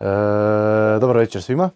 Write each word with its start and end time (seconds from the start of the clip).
E, 0.00 0.04
dobro 1.00 1.18
večer 1.18 1.42
svima. 1.42 1.70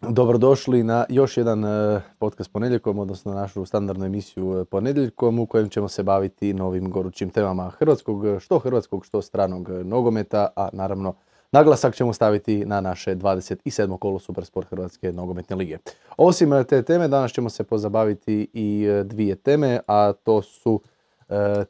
Dobrodošli 0.00 0.82
na 0.82 1.04
još 1.08 1.36
jedan 1.36 1.64
e, 1.64 2.00
podcast 2.18 2.52
ponedjeljkom, 2.52 2.98
odnosno 2.98 3.34
našu 3.34 3.64
standardnu 3.64 4.06
emisiju 4.06 4.60
e, 4.60 4.64
ponedjeljkom 4.64 5.38
u 5.38 5.46
kojem 5.46 5.68
ćemo 5.68 5.88
se 5.88 6.02
baviti 6.02 6.54
novim 6.54 6.90
gorućim 6.90 7.30
temama 7.30 7.70
hrvatskog, 7.70 8.24
što 8.40 8.58
hrvatskog, 8.58 9.04
što 9.04 9.22
stranog 9.22 9.68
nogometa, 9.68 10.48
a 10.56 10.68
naravno 10.72 11.14
naglasak 11.52 11.94
ćemo 11.94 12.12
staviti 12.12 12.64
na 12.64 12.80
naše 12.80 13.16
27. 13.16 13.98
kolo 13.98 14.18
Supersport 14.18 14.68
Hrvatske 14.68 15.12
nogometne 15.12 15.56
lige. 15.56 15.78
Osim 16.16 16.64
te 16.68 16.82
teme, 16.82 17.08
danas 17.08 17.32
ćemo 17.32 17.50
se 17.50 17.64
pozabaviti 17.64 18.48
i 18.52 18.86
dvije 19.04 19.36
teme, 19.36 19.80
a 19.86 20.12
to 20.12 20.42
su 20.42 20.80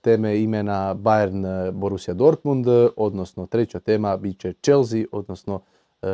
teme 0.00 0.43
imena 0.43 0.95
Bayern 0.95 1.70
Borussia 1.72 2.14
Dortmund, 2.14 2.66
odnosno 2.96 3.46
treća 3.46 3.80
tema 3.80 4.16
bit 4.16 4.41
će 4.41 4.52
Chelsea, 4.52 5.04
odnosno 5.12 5.61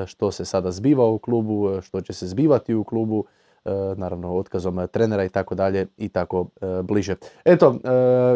što 0.07 0.31
se 0.31 0.45
sada 0.45 0.71
zbiva 0.71 1.07
u 1.07 1.19
klubu, 1.19 1.81
što 1.83 2.01
će 2.01 2.13
se 2.13 2.27
zbivati 2.27 2.75
u 2.75 2.85
klubu, 2.85 3.25
naravno 3.97 4.35
otkazom 4.37 4.89
trenera 4.93 5.25
i 5.25 5.29
tako 5.29 5.55
dalje 5.55 5.87
i 5.97 6.09
tako 6.09 6.47
bliže. 6.83 7.15
Eto, 7.45 7.77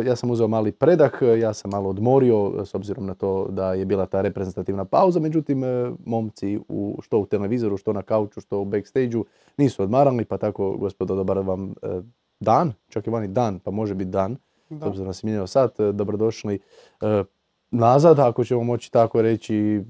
ja 0.07 0.17
sam 0.17 0.31
uzeo 0.31 0.49
mali 0.49 0.73
predah, 0.73 1.13
ja 1.41 1.55
sam 1.55 1.71
malo 1.71 1.91
odmorio 1.91 2.65
s 2.65 2.75
obzirom 2.75 3.07
na 3.07 3.15
to 3.15 3.47
da 3.51 3.75
je 3.75 3.85
bila 3.85 4.07
ta 4.07 4.21
reprezentativna 4.21 4.85
pauza, 4.85 5.21
međutim 5.21 5.63
momci 6.07 6.61
u, 6.69 6.99
što 7.03 7.19
u 7.19 7.27
televizoru, 7.27 7.77
što 7.77 7.93
na 7.93 8.03
kauču, 8.03 8.41
što 8.41 8.61
u 8.61 8.65
backstage 8.65 9.17
nisu 9.57 9.83
odmarali, 9.83 10.25
pa 10.25 10.39
tako 10.39 10.77
gospodo 10.77 11.15
dobar 11.15 11.39
vam 11.39 11.75
dan, 12.41 12.73
čak 12.89 13.07
i 13.07 13.11
vani 13.11 13.29
dan, 13.29 13.59
pa 13.59 13.71
može 13.71 13.95
biti 13.95 14.11
dan, 14.11 14.37
s 14.71 14.83
obzirom 14.83 15.09
da 15.09 15.19
mijenjao 15.23 15.47
sat, 15.47 15.81
dobrodošli 15.93 16.59
nazad, 17.71 18.19
ako 18.19 18.45
ćemo 18.45 18.65
moći 18.65 18.93
tako 18.93 19.23
reći, 19.23 19.85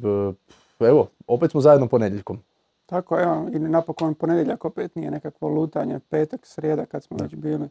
evo, 0.80 1.08
opet 1.26 1.50
smo 1.50 1.60
zajedno 1.60 1.88
ponedjeljkom. 1.88 2.38
Tako, 2.86 3.20
evo, 3.20 3.48
i 3.52 3.58
napokon 3.58 4.14
ponedjeljak 4.14 4.64
opet 4.64 4.94
nije 4.94 5.10
nekakvo 5.10 5.48
lutanje, 5.48 6.00
petak, 6.08 6.46
srijeda 6.46 6.86
kad 6.86 7.04
smo 7.04 7.16
već 7.20 7.34
bili. 7.34 7.68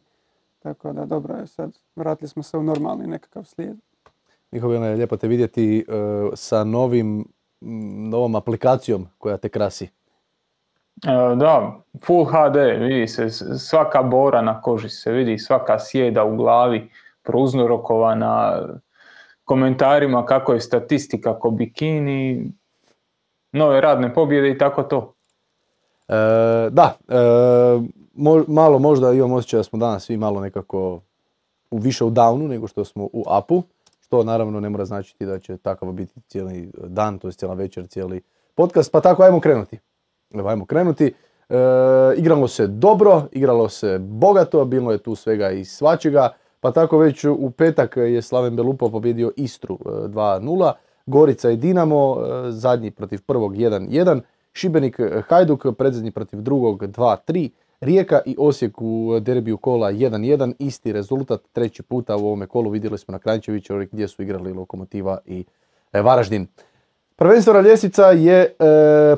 Tako 0.58 0.92
da 0.92 1.06
dobro 1.06 1.34
je 1.34 1.46
sad, 1.46 1.78
vratili 1.96 2.28
smo 2.28 2.42
se 2.42 2.58
u 2.58 2.62
normalni 2.62 3.06
nekakav 3.06 3.44
slijed. 3.44 3.76
Njihovo 4.52 4.74
je 4.74 4.94
lijepo 4.94 5.16
te 5.16 5.28
vidjeti 5.28 5.78
e, 5.78 5.82
sa 6.34 6.64
novim, 6.64 7.24
novom 8.10 8.34
aplikacijom 8.34 9.06
koja 9.18 9.36
te 9.36 9.48
krasi. 9.48 9.88
E, 11.06 11.36
da, 11.36 11.80
Full 12.04 12.24
HD, 12.24 12.56
vidi 12.80 13.08
se 13.08 13.30
svaka 13.58 14.02
bora 14.02 14.42
na 14.42 14.60
koži 14.60 14.88
se 14.88 15.12
vidi, 15.12 15.38
svaka 15.38 15.78
sjeda 15.78 16.24
u 16.24 16.36
glavi, 16.36 16.90
prouzrokovana 17.22 18.62
komentarima 19.44 20.26
kako 20.26 20.52
je 20.52 20.60
statistika 20.60 21.38
ko 21.38 21.50
bikini, 21.50 22.52
nove 23.52 23.80
radne 23.80 24.14
pobjede 24.14 24.50
i 24.50 24.58
tako 24.58 24.82
to. 24.82 25.14
E, 26.08 26.14
da, 26.70 26.96
e, 27.08 27.14
malo 28.48 28.78
možda 28.78 29.12
imam 29.12 29.32
osjećaj 29.32 29.58
da 29.58 29.64
smo 29.64 29.78
danas 29.78 30.04
svi 30.04 30.16
malo 30.16 30.40
nekako 30.40 31.00
u, 31.70 31.78
više 31.78 32.04
u 32.04 32.10
downu 32.10 32.48
nego 32.48 32.66
što 32.68 32.84
smo 32.84 33.04
u 33.04 33.24
upu, 33.38 33.62
što 34.00 34.24
naravno 34.24 34.60
ne 34.60 34.68
mora 34.68 34.84
značiti 34.84 35.26
da 35.26 35.38
će 35.38 35.56
takav 35.56 35.92
biti 35.92 36.20
cijeli 36.20 36.70
dan, 36.74 37.18
to 37.18 37.28
je 37.28 37.32
cijela 37.32 37.54
večer, 37.54 37.86
cijeli 37.86 38.22
podcast, 38.54 38.92
pa 38.92 39.00
tako 39.00 39.22
ajmo 39.22 39.40
krenuti. 39.40 39.78
Ajmo 40.34 40.66
krenuti. 40.66 41.14
E, 41.48 41.54
igralo 42.16 42.48
se 42.48 42.66
dobro, 42.66 43.22
igralo 43.32 43.68
se 43.68 43.98
bogato, 43.98 44.64
bilo 44.64 44.92
je 44.92 44.98
tu 44.98 45.14
svega 45.14 45.50
i 45.50 45.64
svačega, 45.64 46.32
pa 46.60 46.72
tako 46.72 46.98
već 46.98 47.24
u 47.24 47.50
petak 47.50 47.96
je 47.96 48.22
Slaven 48.22 48.56
Belupo 48.56 48.90
pobjedio 48.90 49.32
Istru 49.36 49.78
2-0. 49.84 50.72
Gorica 51.06 51.50
i 51.50 51.56
Dinamo, 51.56 52.16
e, 52.20 52.50
zadnji 52.50 52.90
protiv 52.90 53.22
prvog 53.26 53.56
1-1, 53.56 54.20
Šibenik 54.52 55.00
e, 55.00 55.22
Hajduk, 55.28 55.66
predzadnji 55.78 56.10
protiv 56.10 56.40
drugog 56.40 56.82
2-3, 56.82 57.50
Rijeka 57.80 58.20
i 58.26 58.36
Osijek 58.38 58.82
u 58.82 59.20
derbiju 59.20 59.56
kola 59.56 59.92
1-1, 59.92 60.52
isti 60.58 60.92
rezultat, 60.92 61.40
treći 61.52 61.82
puta 61.82 62.16
u 62.16 62.26
ovome 62.26 62.46
kolu 62.46 62.70
vidjeli 62.70 62.98
smo 62.98 63.12
na 63.12 63.18
Kranjčeviću 63.18 63.74
gdje 63.92 64.08
su 64.08 64.22
igrali 64.22 64.52
Lokomotiva 64.52 65.18
i 65.26 65.44
e, 65.92 66.02
Varaždin. 66.02 66.46
Prvenstvena 67.18 67.60
ljestvica 67.60 68.06
je 68.06 68.54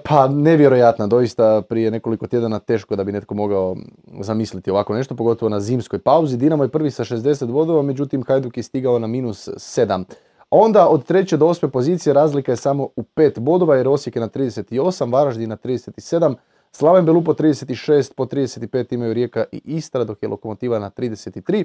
pa 0.05 0.29
nevjerojatna, 0.29 1.07
doista 1.07 1.63
prije 1.63 1.91
nekoliko 1.91 2.27
tjedana 2.27 2.59
teško 2.59 2.97
da 2.97 3.05
bi 3.05 3.13
netko 3.13 3.35
mogao 3.35 3.77
zamisliti 4.21 4.71
ovako 4.71 4.95
nešto, 4.95 5.17
pogotovo 5.17 5.49
na 5.49 5.61
zimskoj 5.61 5.99
pauzi. 5.99 6.37
Dinamo 6.37 6.65
je 6.65 6.69
prvi 6.69 6.91
sa 6.91 7.05
60 7.05 7.47
bodova, 7.47 7.83
međutim 7.83 8.25
Hajduk 8.25 8.57
je 8.57 8.63
stigao 8.63 8.99
na 8.99 9.07
minus 9.07 9.49
7. 9.49 10.05
Onda 10.51 10.89
od 10.89 11.05
treće 11.05 11.37
do 11.37 11.47
osme 11.47 11.69
pozicije 11.69 12.13
razlika 12.13 12.53
je 12.53 12.57
samo 12.57 12.89
u 12.97 13.03
pet 13.03 13.39
bodova 13.39 13.77
jer 13.77 13.89
Osijek 13.89 14.17
je 14.17 14.21
na 14.21 14.29
38, 14.29 15.13
Varaždin 15.13 15.49
na 15.49 15.57
37, 15.57 16.35
Slaven 16.73 17.05
Belupo 17.05 17.33
36, 17.33 18.15
po 18.15 18.25
35 18.25 18.95
imaju 18.95 19.15
Rijeka 19.15 19.45
i 19.53 19.61
Istra 19.65 20.05
dok 20.05 20.23
je 20.23 20.29
Lokomotiva 20.29 20.79
na 20.79 20.91
33, 20.91 21.65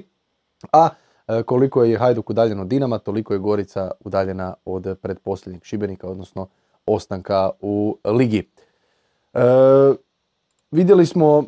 a 0.72 0.88
e, 0.92 1.05
koliko 1.46 1.84
je 1.84 1.98
Hajduk 1.98 2.30
udaljen 2.30 2.60
od 2.60 2.66
Dinama, 2.66 2.98
toliko 2.98 3.32
je 3.32 3.38
Gorica 3.38 3.90
udaljena 4.00 4.54
od 4.64 4.98
predposljednjeg 5.02 5.64
Šibenika, 5.64 6.08
odnosno 6.08 6.48
ostanka 6.86 7.50
u 7.60 7.98
ligi. 8.04 8.50
E, 9.34 9.40
vidjeli 10.70 11.06
smo 11.06 11.38
E, 11.38 11.42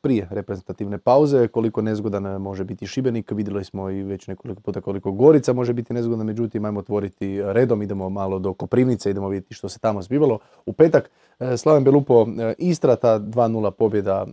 prije 0.00 0.28
reprezentativne 0.30 0.98
pauze, 0.98 1.48
koliko 1.48 1.82
nezgodan 1.82 2.42
može 2.42 2.64
biti 2.64 2.86
Šibenik, 2.86 3.30
vidjeli 3.30 3.64
smo 3.64 3.90
i 3.90 4.02
već 4.02 4.26
nekoliko 4.26 4.60
puta 4.60 4.80
koliko 4.80 5.12
Gorica 5.12 5.52
može 5.52 5.72
biti 5.72 5.94
nezgodna, 5.94 6.24
međutim 6.24 6.64
ajmo 6.64 6.80
otvoriti 6.80 7.42
redom, 7.42 7.82
idemo 7.82 8.08
malo 8.08 8.38
do 8.38 8.52
Koprivnice, 8.52 9.10
idemo 9.10 9.28
vidjeti 9.28 9.54
što 9.54 9.68
se 9.68 9.78
tamo 9.78 10.02
zbivalo. 10.02 10.38
U 10.66 10.72
petak 10.72 11.10
e, 11.38 11.56
Slaven 11.56 11.84
Belupo 11.84 12.26
e, 12.40 12.54
Istra, 12.58 12.96
ta 12.96 13.20
2-0 13.20 13.70
pobjeda 13.70 14.26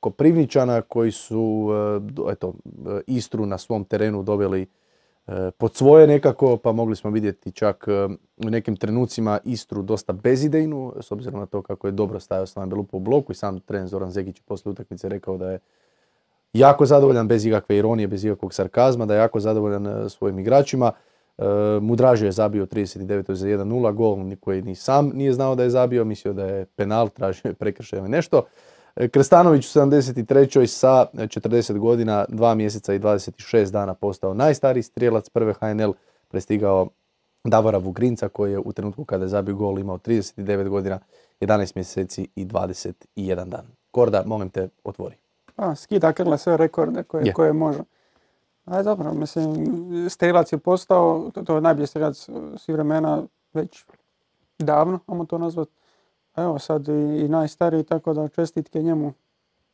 Koprivničana 0.00 0.82
koji 0.82 1.10
su 1.10 1.68
eto, 2.30 2.54
Istru 3.06 3.46
na 3.46 3.58
svom 3.58 3.84
terenu 3.84 4.22
doveli 4.22 4.62
E, 4.62 4.79
pod 5.58 5.74
svoje 5.74 6.06
nekako, 6.06 6.56
pa 6.56 6.72
mogli 6.72 6.96
smo 6.96 7.10
vidjeti 7.10 7.52
čak 7.52 7.84
e, 7.88 8.08
u 8.46 8.50
nekim 8.50 8.76
trenucima 8.76 9.38
Istru 9.44 9.82
dosta 9.82 10.12
bezidejnu, 10.12 10.94
s 11.00 11.12
obzirom 11.12 11.40
na 11.40 11.46
to 11.46 11.62
kako 11.62 11.86
je 11.86 11.92
dobro 11.92 12.20
stajao 12.20 12.46
Slaven 12.46 12.70
Belupo 12.70 12.96
u 12.96 13.00
bloku 13.00 13.32
i 13.32 13.34
sam 13.34 13.60
trener 13.60 13.88
Zoran 13.88 14.10
Zegić 14.10 14.40
poslije 14.40 14.70
utakmice 14.70 15.08
rekao 15.08 15.36
da 15.36 15.50
je 15.50 15.58
jako 16.52 16.86
zadovoljan 16.86 17.28
bez 17.28 17.46
ikakve 17.46 17.76
ironije, 17.76 18.08
bez 18.08 18.24
ikakvog 18.24 18.54
sarkazma, 18.54 19.06
da 19.06 19.14
je 19.14 19.18
jako 19.18 19.40
zadovoljan 19.40 19.86
e, 19.86 20.08
svojim 20.08 20.38
igračima. 20.38 20.92
Mudražio 21.80 22.26
je 22.26 22.32
zabio 22.32 22.66
39. 22.66 23.32
za 23.32 23.48
1-0, 23.48 23.92
gol 23.92 24.16
koji 24.40 24.62
ni 24.62 24.74
sam 24.74 25.10
nije 25.14 25.32
znao 25.32 25.54
da 25.54 25.62
je 25.62 25.70
zabio, 25.70 26.04
mislio 26.04 26.34
da 26.34 26.44
je 26.44 26.64
penal, 26.64 27.08
tražio 27.08 27.48
je 27.48 27.54
prekršaj 27.54 27.98
ili 27.98 28.08
nešto. 28.08 28.42
E, 28.96 29.08
Krestanović 29.08 29.76
u 29.76 29.78
73. 29.78 30.66
sa 30.66 31.06
40 31.14 31.78
godina, 31.78 32.24
2 32.28 32.54
mjeseca 32.54 32.94
i 32.94 32.98
26 32.98 33.70
dana 33.70 33.94
postao 33.94 34.34
najstariji 34.34 34.82
strijelac 34.82 35.28
prve 35.28 35.52
HNL, 35.52 35.92
prestigao 36.28 36.88
Davora 37.44 37.78
Vugrinca 37.78 38.28
koji 38.28 38.52
je 38.52 38.58
u 38.58 38.72
trenutku 38.72 39.04
kada 39.04 39.24
je 39.24 39.28
zabio 39.28 39.54
gol 39.54 39.78
imao 39.78 39.98
39 39.98 40.68
godina, 40.68 40.98
11 41.40 41.72
mjeseci 41.76 42.28
i 42.36 42.44
21 42.44 43.48
dan. 43.48 43.66
Korda, 43.90 44.22
molim 44.26 44.50
te, 44.50 44.68
otvori. 44.84 45.16
A, 45.56 45.74
skida 45.74 46.12
krle 46.12 46.38
sve 46.38 46.56
rekorde 46.56 47.02
koje, 47.02 47.32
koje 47.32 47.52
može. 47.52 47.80
Aj 48.64 48.82
dobro, 48.82 49.14
mislim, 49.14 49.66
strelac 50.10 50.52
je 50.52 50.58
postao, 50.58 51.30
to, 51.34 51.42
to 51.42 51.54
je 51.54 51.60
najbolji 51.60 51.86
strelac 51.86 52.28
svih 52.56 52.74
vremena 52.74 53.22
već 53.52 53.84
davno, 54.58 54.98
ajmo 55.06 55.24
to 55.24 55.38
nazvati 55.38 55.72
evo 56.42 56.58
sad 56.58 56.88
i, 56.88 57.28
najstariji, 57.28 57.84
tako 57.84 58.14
da 58.14 58.28
čestitke 58.28 58.82
njemu 58.82 59.12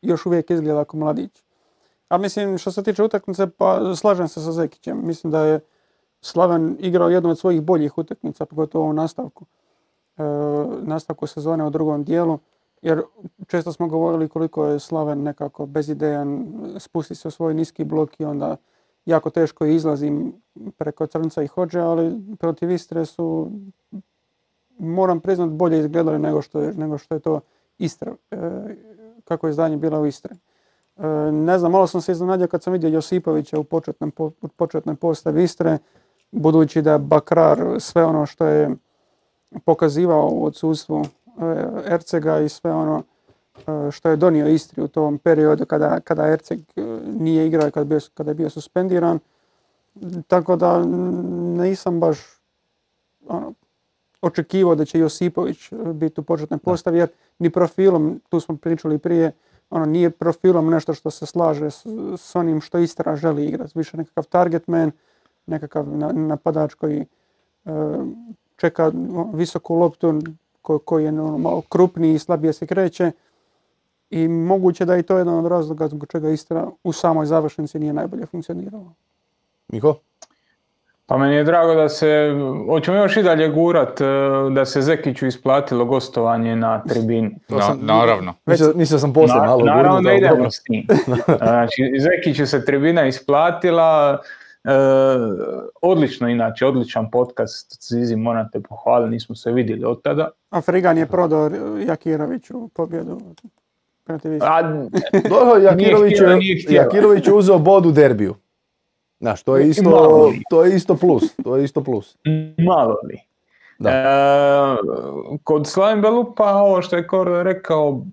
još 0.03 0.27
uvijek 0.27 0.51
izgleda 0.51 0.81
ako 0.81 0.97
mladić. 0.97 1.43
A 2.09 2.19
mislim, 2.19 2.59
što 2.59 2.73
se 2.73 2.83
tiče 2.83 3.03
utakmice, 3.03 3.47
pa 3.47 3.95
slažem 3.97 4.29
se 4.29 4.41
sa 4.41 4.53
Zekićem. 4.53 5.07
Mislim 5.07 5.31
da 5.31 5.41
je 5.41 5.61
Slaven 6.21 6.77
igrao 6.81 7.09
jednu 7.09 7.31
od 7.31 7.39
svojih 7.39 7.63
boljih 7.63 7.99
utakmica, 7.99 8.47
pogotovo 8.47 8.89
u 8.89 8.93
nastavku. 8.93 9.45
E, 10.17 10.23
nastavku 10.83 11.27
sezone 11.27 11.65
u 11.65 11.71
drugom 11.71 12.05
dijelu. 12.05 12.39
Jer 12.83 13.03
često 13.47 13.73
smo 13.73 13.89
govorili 13.89 14.29
koliko 14.29 14.67
je 14.67 14.79
Slaven 14.79 15.23
nekako 15.23 15.67
bezidejan, 15.67 16.47
spusti 16.79 17.15
se 17.15 17.29
u 17.29 17.31
svoj 17.31 17.55
niski 17.55 17.85
blok 17.85 18.21
i 18.21 18.25
onda 18.25 18.57
jako 19.07 19.31
teško 19.31 19.67
izlazim 19.67 20.33
preko 20.77 21.07
Crnca 21.07 21.43
i 21.43 21.47
Hođe, 21.47 21.81
ali 21.81 22.37
protiv 22.39 22.71
Istre 22.71 23.07
su 23.07 23.51
moram 24.79 25.21
priznat 25.21 25.51
bolje 25.51 25.79
izgledali 25.79 26.19
nego 26.19 26.43
što 26.43 26.61
je, 26.61 26.75
nego 26.75 26.99
što 26.99 27.15
je 27.15 27.21
to 27.21 27.41
Istra, 27.79 28.15
e, 28.31 28.37
kako 29.25 29.47
je 29.47 29.53
zdanje 29.53 29.77
bila 29.77 30.01
u 30.01 30.07
Istri. 30.07 30.35
E, 30.97 31.07
ne 31.33 31.59
znam, 31.59 31.73
malo 31.73 31.87
sam 31.87 32.01
se 32.01 32.13
iznenadio 32.13 32.47
kad 32.47 32.63
sam 32.63 32.73
vidio 32.73 32.89
Josipovića 32.89 33.59
u 33.59 33.65
početnom, 33.65 34.13
u 34.19 34.49
početnoj 34.49 34.97
postavi 34.97 35.45
Istre, 35.45 35.79
budući 36.31 36.83
da 36.83 36.99
Bakrar 36.99 37.59
sve 37.79 38.05
ono 38.05 38.27
što 38.27 38.47
je 38.47 38.71
pokazivao 39.65 40.29
u 40.33 40.45
odsustvu 40.45 41.03
e, 41.03 41.05
Ercega 41.95 42.41
i 42.41 42.49
sve 42.49 42.73
ono 42.73 43.03
što 43.91 44.09
je 44.09 44.17
donio 44.17 44.49
Istri 44.49 44.83
u 44.83 44.89
tom 44.89 45.19
periodu 45.19 45.67
kada, 45.67 46.01
kada 46.01 46.29
Erceg 46.29 46.61
nije 47.07 47.47
igrao 47.47 47.71
kada, 47.71 47.85
bio, 47.85 47.99
kada 48.15 48.31
je 48.31 48.35
bio 48.35 48.51
suspendiran. 48.51 49.19
Tako 50.27 50.57
da 50.57 50.85
nisam 51.57 52.01
baš 52.01 52.19
ono, 53.29 53.53
očekivao 54.27 54.75
da 54.75 54.85
će 54.85 54.99
Josipović 54.99 55.73
biti 55.95 56.21
u 56.21 56.25
početnoj 56.25 56.59
postavi, 56.59 56.99
jer 56.99 57.09
ni 57.39 57.51
profilom, 57.51 58.21
tu 58.29 58.41
smo 58.41 58.57
pričali 58.57 58.99
prije, 58.99 59.33
ono 59.71 59.87
nije 59.87 60.11
profilom 60.11 60.71
nešto 60.71 60.95
što 60.95 61.11
se 61.11 61.27
slaže 61.27 61.71
s, 61.71 62.37
onim 62.37 62.61
što 62.61 62.79
Istra 62.79 63.17
želi 63.17 63.47
igrati. 63.47 63.73
Više 63.75 63.97
nekakav 63.97 64.25
target 64.25 64.69
man, 64.69 64.91
nekakav 65.47 65.87
napadač 66.15 66.75
koji 66.75 67.07
čeka 68.57 68.93
visoku 69.35 69.75
loptu, 69.75 70.21
koji 70.63 71.05
je 71.05 71.09
ono, 71.09 71.39
malo 71.39 71.63
krupniji 71.69 72.15
i 72.15 72.19
slabije 72.19 72.53
se 72.53 72.67
kreće. 72.67 73.13
I 74.11 74.29
moguće 74.29 74.85
da 74.85 74.95
je 74.95 75.03
to 75.03 75.19
jedan 75.19 75.35
od 75.35 75.47
razloga 75.47 75.89
zbog 75.89 76.07
čega 76.09 76.31
Istra 76.31 76.69
u 76.85 76.93
samoj 76.93 77.27
završnici 77.27 77.79
nije 77.79 77.93
najbolje 77.93 78.27
funkcionirala. 78.27 78.93
Miko? 79.69 79.95
Pa 81.09 81.19
meni 81.19 81.35
je 81.35 81.45
drago 81.45 81.75
da 81.75 81.89
se, 81.89 82.35
hoćemo 82.69 82.97
još 82.97 83.17
i 83.17 83.23
dalje 83.23 83.49
gurat, 83.49 84.01
e, 84.01 84.05
da 84.55 84.65
se 84.65 84.83
Zekiću 84.83 85.27
isplatilo 85.27 85.85
gostovanje 85.85 86.57
na 86.57 86.83
tribini. 86.83 87.37
naravno. 87.81 88.35
Mislio, 88.75 88.99
sam 88.99 89.13
poslije 89.13 89.41
malo 89.41 89.65
Naravno 89.65 90.01
da 90.01 90.13
idemo 90.13 90.51
s 90.51 90.63
tim. 90.63 90.87
Znači, 91.39 91.83
Zekiću 91.99 92.47
se 92.47 92.65
tribina 92.65 93.07
isplatila, 93.07 94.19
e, 94.65 94.71
odlično 95.83 96.29
inače, 96.29 96.67
odličan 96.67 97.11
podcast, 97.11 97.89
Zizi 97.89 98.17
morate 98.17 98.61
pohvaliti, 98.61 99.11
nismo 99.11 99.35
se 99.35 99.53
vidjeli 99.53 99.85
od 99.85 100.03
tada. 100.03 100.31
A 100.51 100.61
Frigan 100.61 100.99
je 100.99 101.07
prodao 101.07 101.51
Jakiroviću 101.87 102.69
pobjedu. 102.75 103.21
A, 104.41 104.61
Jakirović 106.69 107.27
je 107.27 107.33
uzeo 107.33 107.59
bod 107.59 107.87
u 107.87 107.93
derbiju. 107.93 108.35
Znaš, 109.21 109.43
to 109.43 109.57
je 109.57 109.69
isto, 109.69 110.33
to 110.51 110.65
je 110.65 110.77
isto 110.77 110.97
plus, 110.97 111.37
to 111.45 111.57
je 111.57 111.65
isto 111.65 111.85
plus. 111.85 112.17
Malo 112.59 112.97
li. 113.09 113.19
Da. 113.79 113.91
E, 113.91 114.77
kod 115.45 115.67
Slaven 115.67 116.01
Belupa, 116.01 116.55
ovo 116.55 116.83
što 116.83 116.97
je 116.97 117.07
Kor 117.07 117.29
rekao, 117.29 118.05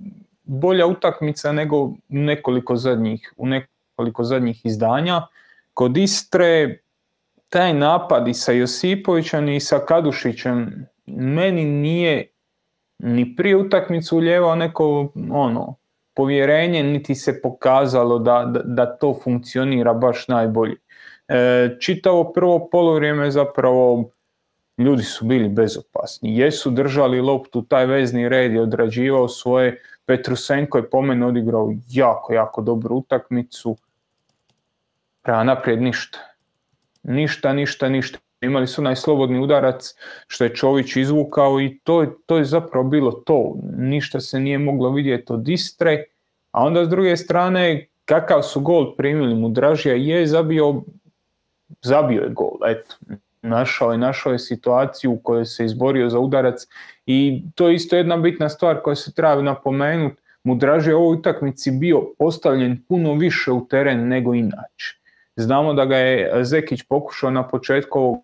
bolja 0.43 0.87
utakmica 0.87 1.51
nego 1.51 1.91
nekoliko 2.09 2.75
zadnjih, 2.75 3.33
u 3.37 3.47
nekoliko 3.47 4.23
zadnjih 4.23 4.65
izdanja. 4.65 5.27
Kod 5.73 5.97
Istre, 5.97 6.79
taj 7.49 7.73
napad 7.73 8.27
i 8.27 8.33
sa 8.33 8.51
Josipovićem 8.51 9.49
i 9.49 9.59
sa 9.59 9.79
Kadušićem 9.79 10.87
meni 11.05 11.65
nije 11.65 12.27
ni 12.99 13.35
prije 13.35 13.57
utakmicu 13.57 14.17
uljevao 14.17 14.55
neko 14.55 15.11
ono, 15.31 15.75
povjerenje, 16.13 16.83
niti 16.83 17.15
se 17.15 17.41
pokazalo 17.41 18.19
da, 18.19 18.45
da, 18.45 18.61
da 18.63 18.97
to 18.97 19.19
funkcionira 19.23 19.93
baš 19.93 20.27
najbolje. 20.27 20.75
E, 21.27 21.69
čitavo 21.79 22.33
prvo 22.33 22.69
polovrijeme 22.71 23.31
zapravo 23.31 24.09
ljudi 24.77 25.03
su 25.03 25.25
bili 25.25 25.49
bezopasni. 25.49 26.37
Jesu 26.37 26.71
držali 26.71 27.21
loptu, 27.21 27.61
taj 27.61 27.85
vezni 27.85 28.29
red 28.29 28.53
je 28.53 28.61
odrađivao 28.61 29.27
svoje. 29.27 29.81
Petrusenko 30.05 30.77
je 30.77 30.89
po 30.89 31.01
meni 31.01 31.25
odigrao 31.25 31.73
jako, 31.89 32.33
jako 32.33 32.61
dobru 32.61 32.95
utakmicu. 32.95 33.77
Prema 35.21 35.43
naprijed 35.43 35.81
ništa. 35.81 36.19
Ništa, 37.03 37.53
ništa, 37.53 37.89
ništa. 37.89 38.19
Imali 38.41 38.67
su 38.67 38.81
onaj 38.81 38.95
slobodni 38.95 39.39
udarac 39.39 39.95
što 40.27 40.43
je 40.43 40.55
Čović 40.55 40.95
izvukao 40.95 41.61
i 41.61 41.79
to, 41.83 42.05
to 42.25 42.37
je 42.37 42.45
zapravo 42.45 42.89
bilo 42.89 43.11
to. 43.11 43.55
Ništa 43.77 44.19
se 44.19 44.39
nije 44.39 44.57
moglo 44.57 44.91
vidjeti 44.91 45.33
od 45.33 45.49
Istre. 45.49 46.03
A 46.51 46.63
onda 46.63 46.85
s 46.85 46.89
druge 46.89 47.17
strane, 47.17 47.87
kakav 48.05 48.41
su 48.41 48.61
gol 48.61 48.95
primili 48.95 49.35
mu 49.35 49.49
Dražija 49.49 49.95
je 49.95 50.27
zabio 50.27 50.81
zabio 51.81 52.21
je 52.21 52.29
gol, 52.29 52.51
eto, 52.67 52.95
našao 53.41 53.91
je, 53.91 53.97
našao 53.97 54.31
je 54.31 54.39
situaciju 54.39 55.11
u 55.11 55.19
kojoj 55.19 55.45
se 55.45 55.65
izborio 55.65 56.09
za 56.09 56.19
udarac 56.19 56.67
i 57.05 57.43
to 57.55 57.69
je 57.69 57.75
isto 57.75 57.95
jedna 57.95 58.17
bitna 58.17 58.49
stvar 58.49 58.81
koja 58.81 58.95
se 58.95 59.13
treba 59.13 59.41
napomenuti. 59.41 60.21
Mudraž 60.43 60.87
je 60.87 60.95
u 60.95 61.01
ovoj 61.01 61.17
utakmici 61.17 61.71
bio 61.71 62.01
postavljen 62.19 62.83
puno 62.87 63.13
više 63.13 63.51
u 63.51 63.67
teren 63.67 64.07
nego 64.07 64.33
inače. 64.33 64.99
Znamo 65.35 65.73
da 65.73 65.85
ga 65.85 65.97
je 65.97 66.43
Zekić 66.43 66.83
pokušao 66.89 67.31
na 67.31 67.47
početku 67.47 68.23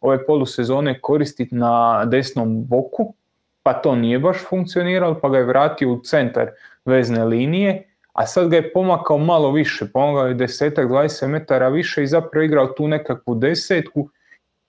ove 0.00 0.26
polusezone 0.26 1.00
koristiti 1.00 1.54
na 1.54 2.04
desnom 2.04 2.64
boku, 2.64 3.14
pa 3.62 3.72
to 3.72 3.96
nije 3.96 4.18
baš 4.18 4.36
funkcioniralo, 4.48 5.18
pa 5.20 5.28
ga 5.28 5.38
je 5.38 5.44
vratio 5.44 5.92
u 5.92 6.00
centar 6.00 6.50
vezne 6.84 7.24
linije 7.24 7.95
a 8.16 8.26
sad 8.26 8.48
ga 8.48 8.56
je 8.56 8.72
pomakao 8.72 9.18
malo 9.18 9.50
više, 9.52 9.86
pomagao 9.92 10.26
je 10.26 10.34
desetak, 10.34 10.88
20 10.88 11.26
metara 11.26 11.68
više 11.68 12.02
i 12.02 12.06
zapravo 12.06 12.44
igrao 12.44 12.66
tu 12.66 12.88
nekakvu 12.88 13.34
desetku. 13.34 14.08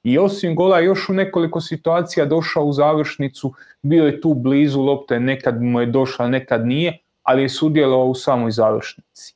I 0.03 0.17
osim 0.17 0.55
gola 0.55 0.79
još 0.79 1.09
u 1.09 1.13
nekoliko 1.13 1.61
situacija 1.61 2.25
došao 2.25 2.63
u 2.63 2.73
završnicu, 2.73 3.53
bio 3.81 4.05
je 4.05 4.21
tu 4.21 4.33
blizu 4.33 4.81
lopte, 4.81 5.19
nekad 5.19 5.61
mu 5.61 5.79
je 5.79 5.85
došla, 5.85 6.27
nekad 6.27 6.67
nije, 6.67 6.97
ali 7.23 7.41
je 7.41 7.49
sudjelovao 7.49 8.05
u 8.05 8.15
samoj 8.15 8.51
završnici. 8.51 9.35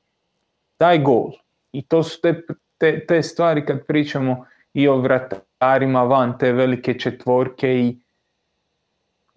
Taj 0.77 0.99
gol. 0.99 1.31
I 1.71 1.81
to 1.81 2.03
su 2.03 2.21
te, 2.21 2.41
te, 2.77 3.05
te 3.05 3.23
stvari 3.23 3.65
kad 3.65 3.85
pričamo 3.85 4.45
i 4.73 4.87
o 4.87 4.97
vratarima 4.97 6.03
van 6.03 6.37
te 6.37 6.51
velike 6.51 6.99
četvorke 6.99 7.75
i 7.79 7.97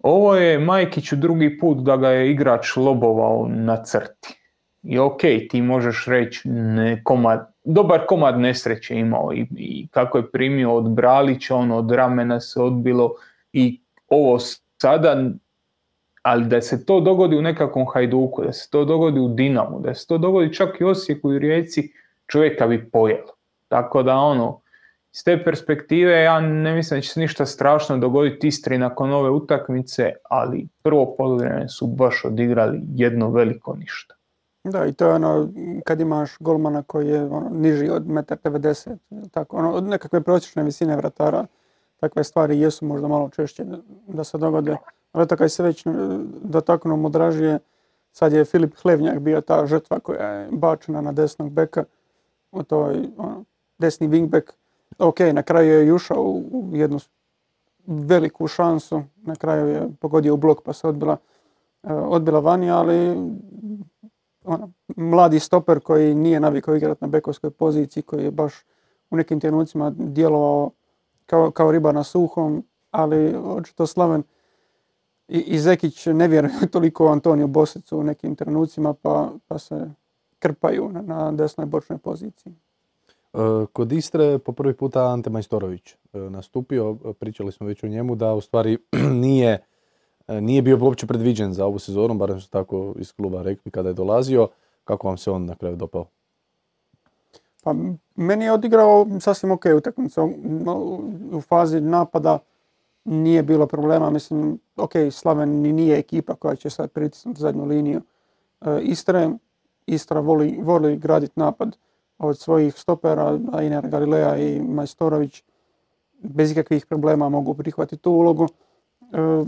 ovo 0.03 0.35
je 0.35 0.59
Majkiću 0.59 1.15
drugi 1.15 1.59
put 1.59 1.77
da 1.77 1.97
ga 1.97 2.09
je 2.09 2.31
igrač 2.31 2.75
lobovao 2.75 3.47
na 3.49 3.83
crti 3.83 4.44
i 4.85 4.99
ok, 4.99 5.21
ti 5.49 5.61
možeš 5.61 6.05
reći 6.07 6.49
ne, 6.49 7.01
komad, 7.03 7.53
dobar 7.63 8.05
komad 8.07 8.39
nesreće 8.39 8.95
imao 8.95 9.33
i, 9.33 9.47
i 9.57 9.87
kako 9.87 10.17
je 10.17 10.31
primio 10.31 10.73
od 10.73 10.89
Bralića, 10.89 11.55
ono 11.55 11.77
od 11.77 11.91
ramena 11.91 12.39
se 12.39 12.61
odbilo 12.61 13.11
i 13.53 13.81
ovo 14.07 14.39
sada, 14.81 15.29
ali 16.21 16.45
da 16.45 16.61
se 16.61 16.85
to 16.85 16.99
dogodi 16.99 17.37
u 17.37 17.41
nekakvom 17.41 17.85
Hajduku, 17.93 18.43
da 18.43 18.53
se 18.53 18.69
to 18.69 18.85
dogodi 18.85 19.19
u 19.19 19.27
Dinamu, 19.27 19.79
da 19.79 19.93
se 19.93 20.07
to 20.07 20.17
dogodi 20.17 20.53
čak 20.53 20.81
i 20.81 20.83
Osijeku 20.83 21.33
i 21.33 21.39
Rijeci, 21.39 21.91
čovjeka 22.27 22.67
bi 22.67 22.89
pojelo. 22.89 23.33
Tako 23.67 24.03
da 24.03 24.15
ono, 24.15 24.61
s 25.11 25.23
te 25.23 25.43
perspektive 25.43 26.23
ja 26.23 26.39
ne 26.39 26.73
mislim 26.75 26.97
da 26.97 27.01
će 27.01 27.09
se 27.09 27.19
ništa 27.19 27.45
strašno 27.45 27.97
dogoditi 27.97 28.47
Istri 28.47 28.77
nakon 28.77 29.13
ove 29.13 29.29
utakmice, 29.29 30.13
ali 30.29 30.67
prvo 30.83 31.15
polovreme 31.17 31.69
su 31.69 31.87
baš 31.87 32.25
odigrali 32.25 32.79
jedno 32.95 33.29
veliko 33.29 33.75
ništa. 33.75 34.14
Da, 34.71 34.85
i 34.85 34.93
to 34.93 35.07
je 35.07 35.13
ono, 35.13 35.49
kad 35.83 36.01
imaš 36.01 36.37
golmana 36.39 36.83
koji 36.83 37.07
je 37.07 37.23
ono, 37.23 37.49
niži 37.49 37.89
od 37.89 38.05
1,90 38.05 38.97
m, 39.11 39.29
tako, 39.29 39.57
ono, 39.57 39.71
od 39.71 39.83
nekakve 39.83 40.21
prosječne 40.21 40.63
visine 40.63 40.95
vratara, 40.95 41.45
takve 41.97 42.23
stvari 42.23 42.59
jesu 42.59 42.85
možda 42.85 43.07
malo 43.07 43.29
češće 43.29 43.65
da 44.07 44.23
se 44.23 44.37
dogode. 44.37 44.77
Ali 45.11 45.27
kad 45.27 45.51
se 45.51 45.63
već 45.63 45.85
dotaknuo 46.43 47.09
dražije, 47.09 47.59
sad 48.11 48.33
je 48.33 48.45
Filip 48.45 48.75
Hlevnjak 48.81 49.19
bio 49.19 49.41
ta 49.41 49.65
žrtva 49.65 49.99
koja 49.99 50.29
je 50.29 50.47
bačena 50.51 51.01
na 51.01 51.11
desnog 51.11 51.49
beka, 51.49 51.83
u 52.51 52.63
toj 52.63 53.09
ono, 53.17 53.43
desni 53.77 54.07
wingback. 54.07 54.51
Ok, 54.99 55.19
na 55.19 55.43
kraju 55.43 55.71
je 55.71 55.93
ušao 55.93 56.23
u 56.23 56.69
jednu 56.73 56.99
veliku 57.85 58.47
šansu, 58.47 59.03
na 59.15 59.35
kraju 59.35 59.67
je 59.67 59.89
pogodio 59.99 60.33
u 60.33 60.37
blok 60.37 60.61
pa 60.63 60.73
se 60.73 60.87
odbila, 60.87 61.17
e, 61.83 61.93
odbila 61.93 62.39
vani, 62.39 62.71
ali 62.71 63.17
ono, 64.45 64.71
mladi 64.95 65.39
stoper 65.39 65.79
koji 65.79 66.15
nije 66.15 66.39
navikao 66.39 66.75
igrati 66.75 67.03
na 67.03 67.07
bekovskoj 67.07 67.49
poziciji, 67.49 68.03
koji 68.03 68.23
je 68.23 68.31
baš 68.31 68.53
u 69.09 69.17
nekim 69.17 69.39
trenucima 69.39 69.93
djelovao 69.97 70.71
kao, 71.25 71.51
kao 71.51 71.71
riba 71.71 71.91
na 71.91 72.03
suhom, 72.03 72.63
ali 72.91 73.35
očito 73.35 73.87
Slaven 73.87 74.23
i, 75.27 75.39
i 75.39 75.59
Zekić 75.59 76.05
ne 76.05 76.27
vjeruju 76.27 76.67
toliko 76.71 77.07
Antoniju 77.07 77.47
Bosicu 77.47 77.97
u 77.97 78.03
nekim 78.03 78.35
trenucima, 78.35 78.93
pa, 78.93 79.31
pa 79.47 79.59
se 79.59 79.91
krpaju 80.39 80.89
na, 80.91 81.01
na 81.01 81.31
desnoj 81.31 81.65
bočnoj 81.65 81.97
poziciji. 81.97 82.53
E, 83.33 83.37
kod 83.73 83.91
Istre 83.91 84.39
po 84.39 84.51
prvi 84.51 84.73
puta 84.73 85.07
Ante 85.07 85.29
Majstorović 85.29 85.91
e, 85.91 86.17
nastupio, 86.17 86.95
pričali 87.19 87.51
smo 87.51 87.67
već 87.67 87.83
o 87.83 87.87
njemu 87.87 88.15
da 88.15 88.33
u 88.33 88.41
stvari 88.41 88.77
nije 89.25 89.65
nije 90.27 90.61
bio 90.61 90.79
uopće 90.81 91.07
predviđen 91.07 91.53
za 91.53 91.65
ovu 91.65 91.79
sezonu, 91.79 92.13
barem 92.13 92.41
su 92.41 92.49
tako 92.49 92.93
iz 92.97 93.13
kluba 93.13 93.41
rekli 93.41 93.71
kada 93.71 93.89
je 93.89 93.93
dolazio. 93.93 94.47
Kako 94.83 95.07
vam 95.07 95.17
se 95.17 95.31
on 95.31 95.45
na 95.45 95.55
kraju 95.55 95.75
dopao? 95.75 96.05
Pa 97.63 97.75
meni 98.15 98.45
je 98.45 98.51
odigrao 98.51 99.07
sasvim 99.19 99.51
ok 99.51 99.65
utakmicu. 99.77 100.29
U 101.31 101.41
fazi 101.41 101.81
napada 101.81 102.39
nije 103.05 103.43
bilo 103.43 103.67
problema. 103.67 104.09
Mislim, 104.09 104.59
ok, 104.75 104.91
Slaven 105.11 105.49
nije 105.49 105.97
ekipa 105.99 106.35
koja 106.35 106.55
će 106.55 106.69
sad 106.69 106.91
pritisnuti 106.91 107.41
zadnju 107.41 107.65
liniju. 107.65 108.01
E, 108.61 108.79
Istre, 108.81 109.29
Istra 109.85 110.19
voli, 110.19 110.59
voli 110.61 110.97
graditi 110.97 111.39
napad 111.39 111.77
od 112.17 112.37
svojih 112.37 112.75
stopera, 112.75 113.39
Ainer 113.53 113.87
Galilea 113.87 114.37
i 114.37 114.61
Majstorović 114.61 115.43
bez 116.19 116.51
ikakvih 116.51 116.85
problema 116.85 117.29
mogu 117.29 117.53
prihvatiti 117.53 118.01
tu 118.01 118.11
ulogu. 118.11 118.47
E, 119.01 119.45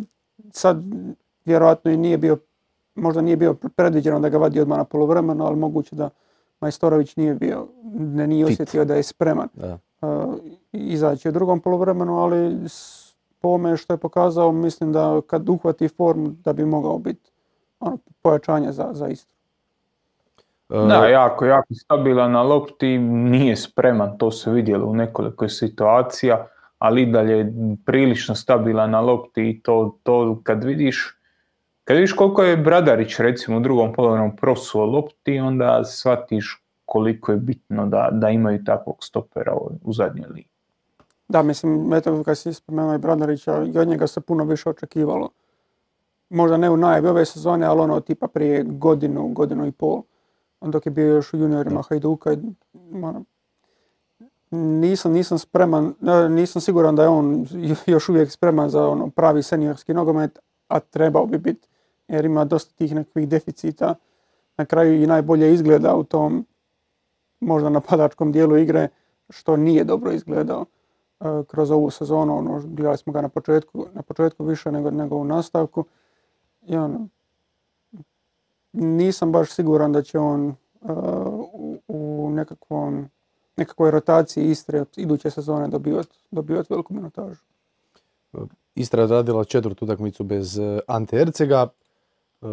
sad 0.52 0.84
vjerojatno 1.46 1.92
i 1.92 1.98
nije 1.98 2.18
bio, 2.18 2.38
možda 2.96 3.22
nije 3.22 3.38
bio 3.38 3.54
predviđeno 3.54 4.20
da 4.20 4.30
ga 4.30 4.38
vadi 4.38 4.60
odmah 4.60 4.78
na 4.78 4.84
polovremeno, 4.84 5.46
ali 5.46 5.56
moguće 5.56 5.96
da 5.96 6.10
Majstorović 6.60 7.16
nije 7.16 7.36
bio, 7.36 7.68
ne 7.94 8.28
nije 8.28 8.46
osjetio 8.46 8.86
da 8.86 8.96
je 8.96 9.04
spreman 9.04 9.50
uh, 10.02 10.36
izaći 10.72 11.30
u 11.30 11.32
drugom 11.32 11.60
polovremenu, 11.60 12.18
ali 12.18 12.58
po 13.40 13.48
ovome 13.48 13.78
što 13.78 13.94
je 13.94 13.98
pokazao, 13.98 14.52
mislim 14.52 14.94
da 14.94 15.22
kad 15.28 15.50
uhvati 15.50 15.88
formu 15.88 16.28
da 16.28 16.54
bi 16.54 16.66
mogao 16.66 16.98
biti 16.98 17.32
ono, 17.80 17.98
pojačanje 18.22 18.72
za, 18.72 18.90
za 18.94 19.08
Istru. 19.08 19.38
Da, 20.70 21.08
jako, 21.08 21.46
jako 21.46 21.74
stabilan 21.74 22.32
na 22.32 22.42
lopti, 22.42 22.98
nije 22.98 23.56
spreman, 23.56 24.18
to 24.18 24.32
se 24.32 24.52
vidjelo 24.52 24.86
u 24.88 24.94
nekoliko 24.94 25.50
situacija, 25.50 26.48
ali 26.78 27.02
i 27.02 27.12
dalje 27.12 27.54
prilično 27.86 28.36
stabilan 28.36 28.92
na 28.92 29.02
lopti 29.02 29.50
i 29.50 29.62
to, 29.62 30.00
to 30.04 30.40
kad 30.44 30.64
vidiš 30.64 31.18
kad 31.84 31.96
vidiš 31.98 32.14
koliko 32.14 32.44
je 32.44 32.58
Bradarić 32.58 33.20
recimo 33.20 33.58
u 33.58 33.60
drugom 33.60 33.94
polovnom 33.94 34.36
prosuo 34.36 34.86
lopti, 34.86 35.40
onda 35.40 35.84
shvatiš 35.84 36.64
koliko 36.86 37.32
je 37.32 37.38
bitno 37.38 37.86
da, 37.86 38.10
da 38.12 38.30
imaju 38.30 38.64
takvog 38.64 39.04
stopera 39.04 39.54
u 39.84 39.94
zadnjoj 39.94 40.28
ligi. 40.30 40.50
Da, 41.28 41.44
mislim, 41.44 41.94
eto 41.94 42.24
kad 42.24 42.38
si 42.38 42.54
spomenuo 42.54 42.96
i 42.96 42.98
Bradarića, 42.98 43.64
i 43.64 43.78
od 43.78 43.88
njega 43.88 44.08
se 44.08 44.22
puno 44.22 44.44
više 44.44 44.70
očekivalo. 44.70 45.30
Možda 46.30 46.58
ne 46.58 46.70
u 46.70 46.78
najavi 46.78 47.08
ove 47.08 47.26
sezone, 47.26 47.66
ali 47.66 47.82
ono 47.82 48.00
tipa 48.00 48.28
prije 48.28 48.64
godinu, 48.64 49.28
godinu 49.28 49.68
i 49.68 49.72
pol. 49.72 50.02
Dok 50.62 50.86
je 50.86 50.92
bio 50.92 51.06
još 51.06 51.34
u 51.34 51.38
juniorima 51.38 51.82
Hajduka. 51.90 52.36
Nisam, 54.52 55.12
nisam 55.12 55.40
spreman, 55.40 55.94
nisam 56.30 56.62
siguran 56.62 56.96
da 56.96 57.04
je 57.04 57.10
on 57.10 57.46
još 57.86 58.10
uvijek 58.10 58.32
spreman 58.32 58.70
za 58.70 58.88
ono 58.88 59.10
pravi 59.10 59.44
seniorski 59.44 59.94
nogomet, 59.94 60.40
a 60.68 60.80
trebao 60.80 61.26
bi 61.26 61.38
biti 61.38 61.68
jer 62.08 62.26
ima 62.26 62.46
dosta 62.46 62.76
tih 62.76 62.96
nekakvih 62.96 63.30
deficita. 63.30 63.96
Na 64.58 64.66
kraju 64.66 65.04
i 65.04 65.08
najbolje 65.08 65.54
izgleda 65.54 65.96
u 65.96 66.04
tom 66.04 66.46
možda 67.40 67.70
napadačkom 67.70 68.32
dijelu 68.32 68.58
igre, 68.58 68.88
što 69.30 69.58
nije 69.58 69.84
dobro 69.84 70.12
izgledao 70.12 70.66
e, 71.20 71.24
kroz 71.48 71.72
ovu 71.72 71.90
sezonu. 71.90 72.38
Ono, 72.38 72.62
gledali 72.66 72.98
smo 72.98 73.14
ga 73.14 73.22
na 73.22 73.30
početku, 73.30 73.86
na 73.94 74.02
početku 74.02 74.46
više 74.46 74.72
nego, 74.72 74.92
nego 74.92 75.16
u 75.16 75.24
nastavku. 75.24 75.86
I 76.62 76.76
ono, 76.78 77.08
nisam 78.74 79.32
baš 79.32 79.52
siguran 79.52 79.92
da 79.92 80.02
će 80.02 80.20
on 80.20 80.50
e, 80.50 80.56
u, 81.54 81.78
u 81.88 82.30
nekakvom, 82.30 83.10
nekakvoj 83.58 83.92
rotaciji 83.92 84.52
Istre 84.52 84.86
iduće 84.98 85.32
sezone 85.32 85.68
dobivati 85.68 86.18
dobivat 86.32 86.70
veliku 86.70 86.94
minutažu. 86.94 87.42
Istra 88.76 89.02
je 89.02 89.06
odradila 89.06 89.44
četvrtu 89.44 89.86
utakmicu 89.86 90.24
bez 90.24 90.60
e, 90.60 90.80
Ante 90.88 91.18
Ercega. 91.18 91.68
E, 92.42 92.46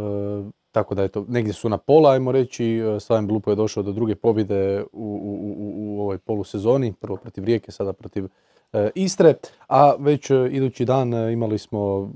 tako 0.73 0.95
da 0.95 1.03
je 1.03 1.09
to, 1.09 1.25
negdje 1.29 1.53
su 1.53 1.69
na 1.69 1.79
pola, 1.79 2.11
ajmo 2.11 2.33
reći, 2.33 2.65
e, 2.65 3.01
Slaven 3.01 3.27
Blupo 3.27 3.51
je 3.51 3.57
došao 3.57 3.83
do 3.83 3.93
druge 3.93 4.15
pobjede 4.15 4.83
u, 4.83 4.87
u, 4.93 5.55
u, 5.59 5.97
u 5.97 6.01
ovoj 6.01 6.19
polusezoni, 6.19 6.95
prvo 7.01 7.17
protiv 7.17 7.45
Rijeke, 7.45 7.73
sada 7.73 7.93
protiv 7.93 8.29
e, 8.73 8.91
Istre, 8.95 9.35
a 9.69 9.95
već 9.99 10.31
idući 10.31 10.85
dan 10.85 11.13
imali 11.33 11.59
smo 11.59 12.11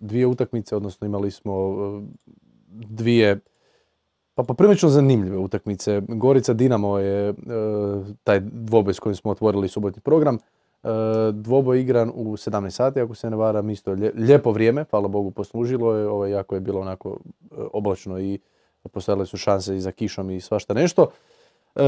dvije 0.00 0.26
utakmice, 0.26 0.76
odnosno 0.76 1.06
imali 1.06 1.30
smo 1.30 1.76
dvije 2.68 3.40
pa 4.34 4.42
poprilično 4.42 4.88
zanimljive 4.88 5.38
utakmice. 5.38 6.02
Gorica 6.08 6.52
Dinamo 6.52 6.98
je 6.98 7.34
taj 8.24 8.40
dvoboj 8.40 8.94
s 8.94 8.98
kojim 9.00 9.16
smo 9.16 9.30
otvorili 9.30 9.68
subotni 9.68 10.02
program. 10.02 10.38
E, 10.84 10.88
dvoboj 11.32 11.80
igran 11.80 12.12
u 12.14 12.36
17 12.36 12.70
sati, 12.70 13.00
ako 13.00 13.14
se 13.14 13.30
ne 13.30 13.36
varam, 13.36 13.70
isto 13.70 13.96
lijepo 14.14 14.52
vrijeme, 14.52 14.84
hvala 14.90 15.08
Bogu 15.08 15.30
poslužilo 15.30 15.94
je, 15.94 16.08
ovo 16.08 16.26
jako 16.26 16.54
je 16.54 16.60
bilo 16.60 16.80
onako 16.80 17.10
e, 17.10 17.54
oblačno 17.72 18.20
i 18.20 18.38
postojale 18.92 19.26
su 19.26 19.36
šanse 19.36 19.76
i 19.76 19.80
za 19.80 19.92
kišom 19.92 20.30
i 20.30 20.40
svašta 20.40 20.74
nešto. 20.74 21.10
E, 21.74 21.80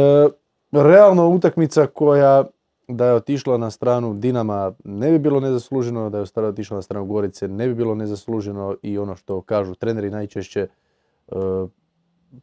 realno 0.72 1.28
utakmica 1.28 1.86
koja 1.86 2.44
da 2.88 3.06
je 3.06 3.14
otišla 3.14 3.58
na 3.58 3.70
stranu 3.70 4.14
Dinama 4.14 4.72
ne 4.84 5.10
bi 5.10 5.18
bilo 5.18 5.40
nezasluženo, 5.40 6.10
da 6.10 6.18
je 6.18 6.48
otišla 6.48 6.74
na 6.74 6.82
stranu 6.82 7.06
Gorice 7.06 7.48
ne 7.48 7.68
bi 7.68 7.74
bilo 7.74 7.94
nezasluženo 7.94 8.76
i 8.82 8.98
ono 8.98 9.16
što 9.16 9.40
kažu 9.40 9.74
treneri 9.74 10.10
najčešće 10.10 10.66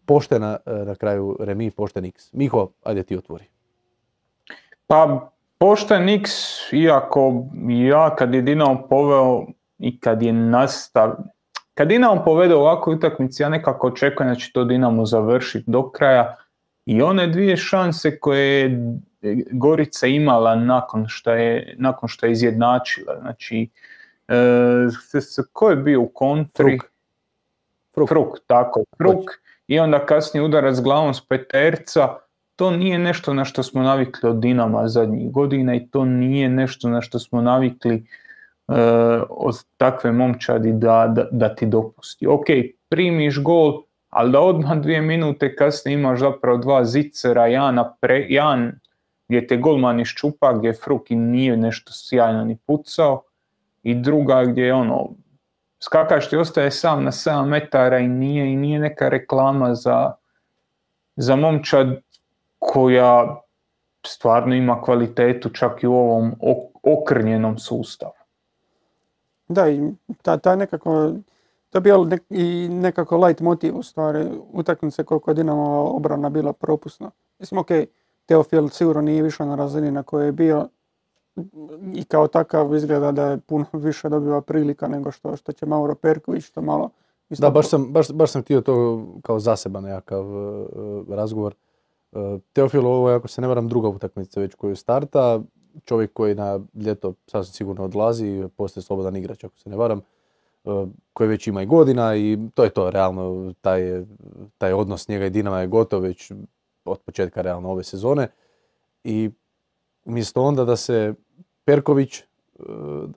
poštena 0.05 0.57
na 0.65 0.95
kraju 0.95 1.37
remi, 1.39 1.71
pošten 1.71 2.05
X. 2.05 2.33
Miho, 2.33 2.69
ajde 2.83 3.03
ti 3.03 3.17
otvori. 3.17 3.45
Pa 4.87 5.29
Pošten 5.63 6.09
X, 6.09 6.31
iako 6.71 7.45
ja 7.69 8.15
kad 8.15 8.33
je 8.33 8.41
Dinamo 8.41 8.87
poveo 8.89 9.45
i 9.79 9.99
kad 9.99 10.21
je 10.21 10.33
nastav... 10.33 11.15
Kad 11.73 11.87
Dinamo 11.87 12.23
povede 12.25 12.55
ovakvu 12.55 12.93
utakmicu, 12.93 13.43
ja 13.43 13.49
nekako 13.49 13.87
očekujem 13.87 14.33
da 14.33 14.39
će 14.39 14.51
to 14.53 14.63
Dinamo 14.63 15.05
završiti 15.05 15.71
do 15.71 15.89
kraja. 15.89 16.35
I 16.85 17.01
one 17.01 17.27
dvije 17.27 17.57
šanse 17.57 18.19
koje 18.19 18.59
je 18.61 18.99
Gorica 19.51 20.07
imala 20.07 20.55
nakon 20.55 21.05
što 21.07 21.31
je, 21.31 21.75
nakon 21.77 22.09
što 22.09 22.25
je 22.25 22.31
izjednačila. 22.31 23.19
Znači, 23.21 23.69
e, 24.27 24.35
ko 25.53 25.69
je 25.69 25.75
bio 25.75 26.01
u 26.01 26.07
kontri? 26.07 26.77
Fruk. 26.77 26.91
Fruk. 27.95 28.09
Fruk, 28.09 28.39
tako, 28.47 28.83
Fruk. 28.97 29.31
I 29.67 29.79
onda 29.79 30.05
kasnije 30.05 30.43
udarac 30.43 30.79
glavom 30.79 31.13
s 31.13 31.27
peterca 31.27 32.17
to 32.55 32.71
nije 32.71 32.99
nešto 32.99 33.33
na 33.33 33.45
što 33.45 33.63
smo 33.63 33.83
navikli 33.83 34.29
od 34.29 34.35
Dinama 34.35 34.87
zadnjih 34.87 35.31
godina 35.31 35.75
i 35.75 35.87
to 35.87 36.05
nije 36.05 36.49
nešto 36.49 36.89
na 36.89 37.01
što 37.01 37.19
smo 37.19 37.41
navikli 37.41 37.95
uh, 38.67 38.75
od 39.29 39.63
takve 39.77 40.11
momčadi 40.11 40.71
da, 40.71 41.11
da, 41.15 41.27
da, 41.31 41.55
ti 41.55 41.65
dopusti. 41.65 42.27
Ok, 42.27 42.45
primiš 42.89 43.43
gol, 43.43 43.81
ali 44.09 44.31
da 44.31 44.39
odmah 44.39 44.77
dvije 44.77 45.01
minute 45.01 45.55
kasnije 45.55 45.93
imaš 45.93 46.19
zapravo 46.19 46.57
dva 46.57 46.85
zicera, 46.85 47.47
Jana 47.47 47.93
pre, 48.01 48.25
Jan 48.29 48.71
gdje 49.27 49.47
te 49.47 49.57
golman 49.57 49.99
iščupa, 49.99 50.53
gdje 50.53 50.73
Fruki 50.73 51.15
nije 51.15 51.57
nešto 51.57 51.91
sjajno 51.93 52.45
ni 52.45 52.57
pucao 52.67 53.23
i 53.83 53.95
druga 53.95 54.43
gdje 54.45 54.63
je 54.63 54.73
ono 54.73 55.09
skakaš 55.85 56.29
ti 56.29 56.37
ostaje 56.37 56.71
sam 56.71 57.03
na 57.03 57.11
7 57.11 57.45
metara 57.45 57.99
i 57.99 58.07
nije, 58.07 58.53
i 58.53 58.55
nije 58.55 58.79
neka 58.79 59.09
reklama 59.09 59.75
za, 59.75 60.11
za 61.15 61.35
momčad 61.35 61.87
koja 62.59 63.41
stvarno 64.05 64.55
ima 64.55 64.81
kvalitetu 64.81 65.49
čak 65.49 65.83
i 65.83 65.87
u 65.87 65.93
ovom 65.93 66.35
okrnjenom 66.83 67.57
sustavu. 67.57 68.13
Da, 69.47 69.69
i 69.69 69.93
ta, 70.21 70.37
ta 70.37 70.55
nekako, 70.55 71.11
to 71.69 71.77
je 71.77 71.81
bio 71.81 72.07
i 72.29 72.69
nekako 72.69 73.17
light 73.17 73.41
motiv 73.41 73.77
u 73.77 73.83
stvari 73.83 74.25
utakmice 74.53 75.03
koliko 75.03 75.31
je 75.31 75.35
Dinamo 75.35 75.83
obrana 75.83 76.29
bila 76.29 76.53
propusna. 76.53 77.11
Mislim, 77.39 77.57
ok, 77.57 77.67
Teofil 78.25 78.69
sigurno 78.69 79.01
nije 79.01 79.23
više 79.23 79.45
na 79.45 79.55
razini 79.55 79.91
na 79.91 80.03
kojoj 80.03 80.25
je 80.25 80.31
bio 80.31 80.67
i 81.93 82.03
kao 82.03 82.27
takav 82.27 82.75
izgleda 82.75 83.11
da 83.11 83.25
je 83.25 83.37
puno 83.37 83.65
više 83.73 84.09
dobiva 84.09 84.41
prilika 84.41 84.87
nego 84.87 85.11
što, 85.11 85.35
što 85.35 85.51
će 85.51 85.65
Mauro 85.65 85.95
Perković, 85.95 86.49
to 86.49 86.61
malo... 86.61 86.89
Da, 87.29 87.49
baš 87.49 87.69
sam, 87.69 87.93
baš, 87.93 88.11
baš 88.11 88.31
sam 88.31 88.41
htio 88.41 88.61
to 88.61 89.05
kao 89.21 89.39
zaseban 89.39 89.83
nekakav 89.83 90.25
uh, 90.25 91.09
razgovor. 91.09 91.55
Teofilo, 92.53 92.89
ovo 92.89 93.09
je, 93.09 93.15
ako 93.15 93.27
se 93.27 93.41
ne 93.41 93.47
varam, 93.47 93.67
druga 93.67 93.87
utakmica 93.87 94.39
već 94.39 94.55
koju 94.55 94.75
starta. 94.75 95.41
Čovjek 95.85 96.13
koji 96.13 96.35
na 96.35 96.59
ljeto 96.75 97.13
sasvim 97.27 97.53
sigurno 97.53 97.83
odlazi, 97.83 98.43
postaje 98.57 98.83
slobodan 98.83 99.15
igrač, 99.15 99.43
ako 99.43 99.57
se 99.57 99.69
ne 99.69 99.75
varam, 99.75 100.01
e, 100.65 100.85
koji 101.13 101.29
već 101.29 101.47
ima 101.47 101.61
i 101.61 101.65
godina 101.65 102.15
i 102.15 102.37
to 102.53 102.63
je 102.63 102.69
to, 102.69 102.89
realno, 102.89 103.53
taj, 103.61 104.05
taj 104.57 104.73
odnos 104.73 105.07
njega 105.07 105.25
i 105.25 105.29
Dinama 105.29 105.61
je 105.61 105.67
gotov 105.67 106.01
već 106.01 106.31
od 106.85 106.99
početka 106.99 107.41
realno 107.41 107.71
ove 107.71 107.83
sezone. 107.83 108.27
I 109.03 109.29
umjesto 110.05 110.41
onda 110.41 110.65
da 110.65 110.75
se 110.75 111.13
Perković, 111.65 112.19
e, 112.19 112.23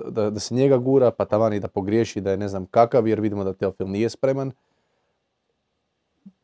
da, 0.09 0.31
da 0.31 0.41
se 0.41 0.55
njega 0.55 0.79
gura, 0.79 1.11
pa 1.11 1.25
tavani 1.25 1.61
da 1.61 1.69
pogriješi, 1.69 2.21
da 2.21 2.31
je 2.31 2.37
ne 2.37 2.49
znam 2.49 2.67
kakav, 2.67 3.09
jer 3.09 3.21
vidimo 3.21 3.45
da 3.45 3.53
Teofil 3.53 3.89
nije 3.89 4.11
spreman, 4.11 4.53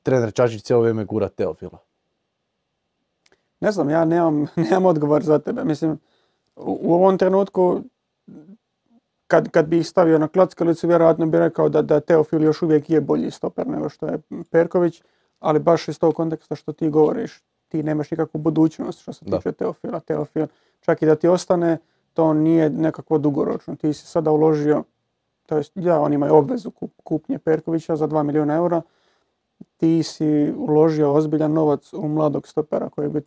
trener 0.03 0.33
Čačić 0.33 0.63
cijelo 0.63 0.83
vrijeme 0.83 1.05
gura 1.05 1.29
Teofila 1.29 1.79
ne 3.63 3.73
znam, 3.73 3.91
ja 3.91 4.05
nemam, 4.05 4.47
nemam 4.71 4.87
odgovor 4.87 5.23
za 5.23 5.39
tebe. 5.39 5.65
Mislim, 5.65 5.99
u, 6.57 6.95
ovom 6.95 7.19
trenutku, 7.19 7.81
kad, 9.27 9.49
kad 9.51 9.67
bi 9.67 9.79
ih 9.79 9.87
stavio 9.87 10.19
na 10.19 10.29
klockalicu, 10.29 10.89
vjerojatno 10.89 11.27
bi 11.27 11.39
rekao 11.39 11.69
da, 11.69 11.83
da 11.83 12.01
Teofil 12.01 12.43
još 12.43 12.63
uvijek 12.63 12.91
je 12.91 13.01
bolji 13.01 13.31
stoper 13.31 13.67
nego 13.67 13.89
što 13.89 14.07
je 14.07 14.19
Perković, 14.51 15.03
ali 15.41 15.59
baš 15.59 15.89
iz 15.89 15.99
tog 15.99 16.15
konteksta 16.15 16.55
što 16.55 16.73
ti 16.73 16.89
govoriš, 16.89 17.43
ti 17.69 17.83
nemaš 17.83 18.11
nikakvu 18.11 18.39
budućnost 18.39 19.01
što 19.01 19.13
se 19.13 19.25
tiče 19.25 19.53
Teofila. 19.53 20.01
Teofil, 20.01 20.47
čak 20.81 21.03
i 21.03 21.07
da 21.07 21.15
ti 21.15 21.29
ostane, 21.29 21.79
to 22.15 22.35
nije 22.35 22.71
nekako 22.71 23.19
dugoročno. 23.19 23.77
Ti 23.77 23.93
si 23.93 24.07
sada 24.07 24.31
uložio, 24.31 24.85
to 25.47 25.57
jest, 25.57 25.73
ja, 25.75 26.01
on 26.01 26.13
ima 26.13 26.33
obvezu 26.33 26.71
kupnje 27.05 27.39
Perkovića 27.39 27.97
za 27.97 28.09
2 28.09 28.23
milijuna 28.23 28.55
eura, 28.55 28.83
ti 29.77 30.03
si 30.03 30.53
uložio 30.57 31.13
ozbiljan 31.13 31.53
novac 31.53 31.93
u 31.93 32.09
mladog 32.09 32.49
stopera 32.49 32.89
koji 32.89 33.09
bi 33.09 33.21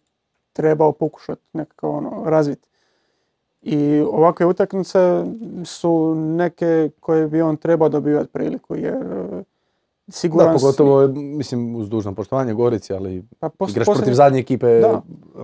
trebao 0.54 0.92
pokušati 0.92 1.42
nekako 1.54 1.89
ono, 1.89 2.24
razviti. 2.25 2.68
I 3.62 4.00
ovakve 4.12 4.46
utakmice 4.46 5.24
su 5.65 6.15
neke 6.15 6.89
koje 7.00 7.27
bi 7.27 7.42
on 7.42 7.58
trebao 7.58 7.89
dobivati 7.89 8.30
priliku, 8.30 8.75
jer 8.75 8.94
e, 8.94 9.44
siguran 10.08 10.54
Da, 10.54 10.60
pogotovo, 10.60 11.08
mislim, 11.08 11.75
uz 11.75 11.89
dužno 11.89 12.15
poštovanje 12.15 12.54
Gorici, 12.54 12.94
ali 12.94 13.24
pa, 13.39 13.50
igraš 13.70 13.86
protiv 13.86 14.13
zadnje 14.13 14.39
ekipe 14.39 14.80
Da, 14.80 15.01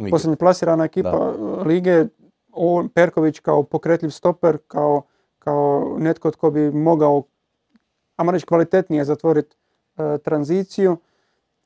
posljednje 0.10 0.36
plasirana 0.36 0.84
ekipa 0.84 1.34
lige, 1.66 2.06
on, 2.54 2.90
Perković 2.90 3.40
kao 3.40 3.64
pokretljiv 3.64 4.10
stoper, 4.10 4.58
kao 4.68 5.04
kao 5.44 5.96
netko 6.00 6.32
tko 6.32 6.52
bi 6.52 6.72
mogao, 6.72 7.24
ajmo 8.16 8.32
reći, 8.32 8.46
kvalitetnije 8.46 9.06
zatvoriti 9.06 9.56
e, 9.98 10.18
tranziciju 10.18 10.98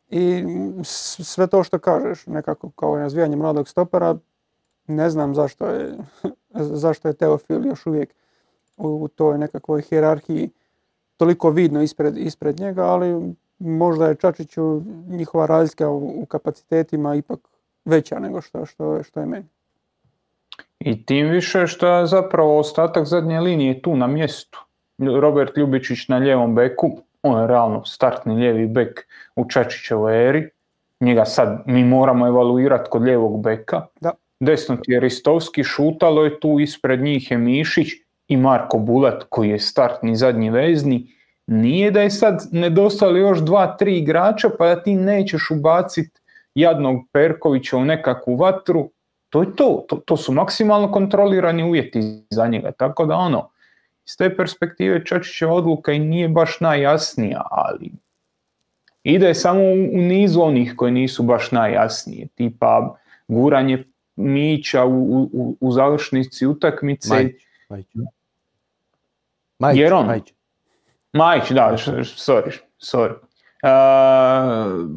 i 0.10 0.44
sve 0.84 1.48
to 1.48 1.64
što 1.64 1.80
kažeš, 1.80 2.26
nekako 2.28 2.70
kao 2.70 2.98
razvijanje 2.98 3.36
mladog 3.36 3.68
stopera, 3.68 4.18
ne 4.88 5.10
znam 5.10 5.36
zašto 5.36 5.68
je, 5.68 5.98
zašto 6.84 7.08
je 7.08 7.14
Teofil 7.14 7.66
još 7.66 7.86
uvijek 7.86 8.16
u, 8.78 9.08
toj 9.08 9.38
nekakvoj 9.38 9.82
hjerarhiji 9.82 10.50
toliko 11.18 11.50
vidno 11.50 11.82
ispred, 11.82 12.18
ispred 12.18 12.60
njega, 12.60 12.84
ali 12.84 13.36
možda 13.60 14.08
je 14.08 14.16
Čačiću 14.16 14.82
njihova 15.08 15.46
razlika 15.46 15.90
u, 15.90 16.26
kapacitetima 16.26 17.16
ipak 17.16 17.40
veća 17.86 18.20
nego 18.20 18.42
što, 18.42 18.66
što, 18.66 19.04
što 19.04 19.20
je 19.20 19.26
meni. 19.26 19.46
I 20.86 21.06
tim 21.06 21.30
više 21.30 21.68
što 21.68 21.88
je 21.88 22.06
zapravo 22.06 22.60
ostatak 22.60 23.06
zadnje 23.06 23.40
linije 23.40 23.82
tu 23.82 23.96
na 23.96 24.08
mjestu. 24.08 24.66
Robert 24.98 25.58
Ljubičić 25.58 26.08
na 26.08 26.18
lijevom 26.18 26.56
beku, 26.56 26.98
on 27.24 27.42
je 27.42 27.48
realno 27.48 27.86
startni 27.86 28.36
lijevi 28.36 28.68
bek 28.68 29.08
u 29.36 29.50
Čačićevoj 29.50 30.30
eri. 30.30 30.50
Njega 31.00 31.26
sad 31.26 31.64
mi 31.66 31.84
moramo 31.84 32.28
evaluirati 32.28 32.90
kod 32.90 33.02
lijevog 33.02 33.42
beka. 33.44 33.86
Da. 34.02 34.12
Desno 34.40 34.76
ti 34.76 34.92
je 34.92 35.00
Ristovski, 35.00 35.64
šutalo 35.64 36.24
je 36.24 36.40
tu, 36.40 36.60
ispred 36.60 37.02
njih 37.02 37.32
je 37.32 37.38
Mišić 37.38 37.88
i 38.28 38.38
Marko 38.38 38.78
Bulat 38.78 39.24
koji 39.30 39.50
je 39.50 39.60
startni 39.60 40.16
zadnji 40.16 40.50
vezni. 40.50 41.08
Nije 41.48 41.92
da 41.92 42.02
je 42.02 42.10
sad 42.10 42.48
nedostali 42.52 43.20
još 43.20 43.40
dva, 43.40 43.78
tri 43.78 43.98
igrača 43.98 44.50
pa 44.58 44.76
da 44.76 44.84
ti 44.84 44.96
nećeš 44.96 45.52
ubaciti 45.52 46.22
jadnog 46.56 46.96
Perkovića 47.12 47.78
u 47.78 47.86
nekakvu 47.86 48.36
vatru. 48.36 48.90
To 49.36 49.42
je 49.42 49.56
to. 49.56 49.86
to, 49.88 49.96
to 49.96 50.18
su 50.18 50.32
maksimalno 50.34 50.92
kontrolirani 50.92 51.64
uvjeti 51.64 52.02
za 52.30 52.48
njega. 52.48 52.72
Tako 52.72 53.06
da 53.06 53.16
ono, 53.16 53.50
iz 54.06 54.18
te 54.18 54.36
perspektive 54.38 55.06
Čačićeva 55.06 55.54
odluka 55.54 55.92
i 55.92 56.00
nije 56.00 56.30
baš 56.30 56.60
najjasnija, 56.60 57.42
ali 57.52 57.92
ide 59.04 59.34
samo 59.34 59.60
u 59.94 60.02
nizu 60.02 60.42
onih 60.42 60.74
koji 60.78 60.92
nisu 60.92 61.24
baš 61.24 61.52
najjasnije, 61.52 62.28
tipa 62.28 62.96
guranje 63.28 63.84
Mića 64.16 64.86
u, 64.86 65.30
u, 65.34 65.58
u 65.60 65.72
završnici 65.72 66.46
utakmice. 66.46 67.14
Majić, 67.14 67.88
Majić. 69.60 69.80
Jer 69.80 69.94
on, 69.94 70.06
Majić. 70.06 70.34
da, 71.52 71.72
sorry, 72.04 72.58
sorry. 72.80 73.14
Uh, 73.64 74.90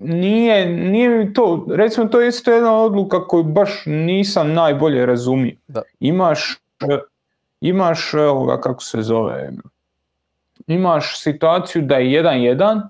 nije, 0.00 0.66
nije 0.66 1.32
to, 1.32 1.66
recimo 1.70 2.06
to 2.06 2.20
je 2.20 2.28
isto 2.28 2.52
jedna 2.52 2.76
odluka 2.76 3.26
koju 3.28 3.42
baš 3.42 3.82
nisam 3.86 4.52
najbolje 4.52 5.06
razumio. 5.06 5.56
Da. 5.68 5.82
Imaš 6.00 6.64
imaš, 7.68 8.14
evo 8.14 8.44
ga 8.44 8.60
kako 8.60 8.82
se 8.82 9.02
zove, 9.02 9.50
imaš 10.66 11.22
situaciju 11.22 11.82
da 11.82 11.96
je 11.96 12.22
1-1, 12.22 12.82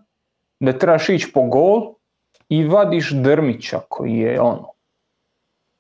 da 0.61 0.73
trebaš 0.73 1.09
ići 1.09 1.31
po 1.35 1.43
gol 1.43 1.95
i 2.49 2.65
vadiš 2.65 3.11
Drmića 3.11 3.81
koji 3.89 4.13
je 4.13 4.41
ono, 4.41 4.69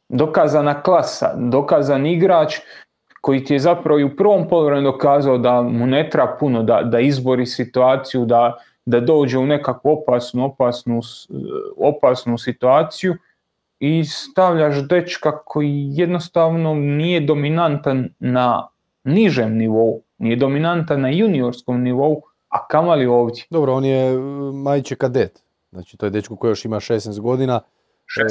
dokazana 0.08 0.82
klasa, 0.82 1.34
dokazan 1.36 2.06
igrač 2.06 2.58
koji 3.20 3.44
ti 3.44 3.54
je 3.54 3.58
zapravo 3.58 3.98
i 3.98 4.04
u 4.04 4.16
prvom 4.16 4.48
polovremenu 4.48 4.92
dokazao 4.92 5.38
da 5.38 5.62
mu 5.62 5.86
ne 5.86 6.10
treba 6.10 6.36
puno, 6.40 6.62
da, 6.62 6.82
da 6.82 7.00
izbori 7.00 7.46
situaciju, 7.46 8.24
da, 8.24 8.58
da 8.86 9.00
dođe 9.00 9.38
u 9.38 9.46
nekakvu 9.46 9.90
opasnu, 9.90 10.44
opasnu, 10.44 11.00
opasnu 11.76 12.38
situaciju 12.38 13.14
i 13.80 14.04
stavljaš 14.04 14.88
dečka 14.88 15.38
koji 15.44 15.86
jednostavno 15.90 16.74
nije 16.74 17.20
dominantan 17.20 18.08
na 18.18 18.68
nižem 19.04 19.56
nivou, 19.56 20.02
nije 20.18 20.36
dominantan 20.36 21.00
na 21.00 21.08
juniorskom 21.08 21.82
nivou, 21.82 22.22
a 22.48 22.66
kamali 22.66 23.06
ovdje. 23.06 23.44
Dobro, 23.50 23.74
on 23.74 23.84
je 23.84 24.18
majče 24.52 24.96
kadet, 24.96 25.42
znači 25.72 25.96
to 25.96 26.06
je 26.06 26.10
dečko 26.10 26.36
koji 26.36 26.50
još 26.50 26.64
ima 26.64 26.76
16 26.76 27.20
godina. 27.20 27.60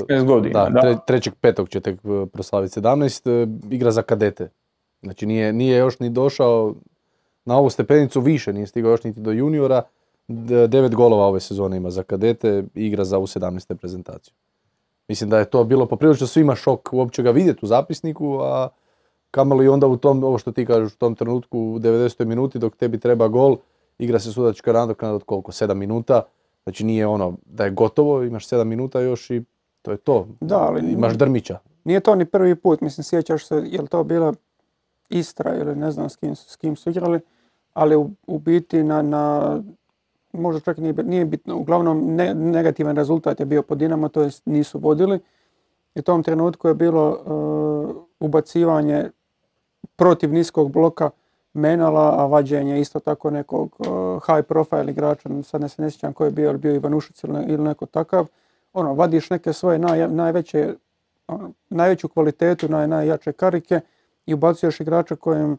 16 0.10 0.26
godina, 0.26 0.70
da. 0.70 0.82
da. 0.82 0.98
trećeg 0.98 1.34
petog 1.42 1.70
će 1.70 1.80
tek 1.80 1.96
e, 1.96 2.26
proslaviti 2.34 2.80
17, 2.80 3.44
e, 3.44 3.48
igra 3.76 3.92
za 3.92 4.02
kadete. 4.02 4.50
Znači 5.02 5.26
nije, 5.26 5.54
nije 5.54 5.78
još 5.78 6.00
ni 6.00 6.10
došao 6.10 6.76
na 7.46 7.58
ovu 7.58 7.70
stepenicu 7.70 8.22
više, 8.22 8.54
nije 8.54 8.68
stigao 8.68 8.92
još 8.92 9.04
niti 9.04 9.20
do 9.20 9.32
juniora. 9.32 9.82
Devet 10.67 10.96
golova 10.96 11.26
ove 11.26 11.39
sezone 11.39 11.78
ima 11.78 11.89
za 11.89 12.04
kadete, 12.04 12.63
igra 12.76 13.04
za 13.04 13.19
u 13.19 13.28
17. 13.28 13.69
reprezentaciju. 13.69 14.34
Mislim 15.08 15.30
da 15.30 15.39
je 15.39 15.46
to 15.46 15.63
bilo 15.63 15.86
poprilično 15.86 16.28
svima 16.28 16.56
šok 16.56 16.93
uopće 16.93 17.24
ga 17.24 17.32
vidjeti 17.32 17.60
u 17.62 17.67
zapisniku, 17.67 18.39
a 18.41 18.69
kamoli 19.32 19.67
onda 19.67 19.88
u 19.88 19.98
tom, 19.98 20.24
ovo 20.24 20.38
što 20.38 20.52
ti 20.52 20.65
kažeš, 20.65 20.93
u 20.93 20.98
tom 20.98 21.15
trenutku 21.15 21.60
u 21.60 21.80
90. 21.80 22.26
minuti 22.26 22.60
dok 22.60 22.76
tebi 22.76 23.00
treba 23.00 23.28
gol, 23.28 23.58
igra 23.98 24.19
se 24.19 24.32
sudačka 24.32 24.74
nadoknada 24.74 25.15
od 25.15 25.24
koliko, 25.24 25.52
7 25.52 25.74
minuta, 25.74 26.22
znači 26.63 26.84
nije 26.84 27.08
ono 27.08 27.34
da 27.46 27.65
je 27.65 27.72
gotovo, 27.72 28.24
imaš 28.24 28.48
7 28.48 28.63
minuta 28.63 29.02
još 29.02 29.30
i 29.30 29.43
to 29.82 29.91
je 29.91 29.98
to. 29.98 30.28
Da, 30.39 30.58
ali 30.58 30.91
imaš 30.91 31.13
drmića. 31.13 31.60
Nije 31.84 32.00
to 32.00 32.15
ni 32.15 32.26
prvi 32.26 32.56
put, 32.56 32.82
mislim 32.82 33.04
sjećaš 33.04 33.46
se, 33.46 33.56
je 33.56 33.82
li 33.82 33.88
to 33.88 34.04
bila 34.04 34.34
Istra 35.10 35.56
ili 35.56 35.76
ne 35.76 35.91
znam 35.91 36.10
s 36.10 36.15
kim, 36.15 36.36
s 36.36 36.56
kim 36.56 36.76
su 36.76 36.89
igrali, 36.89 37.19
ali 37.74 37.96
u, 37.96 38.10
u 38.28 38.39
biti 38.39 38.84
na, 38.84 39.02
na 39.02 39.58
možda 40.34 40.60
čak 40.60 40.78
nije, 40.78 40.93
nije 40.93 41.26
bitno, 41.26 41.58
uglavnom 41.58 42.15
negativan 42.36 42.96
rezultat 42.96 43.39
je 43.39 43.46
bio 43.46 43.62
po 43.62 43.76
Dinamo, 43.76 44.10
to 44.10 44.22
jest 44.22 44.46
nisu 44.46 44.80
vodili. 44.80 45.19
I 45.96 46.00
u 46.00 46.04
tom 46.04 46.24
trenutku 46.24 46.67
je 46.67 46.74
bilo 46.74 47.10
uh, 47.10 48.04
ubacivanje 48.19 49.10
protiv 49.96 50.34
niskog 50.34 50.72
bloka 50.72 51.10
Menala, 51.54 52.15
a 52.17 52.26
vađenje 52.26 52.82
isto 52.82 53.00
tako 53.00 53.30
nekog 53.30 53.76
uh, 53.80 53.88
high 54.26 54.48
profile 54.48 54.91
igrača, 54.91 55.30
sad 55.43 55.62
ne 55.62 55.69
se 55.69 55.82
ne 55.82 55.91
sjećam 55.91 56.13
koji 56.13 56.28
je 56.28 56.32
bio, 56.32 56.58
bio 56.58 56.76
Ivanušić 56.76 57.24
ili, 57.24 57.43
ili 57.48 57.63
neko 57.63 57.86
takav. 57.86 58.28
Ono, 58.74 58.93
vadiš 58.93 59.30
neke 59.30 59.54
svoje 59.54 59.80
naj, 59.80 60.08
najveće, 60.08 60.74
ono, 61.28 61.52
najveću 61.69 62.08
kvalitetu, 62.08 62.69
naj, 62.69 62.88
najjače 62.88 63.32
karike 63.32 63.80
i 64.26 64.34
ubacuješ 64.34 64.80
igrača 64.80 65.15
kojem 65.15 65.58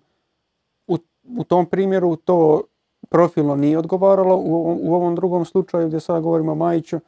u, 0.86 0.98
u 1.36 1.44
tom 1.44 1.66
primjeru 1.66 2.16
to 2.16 2.62
profilno 3.08 3.56
nije 3.56 3.78
odgovaralo, 3.78 4.36
u, 4.36 4.78
u 4.82 4.94
ovom 4.94 5.14
drugom 5.14 5.44
slučaju 5.44 5.86
gdje 5.86 6.00
sada 6.00 6.20
govorimo 6.20 6.52
o 6.52 6.54
Majiću, 6.54 7.00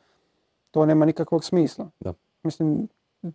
to 0.70 0.87
nema 0.87 1.04
nikakvog 1.04 1.44
smisla. 1.44 1.88
Da. 2.00 2.12
Mislim, 2.42 2.88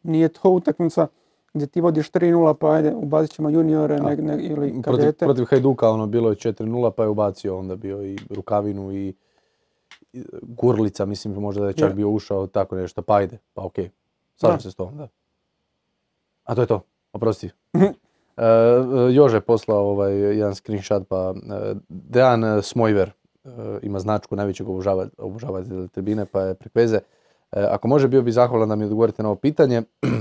nije 0.03 0.29
to 0.29 0.49
utakmica 0.49 1.07
gdje 1.53 1.67
ti 1.67 1.81
vodiš 1.81 2.11
3-0 2.11 2.53
pa 2.53 2.71
ajde 2.71 2.95
ubacit 2.95 3.35
ćemo 3.35 3.49
juniore 3.49 3.99
ne, 3.99 4.15
ne, 4.15 4.43
ili 4.43 4.81
kadete. 4.81 5.11
Protiv, 5.11 5.13
protiv 5.17 5.45
Hajduka 5.45 5.89
ono 5.89 6.07
bilo 6.07 6.29
je 6.29 6.35
4-0 6.35 6.91
pa 6.91 7.03
je 7.03 7.09
ubacio 7.09 7.57
onda 7.57 7.75
bio 7.75 8.03
i 8.03 8.17
Rukavinu 8.29 8.91
i, 8.91 9.13
Gurlica 10.41 11.05
mislim 11.05 11.33
možda 11.33 11.61
da 11.61 11.67
je 11.67 11.73
čak 11.73 11.93
bio 11.93 12.09
ušao 12.09 12.47
tako 12.47 12.75
nešto 12.75 13.01
pa 13.01 13.15
ajde 13.15 13.37
pa 13.53 13.65
okej. 13.65 13.89
Okay. 14.41 14.61
se 14.61 14.71
s 14.71 14.75
tom 14.75 14.97
da. 14.97 15.07
A 16.43 16.55
to 16.55 16.61
je 16.61 16.67
to, 16.67 16.81
oprosti. 17.13 17.49
uh, 18.37 19.15
Jože 19.15 19.37
je 19.37 19.41
poslao 19.41 19.89
ovaj, 19.89 20.13
jedan 20.13 20.55
screenshot 20.55 21.07
pa 21.07 21.29
uh, 21.29 21.37
Dejan 21.89 22.63
Smojver 22.63 23.11
uh, 23.43 23.51
ima 23.81 23.99
značku 23.99 24.35
najvećeg 24.35 24.67
obožavatelja 25.17 25.87
tribine 25.87 26.25
pa 26.25 26.41
je 26.41 26.53
prek 26.53 26.73
ako 27.51 27.87
može 27.87 28.07
bio 28.07 28.21
bi 28.21 28.31
zahvalan 28.31 28.69
da 28.69 28.75
mi 28.75 28.85
odgovorite 28.85 29.23
na 29.23 29.29
ovo 29.29 29.35
pitanje. 29.35 29.81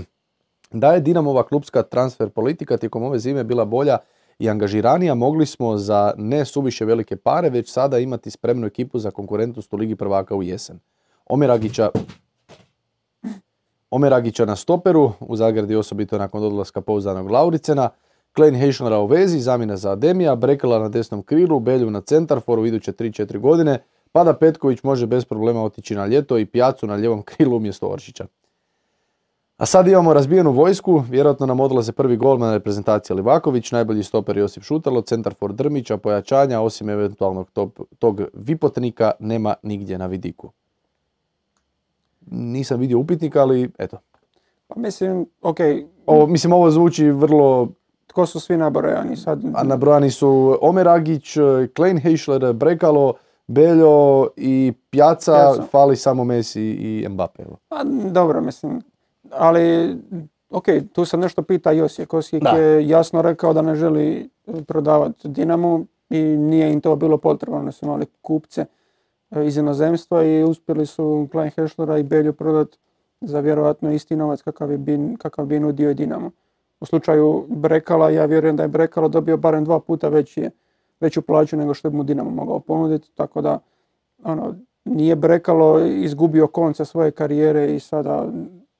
Da 0.72 0.92
je 0.92 1.00
Dinamova 1.00 1.42
klubska 1.42 1.82
transfer 1.82 2.28
politika 2.28 2.76
tijekom 2.76 3.02
ove 3.02 3.18
zime 3.18 3.44
bila 3.44 3.64
bolja 3.64 3.98
i 4.38 4.50
angažiranija, 4.50 5.14
mogli 5.14 5.46
smo 5.46 5.76
za 5.76 6.14
ne 6.16 6.44
suviše 6.44 6.84
velike 6.84 7.16
pare 7.16 7.50
već 7.50 7.72
sada 7.72 7.98
imati 7.98 8.30
spremnu 8.30 8.66
ekipu 8.66 8.98
za 8.98 9.10
konkurentnost 9.10 9.72
u 9.72 9.76
Ligi 9.76 9.96
prvaka 9.96 10.34
u 10.34 10.42
jesen. 10.42 10.78
Omeragića 11.26 11.90
Omeragića 13.90 14.44
na 14.44 14.56
stoperu, 14.56 15.12
u 15.20 15.36
Zagradi 15.36 15.76
osobito 15.76 16.18
nakon 16.18 16.44
odlaska 16.44 16.80
pouzdanog 16.80 17.30
Lauricena, 17.30 17.88
Klein 18.34 18.54
Heišlera 18.54 18.98
u 18.98 19.06
vezi, 19.06 19.40
zamjena 19.40 19.76
za 19.76 19.90
Ademija, 19.90 20.36
Brekala 20.36 20.78
na 20.78 20.88
desnom 20.88 21.22
krilu, 21.22 21.60
Belju 21.60 21.90
na 21.90 22.00
centar, 22.00 22.40
for 22.40 22.58
u 22.58 22.66
iduće 22.66 22.92
3-4 22.92 23.38
godine, 23.38 23.78
pa 24.12 24.24
da 24.24 24.34
Petković 24.34 24.82
može 24.82 25.06
bez 25.06 25.24
problema 25.24 25.62
otići 25.62 25.94
na 25.94 26.06
ljeto 26.06 26.38
i 26.38 26.46
Pjacu 26.46 26.86
na 26.86 26.96
ljevom 26.96 27.22
krilu 27.22 27.56
umjesto 27.56 27.88
Oršića. 27.88 28.26
A 29.56 29.66
sad 29.66 29.88
imamo 29.88 30.12
razbijenu 30.12 30.52
vojsku, 30.52 31.02
vjerojatno 31.08 31.46
nam 31.46 31.60
odlaze 31.60 31.92
prvi 31.92 32.16
golman 32.16 32.52
reprezentacije 32.52 33.16
Livaković, 33.16 33.72
najbolji 33.72 34.02
stoper 34.02 34.38
Josip 34.38 34.62
Šutalo, 34.62 35.02
centar 35.02 35.34
for 35.34 35.52
Drmića, 35.52 35.96
pojačanja, 35.96 36.60
osim 36.60 36.88
eventualnog 36.88 37.50
tog 37.98 38.22
vipotnika, 38.34 39.12
nema 39.18 39.54
nigdje 39.62 39.98
na 39.98 40.06
vidiku. 40.06 40.50
Nisam 42.30 42.80
vidio 42.80 42.98
upitnika, 42.98 43.42
ali 43.42 43.70
eto. 43.78 43.98
Pa 44.66 44.80
mislim, 44.80 45.26
ok. 45.42 45.58
Ovo, 46.06 46.26
mislim, 46.26 46.52
ovo 46.52 46.70
zvuči 46.70 47.10
vrlo... 47.10 47.68
Tko 48.06 48.26
su 48.26 48.40
svi 48.40 48.56
nabrojani 48.56 49.16
sad? 49.16 49.42
A 49.54 49.62
nabrojani 49.62 50.10
su 50.10 50.58
Omer 50.60 50.88
Agić, 50.88 51.36
Klein 51.76 51.98
Heischler, 51.98 52.52
Brekalo, 52.52 53.14
Beljo 53.46 54.28
i 54.36 54.72
Pjaca, 54.90 55.62
fali 55.70 55.96
samo 55.96 56.24
Messi 56.24 56.62
i 56.62 57.06
Mbappe. 57.08 57.44
Pa 57.68 57.84
dobro, 58.10 58.40
mislim, 58.40 58.82
ali 59.30 59.96
ok, 60.50 60.64
tu 60.92 61.04
se 61.04 61.16
nešto 61.16 61.42
pita 61.42 61.72
i 61.72 61.80
Osijek. 61.80 62.14
Osijek 62.14 62.42
je 62.56 62.88
jasno 62.88 63.22
rekao 63.22 63.52
da 63.52 63.62
ne 63.62 63.74
želi 63.74 64.30
prodavati 64.66 65.28
Dinamo 65.28 65.84
i 66.10 66.20
nije 66.22 66.72
im 66.72 66.80
to 66.80 66.96
bilo 66.96 67.18
potrebno. 67.18 67.58
Oni 67.58 67.72
su 67.72 67.84
imali 67.86 68.06
kupce 68.22 68.64
iz 69.36 69.56
inozemstva 69.56 70.24
i 70.24 70.42
uspjeli 70.44 70.86
su 70.86 71.28
Klein 71.32 71.50
Heschlera 71.50 71.98
i 71.98 72.02
Belju 72.02 72.32
prodati 72.32 72.78
za 73.20 73.40
vjerojatno 73.40 73.92
isti 73.92 74.16
novac 74.16 74.42
kakav, 74.42 74.70
je 74.70 74.78
bi, 74.78 74.98
kakav 75.18 75.46
bi 75.46 75.60
nudio 75.60 75.94
Dinamo. 75.94 76.30
U 76.80 76.86
slučaju 76.86 77.46
Brekala, 77.48 78.10
ja 78.10 78.24
vjerujem 78.24 78.56
da 78.56 78.62
je 78.62 78.68
Brekalo 78.68 79.08
dobio 79.08 79.36
barem 79.36 79.64
dva 79.64 79.80
puta 79.80 80.08
veći, 80.08 80.50
veću 81.00 81.22
plaću 81.22 81.56
nego 81.56 81.74
što 81.74 81.90
bi 81.90 81.96
mu 81.96 82.04
Dinamo 82.04 82.30
mogao 82.30 82.60
ponuditi, 82.60 83.10
tako 83.14 83.40
da 83.40 83.58
ono, 84.24 84.54
nije 84.84 85.16
Brekalo 85.16 85.80
izgubio 85.80 86.46
konce 86.46 86.84
svoje 86.84 87.10
karijere 87.10 87.74
i 87.74 87.80
sada 87.80 88.28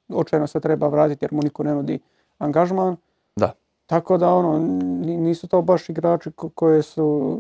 očajno 0.09 0.47
se 0.47 0.61
treba 0.61 0.89
vratiti 0.89 1.25
jer 1.25 1.33
mu 1.33 1.43
niko 1.43 1.63
ne 1.63 1.75
nudi 1.75 1.99
angažman. 2.39 2.97
Da. 3.37 3.53
Tako 3.87 4.19
da 4.19 4.35
ono, 4.35 4.59
nisu 5.05 5.49
to 5.49 5.63
baš 5.63 5.89
igrači 5.89 6.31
koje 6.55 6.83
su 6.83 7.39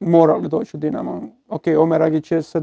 morali 0.00 0.48
doći 0.48 0.76
u 0.76 0.80
Dinamo. 0.80 1.22
Ok, 1.48 1.62
Omer 1.78 2.02
Agić 2.02 2.32
je 2.32 2.42
se, 2.42 2.62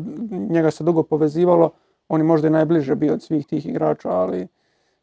njega 0.49 0.71
se 0.71 0.83
dugo 0.83 1.03
povezivalo, 1.03 1.71
on 2.09 2.19
je 2.19 2.23
možda 2.23 2.47
i 2.47 2.51
najbliže 2.51 2.95
bio 2.95 3.13
od 3.13 3.23
svih 3.23 3.45
tih 3.45 3.65
igrača, 3.65 4.09
ali 4.09 4.47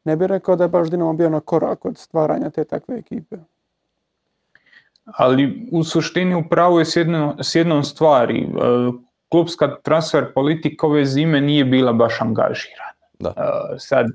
ne 0.05 0.16
bih 0.16 0.27
rekao 0.27 0.57
da 0.57 0.64
je 0.64 0.68
baš 0.68 0.90
Dinamo 0.90 1.12
bio 1.12 1.31
na 1.31 1.40
korak 1.40 1.85
od 1.85 1.99
stvaranja 1.99 2.51
te 2.51 2.64
takve 2.64 2.99
ekipe. 2.99 3.37
Ali 5.05 5.68
u 5.73 5.85
suštini 5.85 6.35
upravo 6.35 6.79
je 6.79 6.85
s, 7.40 7.55
jednom 7.55 7.85
stvari. 7.85 8.42
E, 8.42 8.49
klubska 9.29 9.77
transfer 9.83 10.33
politika 10.35 10.87
ove 10.87 11.05
zime 11.05 11.40
nije 11.40 11.64
bila 11.64 11.92
baš 11.92 12.20
angažirana. 12.20 12.92
Da. 13.18 13.29
E, 13.29 13.79
sad, 13.79 14.07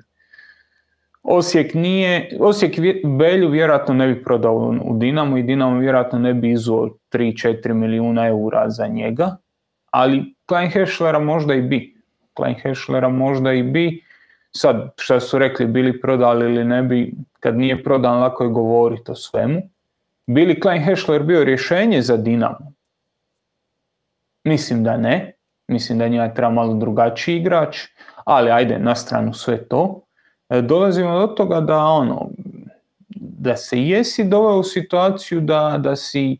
Osijek 1.32 1.74
nije, 1.74 2.38
Osijek 2.40 2.76
Belju 3.06 3.50
vjerojatno 3.50 3.94
ne 3.94 4.08
bi 4.08 4.24
prodao 4.24 4.56
u 4.84 4.98
Dinamo 4.98 5.38
i 5.38 5.44
Dinamo 5.44 5.80
vjerojatno 5.80 6.20
ne 6.20 6.34
bi 6.34 6.52
izuo 6.52 6.90
3-4 7.12 7.74
milijuna 7.74 8.28
eura 8.28 8.70
za 8.70 8.88
njega, 8.88 9.38
ali 9.92 10.36
Klein 10.46 10.72
Heschlera 10.72 11.20
možda 11.20 11.54
i 11.54 11.62
bi. 11.62 11.96
Klein 12.34 12.56
Heschlera 12.56 13.10
možda 13.10 13.54
i 13.54 13.64
bi. 13.64 14.04
Sad, 14.52 14.94
što 14.98 15.20
su 15.20 15.38
rekli, 15.38 15.66
bili 15.66 16.02
prodali 16.02 16.46
ili 16.46 16.66
ne 16.66 16.84
bi, 16.84 17.14
kad 17.40 17.58
nije 17.58 17.84
prodan, 17.84 18.20
lako 18.20 18.44
je 18.44 18.50
govoriti 18.50 19.12
o 19.12 19.16
svemu. 19.16 19.62
Bili 20.28 20.60
Klein 20.60 20.82
Heschler 20.82 21.24
bio 21.24 21.44
rješenje 21.44 22.02
za 22.02 22.18
Dinamo? 22.18 22.74
Mislim 24.44 24.84
da 24.84 24.98
ne. 24.98 25.34
Mislim 25.68 26.00
da 26.00 26.08
njega 26.08 26.34
treba 26.34 26.52
malo 26.52 26.74
drugačiji 26.74 27.38
igrač, 27.38 27.78
ali 28.26 28.52
ajde, 28.52 28.80
na 28.80 28.96
stranu 28.96 29.34
sve 29.34 29.68
to. 29.68 30.02
E, 30.50 30.62
dolazimo 30.62 31.20
do 31.20 31.28
toga 31.28 31.62
da 31.62 31.78
ono, 31.78 32.30
da 33.20 33.56
se 33.56 33.82
jesi 33.82 34.24
doveo 34.24 34.60
u 34.60 34.64
situaciju 34.64 35.42
da, 35.42 35.76
da 35.78 35.96
si 35.96 36.38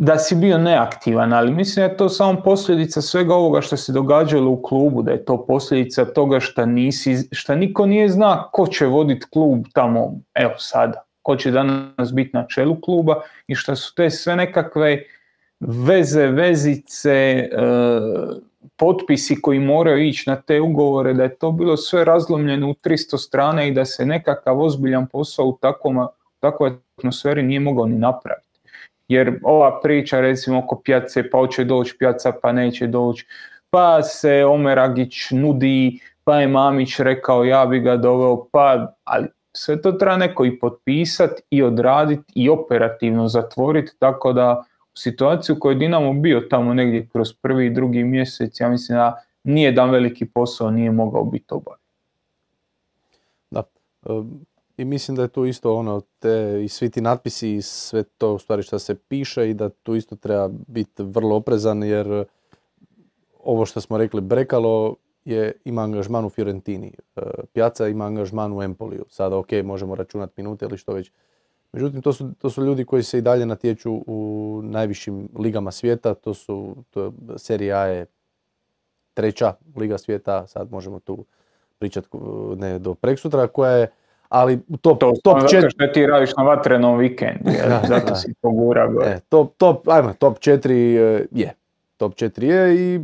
da 0.00 0.18
si 0.18 0.34
bio 0.34 0.58
neaktivan, 0.58 1.32
ali 1.32 1.52
mislim 1.52 1.86
da 1.86 1.90
je 1.90 1.96
to 1.96 2.08
samo 2.08 2.42
posljedica 2.42 3.02
svega 3.02 3.34
ovoga 3.34 3.60
što 3.60 3.76
se 3.76 3.92
događalo 3.92 4.50
u 4.50 4.62
klubu, 4.62 5.02
da 5.02 5.10
je 5.10 5.24
to 5.24 5.46
posljedica 5.46 6.04
toga 6.04 6.40
što, 6.40 6.66
nisi, 6.66 7.28
što 7.32 7.54
niko 7.54 7.86
nije 7.86 8.08
zna 8.08 8.48
ko 8.52 8.66
će 8.66 8.86
voditi 8.86 9.26
klub 9.30 9.64
tamo, 9.72 10.12
evo 10.34 10.54
sada, 10.58 11.04
ko 11.22 11.36
će 11.36 11.50
danas 11.50 12.14
biti 12.14 12.30
na 12.32 12.46
čelu 12.46 12.80
kluba 12.80 13.22
i 13.46 13.54
što 13.54 13.76
su 13.76 13.94
te 13.94 14.10
sve 14.10 14.36
nekakve 14.36 15.02
veze, 15.60 16.26
vezice, 16.26 17.10
e, 17.12 17.48
potpisi 18.76 19.40
koji 19.42 19.58
moraju 19.58 20.06
ići 20.06 20.30
na 20.30 20.36
te 20.36 20.60
ugovore, 20.60 21.14
da 21.14 21.22
je 21.22 21.34
to 21.34 21.52
bilo 21.52 21.76
sve 21.76 22.04
razlomljeno 22.04 22.70
u 22.70 22.74
300 22.74 23.18
strana 23.18 23.64
i 23.64 23.72
da 23.72 23.84
se 23.84 24.06
nekakav 24.06 24.60
ozbiljan 24.60 25.06
posao 25.06 25.46
u 25.46 25.58
takvom, 25.60 26.06
takvoj 26.40 26.72
atmosferi 26.98 27.42
nije 27.42 27.60
mogao 27.60 27.86
ni 27.86 27.98
napraviti. 27.98 28.48
Jer 29.08 29.40
ova 29.42 29.80
priča 29.80 30.20
recimo 30.20 30.58
oko 30.58 30.80
pjace, 30.84 31.30
pa 31.30 31.38
hoće 31.38 31.64
doći 31.64 31.96
pjaca, 31.98 32.32
pa 32.42 32.52
neće 32.52 32.86
doći, 32.86 33.26
pa 33.70 34.02
se 34.02 34.44
Omeragić 34.44 35.30
nudi, 35.30 36.00
pa 36.24 36.40
je 36.40 36.48
Mamić 36.48 36.98
rekao 36.98 37.44
ja 37.44 37.66
bi 37.66 37.80
ga 37.80 37.96
doveo, 37.96 38.44
pa, 38.52 38.92
ali 39.04 39.26
sve 39.56 39.82
to 39.82 39.92
treba 39.92 40.16
neko 40.16 40.44
i 40.44 40.58
potpisati 40.58 41.42
i 41.50 41.62
odraditi 41.62 42.32
i 42.34 42.48
operativno 42.48 43.28
zatvoriti, 43.28 43.92
tako 43.98 44.32
da 44.32 44.64
situaciju 44.98 45.56
u 45.56 45.58
kojoj 45.58 45.74
Dinamo 45.74 46.12
bio 46.12 46.40
tamo 46.50 46.74
negdje 46.74 47.08
kroz 47.12 47.32
prvi 47.32 47.66
i 47.66 47.70
drugi 47.70 48.04
mjesec, 48.04 48.60
ja 48.60 48.68
mislim 48.68 48.98
da 48.98 49.22
nije 49.44 49.72
dan 49.72 49.90
veliki 49.90 50.26
posao, 50.26 50.70
nije 50.70 50.90
mogao 50.90 51.24
biti 51.24 51.54
obavljen. 51.54 51.88
Da, 53.50 53.62
i 54.76 54.84
mislim 54.84 55.16
da 55.16 55.22
je 55.22 55.28
tu 55.28 55.44
isto 55.46 55.74
ono, 55.74 56.00
te, 56.18 56.60
i 56.64 56.68
svi 56.68 56.90
ti 56.90 57.00
natpisi 57.00 57.54
i 57.54 57.62
sve 57.62 58.02
to 58.02 58.34
u 58.34 58.38
stvari 58.38 58.62
što 58.62 58.78
se 58.78 58.94
piše 58.94 59.50
i 59.50 59.54
da 59.54 59.68
tu 59.68 59.94
isto 59.94 60.16
treba 60.16 60.50
biti 60.66 61.02
vrlo 61.02 61.36
oprezan 61.36 61.82
jer 61.82 62.24
ovo 63.44 63.66
što 63.66 63.80
smo 63.80 63.98
rekli, 63.98 64.20
Brekalo 64.20 64.94
je, 65.24 65.52
ima 65.64 65.82
angažman 65.82 66.24
u 66.24 66.30
Fiorentini, 66.30 66.92
e, 67.16 67.20
Pjaca 67.52 67.88
ima 67.88 68.06
angažman 68.06 68.52
u 68.52 68.62
Empoliju. 68.62 69.04
Sada 69.08 69.36
ok, 69.36 69.48
možemo 69.64 69.94
računati 69.94 70.32
minute 70.36 70.64
ili 70.64 70.78
što 70.78 70.92
već. 70.92 71.12
Međutim, 71.72 72.02
to 72.02 72.12
su, 72.12 72.30
to 72.38 72.50
su 72.50 72.64
ljudi 72.64 72.84
koji 72.84 73.02
se 73.02 73.18
i 73.18 73.22
dalje 73.22 73.46
natječu 73.46 74.04
u 74.06 74.60
najvišim 74.64 75.28
ligama 75.38 75.70
svijeta. 75.70 76.14
To 76.14 76.34
su, 76.34 76.76
to 76.90 77.12
serija 77.36 77.78
A 77.78 77.84
je 77.84 78.06
treća 79.14 79.54
liga 79.76 79.98
svijeta, 79.98 80.46
sad 80.46 80.70
možemo 80.70 81.00
tu 81.00 81.24
pričati 81.78 82.08
ne 82.56 82.78
do 82.78 82.94
preksutra, 82.94 83.46
koja 83.46 83.70
je 83.70 83.90
ali 84.28 84.60
top, 84.80 85.00
to, 85.00 85.12
top 85.24 85.38
četiri... 85.50 85.70
Što 85.70 85.86
ti 85.86 86.06
radiš 86.06 86.30
na 86.36 86.42
vatrenom 86.42 86.98
vikendu, 86.98 87.50
zato 87.88 88.14
si 88.14 88.34
pogura 88.40 88.92
E, 89.04 89.20
top, 89.28 89.52
top, 89.56 89.88
ajmo, 89.88 90.14
top 90.18 90.38
četiri 90.38 90.96
e, 90.96 91.26
je. 91.30 91.54
Top 91.96 92.14
četiri 92.14 92.46
je 92.46 92.76
i 92.76 93.00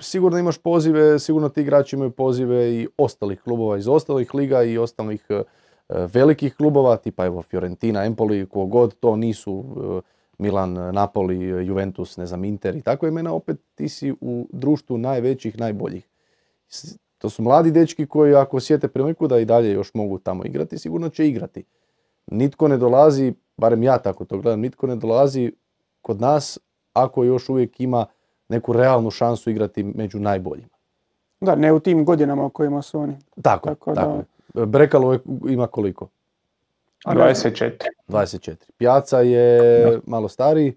sigurno 0.00 0.38
imaš 0.38 0.58
pozive, 0.58 1.18
sigurno 1.18 1.48
ti 1.48 1.60
igrači 1.60 1.96
imaju 1.96 2.10
pozive 2.10 2.70
i 2.70 2.88
ostalih 2.98 3.40
klubova 3.40 3.78
iz 3.78 3.88
ostalih 3.88 4.34
liga 4.34 4.62
i 4.62 4.78
ostalih 4.78 5.26
e, 5.28 5.42
velikih 5.88 6.54
klubova, 6.56 6.96
tipa 6.96 7.26
evo 7.26 7.42
Fiorentina, 7.42 8.04
Empoli, 8.04 8.46
kogod 8.46 8.94
to 9.00 9.16
nisu 9.16 9.64
e, 9.64 10.00
Milan, 10.38 10.72
Napoli, 10.72 11.38
Juventus, 11.66 12.16
ne 12.16 12.26
znam, 12.26 12.44
Inter 12.44 12.76
i 12.76 12.82
tako 12.82 13.06
imena, 13.06 13.32
opet 13.32 13.60
ti 13.74 13.88
si 13.88 14.14
u 14.20 14.48
društvu 14.52 14.98
najvećih, 14.98 15.58
najboljih. 15.58 16.08
To 17.18 17.30
su 17.30 17.42
mladi 17.42 17.70
dečki 17.70 18.06
koji 18.06 18.34
ako 18.34 18.56
osjete 18.56 18.88
priliku 18.88 19.26
da 19.26 19.38
i 19.38 19.44
dalje 19.44 19.72
još 19.72 19.94
mogu 19.94 20.18
tamo 20.18 20.44
igrati, 20.44 20.78
sigurno 20.78 21.08
će 21.08 21.28
igrati. 21.28 21.64
Nitko 22.26 22.68
ne 22.68 22.76
dolazi, 22.76 23.34
barem 23.56 23.82
ja 23.82 23.98
tako 23.98 24.24
to 24.24 24.38
gledam, 24.38 24.60
nitko 24.60 24.86
ne 24.86 24.96
dolazi 24.96 25.52
kod 26.02 26.20
nas 26.20 26.58
ako 26.92 27.24
još 27.24 27.48
uvijek 27.48 27.80
ima 27.80 28.06
neku 28.48 28.72
realnu 28.72 29.10
šansu 29.10 29.50
igrati 29.50 29.82
među 29.82 30.20
najboljima. 30.20 30.78
Da, 31.40 31.54
ne 31.56 31.72
u 31.72 31.80
tim 31.80 32.04
godinama 32.04 32.44
u 32.44 32.50
kojima 32.50 32.82
su 32.82 33.00
oni. 33.00 33.16
Tako, 33.42 33.68
tako, 33.68 33.94
tako. 33.94 34.22
Brekalo 34.54 35.18
ima 35.48 35.66
koliko? 35.66 36.08
24. 37.06 37.70
24. 38.08 38.54
Pjaca 38.78 39.20
je 39.20 40.00
malo 40.06 40.28
stariji, 40.28 40.74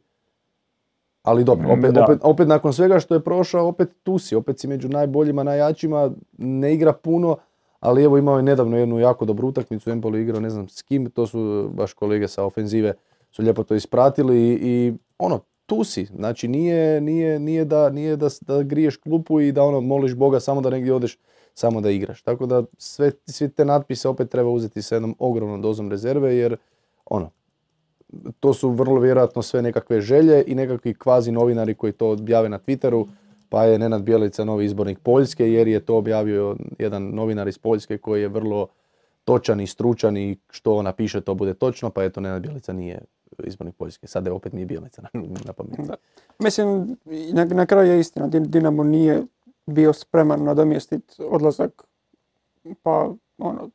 ali 1.23 1.43
dobro, 1.43 1.73
opet, 1.73 1.97
opet, 1.97 2.19
opet, 2.21 2.47
nakon 2.47 2.73
svega 2.73 2.99
što 2.99 3.13
je 3.13 3.23
prošao, 3.23 3.67
opet 3.67 3.89
tu 4.03 4.19
si, 4.19 4.35
opet 4.35 4.59
si 4.59 4.67
među 4.67 4.89
najboljima, 4.89 5.43
najjačima, 5.43 6.11
ne 6.37 6.73
igra 6.73 6.93
puno, 6.93 7.37
ali 7.79 8.03
evo 8.03 8.17
imao 8.17 8.37
je 8.37 8.43
nedavno 8.43 8.77
jednu 8.77 8.99
jako 8.99 9.25
dobru 9.25 9.47
utakmicu, 9.47 9.91
Empoli 9.91 10.21
igrao 10.21 10.41
ne 10.41 10.49
znam 10.49 10.69
s 10.69 10.81
kim, 10.81 11.09
to 11.09 11.27
su 11.27 11.69
baš 11.73 11.93
kolege 11.93 12.27
sa 12.27 12.43
ofenzive, 12.43 12.93
su 13.31 13.41
lijepo 13.41 13.63
to 13.63 13.75
ispratili 13.75 14.41
i, 14.41 14.59
i 14.61 14.93
ono, 15.17 15.39
tu 15.65 15.83
si, 15.83 16.05
znači 16.05 16.47
nije, 16.47 17.01
nije, 17.01 17.39
nije, 17.39 17.65
da, 17.65 17.89
nije 17.89 18.15
da, 18.15 18.27
da 18.41 18.63
griješ 18.63 18.97
klupu 18.97 19.39
i 19.39 19.51
da 19.51 19.63
ono 19.63 19.81
moliš 19.81 20.15
Boga 20.15 20.39
samo 20.39 20.61
da 20.61 20.69
negdje 20.69 20.93
odeš 20.93 21.17
samo 21.53 21.81
da 21.81 21.89
igraš. 21.89 22.21
Tako 22.21 22.45
da 22.45 22.63
sve, 22.77 23.11
svi 23.25 23.49
te 23.49 23.65
natpise 23.65 24.07
opet 24.09 24.29
treba 24.29 24.49
uzeti 24.49 24.81
sa 24.81 24.95
jednom 24.95 25.15
ogromnom 25.19 25.61
dozom 25.61 25.89
rezerve 25.89 26.35
jer 26.35 26.57
ono, 27.05 27.29
to 28.39 28.53
su 28.53 28.69
vrlo 28.69 28.99
vjerojatno 28.99 29.41
sve 29.41 29.61
nekakve 29.61 30.01
želje 30.01 30.43
i 30.47 30.55
nekakvi 30.55 30.93
kvazi 30.93 31.31
novinari 31.31 31.73
koji 31.73 31.93
to 31.93 32.11
objave 32.11 32.49
na 32.49 32.59
Twitteru, 32.59 33.07
pa 33.49 33.63
je 33.63 33.79
Nenad 33.79 34.03
Bjelica 34.03 34.43
novi 34.45 34.65
izbornik 34.65 34.99
Poljske 34.99 35.51
jer 35.51 35.67
je 35.67 35.79
to 35.79 35.97
objavio 35.97 36.55
jedan 36.79 37.03
novinar 37.03 37.47
iz 37.47 37.57
Poljske 37.57 37.97
koji 37.97 38.21
je 38.21 38.27
vrlo 38.27 38.67
točan 39.23 39.61
i 39.61 39.67
stručan 39.67 40.17
i 40.17 40.37
što 40.49 40.81
napiše 40.81 41.21
to 41.21 41.33
bude 41.33 41.53
točno, 41.53 41.89
pa 41.89 42.03
eto 42.03 42.21
Nenad 42.21 42.41
Bjelica 42.41 42.73
nije 42.73 43.01
izbornik 43.43 43.75
Poljske. 43.75 44.07
Sada 44.07 44.29
je 44.29 44.33
opet 44.33 44.53
nije 44.53 44.65
Bjelica 44.65 45.01
na, 45.01 45.21
na 45.45 45.95
Mislim, 46.39 46.97
na, 47.33 47.45
na 47.45 47.65
kraju 47.65 47.91
je 47.91 47.99
istina, 47.99 48.27
Dinamo 48.27 48.83
nije 48.83 49.23
bio 49.71 49.93
spreman 49.93 50.43
nadomjestiti 50.43 51.23
odlazak 51.23 51.83
pa 52.83 53.09
ono, 53.37 53.69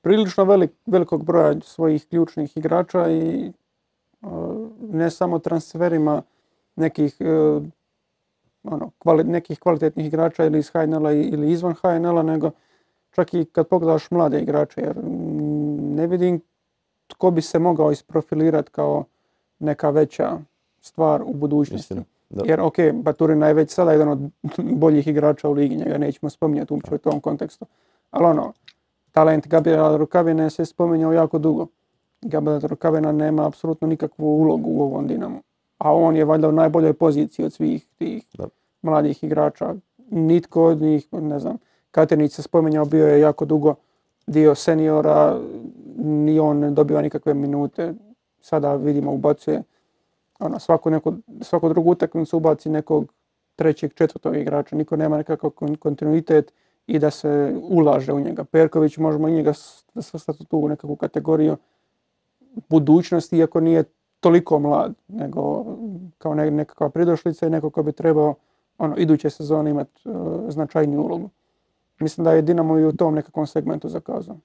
prilično 0.00 0.44
velik, 0.44 0.70
velikog 0.86 1.24
broja 1.24 1.60
svojih 1.60 2.06
ključnih 2.06 2.56
igrača 2.56 3.10
i 3.10 3.52
ne 4.80 5.10
samo 5.10 5.38
transferima 5.38 6.22
nekih 6.76 7.16
uh, 7.20 7.62
ono, 8.64 8.90
nekih 9.24 9.58
kvalitetnih 9.58 10.06
igrača 10.06 10.44
ili 10.44 10.58
iz 10.58 10.70
HNL-a 10.70 11.12
ili 11.12 11.52
izvan 11.52 11.74
HNL-a, 11.74 12.22
nego 12.22 12.50
čak 13.10 13.34
i 13.34 13.44
kad 13.44 13.68
pogledaš 13.68 14.10
mlade 14.10 14.40
igrače, 14.40 14.80
jer 14.80 14.96
ne 15.96 16.06
vidim 16.06 16.40
tko 17.06 17.30
bi 17.30 17.42
se 17.42 17.58
mogao 17.58 17.92
isprofilirati 17.92 18.70
kao 18.70 19.04
neka 19.58 19.90
veća 19.90 20.38
stvar 20.80 21.22
u 21.22 21.32
budućnosti. 21.32 21.94
Jer 22.30 22.60
ok, 22.60 22.74
Baturin 22.94 23.42
je 23.42 23.54
već 23.54 23.70
sada 23.70 23.92
jedan 23.92 24.08
od 24.08 24.30
boljih 24.82 25.06
igrača 25.06 25.48
u 25.48 25.52
ligi, 25.52 25.76
njega 25.76 25.98
nećemo 25.98 26.30
spominjati 26.30 26.72
uopće 26.72 26.94
u 26.94 26.98
tom 26.98 27.20
kontekstu. 27.20 27.66
Ali 28.10 28.24
ono, 28.24 28.52
talent 29.12 29.48
Gabriela 29.48 29.96
Rukavine 29.96 30.50
se 30.50 30.64
spominjao 30.64 31.12
jako 31.12 31.38
dugo. 31.38 31.66
Gabriela 32.22 32.60
Rukavina 32.62 33.12
nema 33.12 33.46
apsolutno 33.46 33.88
nikakvu 33.88 34.40
ulogu 34.40 34.70
u 34.70 34.82
ovom 34.82 35.06
Dinamu. 35.06 35.42
A 35.78 35.94
on 35.94 36.16
je 36.16 36.24
valjda 36.24 36.48
u 36.48 36.52
najboljoj 36.52 36.92
poziciji 36.92 37.46
od 37.46 37.52
svih 37.52 37.86
tih 37.98 38.24
mladih 38.82 39.24
igrača. 39.24 39.74
Nitko 40.10 40.64
od 40.64 40.80
njih, 40.80 41.12
ne 41.12 41.38
znam, 41.38 41.56
Katernić 41.90 42.32
se 42.32 42.42
spominjao, 42.42 42.84
bio 42.84 43.06
je 43.06 43.20
jako 43.20 43.44
dugo 43.44 43.74
dio 44.26 44.54
seniora, 44.54 45.40
ni 45.96 46.38
on 46.40 46.58
ne 46.58 46.70
dobiva 46.70 47.02
nikakve 47.02 47.34
minute. 47.34 47.94
Sada 48.40 48.74
vidimo 48.74 49.12
ubacuje 49.12 49.62
ono, 50.40 50.58
svaku, 50.58 50.90
neku, 50.90 51.14
svaku 51.40 51.68
drugu 51.68 51.90
utakmicu 51.90 52.36
ubaci 52.36 52.70
nekog 52.70 53.12
trećeg, 53.56 53.94
četvrtog 53.94 54.36
igrača. 54.36 54.76
Niko 54.76 54.96
nema 54.96 55.16
nekakav 55.16 55.50
kontinuitet 55.78 56.52
i 56.86 56.98
da 56.98 57.10
se 57.10 57.54
ulaže 57.62 58.12
u 58.12 58.20
njega. 58.20 58.44
Perković 58.44 58.96
možemo 58.96 59.28
i 59.28 59.32
njega 59.32 59.52
svrstati 60.00 60.46
u 60.50 60.68
nekakvu 60.68 60.96
kategoriju 60.96 61.56
budućnosti, 62.68 63.36
iako 63.36 63.60
nije 63.60 63.84
toliko 64.20 64.58
mlad, 64.58 64.94
nego 65.08 65.64
kao 66.18 66.34
nekakva 66.34 66.90
pridošlica 66.90 67.46
i 67.46 67.50
neko 67.50 67.70
ko 67.70 67.82
bi 67.82 67.92
trebao 67.92 68.34
ono, 68.78 68.96
iduće 68.96 69.30
sezone 69.30 69.70
imati 69.70 70.08
uh, 70.08 70.14
značajniju 70.48 71.02
ulogu. 71.02 71.30
Mislim 71.98 72.24
da 72.24 72.32
je 72.32 72.42
Dinamo 72.42 72.78
i 72.78 72.84
u 72.84 72.92
tom 72.92 73.14
nekakvom 73.14 73.46
segmentu 73.46 73.88
zakazao. 73.88 74.36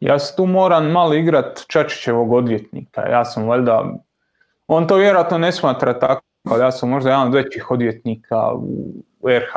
Ja 0.00 0.18
se 0.18 0.36
tu 0.36 0.46
moram 0.46 0.90
malo 0.90 1.14
igrat 1.14 1.64
Čačićevog 1.66 2.32
odvjetnika. 2.32 3.00
Ja 3.08 3.24
sam 3.24 3.48
valjda, 3.48 3.94
on 4.68 4.86
to 4.86 4.96
vjerojatno 4.96 5.38
ne 5.38 5.52
smatra 5.52 5.98
tako, 5.98 6.22
ali 6.44 6.60
ja 6.60 6.72
sam 6.72 6.88
možda 6.88 7.10
jedan 7.10 7.26
od 7.26 7.34
većih 7.34 7.70
odvjetnika 7.70 8.52
u 9.20 9.28
RH. 9.28 9.54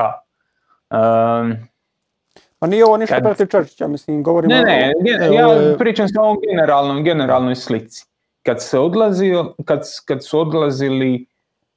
Um, 0.90 1.56
pa 2.60 2.68
nije 2.68 2.86
ovo 2.86 2.98
ništa 2.98 3.16
kad... 3.16 3.24
protiv 3.24 3.46
Čačića, 3.46 3.88
mislim, 3.88 4.24
govorimo... 4.24 4.56
Ne, 4.56 4.94
ne, 5.02 5.30
o... 5.30 5.34
ja 5.34 5.78
pričam 5.78 6.08
samo 6.08 6.32
o 6.32 6.38
generalnom, 6.50 7.04
generalnoj 7.04 7.56
slici. 7.56 8.06
Kad, 8.44 8.64
se 8.64 8.80
odlazio, 8.80 9.54
kad, 9.66 9.82
kad 10.06 10.26
su 10.26 10.40
odlazili, 10.40 11.26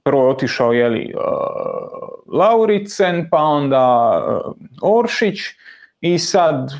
prvo 0.03 0.23
je 0.23 0.31
otišao 0.31 0.73
jeli, 0.73 1.15
uh, 1.15 2.39
Lauricen, 2.39 3.29
pa 3.31 3.39
onda 3.39 4.23
uh, 4.27 4.99
Oršić 4.99 5.39
i 6.01 6.19
sad 6.19 6.73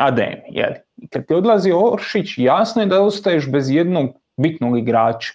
Adem, 0.00 0.40
jeli. 0.48 0.74
Kad 1.10 1.26
ti 1.26 1.34
odlazi 1.34 1.72
Oršić, 1.72 2.38
jasno 2.38 2.82
je 2.82 2.86
da 2.86 3.02
ostaješ 3.02 3.50
bez 3.50 3.70
jednog 3.70 4.10
bitnog 4.36 4.78
igrača. 4.78 5.32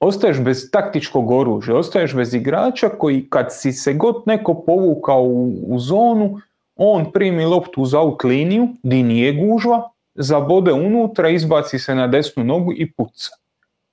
Ostaješ 0.00 0.40
bez 0.40 0.70
taktičkog 0.70 1.30
oružja, 1.30 1.76
ostaješ 1.76 2.14
bez 2.14 2.34
igrača 2.34 2.88
koji 2.88 3.26
kad 3.30 3.46
si 3.50 3.72
se 3.72 3.94
god 3.94 4.22
neko 4.26 4.54
povukao 4.54 5.22
u, 5.22 5.78
zonu, 5.78 6.40
on 6.76 7.12
primi 7.12 7.44
loptu 7.44 7.82
uz 7.82 7.94
out 7.94 8.24
liniju, 8.24 8.68
di 8.82 9.02
nije 9.02 9.32
gužva, 9.32 9.90
zabode 10.14 10.72
unutra, 10.72 11.28
izbaci 11.28 11.78
se 11.78 11.94
na 11.94 12.06
desnu 12.06 12.44
nogu 12.44 12.72
i 12.72 12.92
puca. 12.92 13.30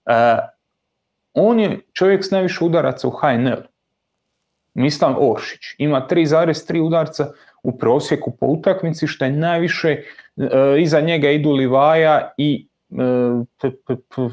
E, 0.06 0.38
on 1.34 1.60
je 1.60 1.80
čovjek 1.94 2.26
s 2.26 2.32
najviše 2.32 2.66
udaraca 2.66 3.08
u 3.08 3.12
HNL. 3.12 3.62
Mislim 4.74 5.16
Oršić. 5.20 5.62
Ima 5.78 6.08
3,3 6.10 6.82
udarca 6.82 7.32
u 7.64 7.78
prosjeku 7.78 8.32
po 8.40 8.46
utakmici, 8.46 9.08
što 9.08 9.26
je 9.26 9.32
najviše, 9.32 9.90
e, 9.90 10.04
iza 10.80 11.02
njega 11.02 11.30
idu 11.30 11.52
Livaja 11.52 12.34
i 12.38 12.68
e, 13.00 13.72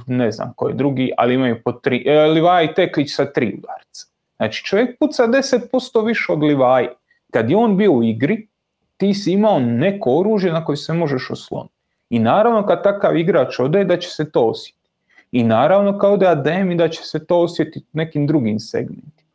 ne 0.07 0.31
znam 0.31 0.53
koji 0.57 0.75
drugi, 0.75 1.11
ali 1.17 1.35
imaju 1.35 1.63
po 1.65 1.73
tri, 1.73 2.05
e, 2.07 2.27
Livaja 2.27 2.63
i 2.63 2.75
Teklić 2.75 3.15
sa 3.15 3.33
tri 3.33 3.55
udarca. 3.59 4.07
Znači 4.37 4.65
čovjek 4.65 4.99
puca 4.99 5.27
10% 5.27 6.07
više 6.07 6.33
od 6.33 6.43
Livaja. 6.43 6.93
Kad 7.31 7.51
je 7.51 7.57
on 7.57 7.77
bio 7.77 7.93
u 7.93 8.03
igri, 8.03 8.49
ti 8.97 9.15
si 9.15 9.33
imao 9.33 9.59
neko 9.59 10.19
oružje 10.19 10.53
na 10.53 10.65
koje 10.65 10.77
se 10.77 10.93
možeš 10.93 11.31
osloniti. 11.31 11.75
I 12.11 12.19
naravno 12.19 12.67
kad 12.67 12.83
takav 12.83 13.17
igrač 13.17 13.61
ode 13.61 13.85
da 13.85 13.97
će 13.97 14.09
se 14.09 14.31
to 14.31 14.41
osjetiti. 14.41 14.91
I 15.33 15.45
naravno 15.45 15.99
kao 15.99 16.17
da 16.17 16.31
Ademi 16.31 16.75
da 16.75 16.89
će 16.89 17.03
se 17.03 17.27
to 17.27 17.41
osjetiti 17.41 17.87
nekim 17.93 18.27
drugim 18.27 18.59
segmentima. 18.59 19.31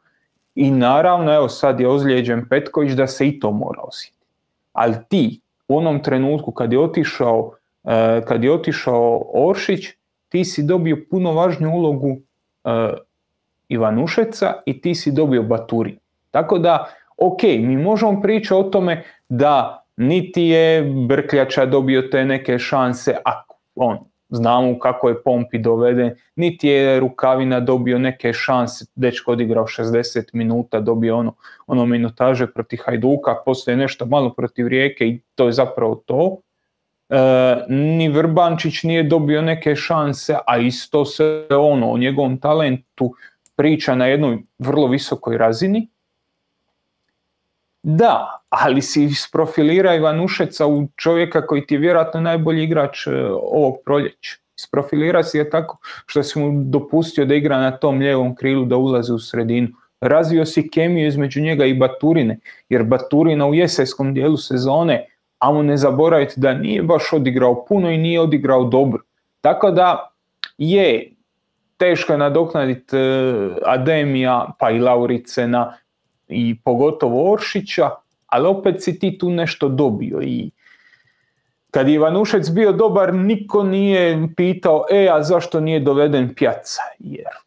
I 0.56 0.72
naravno, 0.72 1.34
evo 1.34 1.50
sad 1.50 1.80
je 1.80 1.88
ozlijeđen 1.88 2.46
Petković 2.50 2.92
da 2.92 3.08
se 3.08 3.28
i 3.28 3.40
to 3.40 3.52
mora 3.52 3.82
osjetiti. 3.82 4.26
Ali 4.74 4.96
ti, 5.10 5.40
u 5.68 5.78
onom 5.78 6.04
trenutku 6.04 6.52
kad 6.52 6.74
je 6.74 6.80
otišao, 6.80 7.52
kad 8.28 8.44
je 8.44 8.52
otišao 8.52 9.22
Oršić, 9.34 9.86
ti 10.30 10.46
si 10.46 10.64
dobio 10.64 10.98
puno 11.10 11.34
važniju 11.34 11.72
ulogu 11.72 12.18
e, 12.64 12.70
Ivanušeca 13.70 14.54
i 14.66 14.82
ti 14.82 14.96
si 14.96 15.12
dobio 15.12 15.44
Baturi. 15.44 15.98
Tako 16.32 16.60
da, 16.60 16.86
ok, 17.18 17.44
mi 17.44 17.78
možemo 17.78 18.22
pričati 18.22 18.54
o 18.54 18.64
tome 18.64 19.04
da 19.30 19.86
niti 19.98 20.44
je 20.44 20.94
Brkljača 21.08 21.66
dobio 21.66 22.02
te 22.02 22.26
neke 22.26 22.60
šanse, 22.60 23.16
ako 23.24 23.56
on 23.76 23.98
znamo 24.30 24.80
kako 24.80 25.10
je 25.10 25.24
Pompi 25.24 25.58
doveden, 25.58 26.16
niti 26.36 26.68
je 26.68 27.00
Rukavina 27.00 27.60
dobio 27.60 28.00
neke 28.00 28.34
šanse, 28.34 28.86
dečko 28.96 29.32
odigrao 29.32 29.66
60 29.66 30.24
minuta, 30.34 30.80
dobio 30.80 31.18
ono, 31.18 31.34
ono 31.68 31.86
minutaže 31.86 32.48
protiv 32.48 32.80
Hajduka, 32.86 33.36
poslije 33.46 33.78
nešto 33.78 34.06
malo 34.06 34.34
protiv 34.34 34.68
Rijeke 34.68 35.08
i 35.08 35.22
to 35.36 35.46
je 35.46 35.52
zapravo 35.52 35.96
to. 36.06 36.38
E, 37.10 37.66
ni 37.70 38.10
Vrbančić 38.10 38.84
nije 38.84 39.04
dobio 39.04 39.42
neke 39.42 39.76
šanse, 39.76 40.36
a 40.48 40.58
isto 40.58 41.06
se 41.06 41.48
ono 41.50 41.92
o 41.92 41.98
njegovom 41.98 42.38
talentu 42.40 43.14
priča 43.56 43.96
na 43.96 44.06
jednoj 44.06 44.38
vrlo 44.60 44.88
visokoj 44.88 45.38
razini. 45.38 45.88
Da, 47.84 48.42
ali 48.50 48.82
si 48.82 49.04
isprofilira 49.04 49.96
Ivanušeca 49.96 50.68
u 50.68 50.88
čovjeka 50.96 51.48
koji 51.48 51.66
ti 51.66 51.74
je 51.74 51.80
vjerojatno 51.80 52.22
najbolji 52.22 52.64
igrač 52.64 53.08
e, 53.08 53.12
ovog 53.32 53.76
proljeća. 53.86 54.38
Isprofilira 54.58 55.24
si 55.24 55.38
je 55.38 55.50
tako 55.50 55.78
što 56.06 56.24
si 56.24 56.40
mu 56.40 56.64
dopustio 56.64 57.26
da 57.26 57.36
igra 57.36 57.58
na 57.58 57.72
tom 57.72 58.00
lijevom 58.00 58.36
krilu, 58.36 58.66
da 58.66 58.78
ulazi 58.78 59.14
u 59.14 59.20
sredinu. 59.20 59.68
Razvio 60.02 60.46
si 60.46 60.70
kemiju 60.70 61.08
između 61.08 61.42
njega 61.42 61.66
i 61.66 61.74
Baturine, 61.74 62.40
jer 62.70 62.84
Baturina 62.84 63.48
u 63.48 63.54
jesenskom 63.54 64.14
dijelu 64.14 64.38
sezone, 64.38 65.06
a 65.46 65.52
mu 65.52 65.64
ne 65.64 65.78
zaboravite 65.78 66.34
da 66.38 66.54
nije 66.54 66.84
baš 66.84 67.14
odigrao 67.14 67.66
puno 67.66 67.90
i 67.92 67.98
nije 67.98 68.22
odigrao 68.22 68.64
dobro. 68.64 69.02
Tako 69.42 69.72
da 69.72 70.10
je 70.58 71.12
teško 71.78 72.14
je 72.14 72.18
nadoknaditi 72.18 72.98
e, 72.98 73.50
Ademija 73.66 74.52
pa 74.60 74.70
i 74.72 74.80
Lauricena 74.80 75.78
i 76.28 76.60
pogotovo 76.64 77.34
Oršića, 77.34 77.90
ali 78.26 78.48
opet 78.48 78.84
si 78.84 79.00
ti 79.00 79.18
tu 79.18 79.30
nešto 79.30 79.70
dobio 79.70 80.22
i 80.22 80.52
kad 81.72 81.88
je 81.88 81.94
Ivanušec 81.94 82.50
bio 82.50 82.72
dobar, 82.72 83.14
niko 83.14 83.64
nije 83.64 84.28
pitao, 84.36 84.86
e, 84.92 85.10
a 85.12 85.24
zašto 85.24 85.60
nije 85.60 85.80
doveden 85.80 86.36
pjaca, 86.36 86.82
jer 87.00 87.45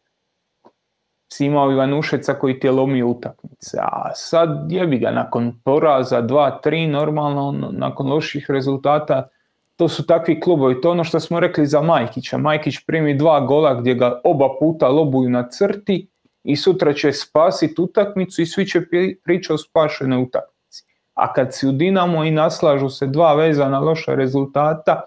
si 1.32 1.46
imao 1.46 1.72
Ivanušeca 1.72 2.34
koji 2.34 2.60
ti 2.60 2.66
je 2.66 2.70
lomio 2.70 3.06
utakmice, 3.06 3.78
a 3.82 4.10
sad 4.14 4.72
jebi 4.72 4.98
ga, 4.98 5.10
nakon 5.10 5.60
poraza 5.64 6.22
2-3, 6.22 6.90
normalno, 6.90 7.70
nakon 7.72 8.08
loših 8.08 8.46
rezultata, 8.48 9.28
to 9.76 9.88
su 9.88 10.06
takvi 10.06 10.40
klubovi, 10.40 10.80
to 10.80 10.90
ono 10.90 11.04
što 11.04 11.20
smo 11.20 11.40
rekli 11.40 11.66
za 11.66 11.82
Majkića, 11.82 12.38
Majkić 12.38 12.78
primi 12.86 13.14
dva 13.14 13.40
gola 13.40 13.74
gdje 13.74 13.94
ga 13.94 14.20
oba 14.24 14.48
puta 14.60 14.88
lobuju 14.88 15.30
na 15.30 15.48
crti 15.48 16.08
i 16.44 16.56
sutra 16.56 16.92
će 16.92 17.12
spasiti 17.12 17.82
utakmicu 17.82 18.42
i 18.42 18.46
svi 18.46 18.66
će 18.66 18.80
pričati 19.24 19.52
o 19.52 19.58
spašenoj 19.58 20.22
utakmici. 20.22 20.84
A 21.14 21.32
kad 21.32 21.54
si 21.54 21.68
u 21.68 21.72
Dinamo 21.72 22.24
i 22.24 22.30
naslažu 22.30 22.88
se 22.88 23.06
dva 23.06 23.34
vezana 23.34 23.78
loša 23.78 24.14
rezultata, 24.14 25.02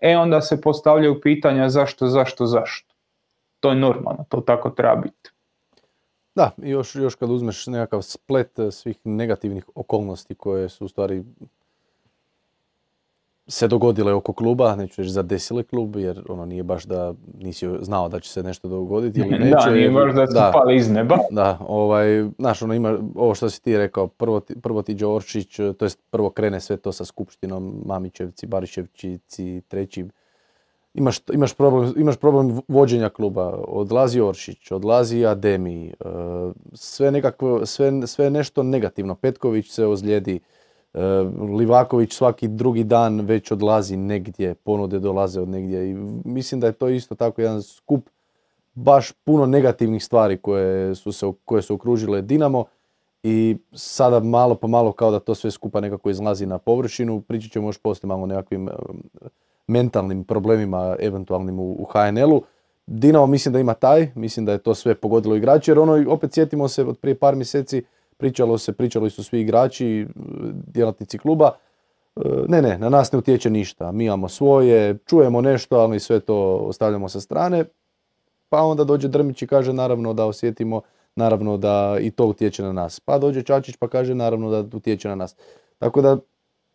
e 0.00 0.16
onda 0.16 0.40
se 0.40 0.60
postavljaju 0.60 1.20
pitanja 1.20 1.68
zašto, 1.68 2.06
zašto, 2.06 2.46
zašto. 2.46 2.94
To 3.60 3.70
je 3.70 3.76
normalno, 3.76 4.24
to 4.28 4.40
tako 4.40 4.70
treba 4.70 4.96
biti. 4.96 5.31
Da, 6.34 6.50
i 6.62 6.70
još, 6.70 6.94
još 6.94 7.14
kad 7.14 7.30
uzmeš 7.30 7.66
nekakav 7.66 8.02
splet 8.02 8.58
svih 8.70 8.96
negativnih 9.04 9.64
okolnosti 9.74 10.34
koje 10.34 10.68
su 10.68 10.84
u 10.84 10.88
stvari 10.88 11.24
se 13.46 13.68
dogodile 13.68 14.12
oko 14.12 14.32
kluba, 14.32 14.76
neću 14.76 15.02
reći 15.02 15.12
zadesile 15.12 15.62
klub, 15.62 15.96
jer 15.96 16.22
ono 16.28 16.44
nije 16.46 16.62
baš 16.62 16.84
da 16.84 17.14
nisi 17.38 17.68
znao 17.80 18.08
da 18.08 18.20
će 18.20 18.30
se 18.30 18.42
nešto 18.42 18.68
dogoditi 18.68 19.20
ili 19.20 19.38
neće. 19.44 19.56
Da, 19.64 19.70
nije 19.70 19.90
baš 19.90 20.14
da 20.14 20.26
su 20.26 20.34
da, 20.34 20.50
pali 20.54 20.76
iz 20.76 20.90
neba. 20.90 21.18
Da, 21.30 21.58
ovaj, 21.60 22.24
znaš, 22.38 22.62
ono 22.62 22.74
ima, 22.74 22.98
ovo 23.14 23.34
što 23.34 23.50
si 23.50 23.62
ti 23.62 23.76
rekao, 23.76 24.06
prvo 24.08 24.40
ti, 24.40 24.60
prvo 24.60 24.82
ti 24.82 24.94
Đorčić, 24.94 25.56
to 25.56 25.84
jest 25.84 25.98
prvo 26.10 26.30
krene 26.30 26.60
sve 26.60 26.76
to 26.76 26.92
sa 26.92 27.04
skupštinom, 27.04 27.82
Mamićevci, 27.86 28.46
Bariševčici, 28.46 29.62
treći, 29.68 30.06
imaš, 30.94 31.18
imaš, 31.32 31.54
problem, 31.54 31.94
imaš 31.96 32.16
problem 32.16 32.60
vođenja 32.68 33.08
kluba, 33.08 33.48
odlazi 33.68 34.20
Oršić, 34.20 34.70
odlazi 34.70 35.26
Ademi, 35.26 35.86
eh, 35.86 35.92
sve 36.74 37.10
nekakvo, 37.10 37.66
sve, 37.66 38.06
sve 38.06 38.30
nešto 38.30 38.62
negativno, 38.62 39.14
Petković 39.14 39.70
se 39.70 39.86
ozlijedi, 39.86 40.40
Livaković 41.58 42.12
svaki 42.12 42.48
drugi 42.48 42.84
dan 42.84 43.20
već 43.20 43.50
odlazi 43.50 43.96
negdje, 43.96 44.54
ponude 44.54 44.98
dolaze 44.98 45.40
od 45.40 45.48
negdje. 45.48 45.90
I 45.90 45.94
mislim 46.24 46.60
da 46.60 46.66
je 46.66 46.72
to 46.72 46.88
isto 46.88 47.14
tako 47.14 47.40
jedan 47.40 47.62
skup 47.62 48.08
baš 48.74 49.12
puno 49.12 49.46
negativnih 49.46 50.04
stvari 50.04 50.36
koje 50.36 50.94
su, 50.94 51.12
se, 51.12 51.26
koje 51.44 51.62
su 51.62 51.74
okružile 51.74 52.22
Dinamo. 52.22 52.64
I 53.22 53.56
sada 53.72 54.20
malo 54.20 54.54
po 54.54 54.68
malo 54.68 54.92
kao 54.92 55.10
da 55.10 55.20
to 55.20 55.34
sve 55.34 55.50
skupa 55.50 55.80
nekako 55.80 56.10
izlazi 56.10 56.46
na 56.46 56.58
površinu. 56.58 57.20
Pričat 57.20 57.52
ćemo 57.52 57.68
još 57.68 57.78
poslije 57.78 58.08
malo 58.08 58.26
nekakvim 58.26 58.68
mentalnim 59.66 60.24
problemima 60.24 60.96
eventualnim 61.00 61.58
u, 61.58 61.72
u 61.72 61.84
HNL-u. 61.84 62.42
Dinamo 62.86 63.26
mislim 63.26 63.52
da 63.52 63.58
ima 63.58 63.74
taj, 63.74 64.10
mislim 64.14 64.46
da 64.46 64.52
je 64.52 64.58
to 64.58 64.74
sve 64.74 64.94
pogodilo 64.94 65.36
igrači 65.36 65.70
jer 65.70 65.78
ono 65.78 66.12
opet 66.12 66.34
sjetimo 66.34 66.68
se 66.68 66.84
od 66.84 66.98
prije 66.98 67.14
par 67.14 67.36
mjeseci 67.36 67.82
pričalo 68.16 68.58
se, 68.58 68.72
pričali 68.72 69.10
su 69.10 69.24
svi 69.24 69.40
igrači, 69.40 70.06
djelatnici 70.66 71.18
kluba. 71.18 71.50
Ne, 72.48 72.62
ne, 72.62 72.78
na 72.78 72.88
nas 72.88 73.12
ne 73.12 73.18
utječe 73.18 73.50
ništa. 73.50 73.92
Mi 73.92 74.04
imamo 74.04 74.28
svoje, 74.28 74.98
čujemo 75.06 75.40
nešto, 75.40 75.76
ali 75.76 76.00
sve 76.00 76.20
to 76.20 76.56
ostavljamo 76.56 77.08
sa 77.08 77.20
strane. 77.20 77.64
Pa 78.48 78.62
onda 78.62 78.84
dođe 78.84 79.08
Drmić 79.08 79.42
i 79.42 79.46
kaže 79.46 79.72
naravno 79.72 80.12
da 80.12 80.26
osjetimo, 80.26 80.80
naravno 81.16 81.56
da 81.56 81.96
i 82.00 82.10
to 82.10 82.26
utječe 82.26 82.62
na 82.62 82.72
nas. 82.72 83.00
Pa 83.00 83.18
dođe 83.18 83.42
Čačić 83.42 83.76
pa 83.76 83.88
kaže 83.88 84.14
naravno 84.14 84.50
da 84.50 84.76
utječe 84.76 85.08
na 85.08 85.14
nas. 85.14 85.36
Tako 85.78 86.02
da 86.02 86.18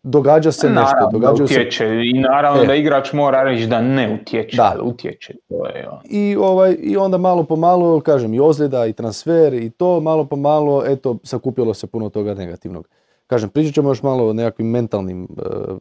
događa 0.08 0.52
se 0.52 0.70
nešto. 0.70 1.10
Događa 1.12 1.44
utječe 1.44 1.78
se... 1.78 2.02
i 2.04 2.20
naravno 2.20 2.64
e. 2.64 2.66
da 2.66 2.76
igrač 2.76 3.14
mora 3.14 3.44
reći 3.44 3.68
da 3.68 3.82
ne 3.82 4.20
utječe, 4.22 4.58
da. 4.58 4.78
utječe. 4.84 5.34
To 5.50 5.66
je, 5.66 5.90
ono. 5.90 6.02
I, 6.10 6.36
ovaj, 6.36 6.78
I 6.80 6.98
onda 6.98 7.18
malo 7.18 7.44
po 7.44 7.56
malo, 7.56 8.00
kažem, 8.00 8.34
i 8.34 8.40
ozljeda 8.40 8.86
i 8.86 8.94
transfer 8.94 9.54
i 9.54 9.70
to, 9.70 10.00
malo 10.00 10.26
po 10.26 10.36
malo, 10.36 10.84
eto, 10.86 11.18
sakupilo 11.24 11.74
se 11.74 11.88
puno 11.88 12.10
toga 12.10 12.34
negativnog. 12.34 12.88
Kažem, 13.28 13.50
pričat 13.50 13.74
ćemo 13.74 13.90
još 13.90 14.04
malo 14.04 14.30
o 14.30 14.34
nekakvim 14.34 14.70
mentalnim 14.70 15.24
e, 15.24 15.28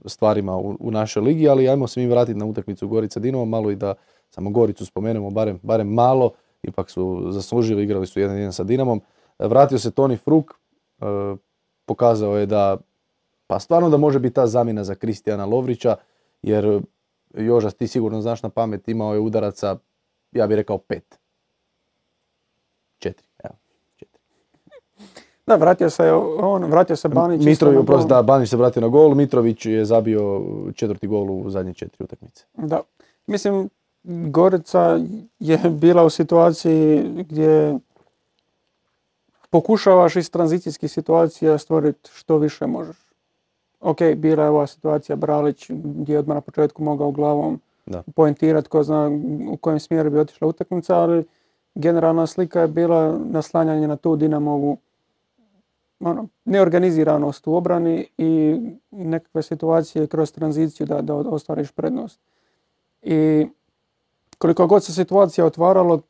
stvarima 0.04 0.56
u, 0.56 0.76
u 0.80 0.90
našoj 0.90 1.22
ligi, 1.22 1.48
ali 1.48 1.68
ajmo 1.68 1.86
se 1.86 2.00
mi 2.00 2.06
vratiti 2.06 2.38
na 2.38 2.46
utakmicu 2.46 2.88
Gorica 2.88 3.20
Dinamo, 3.20 3.44
malo 3.44 3.70
i 3.70 3.76
da 3.76 3.94
samo 4.30 4.50
Goricu 4.50 4.86
spomenemo, 4.86 5.30
barem, 5.30 5.60
barem 5.62 5.88
malo, 5.88 6.30
ipak 6.62 6.90
su 6.90 7.26
zaslužili, 7.30 7.82
igrali 7.82 8.06
su 8.06 8.20
jedan 8.20 8.36
jedan 8.36 8.52
sa 8.52 8.64
Dinamom. 8.64 9.00
Vratio 9.38 9.78
se 9.78 9.90
Toni 9.90 10.16
Fruk, 10.16 10.50
e, 10.50 11.04
pokazao 11.86 12.36
je 12.36 12.46
da 12.46 12.76
pa 13.46 13.60
stvarno 13.60 13.90
da 13.90 13.96
može 13.96 14.18
biti 14.18 14.34
ta 14.34 14.46
zamjena 14.46 14.84
za 14.84 14.94
Kristijana 14.94 15.44
Lovrića, 15.44 15.96
jer 16.42 16.80
Jožas 17.34 17.74
ti 17.74 17.88
sigurno 17.88 18.20
znaš 18.20 18.42
na 18.42 18.48
pamet, 18.48 18.88
imao 18.88 19.14
je 19.14 19.20
udaraca, 19.20 19.76
ja 20.32 20.46
bih 20.46 20.56
rekao 20.56 20.78
pet. 20.78 21.18
Četiri, 22.98 23.26
evo, 23.44 23.54
četiri. 23.96 24.20
Da, 25.46 25.56
vratio 25.56 25.90
se 25.90 26.12
on, 26.38 26.64
vratio 26.64 26.96
se 26.96 27.08
Banić. 27.08 27.44
Mitrović, 27.44 28.06
da, 28.08 28.22
Banić 28.22 28.50
se 28.50 28.56
vratio 28.56 28.82
na 28.82 28.88
gol, 28.88 29.14
Mitrović 29.14 29.66
je 29.66 29.84
zabio 29.84 30.42
četvrti 30.74 31.06
gol 31.06 31.30
u 31.30 31.50
zadnje 31.50 31.74
četiri 31.74 32.04
utakmice. 32.04 32.44
Da, 32.54 32.80
mislim, 33.26 33.68
Gorica 34.04 35.00
je 35.38 35.58
bila 35.58 36.04
u 36.04 36.10
situaciji 36.10 37.02
gdje 37.28 37.78
pokušavaš 39.50 40.16
iz 40.16 40.30
tranzicijskih 40.30 40.90
situacija 40.90 41.58
stvoriti 41.58 42.10
što 42.12 42.38
više 42.38 42.66
možeš 42.66 43.05
ok, 43.86 43.98
bila 44.16 44.44
je 44.44 44.50
ova 44.50 44.66
situacija 44.66 45.16
Bralić 45.16 45.70
gdje 45.70 46.12
je 46.12 46.18
odmah 46.18 46.34
na 46.34 46.40
početku 46.40 46.82
mogao 46.82 47.10
glavom 47.10 47.60
da. 47.86 48.02
poentirati 48.14 48.68
ko 48.68 48.82
zna 48.82 49.10
u 49.50 49.56
kojem 49.56 49.80
smjeru 49.80 50.10
bi 50.10 50.18
otišla 50.18 50.48
utakmica, 50.48 50.96
ali 50.96 51.24
generalna 51.74 52.26
slika 52.26 52.60
je 52.60 52.68
bila 52.68 53.18
naslanjanje 53.30 53.88
na 53.88 53.96
tu 53.96 54.16
Dinamovu 54.16 54.76
ono, 56.00 56.28
neorganiziranost 56.44 57.46
u 57.46 57.54
obrani 57.54 58.06
i 58.18 58.60
nekakve 58.90 59.42
situacije 59.42 60.06
kroz 60.06 60.32
tranziciju 60.32 60.86
da, 60.86 61.02
da 61.02 61.14
ostvariš 61.14 61.72
prednost. 61.72 62.20
I 63.02 63.46
koliko 64.38 64.66
god 64.66 64.84
se 64.84 64.92
situacija 64.92 65.46
otvaralo, 65.46 66.00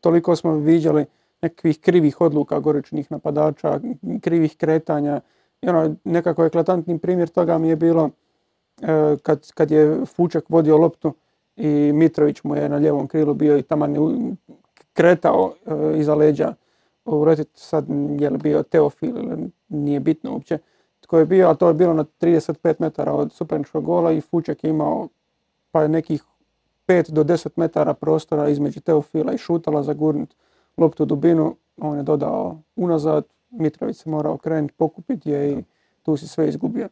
toliko 0.00 0.36
smo 0.36 0.56
viđali 0.56 1.06
nekakvih 1.42 1.80
krivih 1.80 2.20
odluka 2.20 2.60
goričnih 2.60 3.10
napadača, 3.10 3.80
krivih 4.20 4.56
kretanja, 4.56 5.20
i 5.64 5.68
ono, 5.68 5.94
nekako 6.04 6.44
eklatantni 6.44 6.98
primjer 6.98 7.28
toga 7.28 7.58
mi 7.58 7.68
je 7.68 7.76
bilo 7.76 8.10
e, 8.82 9.16
kad, 9.22 9.52
kad 9.52 9.70
je 9.70 10.06
Fučak 10.06 10.44
vodio 10.48 10.76
loptu 10.76 11.12
i 11.56 11.92
Mitrović 11.94 12.42
mu 12.42 12.56
je 12.56 12.68
na 12.68 12.76
lijevom 12.76 13.06
krilu 13.06 13.34
bio 13.34 13.58
i 13.58 13.62
tamo 13.62 13.86
kretao 14.92 15.52
e, 15.66 15.98
iza 15.98 16.14
leđa 16.14 16.54
u 17.04 17.26
sad 17.54 17.86
je 18.20 18.30
li 18.30 18.38
bio 18.38 18.62
Teofil 18.62 19.14
nije 19.68 20.00
bitno 20.00 20.32
uopće 20.32 20.58
tko 21.00 21.18
je 21.18 21.26
bio, 21.26 21.48
a 21.48 21.54
to 21.54 21.68
je 21.68 21.74
bilo 21.74 21.92
na 21.92 22.04
35 22.20 22.74
metara 22.78 23.12
od 23.12 23.32
supreničkog 23.32 23.84
gola 23.84 24.12
i 24.12 24.20
Fučak 24.20 24.64
je 24.64 24.70
imao 24.70 25.08
pa 25.70 25.88
nekih 25.88 26.22
5 26.86 27.10
do 27.10 27.24
10 27.24 27.48
metara 27.56 27.94
prostora 27.94 28.48
između 28.48 28.80
Teofila 28.80 29.32
i 29.32 29.38
Šutala 29.38 29.82
za 29.82 29.92
gurnut 29.92 30.34
loptu 30.76 31.02
u 31.02 31.06
dubinu, 31.06 31.56
on 31.76 31.96
je 31.96 32.02
dodao 32.02 32.58
unazad, 32.76 33.24
Mitrović 33.58 33.96
se 33.96 34.10
mora 34.10 34.30
okrenuti, 34.30 34.74
pokupiti 34.74 35.30
je 35.30 35.52
i 35.52 35.64
tu 36.02 36.16
si 36.16 36.28
sve 36.28 36.48
izgubio. 36.48 36.88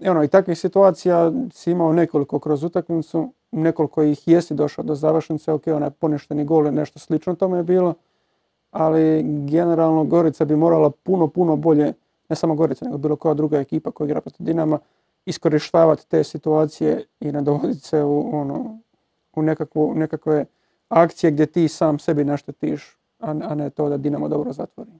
I, 0.00 0.08
ono, 0.08 0.24
I 0.24 0.28
takvih 0.28 0.58
situacija 0.58 1.32
si 1.52 1.70
imao 1.70 1.92
nekoliko 1.92 2.38
kroz 2.38 2.64
utakmicu, 2.64 3.32
nekoliko 3.52 4.02
ih 4.02 4.28
jesi 4.28 4.54
došao 4.54 4.84
do 4.84 4.94
završnice, 4.94 5.52
ok, 5.52 5.66
onaj 5.66 5.90
poništeni 5.90 6.44
gol 6.44 6.66
je 6.66 6.72
nešto 6.72 6.98
slično 6.98 7.34
tome 7.34 7.58
je 7.58 7.62
bilo, 7.62 7.94
ali 8.70 9.22
generalno 9.46 10.04
Gorica 10.04 10.44
bi 10.44 10.56
morala 10.56 10.90
puno, 10.90 11.28
puno 11.28 11.56
bolje, 11.56 11.92
ne 12.28 12.36
samo 12.36 12.54
Gorica, 12.54 12.84
nego 12.84 12.98
bilo 12.98 13.16
koja 13.16 13.34
druga 13.34 13.58
ekipa 13.58 13.90
koja 13.90 14.04
igra 14.04 14.20
protiv 14.20 14.46
Dinama, 14.46 14.78
iskorištavati 15.26 16.08
te 16.08 16.24
situacije 16.24 17.04
i 17.20 17.32
ne 17.32 17.42
dovoditi 17.42 17.80
se 17.80 18.02
u, 18.02 18.36
ono, 18.36 18.78
u 19.34 19.42
nekakvu, 19.42 19.94
nekakve 19.94 20.44
akcije 20.88 21.30
gdje 21.30 21.46
ti 21.46 21.68
sam 21.68 21.98
sebi 21.98 22.24
naštetiš, 22.24 22.98
a, 23.18 23.30
a 23.30 23.54
ne 23.54 23.70
to 23.70 23.88
da 23.88 23.96
Dinamo 23.96 24.28
dobro 24.28 24.52
zatvori. 24.52 24.90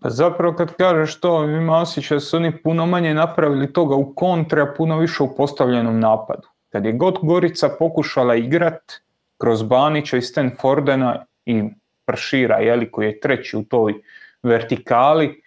Pa 0.00 0.10
zapravo 0.10 0.54
kad 0.54 0.76
kažeš 0.76 1.20
to, 1.20 1.44
ima 1.44 1.80
osjećaj 1.80 2.16
da 2.16 2.20
su 2.20 2.36
oni 2.36 2.62
puno 2.62 2.86
manje 2.86 3.14
napravili 3.14 3.72
toga 3.72 3.94
u 3.94 4.14
kontre, 4.14 4.62
a 4.62 4.74
puno 4.76 4.98
više 4.98 5.22
u 5.22 5.36
postavljenom 5.36 6.00
napadu. 6.00 6.48
Kad 6.68 6.84
je 6.84 6.92
god 6.92 7.18
Gorica 7.22 7.68
pokušala 7.78 8.34
igrat 8.34 8.92
kroz 9.38 9.62
Banića 9.62 10.16
i 10.16 10.22
Stanfordena 10.22 11.24
i 11.46 11.62
Pršira, 12.04 12.56
jeli, 12.56 12.90
koji 12.90 13.06
je 13.06 13.20
treći 13.20 13.56
u 13.56 13.64
toj 13.64 13.94
vertikali, 14.42 15.42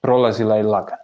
prolazila 0.00 0.56
je 0.56 0.62
lagano. 0.62 1.02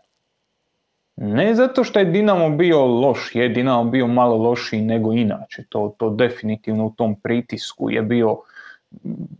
Ne 1.17 1.55
zato 1.55 1.85
što 1.85 1.99
je 1.99 2.05
Dinamo 2.05 2.51
bio 2.51 2.85
loš, 2.85 3.35
je 3.35 3.49
Dinamo 3.49 3.85
bio 3.85 4.07
malo 4.07 4.37
lošiji 4.37 4.81
nego 4.81 5.13
inače, 5.13 5.65
to, 5.69 5.95
to 5.99 6.11
definitivno 6.11 6.87
u 6.87 6.95
tom 6.97 7.21
pritisku 7.21 7.91
je 7.91 8.03
bio 8.03 8.37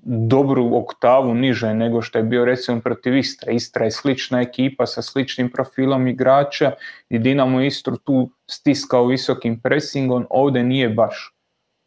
dobru 0.05 0.77
oktavu 0.77 1.35
niže 1.35 1.75
nego 1.75 2.03
što 2.03 2.19
je 2.19 2.25
bio 2.25 2.45
recimo 2.45 2.81
protiv 2.81 3.17
Istra. 3.17 3.53
Istra 3.53 3.85
je 3.85 3.91
slična 3.91 4.41
ekipa 4.41 4.87
sa 4.87 5.03
sličnim 5.03 5.51
profilom 5.51 6.07
igrača 6.07 6.73
i 7.09 7.19
Dinamo 7.19 7.61
Istru 7.61 7.97
tu 7.97 8.31
stiskao 8.47 9.07
visokim 9.07 9.61
presingom, 9.61 10.27
ovdje 10.31 10.63
nije 10.63 10.89
baš. 10.89 11.35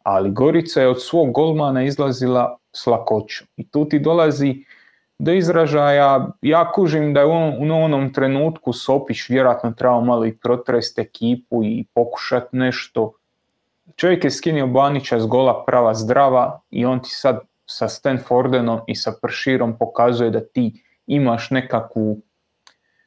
Ali 0.02 0.30
Gorica 0.30 0.80
je 0.80 0.88
od 0.88 1.02
svog 1.02 1.32
golmana 1.32 1.82
izlazila 1.82 2.56
s 2.72 2.86
lakoćom. 2.86 3.46
I 3.56 3.68
tu 3.68 3.88
ti 3.88 3.98
dolazi 3.98 4.64
do 5.18 5.32
izražaja, 5.32 6.30
ja 6.42 6.72
kužim 6.72 7.14
da 7.14 7.20
je 7.20 7.26
u 7.26 7.30
onom 7.84 8.12
trenutku 8.12 8.72
Sopić 8.72 9.28
vjerojatno 9.28 9.72
trebao 9.72 10.00
malo 10.00 10.26
i 10.26 10.36
protrest 10.36 10.98
ekipu 10.98 11.64
i 11.64 11.84
pokušati 11.94 12.56
nešto. 12.56 13.12
Čovjek 13.96 14.24
je 14.24 14.30
skinio 14.30 14.66
Banića 14.66 15.20
s 15.20 15.26
gola 15.26 15.64
prava 15.64 15.94
zdrava 15.94 16.60
i 16.70 16.84
on 16.84 17.00
ti 17.00 17.10
sad 17.10 17.51
sa 17.76 17.88
Stanfordenom 17.88 18.80
i 18.86 18.94
sa 18.94 19.12
Prširom 19.22 19.78
pokazuje 19.78 20.30
da 20.30 20.40
ti 20.44 20.82
imaš 21.06 21.50
nekakvu 21.50 22.20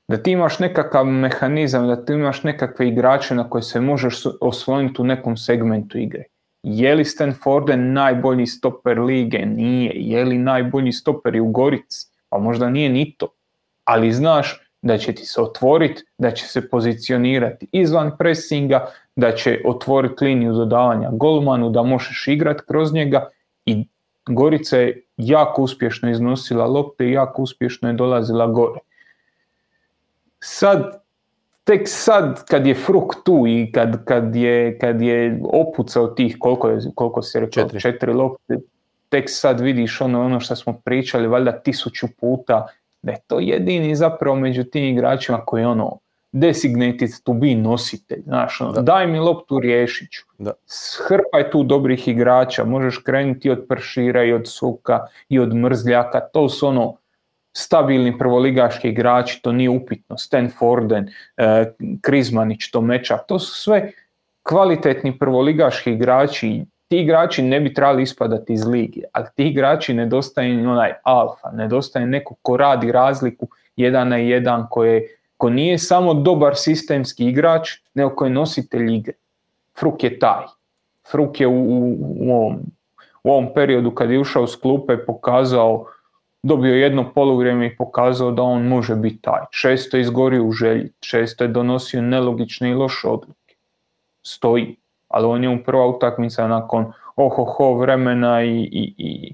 da 0.08 0.18
ti 0.18 0.32
imaš 0.32 0.60
nekakav 0.60 1.06
mehanizam, 1.06 1.88
da 1.88 2.06
ti 2.06 2.14
imaš 2.14 2.44
nekakve 2.44 2.88
igrače 2.88 3.36
na 3.36 3.50
koje 3.50 3.62
se 3.62 3.82
možeš 3.82 4.24
osloniti 4.42 5.02
u 5.02 5.06
nekom 5.06 5.38
segmentu 5.38 5.98
igre. 5.98 6.24
Je 6.64 6.96
li 6.96 7.06
Stanforden 7.06 7.94
najbolji 7.94 8.46
stoper 8.46 9.00
lige? 9.00 9.46
Nije. 9.46 9.92
Je 9.96 10.26
li 10.26 10.38
najbolji 10.38 10.92
stoper 10.92 11.42
u 11.42 11.46
Gorici? 11.52 12.08
Pa 12.30 12.38
možda 12.38 12.70
nije 12.70 12.90
ni 12.90 13.16
to. 13.18 13.28
Ali 13.84 14.12
znaš 14.12 14.62
da 14.82 14.98
će 14.98 15.14
ti 15.16 15.26
se 15.26 15.42
otvoriti, 15.42 16.04
da 16.18 16.32
će 16.32 16.48
se 16.48 16.70
pozicionirati 16.70 17.68
izvan 17.72 18.12
pressinga, 18.18 18.86
da 19.16 19.32
će 19.36 19.62
otvoriti 19.66 20.26
liniju 20.26 20.54
dodavanja 20.54 21.10
golmanu, 21.12 21.70
da 21.70 21.84
možeš 21.84 22.28
igrati 22.28 22.64
kroz 22.68 22.94
njega 22.94 23.30
i 23.66 23.88
Gorica 24.26 24.78
je 24.78 25.02
jako 25.18 25.62
uspješno 25.62 26.12
iznosila 26.12 26.66
lopte 26.66 27.06
i 27.06 27.12
jako 27.12 27.42
uspješno 27.42 27.90
je 27.90 27.94
dolazila 27.94 28.48
gore. 28.48 28.80
Sad, 30.40 31.04
tek 31.64 31.82
sad 31.86 32.46
kad 32.46 32.68
je 32.68 32.76
Fruk 32.76 33.14
tu 33.24 33.44
i 33.48 33.72
kad, 33.72 34.06
kad, 34.06 34.36
je, 34.36 34.80
kad 34.80 35.02
je 35.02 35.40
opucao 35.44 36.08
tih, 36.08 36.36
koliko, 36.40 36.70
je, 36.70 36.80
koliko 36.96 37.22
se 37.22 37.40
rekao, 37.40 37.64
četiri. 37.64 37.80
četiri 37.80 38.14
lopte, 38.14 38.58
tek 39.10 39.30
sad 39.30 39.60
vidiš 39.60 40.02
ono, 40.02 40.26
ono 40.26 40.40
što 40.40 40.56
smo 40.56 40.74
pričali 40.74 41.28
valjda 41.28 41.60
tisuću 41.60 42.08
puta, 42.20 42.68
da 43.02 43.12
je 43.12 43.20
to 43.28 43.40
jedini 43.40 43.96
zapravo 43.96 44.36
među 44.36 44.64
tim 44.64 44.84
igračima 44.84 45.46
koji 45.46 45.66
ono 45.66 45.98
designated 46.36 47.10
to 47.24 47.34
be 47.34 47.56
nositelj, 47.56 48.22
znaš, 48.24 48.62
ono, 48.62 48.82
daj 48.82 49.08
mi 49.08 49.20
loptu 49.20 49.60
riješit 49.60 50.12
ću. 50.12 50.24
Da. 50.38 50.52
Hrpaj 51.08 51.52
tu 51.52 51.64
dobrih 51.64 52.08
igrača, 52.08 52.64
možeš 52.64 52.98
krenuti 52.98 53.50
od 53.50 53.66
Pršira 53.70 54.24
i 54.24 54.34
od 54.34 54.48
Suka 54.48 55.00
i 55.30 55.40
od 55.40 55.56
Mrzljaka, 55.56 56.20
to 56.20 56.50
su 56.50 56.68
ono 56.68 56.98
stabilni 57.54 58.18
prvoligaški 58.18 58.90
igrači, 58.90 59.42
to 59.42 59.52
nije 59.52 59.70
upitno, 59.70 60.18
Stanforden, 60.18 61.10
eh, 61.38 61.72
Krizmanić, 62.02 62.72
Tomečak, 62.72 63.28
to 63.28 63.40
su 63.40 63.56
sve 63.56 63.92
kvalitetni 64.44 65.20
prvoligaški 65.20 65.92
igrači, 65.92 66.66
ti 66.88 66.98
igrači 66.98 67.44
ne 67.44 67.60
bi 67.60 67.74
trebali 67.74 68.04
ispadati 68.04 68.54
iz 68.54 68.68
ligi, 68.68 69.04
ali 69.12 69.26
ti 69.36 69.48
igrači 69.48 69.94
nedostaje 69.94 70.68
onaj 70.68 70.94
alfa, 71.04 71.52
nedostaje 71.52 72.06
neko 72.06 72.36
ko 72.42 72.58
radi 72.58 72.92
razliku 72.92 73.48
jedan 73.76 74.10
na 74.10 74.18
jedan, 74.18 74.68
koje, 74.70 75.08
ko 75.38 75.50
nije 75.50 75.78
samo 75.78 76.14
dobar 76.14 76.56
sistemski 76.56 77.28
igrač, 77.28 77.70
nego 77.94 78.16
ko 78.16 78.26
je 78.26 78.32
nositelj 78.32 78.96
igre. 78.96 79.14
Fruk 79.80 80.04
je 80.04 80.20
taj. 80.20 80.46
Fruk 81.12 81.40
je 81.40 81.48
u, 81.48 81.52
u, 81.52 81.98
u, 82.00 82.32
ovom, 82.32 82.60
u 83.24 83.32
ovom 83.32 83.48
periodu 83.56 83.92
kad 83.92 84.12
je 84.12 84.20
ušao 84.20 84.48
s 84.48 84.56
klupe 84.56 84.98
pokazao, 85.06 85.86
dobio 86.44 86.76
jedno 86.76 87.12
poluvrijeme 87.14 87.68
i 87.68 87.76
pokazao 87.76 88.32
da 88.32 88.44
on 88.44 88.68
može 88.68 88.96
biti 88.96 89.22
taj. 89.22 89.42
Često 89.52 89.98
je 89.98 90.02
izgorio 90.02 90.44
u 90.44 90.52
želji, 90.52 90.92
često 91.00 91.44
je 91.44 91.48
donosio 91.48 92.02
nelogične 92.02 92.72
i 92.72 92.74
loše 92.74 93.08
odluke. 93.08 93.56
Stoji 94.22 94.76
ali 95.16 95.26
on 95.26 95.44
je 95.44 95.50
u 95.50 95.64
prva 95.64 95.88
utakmica 95.88 96.48
nakon 96.48 96.92
ohoho 97.16 97.74
vremena 97.74 98.44
i, 98.44 98.70
i, 98.72 98.94
i 98.98 99.34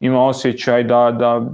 ima 0.00 0.26
osjećaj 0.26 0.84
da, 0.84 1.10
da, 1.10 1.46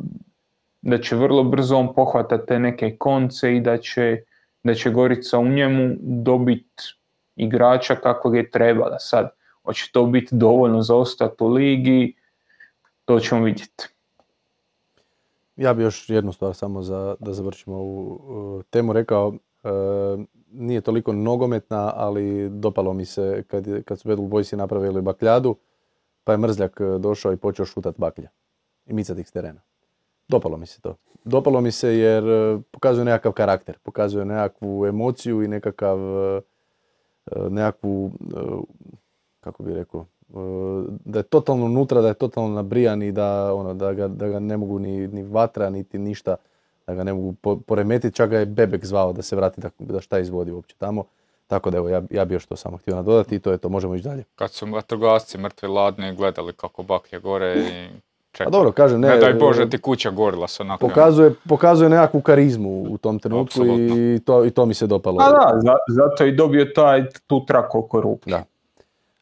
da 0.82 0.98
će 0.98 1.16
vrlo 1.16 1.44
brzo 1.44 1.76
on 1.76 1.94
pohvatati 1.94 2.46
te 2.46 2.58
neke 2.58 2.96
konce 2.96 3.56
i 3.56 3.60
da 3.60 3.78
će, 3.78 4.24
da 4.62 4.74
će 4.74 4.90
Gorica 4.90 5.38
u 5.38 5.48
njemu 5.48 5.94
dobiti 6.00 6.82
igrača 7.36 7.94
kako 7.94 8.34
je 8.34 8.50
trebala. 8.50 8.98
Sad, 8.98 9.30
hoće 9.64 9.90
to 9.92 10.06
biti 10.06 10.36
dovoljno 10.36 10.82
za 10.82 10.96
ostati 10.96 11.44
u 11.44 11.48
ligi, 11.48 12.16
to 13.04 13.20
ćemo 13.20 13.44
vidjeti. 13.44 13.88
Ja 15.56 15.74
bi 15.74 15.82
još 15.82 16.10
jednu 16.10 16.32
stvar 16.32 16.54
samo 16.54 16.82
za, 16.82 17.16
da 17.20 17.32
završimo 17.32 17.76
ovu 17.76 18.62
temu 18.70 18.92
rekao. 18.92 19.34
E, 19.64 19.68
nije 20.52 20.80
toliko 20.80 21.12
nogometna, 21.12 21.92
ali 21.96 22.50
dopalo 22.50 22.92
mi 22.92 23.04
se 23.04 23.44
kad, 23.48 23.84
kad 23.84 24.00
su 24.00 24.08
Battle 24.08 24.26
Boysi 24.26 24.56
napravili 24.56 25.02
bakljadu, 25.02 25.56
pa 26.24 26.32
je 26.32 26.38
Mrzljak 26.38 26.80
e, 26.80 26.84
došao 26.98 27.32
i 27.32 27.36
počeo 27.36 27.66
šutat 27.66 27.98
baklja 27.98 28.28
i 28.86 28.92
micati 28.92 29.20
ih 29.20 29.28
s 29.28 29.32
terena. 29.32 29.60
Dopalo 30.28 30.56
mi 30.56 30.66
se 30.66 30.80
to. 30.80 30.94
Dopalo 31.24 31.60
mi 31.60 31.72
se 31.72 31.98
jer 31.98 32.24
e, 32.28 32.58
pokazuje 32.70 33.04
nekakav 33.04 33.32
karakter, 33.32 33.78
pokazuje 33.82 34.24
nekakvu 34.24 34.86
emociju 34.86 35.42
i 35.42 35.48
nekakav 35.48 35.98
e, 35.98 36.40
nekakvu, 37.48 38.10
kako 39.40 39.62
bi 39.62 39.74
rekao, 39.74 40.06
da 41.04 41.18
je 41.18 41.22
totalno 41.22 41.64
unutra, 41.64 42.00
da 42.00 42.08
je 42.08 42.14
totalno 42.14 42.54
nabrijan 42.54 43.02
i 43.02 43.12
da, 43.12 43.54
ono, 43.54 43.74
da, 43.74 43.92
ga, 43.92 44.08
da 44.08 44.28
ga 44.28 44.40
ne 44.40 44.56
mogu 44.56 44.78
ni, 44.78 45.08
ni 45.08 45.22
vatra, 45.22 45.70
niti 45.70 45.98
ništa 45.98 46.36
da 46.86 46.94
ga 46.94 47.04
ne 47.04 47.12
mogu 47.12 47.34
poremetiti, 47.66 48.16
čak 48.16 48.30
ga 48.30 48.38
je 48.38 48.46
Bebek 48.46 48.84
zvao 48.84 49.12
da 49.12 49.22
se 49.22 49.36
vrati 49.36 49.60
da, 49.60 49.70
da 49.78 50.00
šta 50.00 50.18
izvodi 50.18 50.50
uopće 50.50 50.76
tamo. 50.78 51.04
Tako 51.46 51.70
da 51.70 51.78
evo, 51.78 51.88
ja, 51.88 52.02
ja 52.10 52.24
bi 52.24 52.34
još 52.34 52.46
to 52.46 52.56
samo 52.56 52.76
htio 52.76 52.96
nadodati 52.96 53.34
i 53.34 53.38
to 53.38 53.52
je 53.52 53.58
to, 53.58 53.68
možemo 53.68 53.94
ići 53.94 54.04
dalje. 54.04 54.24
Kad 54.34 54.50
su 54.50 54.66
vatrogasci 54.66 55.38
mrtvi 55.38 55.68
ladni 55.68 56.14
gledali 56.14 56.52
kako 56.52 56.82
baklje 56.82 57.18
gore 57.18 57.54
i 57.58 57.88
čekali. 58.32 58.48
A 58.48 58.50
dobro, 58.50 58.72
kažem, 58.72 59.00
ne, 59.00 59.08
ne 59.08 59.16
daj 59.16 59.34
Bože 59.34 59.70
ti 59.70 59.78
kuća 59.78 60.10
gorila 60.10 60.48
se 60.48 60.62
onako. 60.62 60.88
Pokazuje, 60.88 61.34
pokazuje 61.48 61.90
nekakvu 61.90 62.20
karizmu 62.20 62.82
u 62.82 62.98
tom 62.98 63.18
trenutku 63.18 63.60
i 63.64 64.20
to, 64.24 64.44
i 64.44 64.50
to 64.50 64.66
mi 64.66 64.74
se 64.74 64.86
dopalo. 64.86 65.20
A 65.20 65.30
da, 65.62 65.76
zato 65.88 66.24
je 66.24 66.32
dobio 66.32 66.64
taj, 66.64 67.04
tu 67.26 67.46
traku 67.46 67.78
oko 67.78 68.00
ruke. 68.00 68.30
Da. 68.30 68.44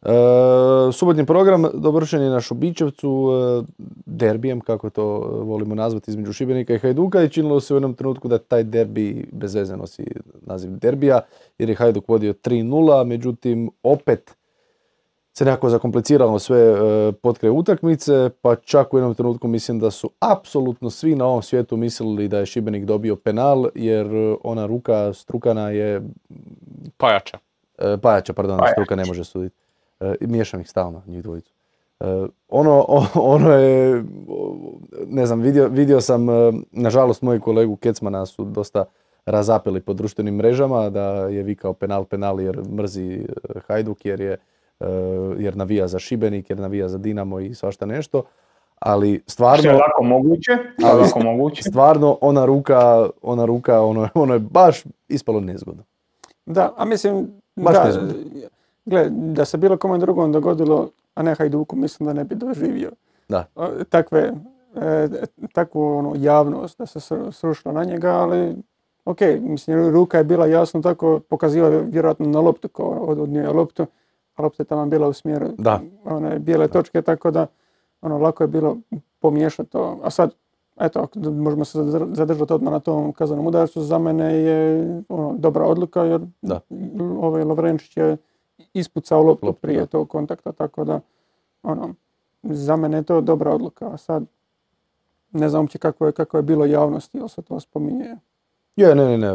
E, 0.02 0.92
subotni 0.92 1.26
program 1.26 1.64
dovršen 1.74 2.22
je 2.22 2.30
na 2.30 2.40
Šubićevcu 2.40 3.30
e, 3.30 3.72
derbijem, 4.06 4.60
kako 4.60 4.90
to 4.90 5.04
volimo 5.42 5.74
nazvati, 5.74 6.10
između 6.10 6.32
Šibenika 6.32 6.74
i 6.74 6.78
Hajduka 6.78 7.22
i 7.22 7.28
činilo 7.28 7.60
se 7.60 7.74
u 7.74 7.76
jednom 7.76 7.94
trenutku 7.94 8.28
da 8.28 8.38
taj 8.38 8.64
derbi 8.64 9.28
bez 9.32 9.54
veze 9.54 9.76
nosi 9.76 10.04
naziv 10.40 10.70
derbija, 10.70 11.20
jer 11.58 11.68
je 11.68 11.76
Hajduk 11.76 12.08
vodio 12.08 12.32
3-0, 12.32 13.04
međutim 13.04 13.70
opet 13.82 14.36
se 15.32 15.44
nekako 15.44 15.68
zakompliciralo 15.68 16.38
sve 16.38 16.58
e, 16.58 17.12
potkraj 17.12 17.50
utakmice, 17.50 18.30
pa 18.42 18.56
čak 18.56 18.94
u 18.94 18.98
jednom 18.98 19.14
trenutku 19.14 19.48
mislim 19.48 19.78
da 19.78 19.90
su 19.90 20.10
apsolutno 20.20 20.90
svi 20.90 21.14
na 21.14 21.26
ovom 21.26 21.42
svijetu 21.42 21.76
mislili 21.76 22.28
da 22.28 22.38
je 22.38 22.46
Šibenik 22.46 22.84
dobio 22.84 23.16
penal, 23.16 23.66
jer 23.74 24.36
ona 24.42 24.66
ruka 24.66 25.12
Strukana 25.12 25.70
je... 25.70 26.02
Pajača. 26.96 27.38
Pajača, 28.02 28.32
pardon, 28.32 28.60
Struka 28.72 28.96
ne 28.96 29.04
može 29.04 29.24
suditi. 29.24 29.56
E, 30.00 30.14
miješam 30.20 30.60
ih 30.60 30.70
stalno, 30.70 31.02
njih 31.06 31.22
dvojicu. 31.22 31.52
E, 32.00 32.04
ono, 32.48 32.84
ono 33.14 33.52
je, 33.52 34.04
ne 35.06 35.26
znam, 35.26 35.40
vidio, 35.40 35.68
vidio 35.68 36.00
sam, 36.00 36.30
e, 36.30 36.52
nažalost 36.72 37.22
moji 37.22 37.40
kolegu 37.40 37.76
Kecmana 37.76 38.26
su 38.26 38.44
dosta 38.44 38.84
razapeli 39.26 39.80
po 39.80 39.92
društvenim 39.92 40.34
mrežama 40.34 40.90
da 40.90 41.02
je 41.10 41.42
vikao 41.42 41.72
penal, 41.72 42.04
penal 42.04 42.40
jer 42.40 42.62
mrzi 42.70 43.26
Hajduk, 43.66 44.04
jer 44.04 44.20
je 44.20 44.36
jer 45.38 45.56
navija 45.56 45.88
za 45.88 45.98
Šibenik, 45.98 46.50
jer 46.50 46.58
navija 46.58 46.88
za 46.88 46.98
Dinamo 46.98 47.40
i 47.40 47.54
svašta 47.54 47.86
nešto. 47.86 48.22
Ali 48.78 49.22
stvarno... 49.26 49.58
Što 49.58 49.68
je 49.68 49.74
lako 49.74 50.02
moguće, 50.02 50.52
ali 50.84 51.00
lako 51.00 51.20
moguće. 51.20 51.62
Stvarno 51.62 52.18
ona 52.20 52.44
ruka, 52.44 53.08
ona 53.22 53.44
ruka, 53.44 53.82
ono, 53.82 54.08
ono 54.14 54.34
je 54.34 54.40
baš 54.40 54.84
ispalo 55.08 55.40
nezgodno. 55.40 55.82
Da, 56.46 56.74
a 56.76 56.84
mislim, 56.84 57.28
baš 57.56 57.74
da, 57.74 57.84
nezgodno. 57.84 58.14
Gle, 58.84 59.08
da 59.10 59.44
se 59.44 59.58
bilo 59.58 59.76
kome 59.76 59.98
drugom 59.98 60.32
dogodilo, 60.32 60.90
a 61.14 61.22
ne 61.22 61.34
Hajduku, 61.34 61.76
mislim 61.76 62.06
da 62.06 62.12
ne 62.12 62.24
bi 62.24 62.34
doživio 62.34 62.90
da. 63.28 63.44
takve, 63.88 64.32
e, 64.76 65.08
takvu 65.52 65.82
ono, 65.82 66.14
javnost 66.16 66.78
da 66.78 66.86
se 66.86 67.00
srušilo 67.32 67.74
na 67.74 67.84
njega, 67.84 68.10
ali 68.10 68.56
ok, 69.04 69.20
mislim, 69.40 69.90
ruka 69.90 70.18
je 70.18 70.24
bila 70.24 70.46
jasno 70.46 70.82
tako, 70.82 71.20
pokaziva 71.28 71.68
vjerojatno 71.68 72.26
na 72.26 72.40
loptu 72.40 72.68
kao 72.68 72.86
od, 72.86 73.18
od 73.18 73.28
nje 73.28 73.48
loptu, 73.48 73.86
lopta 74.40 74.62
je 74.62 74.66
tamo 74.66 74.86
bila 74.86 75.08
u 75.08 75.12
smjeru 75.12 75.48
da. 75.58 75.80
one 76.04 76.38
bijele 76.38 76.68
točke, 76.68 77.02
tako 77.02 77.30
da 77.30 77.46
ono, 78.00 78.18
lako 78.18 78.44
je 78.44 78.48
bilo 78.48 78.76
pomiješati 79.18 79.70
to. 79.70 80.00
A 80.02 80.10
sad, 80.10 80.34
eto, 80.80 81.08
možemo 81.30 81.64
se 81.64 81.78
zadržati 82.12 82.52
odmah 82.52 82.72
na 82.72 82.80
tom 82.80 83.12
kazanom 83.12 83.46
udarcu, 83.46 83.82
za 83.82 83.98
mene 83.98 84.34
je 84.34 85.02
ono, 85.08 85.34
dobra 85.38 85.64
odluka, 85.64 86.04
jer 86.04 86.20
da. 86.42 86.60
ovaj 87.20 87.44
Lovrenčić 87.44 87.96
je 87.96 88.16
ispucao 88.74 89.22
loptu 89.22 89.52
prije 89.52 89.86
tog 89.86 90.08
kontakta, 90.08 90.52
tako 90.52 90.84
da 90.84 91.00
ono, 91.62 91.94
za 92.42 92.76
mene 92.76 92.96
je 92.96 93.02
to 93.02 93.20
dobra 93.20 93.54
odluka. 93.54 93.88
A 93.92 93.96
sad 93.96 94.24
ne 95.32 95.48
znam 95.48 95.62
uopće 95.62 95.78
kako 95.78 96.06
je, 96.06 96.12
kako 96.12 96.36
je 96.36 96.42
bilo 96.42 96.64
javnosti, 96.64 97.18
ili 97.18 97.28
se 97.28 97.42
to 97.42 97.60
spominje. 97.60 98.16
Je, 98.76 98.94
ne, 98.94 99.04
ne, 99.04 99.18
ne. 99.18 99.30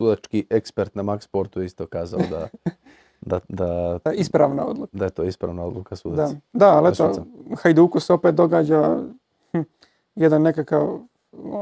Sudački 0.00 0.46
ekspert 0.50 0.94
na 0.94 1.02
Max 1.02 1.20
Sportu 1.20 1.62
isto 1.62 1.86
kazao 1.86 2.20
da, 2.30 2.48
da, 3.20 3.40
da, 3.48 3.98
da 4.04 4.12
ispravna 4.12 4.66
odluka. 4.66 4.96
Da 4.96 5.04
je 5.04 5.10
to 5.10 5.24
ispravna 5.24 5.64
odluka 5.64 5.96
sudaca. 5.96 6.32
Da, 6.32 6.40
da 6.52 6.76
ali 6.76 6.88
eto, 6.88 7.26
Hajduku 7.62 8.00
se 8.00 8.12
opet 8.12 8.34
događa 8.34 8.98
hm, 9.52 9.60
jedan 10.14 10.42
nekakav 10.42 10.98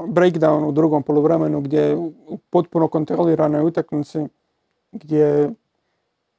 breakdown 0.06 0.68
u 0.68 0.72
drugom 0.72 1.02
poluvremenu 1.02 1.60
gdje 1.60 1.96
u 1.96 2.38
potpuno 2.50 2.88
kontroliranoj 2.88 3.64
utakmici 3.64 4.26
gdje 4.92 5.50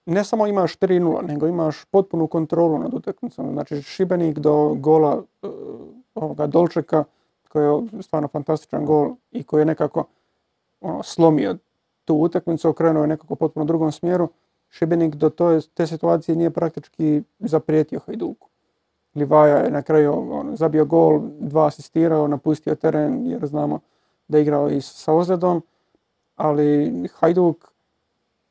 ne 0.05 0.23
samo 0.23 0.47
imaš 0.47 0.77
3-0, 0.77 1.27
nego 1.27 1.47
imaš 1.47 1.85
potpunu 1.85 2.27
kontrolu 2.27 2.79
nad 2.79 2.93
utakmicom. 2.93 3.51
Znači 3.53 3.81
Šibenik 3.81 4.39
do 4.39 4.73
gola 4.73 5.23
e, 5.43 5.47
ovoga 6.15 6.47
Dolčeka, 6.47 7.03
koji 7.49 7.65
je 7.65 8.01
stvarno 8.01 8.27
fantastičan 8.27 8.85
gol 8.85 9.15
i 9.31 9.43
koji 9.43 9.61
je 9.61 9.65
nekako 9.65 10.05
ono, 10.81 11.03
slomio 11.03 11.57
tu 12.09 12.15
utakmicu, 12.15 12.69
okrenuo 12.69 13.03
je 13.03 13.07
nekako 13.07 13.35
potpuno 13.35 13.65
drugom 13.65 13.91
smjeru. 13.91 14.29
Šibenik 14.69 15.15
do 15.15 15.29
to, 15.29 15.61
te 15.73 15.87
situacije 15.87 16.35
nije 16.35 16.49
praktički 16.49 17.21
zaprijetio 17.39 17.99
Hajduku. 18.05 18.47
Livaja 19.15 19.57
je 19.57 19.71
na 19.71 19.81
kraju 19.81 20.13
on, 20.31 20.55
zabio 20.55 20.85
gol, 20.85 21.21
dva 21.39 21.67
asistirao, 21.67 22.27
napustio 22.27 22.75
teren 22.75 23.25
jer 23.25 23.45
znamo 23.45 23.79
da 24.27 24.37
je 24.37 24.41
igrao 24.41 24.69
i 24.69 24.81
sa 24.81 25.13
ozljedom, 25.13 25.61
ali 26.35 26.93
Hajduk 27.13 27.71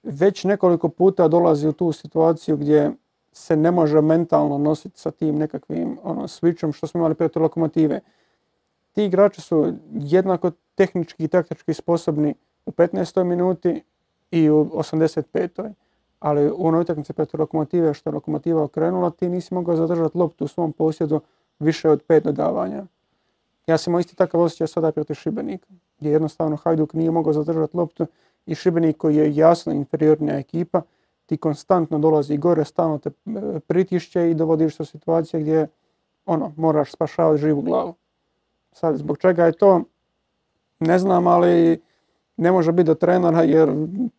već 0.02 0.44
nekoliko 0.44 0.88
puta 0.88 1.28
dolazi 1.28 1.68
u 1.68 1.72
tu 1.72 1.92
situaciju 1.92 2.56
gdje 2.56 2.92
se 3.32 3.56
ne 3.56 3.70
može 3.70 4.00
mentalno 4.00 4.58
nositi 4.58 5.00
sa 5.00 5.10
tim 5.10 5.38
nekakvim 5.38 5.98
ono, 6.02 6.22
switchom 6.22 6.72
što 6.72 6.86
smo 6.86 6.98
imali 6.98 7.14
protiv 7.14 7.42
lokomotive. 7.42 8.00
Ti 8.92 9.04
igrači 9.04 9.40
su 9.40 9.72
jednako 9.92 10.50
tehnički 10.74 11.24
i 11.24 11.28
taktički 11.28 11.74
sposobni 11.74 12.34
u 12.68 12.72
15. 12.72 13.24
minuti 13.24 13.82
i 14.30 14.50
u 14.50 14.64
85. 14.64 15.72
Ali 16.20 16.50
u 16.50 16.66
onoj 16.66 16.80
utakmici 16.80 17.12
protiv 17.12 17.40
lokomotive 17.40 17.94
što 17.94 18.10
je 18.10 18.14
lokomotiva 18.14 18.62
okrenula 18.62 19.10
ti 19.10 19.28
nisi 19.28 19.54
mogao 19.54 19.76
zadržati 19.76 20.18
loptu 20.18 20.44
u 20.44 20.48
svom 20.48 20.72
posjedu 20.72 21.20
više 21.58 21.90
od 21.90 22.02
pet 22.02 22.24
dodavanja. 22.24 22.86
Ja 23.66 23.78
sam 23.78 23.98
isti 23.98 24.16
takav 24.16 24.40
osjećaj 24.40 24.66
sada 24.66 24.92
protiv 24.92 25.14
Šibenika, 25.14 25.66
gdje 25.98 26.10
jednostavno 26.10 26.56
Hajduk 26.56 26.92
nije 26.92 27.10
mogao 27.10 27.32
zadržati 27.32 27.76
loptu 27.76 28.06
i 28.46 28.54
Šibenik 28.54 28.96
koji 28.96 29.16
je 29.16 29.36
jasno 29.36 29.72
inferiornija 29.72 30.38
ekipa, 30.38 30.82
ti 31.26 31.36
konstantno 31.36 31.98
dolazi 31.98 32.36
gore, 32.36 32.64
stalno 32.64 32.98
te 32.98 33.08
e, 33.08 33.60
pritišće 33.60 34.30
i 34.30 34.34
dovodiš 34.34 34.80
u 34.80 34.84
situacije 34.84 35.40
gdje 35.40 35.68
ono, 36.26 36.52
moraš 36.56 36.92
spašavati 36.92 37.40
živu 37.40 37.62
glavu. 37.62 37.94
Sad, 38.72 38.96
zbog 38.96 39.18
čega 39.18 39.44
je 39.44 39.52
to, 39.52 39.82
ne 40.80 40.98
znam, 40.98 41.26
ali 41.26 41.80
ne 42.38 42.52
može 42.52 42.72
biti 42.72 42.86
do 42.86 42.94
trenera 42.94 43.42
jer 43.42 43.68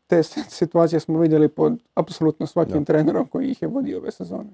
te 0.08 0.24
situacije 0.24 1.00
smo 1.00 1.20
vidjeli 1.20 1.48
pod 1.48 1.74
apsolutno 1.96 2.48
svakim 2.48 2.86
trenerom 2.86 3.28
koji 3.28 3.48
ih 3.48 3.62
je 3.62 3.68
vodio 3.68 3.98
ove 3.98 4.12
sezone. 4.12 4.50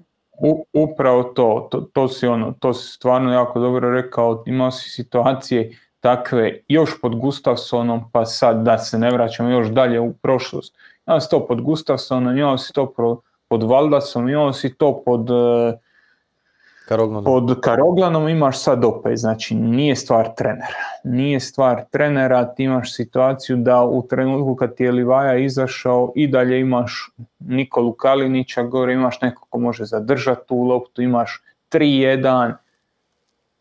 upravo 0.72 1.22
to, 1.22 1.68
to, 1.70 1.80
to, 1.80 2.08
si 2.08 2.26
ono, 2.26 2.52
to 2.60 2.74
si 2.74 2.92
stvarno 2.92 3.32
jako 3.32 3.60
dobro 3.60 3.90
rekao, 3.90 4.42
imao 4.46 4.70
si 4.70 4.90
situacije 4.90 5.78
takve 6.00 6.60
još 6.68 7.00
pod 7.00 7.16
Gustafsonom, 7.16 8.10
pa 8.12 8.24
sad 8.24 8.64
da 8.64 8.78
se 8.78 8.98
ne 8.98 9.10
vraćamo 9.10 9.50
još 9.50 9.68
dalje 9.68 10.00
u 10.00 10.12
prošlost. 10.12 10.76
Imao 11.06 11.20
si 11.20 11.30
to 11.30 11.46
pod 11.46 11.60
Gustafsonom, 11.60 12.38
imao 12.38 12.58
si 12.58 12.72
to 12.72 12.94
pod 13.48 13.62
Valdasom, 13.62 14.28
imao 14.28 14.52
si 14.52 14.74
to 14.74 15.02
pod 15.04 15.30
e, 15.30 15.78
Karoglanom. 16.88 17.24
Pod 17.24 17.60
Karoglanom 17.60 18.28
imaš 18.28 18.62
sad 18.62 18.84
opet, 18.84 19.18
znači 19.18 19.54
nije 19.54 19.96
stvar 19.96 20.28
trenera. 20.36 20.84
Nije 21.04 21.40
stvar 21.40 21.84
trenera, 21.90 22.54
ti 22.54 22.64
imaš 22.64 22.94
situaciju 22.94 23.56
da 23.56 23.84
u 23.84 24.06
trenutku 24.06 24.54
kad 24.54 24.74
ti 24.74 24.84
je 24.84 24.92
Livaja 24.92 25.36
izašao 25.38 26.12
i 26.14 26.26
dalje 26.26 26.60
imaš 26.60 27.10
Nikolu 27.38 27.92
Kalinića 27.92 28.62
gore, 28.62 28.92
imaš 28.92 29.20
neko 29.20 29.46
ko 29.50 29.58
može 29.58 29.84
zadržati 29.84 30.48
tu 30.48 30.56
loptu, 30.56 31.02
imaš 31.02 31.42
3-1, 31.72 32.52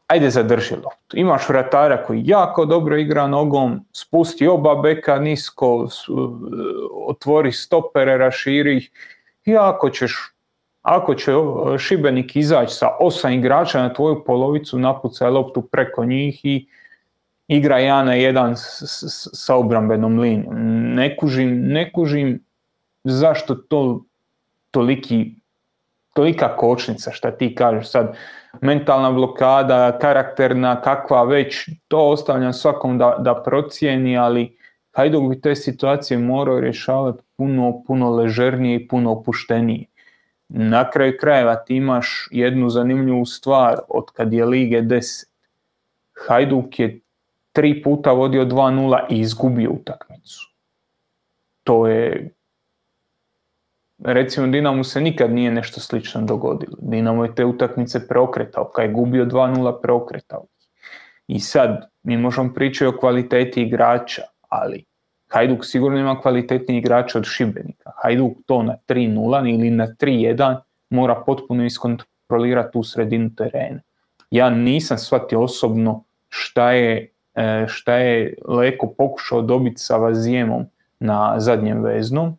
ajde 0.07 0.29
zadrži 0.29 0.75
loptu. 0.75 1.17
Imaš 1.17 1.49
vratara 1.49 2.03
koji 2.03 2.21
jako 2.25 2.65
dobro 2.65 2.97
igra 2.97 3.27
nogom, 3.27 3.85
spusti 3.91 4.47
oba 4.47 4.75
beka 4.75 5.19
nisko, 5.19 5.87
otvori 7.07 7.51
stopere, 7.51 8.17
raširi 8.17 8.77
ih 8.77 8.91
i 9.45 9.53
ćeš 9.93 10.34
ako 10.85 11.15
će 11.15 11.31
Šibenik 11.77 12.35
izaći 12.35 12.73
sa 12.73 12.89
osam 12.99 13.31
igrača 13.31 13.81
na 13.81 13.93
tvoju 13.93 14.23
polovicu, 14.25 14.79
napucaj 14.79 15.29
loptu 15.29 15.61
preko 15.61 16.05
njih 16.05 16.45
i 16.45 16.67
igra 17.47 17.79
jedan 17.79 18.05
na 18.05 18.13
jedan 18.13 18.53
sa 18.55 19.55
obrambenom 19.55 20.19
linijom. 20.19 20.55
Ne 20.95 21.17
kužim, 21.17 21.67
ne 21.67 21.91
kužim 21.91 22.39
zašto 23.03 23.55
to 23.55 24.01
toliki, 24.71 25.35
tolika 26.13 26.55
kočnica, 26.55 27.11
šta 27.11 27.31
ti 27.31 27.55
kažeš 27.55 27.89
sad, 27.89 28.17
mentalna 28.61 29.11
blokada, 29.11 29.97
karakterna, 30.01 30.81
kakva 30.81 31.23
već, 31.23 31.69
to 31.87 32.09
ostavljam 32.09 32.53
svakom 32.53 32.97
da, 32.97 33.15
da 33.19 33.43
procijeni, 33.43 34.17
ali 34.17 34.57
Hajduk 34.91 35.29
bi 35.29 35.41
te 35.41 35.55
situacije 35.55 36.17
morao 36.17 36.59
rješavati 36.59 37.23
puno, 37.37 37.83
puno 37.87 38.15
ležernije 38.15 38.75
i 38.75 38.87
puno 38.87 39.11
opuštenije. 39.11 39.85
Na 40.49 40.89
kraju 40.89 41.13
krajeva 41.19 41.55
ti 41.55 41.75
imaš 41.75 42.27
jednu 42.31 42.69
zanimljivu 42.69 43.25
stvar 43.25 43.79
od 43.87 44.11
kad 44.13 44.33
je 44.33 44.45
Lige 44.45 44.81
10. 44.81 45.25
Hajduk 46.27 46.79
je 46.79 46.99
tri 47.51 47.81
puta 47.83 48.11
vodio 48.11 48.45
2-0 48.45 48.99
i 49.09 49.19
izgubio 49.19 49.71
utakmicu. 49.71 50.51
To 51.63 51.87
je 51.87 52.29
recimo 54.03 54.47
Dinamo 54.47 54.83
se 54.83 55.01
nikad 55.01 55.31
nije 55.31 55.51
nešto 55.51 55.79
slično 55.79 56.21
dogodilo. 56.21 56.77
Dinamo 56.81 57.25
je 57.25 57.35
te 57.35 57.45
utakmice 57.45 58.07
preokretao, 58.07 58.65
kad 58.65 58.85
je 58.85 58.91
gubio 58.91 59.25
2-0 59.25 59.81
preokretao. 59.81 60.45
I 61.27 61.39
sad 61.39 61.89
mi 62.03 62.17
možemo 62.17 62.53
pričati 62.53 62.87
o 62.87 62.97
kvaliteti 62.97 63.61
igrača, 63.61 64.21
ali 64.49 64.85
Hajduk 65.27 65.65
sigurno 65.65 65.99
ima 65.99 66.21
kvalitetniji 66.21 66.77
igrač 66.77 67.15
od 67.15 67.25
Šibenika. 67.25 67.91
Hajduk 68.03 68.37
to 68.45 68.63
na 68.63 68.75
3-0 68.87 69.53
ili 69.53 69.69
na 69.69 69.87
3-1 69.87 70.57
mora 70.89 71.15
potpuno 71.25 71.65
iskontrolirati 71.65 72.77
u 72.77 72.83
sredinu 72.83 73.29
terena. 73.35 73.79
Ja 74.31 74.49
nisam 74.49 74.97
shvatio 74.97 75.41
osobno 75.41 76.03
šta 76.29 76.71
je, 76.71 77.11
e, 77.35 77.65
šta 77.67 77.93
je 77.93 78.33
Leko 78.47 78.93
pokušao 78.97 79.41
dobiti 79.41 79.81
sa 79.81 79.97
Vazijemom 79.97 80.65
na 80.99 81.39
zadnjem 81.39 81.83
veznom, 81.83 82.37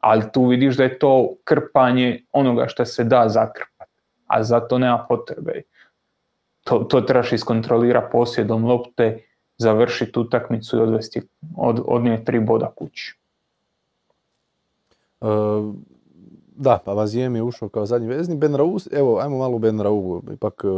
ali 0.00 0.32
tu 0.32 0.46
vidiš 0.46 0.76
da 0.76 0.82
je 0.82 0.98
to 0.98 1.34
krpanje 1.44 2.20
onoga 2.32 2.66
što 2.68 2.84
se 2.84 3.04
da 3.04 3.28
zakrpati, 3.28 4.02
a 4.26 4.42
zato 4.42 4.78
nema 4.78 5.06
potrebe. 5.08 5.62
To, 6.64 6.78
to 6.78 7.00
trebaš 7.00 7.32
iskontrolirati 7.32 8.12
posjedom 8.12 8.64
lopte, 8.64 9.18
završiti 9.58 10.18
utakmicu 10.18 10.76
i 10.76 10.80
odvesti, 10.80 11.22
od, 11.56 11.80
odnijeti 11.86 12.24
tri 12.24 12.40
boda 12.40 12.72
kući. 12.76 13.18
Uh, 15.20 15.74
da, 16.56 16.78
pa 16.84 16.92
Vazijem 16.92 17.36
je 17.36 17.42
ušao 17.42 17.68
kao 17.68 17.86
zadnji 17.86 18.08
vezni. 18.08 18.36
Ben 18.36 18.54
Raus, 18.54 18.88
evo, 18.92 19.18
ajmo 19.18 19.38
malo 19.38 19.58
Ben 19.58 19.80
Rau. 19.80 20.22
Ipak 20.32 20.64
e, 20.64 20.68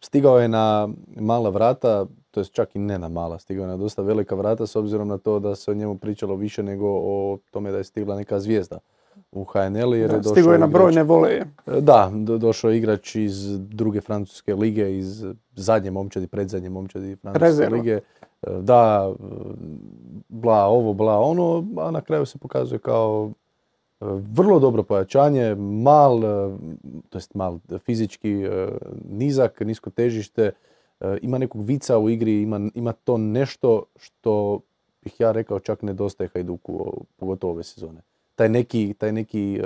stigao 0.00 0.40
je 0.40 0.48
na 0.48 0.88
mala 1.16 1.50
vrata, 1.50 2.06
to 2.30 2.40
je 2.40 2.44
čak 2.44 2.76
i 2.76 2.78
ne 2.78 2.98
na 2.98 3.08
mala, 3.08 3.38
stigao 3.38 3.62
je 3.62 3.68
na 3.68 3.76
dosta 3.76 4.02
velika 4.02 4.34
vrata 4.34 4.66
s 4.66 4.76
obzirom 4.76 5.08
na 5.08 5.18
to 5.18 5.38
da 5.38 5.54
se 5.54 5.70
o 5.70 5.74
njemu 5.74 5.98
pričalo 5.98 6.36
više 6.36 6.62
nego 6.62 6.86
o 6.88 7.38
tome 7.50 7.70
da 7.70 7.78
je 7.78 7.84
stigla 7.84 8.16
neka 8.16 8.40
zvijezda 8.40 8.78
u 9.32 9.44
HNL. 9.44 9.94
Jer 9.94 10.10
je 10.10 10.22
stigo 10.22 10.52
je 10.52 10.58
na 10.58 10.66
brojne 10.66 11.02
voleje. 11.02 11.46
Da, 11.80 12.10
do, 12.14 12.38
došao 12.38 12.70
igrač 12.70 13.14
iz 13.14 13.58
druge 13.58 14.00
francuske 14.00 14.54
lige, 14.54 14.98
iz 14.98 15.24
zadnje 15.56 15.90
momčadi, 15.90 16.26
predzadnje 16.26 16.70
momčadi 16.70 17.16
francuske 17.16 17.68
lige. 17.68 17.92
E, 17.92 18.00
da, 18.60 19.12
bla 20.28 20.64
ovo, 20.64 20.94
bla 20.94 21.18
ono, 21.18 21.64
a 21.78 21.90
na 21.90 22.00
kraju 22.00 22.26
se 22.26 22.38
pokazuje 22.38 22.78
kao 22.78 23.30
e, 23.30 24.04
vrlo 24.32 24.58
dobro 24.58 24.82
pojačanje, 24.82 25.54
mal, 25.54 26.24
e, 26.24 26.56
to 27.08 27.18
jest 27.18 27.34
mal 27.34 27.58
fizički 27.78 28.44
nizak, 29.08 29.60
nisko 29.60 29.90
težište, 29.90 30.52
ima 31.22 31.38
nekog 31.38 31.62
vica 31.62 31.98
u 31.98 32.10
igri, 32.10 32.42
ima, 32.42 32.60
ima 32.74 32.92
to 32.92 33.18
nešto 33.18 33.82
što 33.96 34.60
bih 35.02 35.20
ja 35.20 35.32
rekao 35.32 35.60
čak 35.60 35.82
nedostaje 35.82 36.30
Hajduku, 36.34 37.04
pogotovo 37.16 37.52
ove 37.52 37.62
sezone 37.62 38.00
taj 38.40 38.48
neki, 38.48 38.94
taj 38.98 39.12
neki, 39.12 39.60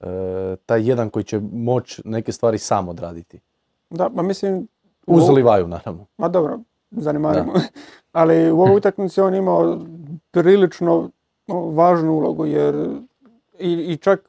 e, 0.00 0.56
taj 0.66 0.88
jedan 0.88 1.10
koji 1.10 1.24
će 1.24 1.40
moći 1.52 2.02
neke 2.04 2.32
stvari 2.32 2.58
sam 2.58 2.88
odraditi. 2.88 3.40
Da, 3.90 4.08
ma 4.08 4.22
mislim... 4.22 4.68
Uz 5.06 5.28
Livaju, 5.28 5.68
naravno. 5.68 6.06
Ma 6.18 6.28
dobro, 6.28 6.58
zanimarimo. 6.90 7.52
Ali 8.12 8.50
u 8.50 8.60
ovoj 8.60 8.76
utakmici 8.76 9.20
on 9.20 9.34
imao 9.34 9.78
prilično 10.30 11.10
važnu 11.48 12.12
ulogu, 12.12 12.46
jer 12.46 12.74
i, 13.58 13.72
i 13.72 13.96
čak 13.96 14.28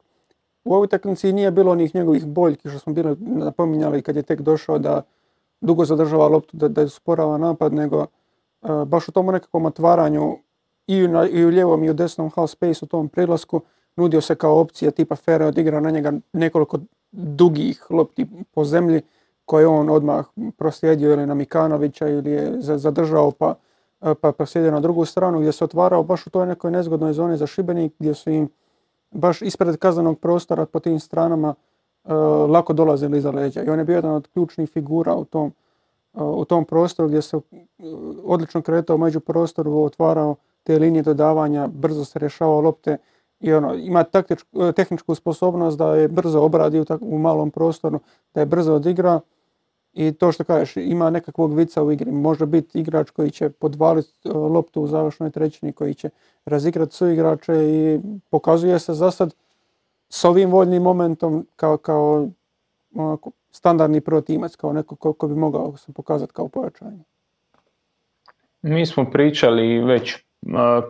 u 0.64 0.74
ovoj 0.74 0.84
utakmici 0.84 1.32
nije 1.32 1.50
bilo 1.50 1.72
onih 1.72 1.94
njegovih 1.94 2.26
boljki 2.26 2.68
što 2.68 2.78
smo 2.78 2.92
bili 2.92 3.16
napominjali 3.18 4.02
kad 4.02 4.16
je 4.16 4.22
tek 4.22 4.40
došao 4.40 4.78
da 4.78 5.02
dugo 5.60 5.84
zadržava 5.84 6.28
loptu, 6.28 6.56
da, 6.56 6.68
da 6.68 6.80
je 6.80 6.88
sporava 6.88 7.38
napad, 7.38 7.72
nego 7.72 8.00
e, 8.02 8.06
baš 8.86 9.08
u 9.08 9.12
tom 9.12 9.26
nekakvom 9.26 9.66
otvaranju 9.66 10.38
i, 10.86 11.08
na, 11.08 11.28
i 11.28 11.44
u 11.44 11.48
lijevom 11.48 11.84
i 11.84 11.90
u 11.90 11.94
desnom 11.94 12.30
half 12.30 12.50
space 12.50 12.84
u 12.84 12.88
tom 12.88 13.08
prilasku 13.08 13.60
nudio 13.96 14.20
se 14.20 14.34
kao 14.34 14.60
opcija 14.60 14.90
tipa 14.90 15.16
Fere 15.16 15.46
odigra 15.46 15.80
na 15.80 15.90
njega 15.90 16.12
nekoliko 16.32 16.78
dugih 17.12 17.86
lopti 17.90 18.26
po 18.54 18.64
zemlji 18.64 19.02
koje 19.44 19.66
on 19.66 19.90
odmah 19.90 20.26
proslijedio 20.56 21.12
ili 21.12 21.26
na 21.26 21.34
Mikanovića 21.34 22.08
ili 22.08 22.30
je 22.30 22.52
zadržao 22.60 23.30
pa, 23.30 23.54
pa 24.20 24.32
proslijedio 24.32 24.72
na 24.72 24.80
drugu 24.80 25.04
stranu 25.04 25.38
gdje 25.38 25.52
se 25.52 25.64
otvarao 25.64 26.02
baš 26.02 26.26
u 26.26 26.30
toj 26.30 26.46
nekoj 26.46 26.70
nezgodnoj 26.70 27.12
zoni 27.12 27.36
za 27.36 27.46
Šibenik 27.46 27.92
gdje 27.98 28.14
su 28.14 28.30
im 28.30 28.48
baš 29.10 29.42
ispred 29.42 29.76
kaznenog 29.76 30.18
prostora 30.18 30.66
po 30.66 30.80
tim 30.80 31.00
stranama 31.00 31.54
uh, 32.04 32.12
lako 32.50 32.72
dolazili 32.72 33.18
iza 33.18 33.30
leđa. 33.30 33.62
I 33.62 33.68
on 33.68 33.78
je 33.78 33.84
bio 33.84 33.96
jedan 33.96 34.12
od 34.12 34.28
ključnih 34.32 34.70
figura 34.70 35.14
u 35.14 35.24
tom, 35.24 35.52
u 36.12 36.44
tom 36.44 36.64
prostoru 36.64 37.08
gdje 37.08 37.22
se 37.22 37.40
odlično 38.24 38.62
kretao 38.62 38.96
među 38.96 39.20
prostoru, 39.20 39.82
otvarao 39.82 40.36
te 40.66 40.78
linije 40.78 41.02
dodavanja, 41.02 41.66
brzo 41.66 42.04
se 42.04 42.18
rješava 42.18 42.60
lopte 42.60 42.96
i 43.40 43.52
ono, 43.52 43.74
ima 43.74 44.04
taktičku, 44.04 44.72
tehničku 44.72 45.14
sposobnost 45.14 45.78
da 45.78 45.94
je 45.94 46.08
brzo 46.08 46.40
obradi 46.42 46.80
u, 46.80 46.84
u 47.00 47.18
malom 47.18 47.50
prostoru, 47.50 48.00
da 48.34 48.40
je 48.40 48.46
brzo 48.46 48.74
odigra 48.74 49.20
i 49.92 50.12
to 50.12 50.32
što 50.32 50.44
kažeš, 50.44 50.76
ima 50.76 51.10
nekakvog 51.10 51.54
vica 51.54 51.82
u 51.82 51.92
igri. 51.92 52.12
Može 52.12 52.46
biti 52.46 52.80
igrač 52.80 53.10
koji 53.10 53.30
će 53.30 53.50
podvaliti 53.50 54.12
e, 54.24 54.32
loptu 54.32 54.82
u 54.82 54.86
završnoj 54.86 55.30
trećini, 55.30 55.72
koji 55.72 55.94
će 55.94 56.10
razigrati 56.44 56.94
su 56.94 57.08
igrače 57.08 57.54
i 57.54 58.00
pokazuje 58.30 58.78
se 58.78 58.94
za 58.94 59.10
sad 59.10 59.34
s 60.08 60.24
ovim 60.24 60.50
voljnim 60.50 60.82
momentom 60.82 61.46
kao, 61.56 61.76
kao 61.76 62.28
onako, 62.94 63.30
standardni 63.50 64.00
protimac, 64.00 64.56
kao 64.56 64.72
neko 64.72 64.96
ko, 64.96 65.12
ko 65.12 65.28
bi 65.28 65.34
mogao 65.34 65.76
se 65.76 65.92
pokazati 65.92 66.32
kao 66.32 66.48
pojačanje. 66.48 67.04
Mi 68.62 68.86
smo 68.86 69.10
pričali 69.10 69.78
već 69.78 70.25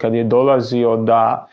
kad 0.00 0.14
je 0.14 0.24
dolazio 0.24 0.96
da, 0.96 1.48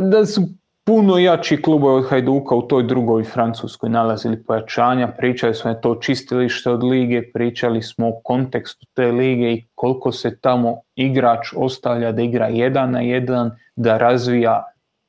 da 0.00 0.26
su 0.26 0.42
puno 0.84 1.18
jači 1.18 1.62
klubovi 1.62 2.02
od 2.02 2.10
Hajduka 2.10 2.54
u 2.54 2.62
toj 2.62 2.82
drugoj 2.82 3.24
Francuskoj 3.24 3.90
nalazili 3.90 4.42
pojačanja, 4.42 5.08
pričali 5.08 5.54
smo 5.54 5.70
je 5.70 5.80
to 5.80 5.94
čistilište 5.94 6.70
od 6.70 6.84
lige, 6.84 7.22
pričali 7.32 7.82
smo 7.82 8.08
o 8.08 8.20
kontekstu 8.24 8.86
te 8.94 9.12
lige 9.12 9.52
i 9.52 9.64
koliko 9.74 10.12
se 10.12 10.38
tamo 10.40 10.80
igrač 10.96 11.52
ostavlja 11.56 12.12
da 12.12 12.22
igra 12.22 12.48
jedan 12.48 12.90
na 12.90 13.00
jedan, 13.00 13.50
da 13.76 13.98
razvija 13.98 14.64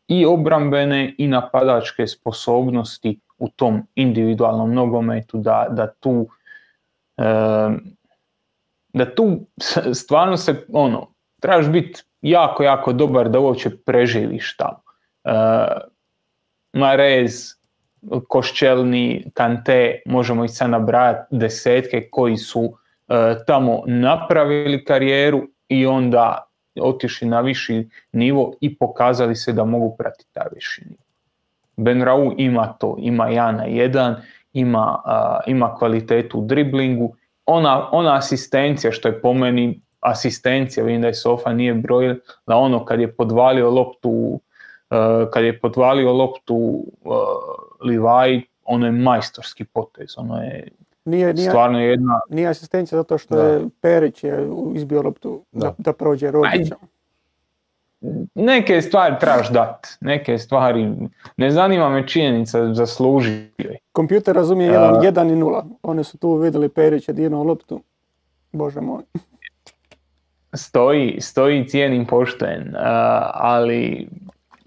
i 0.08 0.26
obrambene 0.26 1.16
i 1.18 1.28
napadačke 1.28 2.08
sposobnosti 2.08 3.20
u 3.38 3.50
tom 3.50 3.88
individualnom 3.96 4.74
nogometu, 4.74 5.38
da, 5.38 5.68
da 5.70 5.88
tu 5.92 6.28
da 8.94 9.16
tu 9.16 9.40
stvarno 9.94 10.38
se 10.38 10.66
ono, 10.74 11.08
trebaš 11.46 11.70
biti 11.70 12.04
jako, 12.22 12.64
jako 12.64 12.94
dobar 12.94 13.30
da 13.30 13.40
uopće 13.40 13.70
preživiš 13.86 14.58
tamo. 14.58 14.82
Uh, 15.24 15.32
Marez, 16.74 17.56
Koščelni, 18.28 19.32
Kante, 19.34 20.02
možemo 20.06 20.46
ih 20.46 20.52
sad 20.52 20.70
nabrajati 20.70 21.38
desetke 21.38 22.08
koji 22.12 22.38
su 22.38 22.78
tamo 23.48 23.84
napravili 23.86 24.84
karijeru 24.86 25.42
i 25.70 25.86
onda 25.86 26.50
otišli 26.82 27.28
na 27.28 27.42
viši 27.42 27.90
nivo 28.12 28.54
i 28.62 28.78
pokazali 28.78 29.36
se 29.36 29.54
da 29.54 29.66
mogu 29.66 29.96
pratiti 29.98 30.34
taj 30.34 30.48
viši 30.56 30.82
nivo. 30.86 31.04
Benrau 31.78 32.34
ima 32.38 32.68
to, 32.68 32.96
ima 33.00 33.30
Jana 33.30 33.66
jedan, 33.66 34.16
ima, 34.54 35.02
ima 35.48 35.76
kvalitetu 35.76 36.40
u 36.40 36.46
driblingu, 36.46 37.16
ona, 37.46 37.90
ona 37.92 38.16
asistencija 38.16 38.92
što 38.92 39.08
je 39.08 39.22
po 39.22 39.34
meni 39.34 39.82
asistencija, 40.06 40.86
vidim 40.86 41.02
da 41.02 41.08
je 41.08 41.14
Sofa 41.14 41.54
nije 41.54 41.74
broj, 41.74 42.16
da 42.48 42.56
ono 42.56 42.86
kad 42.86 43.00
je 43.00 43.12
podvalio 43.12 43.70
loptu 43.70 44.40
kad 45.34 45.44
je 45.44 45.60
podvalio 45.60 46.14
loptu 46.14 46.86
Livaj, 47.82 48.42
ono 48.64 48.86
je 48.86 48.92
majstorski 48.92 49.66
potez, 49.66 50.14
ono 50.18 50.42
je 50.42 50.68
nije, 51.06 51.34
nije, 51.34 51.50
stvarno 51.50 51.80
jedna... 51.80 52.20
Nije 52.30 52.48
asistencija 52.48 53.00
zato 53.00 53.18
što 53.18 53.40
je 53.40 53.62
Perić 53.82 54.24
je 54.24 54.50
izbio 54.74 55.02
loptu 55.02 55.42
da, 55.52 55.74
da 55.78 55.94
prođe 55.94 56.32
Robića. 56.32 56.76
Neke 58.36 58.82
stvari 58.82 59.16
trebaš 59.20 59.50
dati, 59.50 59.90
neke 60.02 60.38
stvari, 60.38 60.92
ne 61.38 61.52
zanima 61.52 61.90
me 61.90 62.08
činjenica, 62.08 62.74
zaslužio 62.74 63.46
Kompjuter 63.92 64.36
razumije 64.36 64.72
1 64.72 65.04
jedan 65.04 65.30
i 65.30 65.36
nula. 65.36 65.66
Oni 65.84 66.04
su 66.04 66.18
tu 66.18 66.36
vidjeli 66.36 66.70
Perić 66.70 67.08
je 67.08 67.14
dirnuo 67.14 67.44
loptu. 67.44 67.82
Bože 68.52 68.82
moj. 68.82 69.04
Stoji, 70.56 71.18
stoji 71.22 71.68
cijenim 71.68 72.06
pošten, 72.06 72.74
ali 73.34 74.08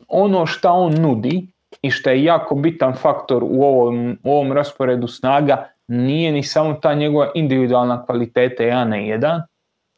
ono 0.09 0.47
što 0.47 0.72
on 0.72 0.95
nudi 0.95 1.47
i 1.82 1.91
što 1.91 2.11
je 2.11 2.24
jako 2.24 2.55
bitan 2.55 2.95
faktor 2.95 3.45
u 3.45 3.62
ovom, 3.62 4.18
u 4.24 4.32
ovom 4.32 4.53
rasporedu 4.53 5.09
snaga 5.09 5.68
nije 5.89 6.32
ni 6.32 6.43
samo 6.43 6.74
ta 6.74 6.95
njegova 6.95 7.30
individualna 7.34 8.07
kvaliteta 8.07 8.62
1 8.62 8.84
na 8.84 8.97
1, 8.97 9.43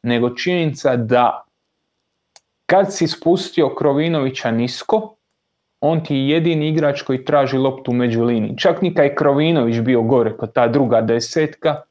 nego 0.03 0.29
činjenica 0.29 0.95
da 0.95 1.43
kad 2.65 2.93
si 2.93 3.07
spustio 3.07 3.75
Krovinovića 3.75 4.51
nisko, 4.51 5.15
on 5.81 6.03
ti 6.03 6.15
je 6.15 6.29
jedini 6.29 6.67
igrač 6.67 7.01
koji 7.01 7.25
traži 7.25 7.57
loptu 7.57 7.93
među 7.93 8.23
liniji. 8.23 8.57
Čak 8.57 8.81
ni 8.81 8.93
je 8.97 9.15
Krovinović 9.15 9.79
bio 9.79 10.01
gore 10.01 10.37
kod 10.37 10.53
ta 10.53 10.67
druga 10.67 11.01
desetka, 11.01 11.81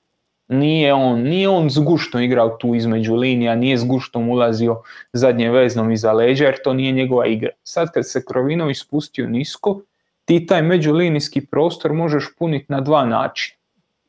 nije 0.51 0.95
on, 0.95 1.23
nije 1.23 1.49
on 1.49 1.71
zgušto 1.71 2.19
igrao 2.19 2.49
tu 2.49 2.75
između 2.75 3.15
linija, 3.15 3.55
nije 3.55 3.79
zguštom 3.79 4.29
ulazio 4.29 4.83
zadnje 5.13 5.51
veznom 5.51 5.91
iza 5.91 6.13
leđa 6.13 6.45
jer 6.45 6.57
to 6.65 6.75
nije 6.75 6.93
njegova 6.93 7.27
igra. 7.27 7.51
Sad 7.63 7.93
kad 7.93 8.09
se 8.09 8.25
Krovinović 8.25 8.81
spustio 8.81 9.27
nisko, 9.27 9.81
ti 10.25 10.47
taj 10.47 10.63
međulinijski 10.63 11.47
prostor 11.47 11.93
možeš 11.93 12.25
puniti 12.39 12.67
na 12.69 12.81
dva 12.81 13.05
načina. 13.05 13.59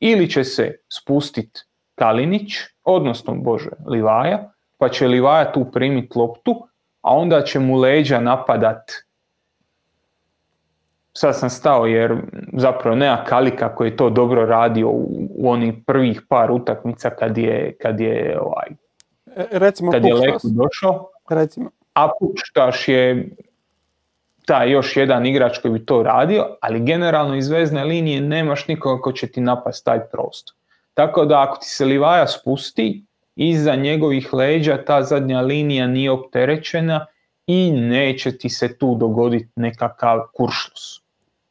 Ili 0.00 0.30
će 0.30 0.44
se 0.44 0.76
spustiti 0.88 1.60
Kalinić, 1.94 2.52
odnosno 2.84 3.34
Bože, 3.34 3.70
Livaja, 3.86 4.52
pa 4.78 4.88
će 4.88 5.06
Livaja 5.06 5.52
tu 5.52 5.64
primiti 5.72 6.18
loptu, 6.18 6.66
a 7.02 7.16
onda 7.16 7.42
će 7.42 7.58
mu 7.58 7.76
leđa 7.76 8.20
napadat 8.20 8.90
sad 11.12 11.38
sam 11.38 11.50
stao 11.50 11.86
jer 11.86 12.16
zapravo 12.52 12.96
nema 12.96 13.24
Kalika 13.24 13.74
koji 13.74 13.88
je 13.88 13.96
to 13.96 14.10
dobro 14.10 14.46
radio 14.46 14.88
u, 14.88 15.28
u 15.30 15.50
onih 15.50 15.74
prvih 15.86 16.22
par 16.28 16.50
utakmica 16.50 17.10
kad 17.10 17.38
je, 17.38 17.76
kad 17.82 18.00
je, 18.00 18.38
ovaj, 18.40 18.68
e, 19.36 19.46
Recimo 19.50 19.92
kad 19.92 20.04
je 20.04 20.12
došao. 20.42 21.08
Recimo. 21.30 21.70
A 21.94 22.08
Pukštaš 22.20 22.88
je 22.88 23.28
taj 24.46 24.70
još 24.70 24.96
jedan 24.96 25.26
igrač 25.26 25.58
koji 25.58 25.72
bi 25.72 25.86
to 25.86 26.02
radio, 26.02 26.56
ali 26.60 26.80
generalno 26.80 27.36
iz 27.36 27.48
vezne 27.48 27.84
linije 27.84 28.20
nemaš 28.20 28.68
nikoga 28.68 29.02
ko 29.02 29.12
će 29.12 29.26
ti 29.26 29.40
napast 29.40 29.84
taj 29.84 30.00
prostor. 30.00 30.54
Tako 30.94 31.24
da 31.24 31.42
ako 31.42 31.56
ti 31.56 31.66
se 31.66 31.84
Livaja 31.84 32.26
spusti, 32.26 33.04
iza 33.36 33.74
njegovih 33.74 34.34
leđa 34.34 34.84
ta 34.84 35.02
zadnja 35.02 35.40
linija 35.40 35.86
nije 35.86 36.10
opterećena 36.10 37.06
i 37.46 37.72
neće 37.72 38.38
ti 38.38 38.48
se 38.48 38.78
tu 38.78 38.94
dogoditi 38.94 39.48
nekakav 39.56 40.20
kuršlus. 40.34 41.01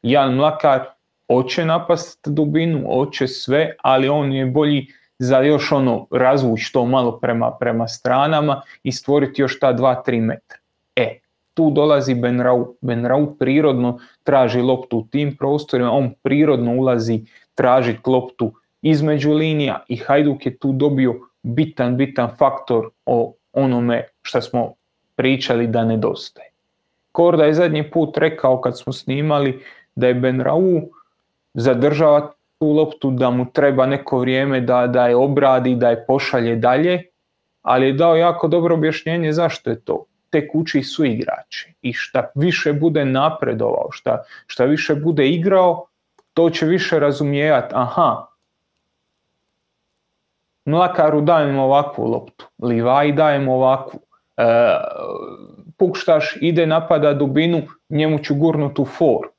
Jan 0.02 0.36
Mlakar 0.36 0.86
hoće 1.28 1.66
napast 1.66 2.28
dubinu, 2.28 2.88
hoće 2.88 3.28
sve, 3.28 3.76
ali 3.84 4.10
on 4.10 4.34
je 4.34 4.46
bolji 4.46 4.88
za 5.20 5.40
još 5.40 5.72
ono 5.72 6.08
razvući 6.12 6.74
to 6.74 6.86
malo 6.86 7.20
prema, 7.20 7.52
prema 7.60 7.88
stranama 7.88 8.62
i 8.84 8.92
stvoriti 8.92 9.42
još 9.42 9.60
ta 9.60 9.74
2-3 9.74 10.22
metra. 10.22 10.58
E, 10.96 11.20
tu 11.54 11.72
dolazi 11.72 12.16
Benrau. 12.16 12.76
Benrau 12.82 13.36
prirodno 13.36 14.00
traži 14.24 14.62
loptu 14.62 14.98
u 14.98 15.08
tim 15.12 15.36
prostorima, 15.38 15.92
on 15.92 16.14
prirodno 16.24 16.76
ulazi 16.76 17.22
traži 17.56 17.98
loptu 18.06 18.54
između 18.82 19.34
linija 19.34 19.84
i 19.88 19.98
Hajduk 19.98 20.46
je 20.46 20.58
tu 20.58 20.72
dobio 20.72 21.16
bitan, 21.44 21.98
bitan 21.98 22.30
faktor 22.38 22.90
o 23.06 23.34
onome 23.54 24.08
što 24.22 24.42
smo 24.42 24.74
pričali 25.16 25.68
da 25.68 25.86
nedostaje. 25.86 26.50
Korda 27.12 27.46
je 27.46 27.54
zadnji 27.54 27.92
put 27.92 28.18
rekao 28.18 28.62
kad 28.62 28.80
smo 28.80 28.94
snimali 28.94 29.64
da 30.02 30.10
je 30.10 30.18
Benrau 30.18 30.82
zadržava 31.54 32.32
tu 32.60 32.72
loptu, 32.78 33.12
da 33.12 33.30
mu 33.30 33.46
treba 33.54 33.86
neko 33.86 34.20
vrijeme 34.20 34.62
da, 34.62 34.88
da 34.88 35.08
je 35.08 35.16
obradi, 35.16 35.76
da 35.76 35.90
je 35.90 36.06
pošalje 36.06 36.56
dalje, 36.56 37.04
ali 37.62 37.88
je 37.88 37.94
dao 37.94 38.16
jako 38.16 38.48
dobro 38.48 38.76
objašnjenje 38.76 39.32
zašto 39.34 39.70
je 39.70 39.80
to. 39.82 40.06
Te 40.30 40.48
kući 40.48 40.84
su 40.84 41.06
igrači. 41.06 41.74
I 41.82 41.94
šta 41.94 42.30
više 42.36 42.74
bude 42.74 43.06
napredovao, 43.06 43.92
šta, 43.92 44.24
šta 44.48 44.66
više 44.66 44.96
bude 44.96 45.28
igrao, 45.30 45.88
to 46.34 46.50
će 46.50 46.66
više 46.66 47.00
razumijevati, 47.00 47.74
aha, 47.76 48.28
Mlakaru 50.66 51.22
dajemo 51.22 51.64
ovakvu 51.64 52.06
loptu, 52.06 52.46
Livaj 52.64 53.12
dajemo 53.12 53.56
ovakvu, 53.56 54.00
e, 54.38 54.46
Pukštaš 55.78 56.38
ide 56.42 56.66
napada 56.66 57.14
dubinu, 57.14 57.62
njemu 57.90 58.20
ću 58.20 58.36
gurnuti 58.36 58.82
u 58.82 58.86
for 58.86 59.32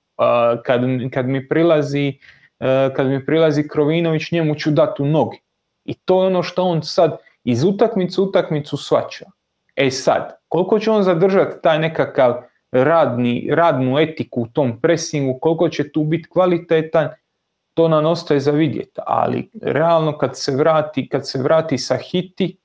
kad, 0.64 0.80
kad, 1.12 1.28
mi 1.28 1.48
prilazi, 1.48 2.18
e, 2.60 2.90
kad 2.96 3.06
mi 3.06 3.26
prilazi 3.26 3.68
Krovinović, 3.68 4.32
njemu 4.32 4.54
ću 4.54 4.70
dati 4.70 5.02
u 5.02 5.06
nogi. 5.06 5.38
I 5.84 5.94
to 5.94 6.22
je 6.22 6.26
ono 6.26 6.42
što 6.42 6.62
on 6.62 6.82
sad 6.82 7.16
iz 7.44 7.64
utakmicu 7.64 8.24
utakmicu 8.24 8.76
svača. 8.76 9.26
E 9.76 9.90
sad, 9.90 10.36
koliko 10.48 10.78
će 10.78 10.90
on 10.90 11.02
zadržati 11.02 11.56
taj 11.62 11.78
nekakav 11.78 12.42
radni, 12.72 13.48
radnu 13.52 13.98
etiku 13.98 14.42
u 14.42 14.46
tom 14.46 14.80
presingu, 14.80 15.38
koliko 15.40 15.68
će 15.68 15.92
tu 15.92 16.04
biti 16.04 16.28
kvalitetan, 16.28 17.08
to 17.74 17.88
nam 17.88 18.06
ostaje 18.06 18.40
za 18.40 18.50
vidjeti. 18.50 19.00
Ali 19.06 19.50
realno 19.62 20.18
kad 20.18 20.38
se 20.38 20.56
vrati, 20.56 21.08
kad 21.08 21.28
se 21.28 21.38
vrati 21.38 21.78
sa 21.78 21.96
hiti, 21.96 22.56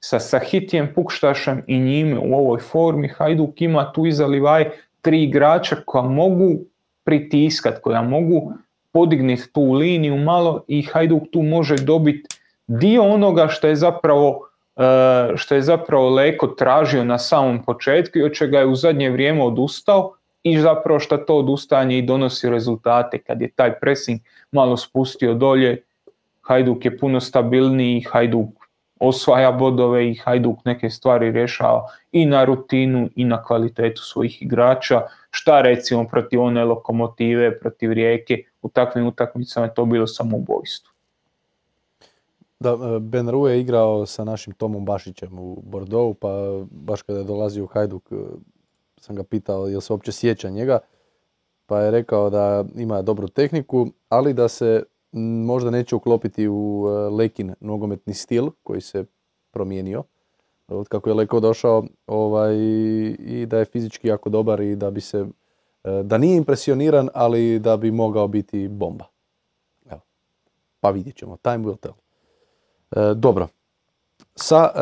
sa 0.00 0.20
Sahitijem 0.20 0.94
Pukštašem 0.94 1.62
i 1.66 1.78
njime 1.78 2.18
u 2.18 2.34
ovoj 2.34 2.60
formi, 2.60 3.08
Hajduk 3.08 3.60
ima 3.60 3.92
tu 3.92 4.06
iza 4.06 4.26
Livaj 4.26 4.70
tri 5.00 5.22
igrača 5.22 5.76
koja 5.86 6.04
mogu 6.04 6.58
pritiskat, 7.04 7.80
koja 7.82 8.02
mogu 8.02 8.52
podignuti 8.92 9.52
tu 9.52 9.72
liniju 9.72 10.16
malo 10.16 10.64
i 10.68 10.82
Hajduk 10.82 11.22
tu 11.32 11.42
može 11.42 11.76
dobiti 11.76 12.28
dio 12.66 13.02
onoga 13.02 13.48
što 13.48 13.68
je 13.68 13.76
zapravo 13.76 14.48
e, 14.76 14.82
što 15.36 15.54
je 15.54 15.62
zapravo 15.62 16.08
Leko 16.08 16.46
tražio 16.46 17.04
na 17.04 17.18
samom 17.18 17.64
početku 17.64 18.18
i 18.18 18.22
od 18.22 18.32
čega 18.32 18.58
je 18.58 18.66
u 18.66 18.74
zadnje 18.74 19.10
vrijeme 19.10 19.44
odustao 19.44 20.14
i 20.42 20.58
zapravo 20.58 21.00
što 21.00 21.16
to 21.16 21.36
odustanje 21.36 21.98
i 21.98 22.02
donosi 22.02 22.50
rezultate. 22.50 23.18
Kad 23.18 23.40
je 23.40 23.50
taj 23.50 23.78
pressing 23.78 24.20
malo 24.52 24.76
spustio 24.76 25.34
dolje, 25.34 25.82
Hajduk 26.40 26.84
je 26.84 26.98
puno 26.98 27.20
stabilniji, 27.20 28.04
Hajduk 28.10 28.48
osvaja 29.00 29.52
bodove 29.52 30.10
i 30.10 30.14
Hajduk 30.14 30.64
neke 30.64 30.90
stvari 30.90 31.30
rješava 31.32 31.86
i 32.12 32.26
na 32.26 32.44
rutinu 32.44 33.08
i 33.16 33.24
na 33.24 33.44
kvalitetu 33.44 34.02
svojih 34.02 34.42
igrača. 34.42 35.02
Šta 35.30 35.60
recimo 35.60 36.04
protiv 36.08 36.42
one 36.42 36.64
lokomotive, 36.64 37.58
protiv 37.58 37.92
rijeke, 37.92 38.42
u 38.62 38.68
takvim 38.68 39.06
utakmicama 39.06 39.66
je 39.66 39.74
to 39.74 39.84
bilo 39.84 40.06
samoubojstvo. 40.06 40.92
Da, 42.60 42.70
e, 42.70 42.98
Ben 43.00 43.28
Ru 43.28 43.46
je 43.46 43.60
igrao 43.60 44.06
sa 44.06 44.24
našim 44.24 44.52
Tomom 44.52 44.84
Bašićem 44.84 45.38
u 45.38 45.62
Bordeaux, 45.62 46.18
pa 46.20 46.28
baš 46.70 47.02
kada 47.02 47.18
je 47.18 47.24
dolazio 47.24 47.64
u 47.64 47.66
Hajduk, 47.66 48.12
e, 48.12 48.16
sam 48.96 49.16
ga 49.16 49.22
pitao 49.22 49.66
jel 49.66 49.80
se 49.80 49.92
uopće 49.92 50.12
sjeća 50.12 50.50
njega, 50.50 50.78
pa 51.66 51.80
je 51.80 51.90
rekao 51.90 52.30
da 52.30 52.64
ima 52.74 53.02
dobru 53.02 53.28
tehniku, 53.28 53.86
ali 54.08 54.34
da 54.34 54.48
se 54.48 54.82
možda 55.12 55.70
neće 55.70 55.96
uklopiti 55.96 56.48
u 56.48 56.86
e, 56.88 56.90
Lekin 56.90 57.54
nogometni 57.60 58.14
stil 58.14 58.50
koji 58.62 58.80
se 58.80 59.04
promijenio 59.50 60.04
od 60.68 60.88
kako 60.88 61.10
je 61.10 61.14
Leko 61.14 61.40
došao 61.40 61.84
ovaj, 62.06 62.56
i 63.18 63.46
da 63.48 63.58
je 63.58 63.64
fizički 63.64 64.08
jako 64.08 64.30
dobar 64.30 64.60
i 64.60 64.76
da 64.76 64.90
bi 64.90 65.00
se 65.00 65.26
e, 65.84 66.02
da 66.02 66.18
nije 66.18 66.36
impresioniran, 66.36 67.08
ali 67.14 67.58
da 67.58 67.76
bi 67.76 67.90
mogao 67.90 68.28
biti 68.28 68.68
bomba. 68.68 69.04
Evo. 69.90 70.00
Pa 70.80 70.90
vidjet 70.90 71.16
ćemo. 71.16 71.36
Time 71.36 71.58
will 71.58 71.76
tell. 71.76 71.94
E, 72.90 73.14
dobro. 73.14 73.48
Sa 74.34 74.70
e, 74.74 74.80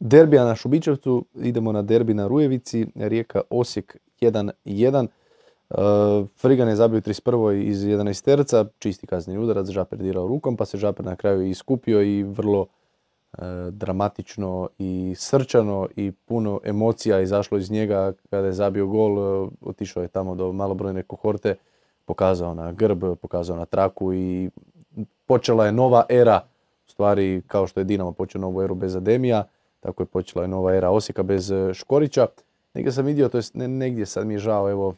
derbija 0.00 0.44
na 0.44 0.54
Šubičevcu 0.54 1.24
idemo 1.34 1.72
na 1.72 1.82
derbi 1.82 2.14
na 2.14 2.26
Rujevici. 2.26 2.86
Rijeka 2.94 3.40
Osijek 3.50 3.96
1-1. 4.20 5.06
E, 5.70 5.74
Frigan 6.36 6.68
je 6.68 6.76
zabio 6.76 7.00
31. 7.00 7.52
iz 7.52 7.84
11 7.84 8.24
terca, 8.24 8.64
čisti 8.78 9.06
kazni 9.06 9.38
udarac, 9.38 9.66
Žaper 9.66 9.98
dirao 9.98 10.26
rukom, 10.26 10.56
pa 10.56 10.64
se 10.64 10.78
Žaper 10.78 11.04
na 11.04 11.16
kraju 11.16 11.46
iskupio 11.46 12.02
i 12.02 12.22
vrlo 12.22 12.66
e, 13.32 13.40
dramatično 13.70 14.68
i 14.78 15.14
srčano 15.16 15.88
i 15.96 16.12
puno 16.12 16.60
emocija 16.64 17.20
izašlo 17.20 17.58
iz 17.58 17.70
njega 17.70 18.12
kada 18.30 18.46
je 18.46 18.52
zabio 18.52 18.86
gol, 18.86 19.18
e, 19.18 19.48
otišao 19.60 20.02
je 20.02 20.08
tamo 20.08 20.34
do 20.34 20.52
malobrojne 20.52 21.02
kohorte, 21.02 21.54
pokazao 22.04 22.54
na 22.54 22.72
grb, 22.72 23.04
pokazao 23.22 23.56
na 23.56 23.64
traku 23.64 24.14
i 24.14 24.50
počela 25.26 25.66
je 25.66 25.72
nova 25.72 26.04
era, 26.08 26.40
u 26.86 26.90
stvari 26.90 27.42
kao 27.46 27.66
što 27.66 27.80
je 27.80 27.84
Dinamo 27.84 28.12
počeo 28.12 28.40
novu 28.40 28.62
eru 28.62 28.74
bez 28.74 28.96
Ademija, 28.96 29.44
tako 29.80 30.02
je 30.02 30.06
počela 30.06 30.44
je 30.44 30.48
nova 30.48 30.74
era 30.74 30.90
Osijeka 30.90 31.22
bez 31.22 31.52
Škorića. 31.74 32.26
Negdje 32.74 32.92
sam 32.92 33.04
vidio, 33.04 33.28
to 33.28 33.38
jest 33.38 33.54
ne 33.54 33.68
negdje, 33.68 34.06
sad 34.06 34.26
mi 34.26 34.34
je 34.34 34.38
žao, 34.38 34.70
evo 34.70 34.94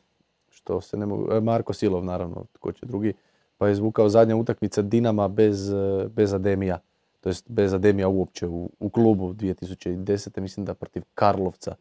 što 0.69 0.81
se 0.81 0.97
ne 0.97 1.07
mogu, 1.07 1.33
e, 1.33 1.41
Marko 1.41 1.73
Silov 1.73 2.05
naravno, 2.05 2.45
tko 2.53 2.73
će 2.73 2.87
drugi, 2.87 3.13
pa 3.59 3.69
je 3.69 3.75
zvukao 3.75 4.09
zadnja 4.09 4.37
utakmica 4.37 4.83
Dinama 4.83 5.29
bez, 5.29 5.71
e, 5.71 6.09
bez 6.09 6.35
Ademija, 6.35 6.79
to 7.21 7.29
jest 7.29 7.45
bez 7.49 7.75
Ademija 7.75 8.09
uopće 8.09 8.47
u, 8.47 8.71
u 8.81 8.91
klubu 8.91 9.33
2010. 9.33 10.41
mislim 10.41 10.67
da 10.67 10.75
protiv 10.75 11.03
Karlovca. 11.15 11.75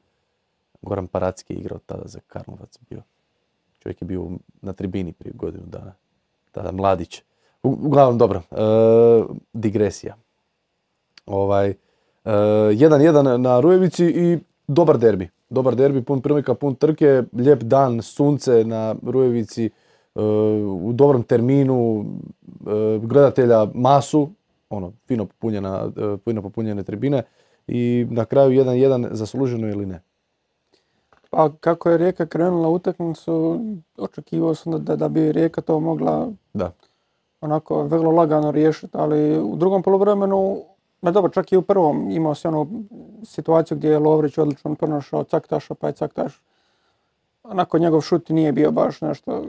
Goran 0.81 1.07
Paracki 1.07 1.53
je 1.53 1.59
igrao 1.59 1.79
tada 1.85 2.07
za 2.07 2.19
Karlovac 2.27 2.79
bio. 2.89 3.01
Čovjek 3.79 4.01
je 4.01 4.05
bio 4.05 4.29
na 4.61 4.73
tribini 4.73 5.13
prije 5.13 5.33
godinu 5.35 5.63
dana. 5.65 5.93
Tada 6.51 6.71
mladić. 6.71 7.23
Uglavnom, 7.63 8.17
dobro. 8.17 8.41
E, 8.51 8.55
digresija. 9.53 10.15
Ovaj, 11.25 11.73
1-1 12.25 13.37
na 13.37 13.59
Rujevici 13.59 14.05
i 14.05 14.39
dobar 14.67 14.97
derbi 14.97 15.29
dobar 15.49 15.75
derbi, 15.75 16.01
pun 16.01 16.21
prilika, 16.21 16.53
pun 16.53 16.75
trke, 16.75 17.23
lijep 17.33 17.63
dan, 17.63 18.01
sunce 18.01 18.63
na 18.65 18.95
Rujevici, 19.03 19.65
e, 19.65 19.71
u 20.81 20.91
dobrom 20.93 21.23
terminu, 21.23 22.05
e, 22.67 22.99
gledatelja 23.03 23.67
masu, 23.73 24.29
ono, 24.69 24.91
fino, 25.07 25.25
popunjena, 25.25 25.91
e, 25.97 26.17
fino 26.23 26.41
popunjene 26.41 26.83
tribine 26.83 27.23
i 27.67 28.07
na 28.09 28.25
kraju 28.25 28.51
1-1 28.51 29.07
zasluženo 29.11 29.67
ili 29.67 29.85
ne? 29.85 30.01
Pa 31.29 31.49
kako 31.59 31.89
je 31.89 31.97
Rijeka 31.97 32.25
krenula 32.25 32.69
utakmicu, 32.69 33.59
očekivao 33.97 34.55
sam 34.55 34.83
da, 34.83 34.95
da 34.95 35.09
bi 35.09 35.31
Rijeka 35.31 35.61
to 35.61 35.79
mogla 35.79 36.31
da. 36.53 36.71
onako 37.41 37.83
vrlo 37.83 38.11
lagano 38.11 38.51
riješiti, 38.51 38.97
ali 38.97 39.39
u 39.39 39.55
drugom 39.55 39.83
poluvremenu 39.83 40.63
Ma 41.01 41.11
dobro, 41.11 41.31
čak 41.31 41.51
i 41.51 41.57
u 41.57 41.61
prvom 41.61 42.11
imao 42.11 42.35
se 42.35 42.47
onu 42.47 42.67
situaciju 43.23 43.77
gdje 43.77 43.89
je 43.89 43.99
Lovrić 43.99 44.37
odlično 44.37 44.75
pronašao 44.75 45.23
caktaša, 45.23 45.75
pa 45.75 45.87
je 45.87 45.93
caktaš. 45.93 46.41
Onako 47.43 47.79
njegov 47.79 48.01
šut 48.01 48.29
nije 48.29 48.51
bio 48.51 48.71
baš 48.71 49.01
nešto, 49.01 49.45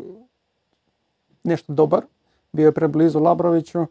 nešto 1.44 1.72
dobar. 1.72 2.02
Bio 2.52 2.66
je 2.66 2.72
preblizu 2.72 3.20
Labroviću. 3.20 3.80
E, 3.80 3.86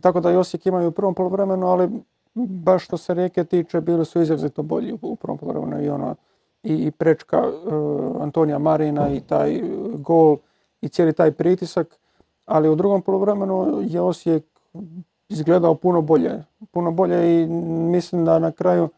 tako 0.00 0.20
da 0.20 0.30
i 0.30 0.36
Osijek 0.36 0.66
imaju 0.66 0.88
u 0.88 0.92
prvom 0.92 1.14
polovremenu, 1.14 1.66
ali 1.66 1.90
baš 2.34 2.84
što 2.84 2.96
se 2.96 3.14
rijeke 3.14 3.44
tiče, 3.44 3.80
bili 3.80 4.04
su 4.04 4.20
izrazito 4.20 4.62
bolji 4.62 4.98
u 5.02 5.16
prvom 5.16 5.38
polovremenu 5.38 5.84
i 5.84 5.88
ono 5.88 6.14
i, 6.62 6.90
prečka 6.90 7.36
e, 7.36 7.50
Antonija 8.20 8.58
Marina 8.58 9.08
i 9.08 9.20
taj 9.20 9.62
gol 9.94 10.36
i 10.80 10.88
cijeli 10.88 11.12
taj 11.12 11.32
pritisak. 11.32 11.98
Ali 12.46 12.68
u 12.68 12.74
drugom 12.74 13.02
polovremenu 13.02 13.82
je 13.86 14.00
Osijek 14.00 14.44
izgledao 15.28 15.74
puno 15.74 16.02
bolje. 16.02 16.44
Puno 16.70 16.90
bolje 16.90 17.42
i 17.42 17.46
mislim 17.46 18.24
da 18.24 18.38
na 18.38 18.52
kraju 18.52 18.88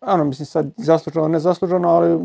ano, 0.00 0.24
mislim 0.24 0.46
sad 0.46 0.66
zasluženo, 0.76 1.28
ne 1.28 1.38
zasluženo, 1.38 1.88
ali 1.88 2.20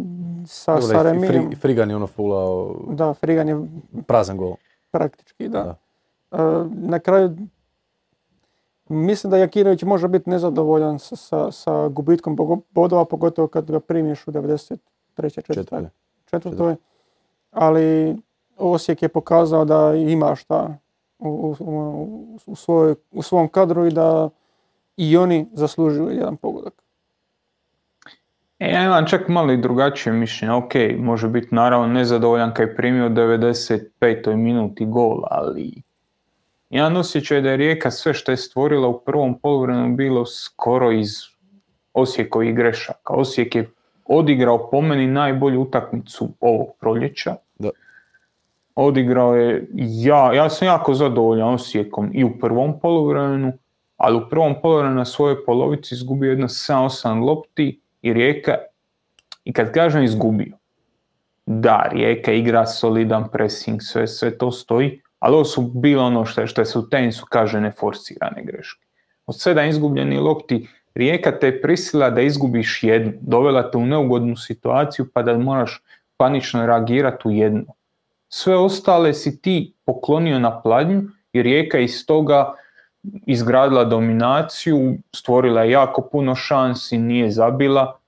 sa, 0.47 0.81
sa 0.81 1.03
Fri, 1.27 1.55
Frigan 1.55 1.89
je 1.89 1.95
ono 1.95 2.07
fulao... 2.07 2.75
Da, 2.89 3.13
Frigan 3.13 3.49
je... 3.49 3.67
Prazan 4.07 4.37
gol. 4.37 4.55
Praktički, 4.91 5.47
da. 5.47 5.75
E, 6.31 6.37
na 6.71 6.99
kraju 6.99 7.37
mislim 8.89 9.31
da 9.31 9.37
Jakinović 9.37 9.83
može 9.83 10.07
biti 10.07 10.29
nezadovoljan 10.29 10.99
sa, 10.99 11.15
sa, 11.15 11.51
sa 11.51 11.87
gubitkom 11.87 12.37
bodova, 12.71 13.05
pogotovo 13.05 13.47
kad 13.47 13.71
ga 13.71 13.79
primiš 13.79 14.27
u 14.27 14.31
93. 14.31 14.77
četvrtoj. 15.17 15.89
četvrtoj. 16.25 16.75
Ali 17.51 18.17
Osijek 18.57 19.01
je 19.01 19.09
pokazao 19.09 19.65
da 19.65 19.93
ima 19.95 20.35
šta 20.35 20.77
u, 21.19 21.55
u, 22.45 22.55
svoj, 22.55 22.95
u 23.11 23.21
svom 23.21 23.47
kadru 23.47 23.85
i 23.85 23.91
da 23.91 24.29
i 24.97 25.17
oni 25.17 25.47
zaslužuju 25.53 26.09
jedan 26.09 26.37
pogodak. 26.37 26.73
E, 28.59 28.71
ja 28.71 28.83
imam 28.83 29.05
čak 29.05 29.27
malo 29.27 29.51
i 29.51 29.61
drugačije 29.61 30.13
mišljenje. 30.13 30.53
Ok, 30.53 30.73
može 30.97 31.27
biti 31.27 31.55
naravno 31.55 31.87
nezadovoljan 31.87 32.53
kad 32.53 32.67
je 32.67 32.75
primio 32.75 33.09
95. 33.09 34.35
minuti 34.35 34.85
gol, 34.85 35.21
ali 35.31 35.73
jedan 36.69 36.97
osjećaj 36.97 37.41
da 37.41 37.49
je 37.49 37.57
Rijeka 37.57 37.91
sve 37.91 38.13
što 38.13 38.31
je 38.31 38.37
stvorila 38.37 38.87
u 38.87 38.99
prvom 38.99 39.39
poluvremenu 39.39 39.95
bilo 39.95 40.25
skoro 40.25 40.91
iz 40.91 41.09
Osijekovih 41.93 42.55
grešaka. 42.55 43.13
Osijek 43.13 43.55
je 43.55 43.69
odigrao 44.05 44.69
po 44.69 44.81
meni 44.81 45.07
najbolju 45.07 45.61
utakmicu 45.61 46.29
ovog 46.39 46.67
proljeća 46.79 47.35
odigrao 48.85 49.35
je, 49.35 49.67
ja, 49.73 50.33
ja 50.33 50.49
sam 50.49 50.67
jako 50.67 50.93
zadovoljan 50.93 51.53
Osijekom 51.53 52.11
i 52.13 52.23
u 52.23 52.39
prvom 52.39 52.79
poluvremenu, 52.79 53.53
ali 53.97 54.17
u 54.17 54.29
prvom 54.29 54.55
poluvremenu 54.61 54.95
na 54.95 55.05
svojoj 55.05 55.45
polovici 55.45 55.95
izgubio 55.95 56.29
jedno 56.29 56.47
7-8 56.47 57.25
lopti 57.25 57.81
i 58.01 58.13
Rijeka, 58.13 58.55
i 59.43 59.53
kad 59.53 59.71
kažem 59.71 60.03
izgubio, 60.03 60.57
da, 61.45 61.89
Rijeka 61.91 62.31
igra 62.31 62.65
solidan 62.65 63.27
pressing, 63.31 63.81
sve, 63.81 64.07
sve 64.07 64.37
to 64.37 64.51
stoji, 64.51 65.01
ali 65.19 65.35
ovo 65.35 65.45
su 65.45 65.61
bilo 65.61 66.03
ono 66.03 66.25
što, 66.25 66.47
što 66.47 66.65
se 66.65 66.79
u 66.79 66.89
tenisu 66.89 67.25
kaže 67.29 67.61
neforsirane 67.61 68.43
greške. 68.43 68.85
Od 69.25 69.39
sedam 69.39 69.67
izgubljenih 69.69 70.19
lopti 70.19 70.67
Rijeka 70.95 71.39
te 71.39 71.47
je 71.47 71.61
prisila 71.61 72.09
da 72.09 72.21
izgubiš 72.21 72.83
jednu, 72.83 73.13
dovela 73.21 73.71
te 73.71 73.77
u 73.77 73.85
neugodnu 73.85 74.35
situaciju 74.35 75.05
pa 75.13 75.23
da 75.23 75.37
moraš 75.37 75.81
panično 76.17 76.65
reagirati 76.65 77.27
u 77.27 77.31
jednu 77.31 77.65
sve 78.29 78.57
ostale 78.57 79.13
si 79.13 79.41
ti 79.41 79.73
poklonio 79.85 80.39
na 80.39 80.61
pladnju 80.61 81.01
i 81.33 81.43
Rijeka 81.43 81.79
iz 81.79 82.05
toga 82.05 82.53
izgradila 83.25 83.83
dominaciju, 83.83 84.97
stvorila 85.15 85.63
jako 85.63 86.01
puno 86.01 86.35
šansi, 86.35 86.97
nije 86.97 87.31
zabila, 87.31 87.99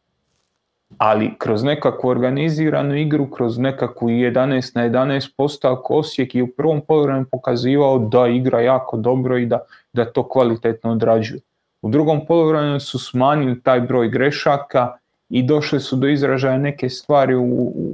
ali 0.98 1.34
kroz 1.38 1.64
nekakvu 1.64 2.10
organiziranu 2.10 2.96
igru, 2.96 3.32
kroz 3.32 3.58
nekakvu 3.58 4.10
11 4.10 4.76
na 4.76 4.90
11 4.90 5.30
postavku 5.38 5.98
Osijek 5.98 6.36
je 6.36 6.44
u 6.44 6.52
prvom 6.58 6.82
poluvremenu 6.82 7.26
pokazivao 7.32 8.00
da 8.00 8.28
igra 8.28 8.62
jako 8.62 8.98
dobro 8.98 9.38
i 9.38 9.46
da, 9.46 9.60
da 9.94 10.06
to 10.06 10.30
kvalitetno 10.30 10.92
odrađuje. 10.92 11.42
U 11.82 11.90
drugom 11.90 12.26
poluvremenu 12.26 12.80
su 12.80 13.00
smanjili 13.00 13.62
taj 13.62 13.82
broj 13.82 14.10
grešaka, 14.10 14.98
i 15.32 15.44
došle 15.44 15.80
su 15.80 15.96
do 15.96 16.08
izražaja 16.08 16.58
neke 16.58 16.90
stvari 16.90 17.36
u, 17.36 17.44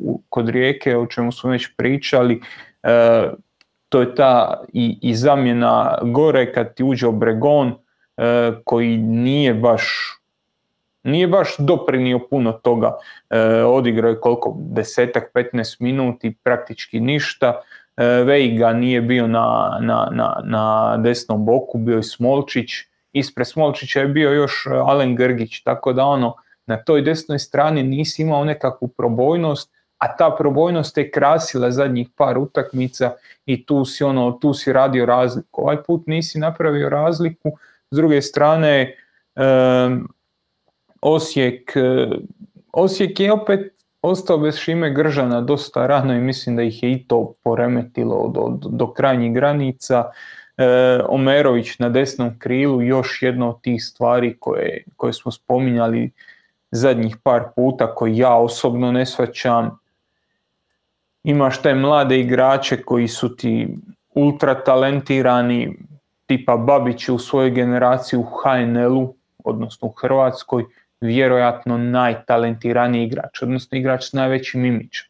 u, 0.04 0.22
kod 0.30 0.50
rijeke 0.50 0.98
o 0.98 1.06
čemu 1.06 1.32
smo 1.32 1.50
već 1.50 1.68
pričali. 1.78 2.42
E, 2.84 3.30
to 3.90 4.02
je 4.02 4.16
ta 4.16 4.64
i, 4.74 4.98
i 5.02 5.16
zamjena 5.16 5.98
gore 6.02 6.54
kad 6.54 6.74
ti 6.74 6.84
uđe 6.84 7.08
Obregon 7.08 7.74
e, 8.18 8.52
koji 8.64 8.98
nije 8.98 9.54
baš 9.54 10.14
nije 11.04 11.28
baš 11.28 11.56
doprinio 11.60 12.20
puno 12.30 12.52
toga. 12.52 12.98
E, 13.30 13.64
odigrao 13.64 14.10
je 14.10 14.20
koliko? 14.20 14.56
Desetak, 14.60 15.32
15 15.34 15.82
minuti, 15.82 16.36
praktički 16.44 17.00
ništa. 17.00 17.62
E, 17.98 18.06
Veiga 18.06 18.74
nije 18.74 19.02
bio 19.02 19.28
na, 19.28 19.78
na, 19.82 20.10
na, 20.12 20.42
na 20.44 20.98
desnom 20.98 21.46
boku, 21.46 21.78
bio 21.78 21.96
je 21.96 22.04
Smolčić. 22.04 22.70
Ispred 23.14 23.48
Smolčića 23.48 24.00
je 24.00 24.08
bio 24.08 24.32
još 24.32 24.68
Alen 24.86 25.16
Grgić, 25.16 25.64
tako 25.64 25.94
da 25.94 26.06
ono, 26.06 26.36
na 26.68 26.78
toj 26.84 27.02
desnoj 27.02 27.40
strani 27.40 27.84
nisi 27.84 28.22
imao 28.22 28.46
nekakvu 28.46 28.88
probojnost, 28.88 29.72
a 29.98 30.16
ta 30.18 30.36
probojnost 30.40 30.98
je 30.98 31.12
krasila 31.12 31.72
zadnjih 31.72 32.08
par 32.16 32.38
utakmica 32.38 33.12
i 33.46 33.66
tu 33.66 33.86
si, 33.86 34.04
ono, 34.04 34.32
tu 34.32 34.54
si 34.54 34.74
radio 34.74 35.06
razliku. 35.06 35.62
Ovaj 35.62 35.84
put 35.84 36.08
nisi 36.08 36.40
napravio 36.40 36.90
razliku, 36.90 37.52
s 37.92 37.96
druge 37.96 38.22
strane 38.22 38.96
Osijek, 41.02 41.74
Osijek 42.72 43.20
je 43.20 43.32
opet 43.32 43.74
ostao 44.02 44.38
bez 44.38 44.56
Šime 44.56 44.90
Gržana 44.94 45.42
dosta 45.42 45.88
rano 45.88 46.14
i 46.14 46.22
mislim 46.22 46.56
da 46.56 46.64
ih 46.64 46.84
je 46.84 46.92
i 46.92 47.04
to 47.08 47.34
poremetilo 47.44 48.28
do, 48.28 48.70
do 48.70 48.94
krajnjih 48.94 49.34
granica. 49.34 50.12
E, 50.58 51.00
Omerović 51.10 51.80
na 51.80 51.90
desnom 51.90 52.40
krilu, 52.40 52.82
još 52.82 53.22
jedna 53.22 53.50
od 53.50 53.62
tih 53.62 53.84
stvari 53.84 54.38
koje, 54.40 54.84
koje 54.96 55.14
smo 55.14 55.32
spominjali 55.32 56.12
zadnjih 56.72 57.18
par 57.24 57.44
puta, 57.56 57.96
koji 57.96 58.18
ja 58.18 58.36
osobno 58.36 58.92
ne 58.92 59.06
svaćam. 59.06 59.80
Imaš 61.24 61.62
te 61.62 61.76
mlade 61.76 62.20
igrače 62.20 62.82
koji 62.82 63.08
su 63.08 63.36
ti 63.36 63.78
ultra 64.16 64.64
talentirani, 64.64 65.78
tipa 66.26 66.58
Babić 66.58 67.10
u 67.10 67.18
svojoj 67.18 67.50
generaciji 67.52 68.20
u 68.20 68.24
HNL-u, 68.24 69.16
odnosno 69.44 69.88
u 69.88 69.92
Hrvatskoj, 69.92 70.66
vjerojatno 71.02 71.78
najtalentiraniji 71.78 73.04
igrač, 73.04 73.42
odnosno 73.42 73.78
igrač 73.78 74.04
s 74.04 74.14
najvećim 74.14 74.66
imićem. 74.66 75.08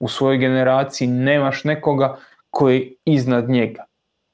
U 0.00 0.08
svojoj 0.08 0.38
generaciji 0.38 1.08
nemaš 1.08 1.64
nekoga 1.64 2.16
koji 2.50 2.78
je 2.78 2.94
iznad 3.04 3.48
njega. 3.48 3.84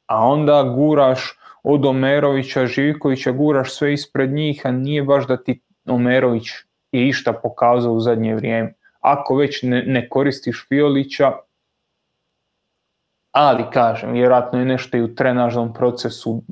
A 0.07 0.27
onda 0.27 0.63
guraš 0.63 1.39
od 1.63 1.87
Omerovića, 1.87 2.67
Živkovića, 2.67 3.33
guraš 3.33 3.75
sve 3.75 3.93
ispred 3.93 4.33
njih, 4.33 4.61
a 4.65 4.71
nije 4.71 5.03
baš 5.03 5.27
da 5.27 5.37
ti 5.37 5.61
Omerović 5.89 6.49
je 6.93 7.09
išta 7.09 7.33
pokazao 7.33 7.93
u 7.93 8.01
zadnje 8.01 8.35
vrijeme. 8.35 8.75
Ako 9.01 9.37
već 9.37 9.63
ne, 9.63 9.83
ne 9.87 10.09
koristiš 10.09 10.67
Fiolića, 10.69 11.33
ali 13.33 13.65
kažem, 13.73 14.13
vjerojatno 14.13 14.59
je 14.59 14.65
nešto 14.65 14.97
i 14.97 15.03
u 15.03 15.15
trenažnom 15.15 15.75
procesu 15.75 16.31
uh, 16.31 16.43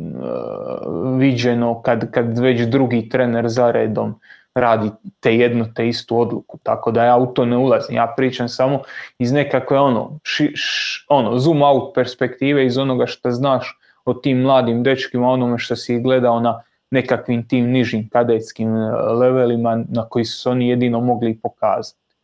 viđeno 1.18 1.82
kad, 1.82 2.10
kad 2.10 2.38
već 2.38 2.60
drugi 2.60 3.08
trener 3.08 3.48
za 3.48 3.70
redom 3.70 4.20
radi 4.54 4.90
te 5.20 5.36
jednu 5.36 5.74
te 5.74 5.88
istu 5.88 6.20
odluku, 6.20 6.58
tako 6.62 6.90
da 6.90 7.04
ja 7.04 7.16
u 7.16 7.26
to 7.26 7.44
ne 7.44 7.56
ulazim, 7.56 7.96
ja 7.96 8.14
pričam 8.16 8.48
samo 8.48 8.82
iz 9.18 9.32
nekakve 9.32 9.78
ono, 9.78 10.18
ši, 10.22 10.52
š, 10.54 11.06
ono 11.08 11.38
zoom 11.38 11.62
out 11.62 11.94
perspektive 11.94 12.66
iz 12.66 12.78
onoga 12.78 13.06
što 13.06 13.30
znaš 13.30 13.78
o 14.04 14.14
tim 14.14 14.40
mladim 14.40 14.82
dečkima, 14.82 15.28
onome 15.28 15.58
što 15.58 15.76
si 15.76 16.00
gledao 16.00 16.40
na 16.40 16.62
nekakvim 16.92 17.48
tim 17.48 17.70
nižim 17.70 18.08
kadetskim 18.08 18.76
e, 18.76 18.90
levelima 19.20 19.84
na 19.88 20.08
koji 20.08 20.24
su 20.24 20.50
oni 20.50 20.68
jedino 20.68 21.00
mogli 21.00 21.38
pokazati. 21.38 22.16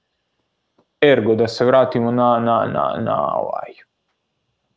Ergo, 1.02 1.34
da 1.34 1.48
se 1.48 1.64
vratimo 1.64 2.10
na, 2.10 2.38
na, 2.38 2.66
na, 2.66 3.00
na 3.00 3.34
ovaj, 3.36 3.72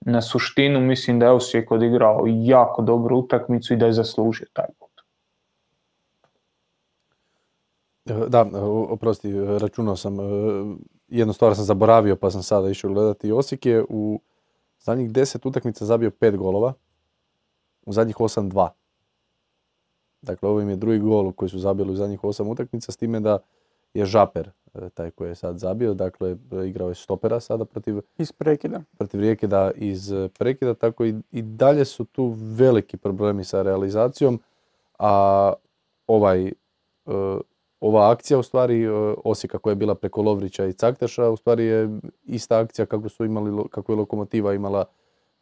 na 0.02 0.22
suštinu 0.22 0.80
mislim 0.80 1.20
da 1.20 1.26
je 1.26 1.32
Osijek 1.32 1.72
odigrao 1.72 2.24
jako 2.28 2.82
dobru 2.82 3.18
utakmicu 3.18 3.74
i 3.74 3.78
da 3.78 3.86
je 3.86 3.94
zaslužio 3.94 4.48
taj 4.54 4.66
put. 4.80 4.92
E, 8.06 8.30
da, 8.30 8.40
e, 8.40 8.58
oprosti, 8.90 9.34
računao 9.62 9.96
sam, 9.96 10.18
jednu 11.08 11.34
stvar 11.34 11.56
sam 11.56 11.66
zaboravio 11.66 12.16
pa 12.16 12.32
sam 12.32 12.44
sada 12.44 12.70
išao 12.70 12.94
gledati. 12.94 13.32
Osijek 13.32 13.66
je 13.66 13.86
u 13.90 14.22
zadnjih 14.80 15.12
deset 15.12 15.46
utakmica 15.46 15.86
zabio 15.86 16.12
pet 16.12 16.36
golova, 16.36 16.74
u 17.86 17.94
zadnjih 17.94 18.20
osam 18.20 18.50
dva. 18.50 18.81
Dakle, 20.22 20.50
ovo 20.50 20.62
im 20.62 20.70
je 20.70 20.76
drugi 20.76 21.00
gol 21.00 21.32
koji 21.32 21.50
su 21.50 21.60
zabili 21.60 21.92
u 21.92 21.96
zadnjih 21.96 22.24
osam 22.24 22.48
utakmica, 22.48 22.92
s 22.92 22.98
time 22.98 23.20
da 23.20 23.40
je 23.94 24.06
Žaper 24.06 24.52
E, 24.74 24.90
taj 24.90 25.12
koji 25.12 25.30
je 25.30 25.36
sad 25.36 25.60
zabio, 25.60 25.94
dakle 25.94 26.38
igrao 26.68 26.90
je 26.90 26.96
stopera 26.96 27.40
sada 27.40 27.66
protiv 27.66 28.00
iz 28.18 28.32
prekida. 28.32 28.82
Protiv 28.98 29.20
Rijekida 29.20 29.72
iz 29.76 30.12
e, 30.12 30.30
prekida, 30.40 30.74
tako 30.74 31.06
i, 31.06 31.16
i 31.32 31.42
dalje 31.42 31.86
su 31.86 32.06
tu 32.06 32.36
veliki 32.38 32.98
problemi 32.98 33.44
sa 33.44 33.62
realizacijom, 33.62 34.40
a 35.00 35.54
ovaj 36.08 36.48
e, 36.48 36.52
ova 37.80 38.12
akcija 38.12 38.40
u 38.40 38.44
stvari 38.44 38.88
Osijeka 39.24 39.58
koja 39.58 39.72
je 39.72 39.76
bila 39.76 39.96
preko 39.96 40.22
Lovrića 40.22 40.66
i 40.66 40.74
Cakteša 40.74 41.30
u 41.30 41.38
stvari 41.38 41.66
je 41.66 42.00
ista 42.24 42.60
akcija 42.60 42.86
kako 42.86 43.10
su 43.10 43.26
imali 43.26 43.64
kako 43.70 43.92
je 43.92 43.96
Lokomotiva 43.96 44.54
imala 44.54 44.86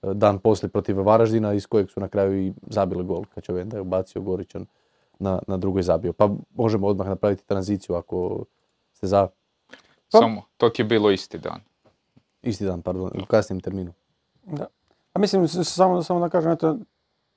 dan 0.02 0.40
poslije 0.40 0.70
protiv 0.70 1.00
Varaždina 1.00 1.54
iz 1.54 1.68
kojeg 1.68 1.90
su 1.90 2.00
na 2.00 2.08
kraju 2.08 2.46
i 2.46 2.54
zabili 2.68 3.04
gol 3.04 3.24
kad 3.36 3.44
će 3.44 3.54
je 3.54 3.82
ubacio 3.82 4.22
Goričan 4.22 4.66
na, 5.20 5.40
na 5.48 5.58
drugoj 5.58 5.84
zabio. 5.84 6.14
Pa 6.14 6.30
možemo 6.56 6.88
odmah 6.88 7.08
napraviti 7.08 7.46
tranziciju 7.46 7.96
ako 7.96 8.46
ste 8.94 9.08
za? 9.08 9.28
Samo, 10.08 10.42
to 10.58 10.70
ti 10.70 10.82
je 10.82 10.86
bilo 10.86 11.12
isti 11.12 11.38
dan. 11.38 11.62
Isti 12.42 12.66
dan, 12.66 12.82
pardon, 12.82 13.12
u 13.24 13.26
kasnijem 13.26 13.60
terminu. 13.62 13.94
Da. 14.44 14.68
A 15.14 15.20
mislim, 15.20 15.48
samo, 15.48 16.04
samo 16.04 16.20
da 16.20 16.30
kažem, 16.30 16.52
eto, 16.52 16.78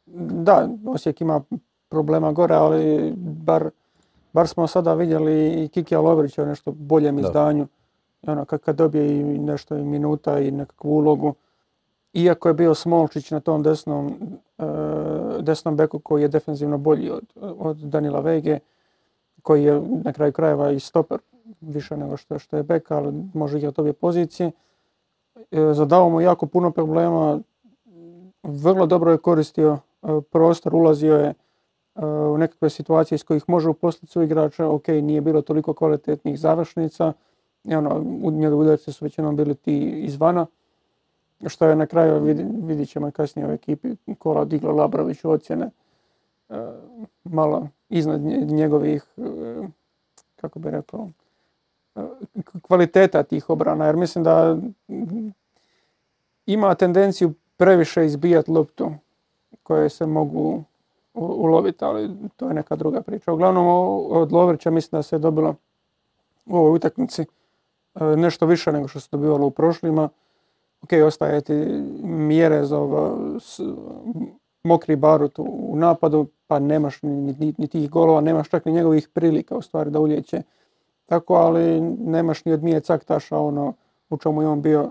da, 0.06 0.68
Osijek 0.86 1.20
ima 1.20 1.42
problema 1.88 2.32
gore, 2.32 2.54
ali 2.54 3.12
bar, 3.16 3.70
bar 4.32 4.48
smo 4.48 4.66
sada 4.66 4.94
vidjeli 4.94 5.64
i 5.64 5.68
Kikija 5.68 6.00
Lovrića 6.00 6.42
u 6.42 6.46
nešto 6.46 6.72
boljem 6.72 7.18
izdanju. 7.18 7.66
Ono, 8.26 8.44
kad, 8.44 8.60
kad 8.60 8.76
dobije 8.76 9.20
i 9.20 9.38
nešto 9.38 9.76
i 9.76 9.84
minuta 9.84 10.38
i 10.38 10.50
nekakvu 10.50 10.90
ulogu. 10.90 11.34
Iako 12.12 12.48
je 12.48 12.54
bio 12.54 12.74
Smolčić 12.74 13.30
na 13.30 13.40
tom 13.40 13.62
desnom, 13.62 14.12
e, 14.58 14.64
desnom 15.40 15.76
beku 15.76 15.98
koji 15.98 16.22
je 16.22 16.28
defensivno 16.28 16.78
bolji 16.78 17.10
od, 17.10 17.24
od 17.40 17.76
Danila 17.76 18.20
Vege, 18.20 18.58
koji 19.42 19.64
je 19.64 19.82
na 20.04 20.12
kraju 20.12 20.32
krajeva 20.32 20.70
i 20.70 20.80
stoper 20.80 21.18
više 21.60 21.96
nego 21.96 22.16
što, 22.16 22.38
što 22.38 22.56
je 22.56 22.62
bek, 22.62 22.90
ali 22.90 23.12
može 23.34 23.58
igrati 23.58 23.80
obje 23.80 23.92
pozicije. 23.92 24.50
E, 25.50 25.72
zadao 25.74 26.08
mu 26.08 26.20
jako 26.20 26.46
puno 26.46 26.70
problema, 26.70 27.40
vrlo 28.42 28.86
dobro 28.86 29.12
je 29.12 29.18
koristio 29.18 29.78
e, 30.02 30.06
prostor, 30.30 30.74
ulazio 30.74 31.16
je 31.16 31.34
u 32.34 32.38
nekakve 32.38 32.70
situacije 32.70 33.16
iz 33.16 33.24
kojih 33.24 33.44
može 33.46 33.68
uposliti 33.68 34.12
su 34.12 34.22
igrača, 34.22 34.68
ok, 34.68 34.88
nije 34.88 35.20
bilo 35.20 35.42
toliko 35.42 35.74
kvalitetnih 35.74 36.38
završnica, 36.38 37.12
i 37.64 37.74
ono, 37.74 38.04
njegovi 38.30 38.76
su 38.76 39.04
većinom 39.04 39.36
bili 39.36 39.54
ti 39.54 39.90
izvana, 39.90 40.46
što 41.48 41.66
je 41.66 41.76
na 41.76 41.86
kraju, 41.86 42.20
vidit 42.64 42.88
ćemo 42.88 43.10
kasnije 43.10 43.48
u 43.48 43.52
ekipi, 43.52 43.88
kola 44.18 44.44
digla 44.44 44.72
Labrović 44.72 45.24
ocjene, 45.24 45.70
malo 47.24 47.68
iznad 47.88 48.20
njegovih, 48.50 49.04
kako 50.36 50.58
bi 50.58 50.70
rekao, 50.70 51.08
kvaliteta 52.62 53.22
tih 53.22 53.50
obrana, 53.50 53.86
jer 53.86 53.96
mislim 53.96 54.24
da 54.24 54.56
ima 56.46 56.74
tendenciju 56.74 57.34
previše 57.56 58.04
izbijati 58.06 58.50
loptu 58.50 58.92
koje 59.62 59.88
se 59.88 60.06
mogu 60.06 60.64
uloviti, 61.14 61.84
ali 61.84 62.10
to 62.36 62.48
je 62.48 62.54
neka 62.54 62.76
druga 62.76 63.02
priča. 63.02 63.32
Uglavnom 63.32 63.66
od 64.10 64.32
Lovrića 64.32 64.70
mislim 64.70 64.98
da 64.98 65.02
se 65.02 65.16
je 65.16 65.20
dobilo 65.20 65.54
u 66.46 66.56
ovoj 66.56 66.76
utakmici 66.76 67.22
e, 67.22 68.04
nešto 68.04 68.46
više 68.46 68.72
nego 68.72 68.88
što 68.88 69.00
se 69.00 69.08
dobivalo 69.12 69.46
u 69.46 69.50
prošlima. 69.50 70.08
Ok, 70.82 70.90
ostaje 71.06 71.40
ti 71.40 71.54
mjere 72.02 72.64
za 72.64 72.78
mokri 74.62 74.96
barut 74.96 75.38
u 75.38 75.76
napadu, 75.76 76.26
pa 76.46 76.58
nemaš 76.58 77.02
ni, 77.02 77.34
ni, 77.38 77.54
ni, 77.58 77.68
tih 77.68 77.90
golova, 77.90 78.20
nemaš 78.20 78.48
čak 78.48 78.64
ni 78.64 78.72
njegovih 78.72 79.08
prilika 79.08 79.56
u 79.56 79.62
stvari 79.62 79.90
da 79.90 80.00
uljeće 80.00 80.42
tako, 81.06 81.34
ali 81.34 81.80
nemaš 81.80 82.44
ni 82.44 82.52
od 82.52 82.62
Mije 82.62 82.80
Caktaša 82.80 83.38
ono 83.38 83.74
u 84.10 84.16
čemu 84.16 84.42
je 84.42 84.48
on 84.48 84.62
bio 84.62 84.90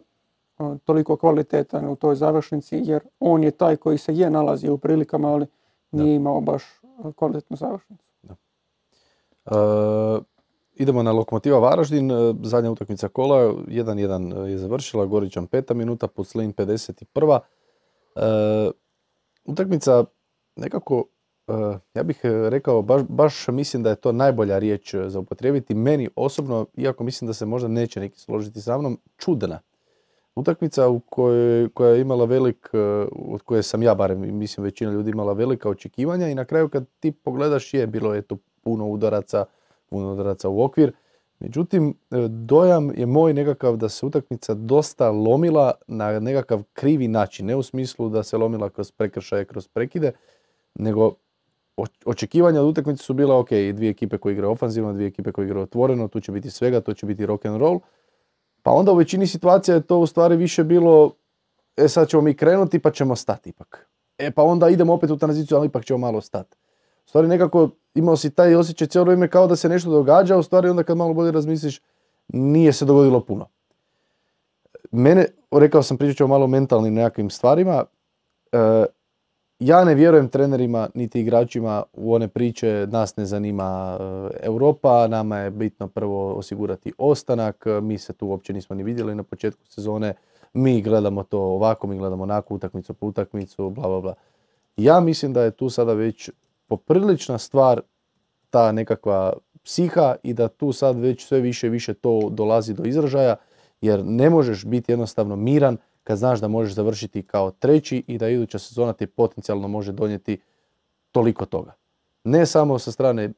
toliko 0.83 1.15
kvalitetan 1.15 1.89
u 1.89 1.95
toj 1.95 2.15
završnici, 2.15 2.81
jer 2.85 3.01
on 3.19 3.43
je 3.43 3.51
taj 3.51 3.75
koji 3.75 3.97
se 3.97 4.15
je 4.15 4.29
nalazio 4.29 4.73
u 4.73 4.77
prilikama, 4.77 5.33
ali 5.33 5.45
nije 5.91 6.15
imao 6.15 6.41
baš 6.41 6.63
kvalitetnu 7.15 7.57
završnicu. 7.57 8.05
Da. 8.21 8.35
E, 9.45 9.55
idemo 10.81 11.03
na 11.03 11.11
Lokomotiva 11.11 11.59
Varaždin, 11.59 12.11
e, 12.11 12.33
zadnja 12.43 12.71
utakmica 12.71 13.07
kola, 13.07 13.53
1-1 13.67 14.45
je 14.45 14.57
završila, 14.57 15.05
Goričan 15.05 15.47
peta 15.47 15.73
minuta, 15.73 16.07
Puclin 16.07 16.53
51. 16.53 17.39
E, 18.15 18.71
utakmica 19.45 20.03
nekako 20.55 21.05
ja 21.93 22.03
bih 22.03 22.19
rekao, 22.23 22.81
baš, 22.81 23.01
baš 23.09 23.47
mislim 23.47 23.83
da 23.83 23.89
je 23.89 23.95
to 23.95 24.11
najbolja 24.11 24.59
riječ 24.59 24.95
za 25.07 25.19
upotrijebiti. 25.19 25.75
Meni 25.75 26.09
osobno, 26.15 26.65
iako 26.77 27.03
mislim 27.03 27.27
da 27.27 27.33
se 27.33 27.45
možda 27.45 27.67
neće 27.67 27.99
neki 27.99 28.19
složiti 28.19 28.61
sa 28.61 28.77
mnom, 28.77 28.99
čudna. 29.17 29.59
Utakmica 30.35 30.89
u 30.89 30.99
kojoj, 30.99 31.69
koja 31.73 31.91
je 31.91 32.01
imala 32.01 32.25
velik, 32.25 32.69
od 33.11 33.41
koje 33.41 33.63
sam 33.63 33.83
ja 33.83 33.95
barem, 33.95 34.37
mislim 34.37 34.63
većina 34.63 34.91
ljudi 34.91 35.11
imala 35.11 35.33
velika 35.33 35.69
očekivanja 35.69 36.27
i 36.27 36.35
na 36.35 36.45
kraju 36.45 36.69
kad 36.69 36.85
ti 36.99 37.11
pogledaš 37.11 37.73
je, 37.73 37.87
bilo 37.87 38.13
je 38.13 38.21
to 38.21 38.37
puno 38.61 38.87
udaraca, 38.87 39.45
puno 39.91 40.13
udaraca 40.13 40.49
u 40.49 40.63
okvir. 40.63 40.91
Međutim, 41.39 41.95
dojam 42.29 42.91
je 42.97 43.05
moj 43.05 43.33
nekakav 43.33 43.77
da 43.77 43.89
se 43.89 44.05
utakmica 44.05 44.53
dosta 44.53 45.09
lomila 45.09 45.71
na 45.87 46.19
nekakav 46.19 46.63
krivi 46.73 47.07
način. 47.07 47.45
Ne 47.45 47.55
u 47.55 47.63
smislu 47.63 48.09
da 48.09 48.23
se 48.23 48.37
lomila 48.37 48.69
kroz 48.69 48.91
prekršaje, 48.91 49.45
kroz 49.45 49.67
prekide, 49.67 50.11
nego 50.75 51.13
očekivanja 52.05 52.61
od 52.61 52.67
utakmice 52.67 53.03
su 53.03 53.13
bila 53.13 53.39
ok, 53.39 53.49
dvije 53.49 53.89
ekipe 53.89 54.17
koje 54.17 54.33
igraju 54.33 54.51
ofanzivno, 54.51 54.93
dvije 54.93 55.07
ekipe 55.07 55.31
koje 55.31 55.45
igraju 55.45 55.63
otvoreno, 55.63 56.07
tu 56.07 56.19
će 56.19 56.31
biti 56.31 56.49
svega, 56.49 56.81
to 56.81 56.93
će 56.93 57.05
biti 57.05 57.25
rock 57.25 57.45
and 57.45 57.61
roll. 57.61 57.79
Pa 58.63 58.71
onda 58.71 58.91
u 58.91 58.95
većini 58.95 59.27
situacija 59.27 59.75
je 59.75 59.81
to 59.81 59.97
u 59.97 60.07
stvari 60.07 60.35
više 60.35 60.63
bilo, 60.63 61.11
e 61.77 61.87
sad 61.87 62.07
ćemo 62.09 62.21
mi 62.21 62.33
krenuti 62.33 62.79
pa 62.79 62.91
ćemo 62.91 63.15
stati 63.15 63.49
ipak. 63.49 63.87
E 64.17 64.31
pa 64.31 64.43
onda 64.43 64.69
idemo 64.69 64.93
opet 64.93 65.09
u 65.09 65.17
tranziciju, 65.17 65.57
ali 65.57 65.67
ipak 65.67 65.85
ćemo 65.85 65.97
malo 65.97 66.21
stati. 66.21 66.57
Stvari 67.11 67.27
nekako 67.27 67.69
imao 67.95 68.15
si 68.17 68.29
taj 68.29 68.55
osjećaj 68.55 68.87
cijelo 68.87 69.03
vrijeme 69.03 69.27
kao 69.27 69.47
da 69.47 69.55
se 69.55 69.69
nešto 69.69 69.89
događa, 69.89 70.37
u 70.37 70.43
stvari 70.43 70.69
onda 70.69 70.83
kad 70.83 70.97
malo 70.97 71.13
bolje 71.13 71.31
razmisliš 71.31 71.81
nije 72.27 72.73
se 72.73 72.85
dogodilo 72.85 73.19
puno. 73.25 73.47
Mene, 74.91 75.25
rekao 75.51 75.83
sam 75.83 75.97
pričat 75.97 76.17
ću 76.17 76.23
o 76.23 76.27
malo 76.27 76.47
mentalnim 76.47 76.93
nekakvim 76.93 77.29
stvarima, 77.29 77.83
e, 78.51 78.85
ja 79.59 79.83
ne 79.83 79.95
vjerujem 79.95 80.29
trenerima 80.29 80.89
niti 80.93 81.19
igračima 81.21 81.83
u 81.93 82.13
one 82.13 82.27
priče, 82.27 82.87
nas 82.91 83.15
ne 83.15 83.25
zanima 83.25 83.97
e, 83.99 84.37
Europa, 84.45 85.07
nama 85.07 85.37
je 85.37 85.51
bitno 85.51 85.87
prvo 85.87 86.33
osigurati 86.33 86.93
ostanak, 86.97 87.65
mi 87.81 87.97
se 87.97 88.13
tu 88.13 88.27
uopće 88.27 88.53
nismo 88.53 88.75
ni 88.75 88.83
vidjeli 88.83 89.15
na 89.15 89.23
početku 89.23 89.65
sezone, 89.65 90.13
mi 90.53 90.81
gledamo 90.81 91.23
to 91.23 91.39
ovako, 91.39 91.87
mi 91.87 91.97
gledamo 91.97 92.23
onako 92.23 92.55
utakmicu 92.55 92.93
po 92.93 93.07
utakmicu, 93.07 93.69
bla 93.69 93.87
bla 93.87 94.01
bla. 94.01 94.13
Ja 94.77 94.99
mislim 94.99 95.33
da 95.33 95.43
je 95.43 95.51
tu 95.51 95.69
sada 95.69 95.93
već 95.93 96.29
poprilična 96.71 97.37
stvar 97.37 97.81
ta 98.49 98.71
nekakva 98.71 99.33
psiha 99.63 100.15
i 100.23 100.33
da 100.33 100.47
tu 100.47 100.71
sad 100.73 100.99
već 100.99 101.25
sve 101.25 101.39
više 101.39 101.67
i 101.67 101.69
više 101.69 101.93
to 101.93 102.29
dolazi 102.31 102.73
do 102.73 102.83
izražaja 102.83 103.35
jer 103.81 104.05
ne 104.05 104.29
možeš 104.29 104.65
biti 104.65 104.91
jednostavno 104.91 105.35
miran 105.35 105.77
kad 106.03 106.17
znaš 106.17 106.39
da 106.39 106.47
možeš 106.47 106.73
završiti 106.73 107.23
kao 107.23 107.51
treći 107.51 108.03
i 108.07 108.17
da 108.17 108.29
iduća 108.29 108.59
sezona 108.59 108.93
ti 108.93 109.07
potencijalno 109.07 109.67
može 109.67 109.91
donijeti 109.91 110.39
toliko 111.11 111.45
toga. 111.45 111.73
Ne 112.23 112.45
samo 112.45 112.79
sa 112.79 112.91
strane 112.91 113.33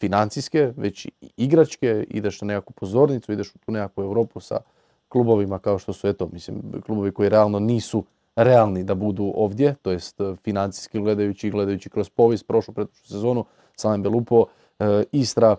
financijske, 0.00 0.72
već 0.76 1.06
i 1.06 1.12
igračke, 1.36 2.06
ideš 2.08 2.40
na 2.40 2.46
nekakvu 2.46 2.72
pozornicu, 2.72 3.32
ideš 3.32 3.54
u 3.54 3.58
tu 3.58 3.72
nekakvu 3.72 4.02
Europu 4.02 4.40
sa 4.40 4.60
klubovima 5.08 5.58
kao 5.58 5.78
što 5.78 5.92
su, 5.92 6.08
eto, 6.08 6.28
mislim, 6.32 6.62
klubovi 6.86 7.12
koji 7.12 7.28
realno 7.28 7.58
nisu 7.58 8.04
realni 8.36 8.84
da 8.84 8.94
budu 8.94 9.32
ovdje, 9.36 9.74
to 9.82 9.90
jest 9.90 10.20
financijski 10.44 11.00
gledajući, 11.00 11.50
gledajući 11.50 11.90
kroz 11.90 12.10
povijest, 12.10 12.46
prošlu 12.46 12.74
pretprošlu 12.74 13.06
sezonu, 13.06 13.44
Samen 13.76 14.02
Belupo, 14.02 14.46
e, 14.78 15.04
Istra, 15.12 15.56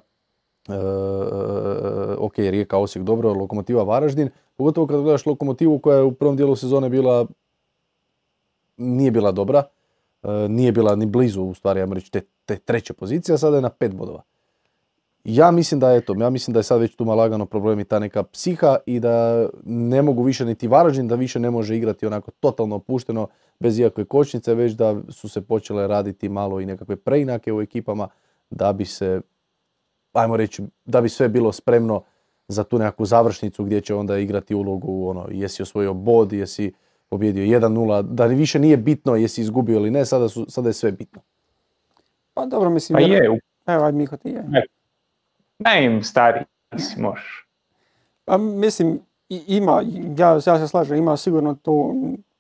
e, 0.70 0.74
ok, 2.18 2.38
Rijeka, 2.38 2.78
Osijek, 2.78 3.06
dobro, 3.06 3.34
Lokomotiva 3.34 3.84
Varaždin, 3.84 4.30
pogotovo 4.56 4.88
kad 4.88 5.02
gledaš 5.02 5.26
Lokomotivu 5.26 5.80
koja 5.80 5.98
je 5.98 6.04
u 6.04 6.14
prvom 6.14 6.36
dijelu 6.36 6.56
sezone 6.56 6.90
bila, 6.90 7.26
nije 8.78 9.12
bila 9.12 9.32
dobra, 9.32 9.64
e, 10.24 10.28
nije 10.50 10.72
bila 10.72 10.96
ni 10.96 11.06
blizu, 11.06 11.44
u 11.44 11.54
stvari, 11.54 11.80
ja 11.80 11.88
reći, 11.94 12.12
te, 12.12 12.22
te 12.46 12.58
treće 12.58 12.94
pozicije, 12.94 13.36
a 13.36 13.38
sada 13.38 13.56
je 13.56 13.62
na 13.62 13.70
pet 13.70 13.96
bodova. 13.96 14.24
Ja 15.24 15.52
mislim 15.52 15.80
da 15.80 15.92
je 15.92 16.02
to, 16.02 16.16
ja 16.20 16.30
mislim 16.30 16.54
da 16.54 16.60
je 16.60 16.64
sad 16.64 16.82
već 16.82 16.96
tu 16.96 17.06
malagano 17.06 17.46
problem 17.46 17.80
i 17.80 17.86
ta 17.86 18.00
neka 18.00 18.24
psiha 18.24 18.78
i 18.86 19.00
da 19.00 19.48
ne 19.66 20.02
mogu 20.02 20.24
više 20.24 20.46
niti 20.46 20.68
Varaždin, 20.68 21.08
da 21.08 21.16
više 21.16 21.40
ne 21.40 21.50
može 21.50 21.78
igrati 21.78 22.06
onako 22.06 22.32
totalno 22.32 22.76
opušteno 22.76 23.28
bez 23.60 23.80
ikakve 23.80 24.06
kočnice, 24.06 24.54
već 24.54 24.74
da 24.74 24.96
su 25.10 25.30
se 25.30 25.42
počele 25.42 25.88
raditi 25.88 26.30
malo 26.30 26.62
i 26.62 26.66
nekakve 26.66 26.96
preinake 26.96 27.54
u 27.54 27.62
ekipama 27.62 28.08
da 28.50 28.74
bi 28.74 28.86
se, 28.86 29.22
ajmo 30.14 30.38
reći, 30.38 30.64
da 30.86 31.02
bi 31.02 31.10
sve 31.10 31.30
bilo 31.30 31.52
spremno 31.52 32.04
za 32.48 32.64
tu 32.64 32.80
nekakvu 32.80 33.06
završnicu 33.06 33.64
gdje 33.64 33.82
će 33.82 33.96
onda 33.96 34.18
igrati 34.18 34.56
ulogu, 34.56 35.10
ono, 35.10 35.28
jesi 35.32 35.64
osvojio 35.64 35.94
bod, 35.94 36.34
jesi 36.34 36.74
pobjedio 37.10 37.60
1-0, 37.60 38.02
da 38.02 38.26
više 38.26 38.60
nije 38.60 38.78
bitno 38.78 39.16
jesi 39.16 39.42
izgubio 39.42 39.76
ili 39.76 39.92
ne, 39.92 40.06
sada, 40.06 40.30
su, 40.30 40.46
sada 40.50 40.70
je 40.70 40.74
sve 40.74 40.92
bitno. 40.92 41.22
Pa 42.34 42.46
dobro, 42.46 42.70
mislim... 42.70 42.98
Pa 42.98 43.02
je. 43.02 43.40
Evo, 43.66 43.84
ajde 43.84 43.98
Miho 43.98 44.18
ti 44.18 44.30
je. 44.30 44.44
Ne 44.48 44.64
im 45.84 46.04
stari, 46.04 46.46
možeš. 46.98 47.48
Pa 48.26 48.38
mislim, 48.38 49.00
ima, 49.30 49.82
ja, 50.18 50.40
ja 50.46 50.60
se 50.60 50.68
slažem, 50.68 50.98
ima 50.98 51.18
sigurno 51.18 51.56
tu 51.56 51.96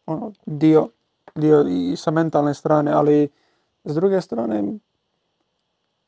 ono, 0.06 0.32
dio, 0.46 0.88
dio 1.36 1.66
i 1.70 1.96
sa 1.96 2.12
mentalne 2.12 2.54
strane, 2.54 2.92
ali 2.92 3.30
s 3.84 3.96
druge 3.96 4.22
strane, 4.22 4.64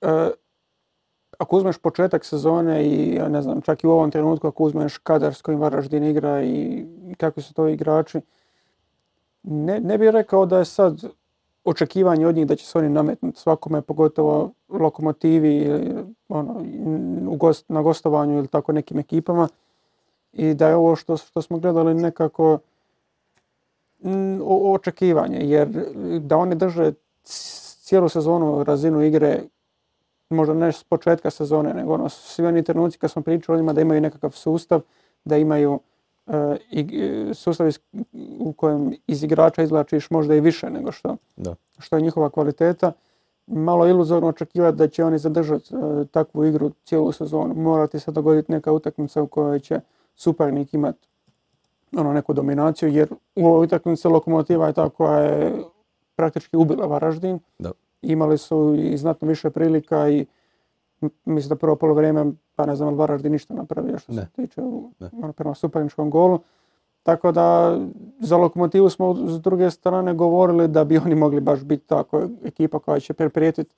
e, 0.01 0.29
ako 1.39 1.57
uzmeš 1.57 1.77
početak 1.77 2.25
sezone 2.25 2.85
i 2.85 3.19
ne 3.29 3.41
znam, 3.41 3.61
čak 3.61 3.83
i 3.83 3.87
u 3.87 3.91
ovom 3.91 4.11
trenutku 4.11 4.47
ako 4.47 4.63
uzmeš 4.63 4.97
kadar 4.97 5.33
s 5.33 5.41
kojim 5.41 5.59
Varaždin 5.59 6.03
igra 6.03 6.43
i 6.43 6.85
kakvi 7.17 7.43
su 7.43 7.53
to 7.53 7.67
igrači, 7.67 8.21
ne, 9.43 9.79
ne 9.79 9.97
bih 9.97 10.09
rekao 10.09 10.45
da 10.45 10.57
je 10.57 10.65
sad 10.65 11.03
očekivanje 11.65 12.27
od 12.27 12.35
njih 12.35 12.47
da 12.47 12.55
će 12.55 12.65
se 12.65 12.77
oni 12.77 12.89
nametnuti 12.89 13.39
svakome, 13.39 13.81
pogotovo 13.81 14.51
lokomotivi 14.69 15.71
ono, 16.29 16.65
na 17.67 17.81
gostovanju 17.81 18.37
ili 18.37 18.47
tako 18.47 18.71
nekim 18.71 18.99
ekipama. 18.99 19.47
I 20.33 20.53
da 20.53 20.67
je 20.69 20.75
ovo 20.75 20.95
što, 20.95 21.17
što 21.17 21.41
smo 21.41 21.59
gledali 21.59 21.93
nekako 21.93 22.59
očekivanje, 24.49 25.39
jer 25.41 25.67
da 26.19 26.37
oni 26.37 26.55
drže 26.55 26.93
cijelu 27.23 28.09
sezonu 28.09 28.63
razinu 28.63 29.01
igre, 29.01 29.39
možda 30.29 30.53
ne 30.53 30.71
s 30.71 30.83
početka 30.83 31.29
sezone, 31.29 31.73
nego 31.73 31.93
ono, 31.93 32.09
svi 32.09 32.45
oni 32.45 32.63
trenuci 32.63 32.97
kad 32.97 33.11
smo 33.11 33.21
pričali 33.21 33.55
o 33.55 33.59
njima 33.59 33.73
da 33.73 33.81
imaju 33.81 34.01
nekakav 34.01 34.31
sustav, 34.31 34.81
da 35.25 35.37
imaju 35.37 35.79
i 36.71 36.87
sustav 37.33 37.71
u 38.39 38.53
kojem 38.53 38.93
iz 39.07 39.23
igrača 39.23 39.63
izvlačiš 39.63 40.09
možda 40.09 40.35
i 40.35 40.39
više 40.39 40.69
nego 40.69 40.91
što, 40.91 41.17
da. 41.35 41.55
što 41.79 41.95
je 41.95 42.01
njihova 42.01 42.29
kvaliteta. 42.29 42.91
Malo 43.47 43.87
iluzorno 43.87 44.27
očekivati 44.27 44.77
da 44.77 44.87
će 44.87 45.03
oni 45.03 45.17
zadržati 45.17 45.75
e, 45.75 46.05
takvu 46.05 46.45
igru 46.45 46.71
cijelu 46.83 47.11
sezonu. 47.11 47.55
Mora 47.55 47.87
ti 47.87 47.99
se 47.99 48.11
dogoditi 48.11 48.51
neka 48.51 48.71
utakmica 48.71 49.21
u 49.21 49.27
kojoj 49.27 49.59
će 49.59 49.79
suparnik 50.15 50.73
imati 50.73 51.07
ono, 51.97 52.13
neku 52.13 52.33
dominaciju, 52.33 52.89
jer 52.89 53.09
u 53.35 53.47
ovoj 53.47 53.63
utakmici 53.63 54.07
Lokomotiva 54.07 54.67
je 54.67 54.73
ta 54.73 54.89
koja 54.89 55.19
je 55.19 55.63
praktički 56.15 56.57
ubila 56.57 56.85
Varaždin. 56.85 57.39
Da. 57.59 57.71
Imali 58.01 58.37
su 58.37 58.75
i 58.77 58.97
znatno 58.97 59.27
više 59.27 59.49
prilika 59.49 60.09
i 60.09 60.25
mislim 61.25 61.49
da 61.49 61.55
prvo 61.55 61.75
polovreme, 61.75 62.31
pa 62.55 62.65
ne 62.65 62.75
znam, 62.75 62.95
Varaždin 62.95 63.31
ništa 63.31 63.53
napravio 63.53 63.97
što 63.97 64.13
se 64.13 64.27
tiče 64.35 64.61
ono, 65.11 65.33
prema 65.33 65.55
suparničkom 65.55 66.09
golu. 66.09 66.39
Tako 67.03 67.31
da 67.31 67.77
za 68.19 68.37
Lokomotivu 68.37 68.89
smo 68.89 69.15
s 69.15 69.41
druge 69.41 69.71
strane 69.71 70.13
govorili 70.13 70.67
da 70.67 70.83
bi 70.83 70.97
oni 70.97 71.15
mogli 71.15 71.41
baš 71.41 71.63
biti 71.63 71.87
tako 71.87 72.21
ekipa 72.43 72.79
koja 72.79 72.99
će 72.99 73.13
prijetiti 73.13 73.75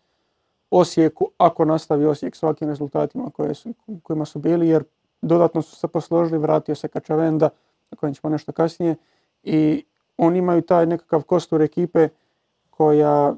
Osijeku 0.72 1.28
ako 1.38 1.66
nastavi 1.66 2.06
Osijek 2.06 2.36
s 2.36 2.44
ovakvim 2.44 2.70
rezultatima 2.70 3.30
koje 3.30 3.54
su, 3.54 3.74
kojima 4.04 4.26
su 4.26 4.40
bili 4.40 4.68
jer 4.68 4.84
dodatno 5.22 5.62
su 5.62 5.76
se 5.76 5.88
posložili, 5.88 6.38
vratio 6.38 6.76
se 6.76 6.88
Kačavenda 6.88 7.50
na 7.92 7.98
kojem 7.98 8.14
ćemo 8.14 8.32
nešto 8.32 8.52
kasnije 8.52 8.96
i 9.44 9.84
oni 10.18 10.40
imaju 10.40 10.62
taj 10.62 10.86
nekakav 10.86 11.24
kostur 11.24 11.62
ekipe 11.62 12.10
koja 12.70 13.36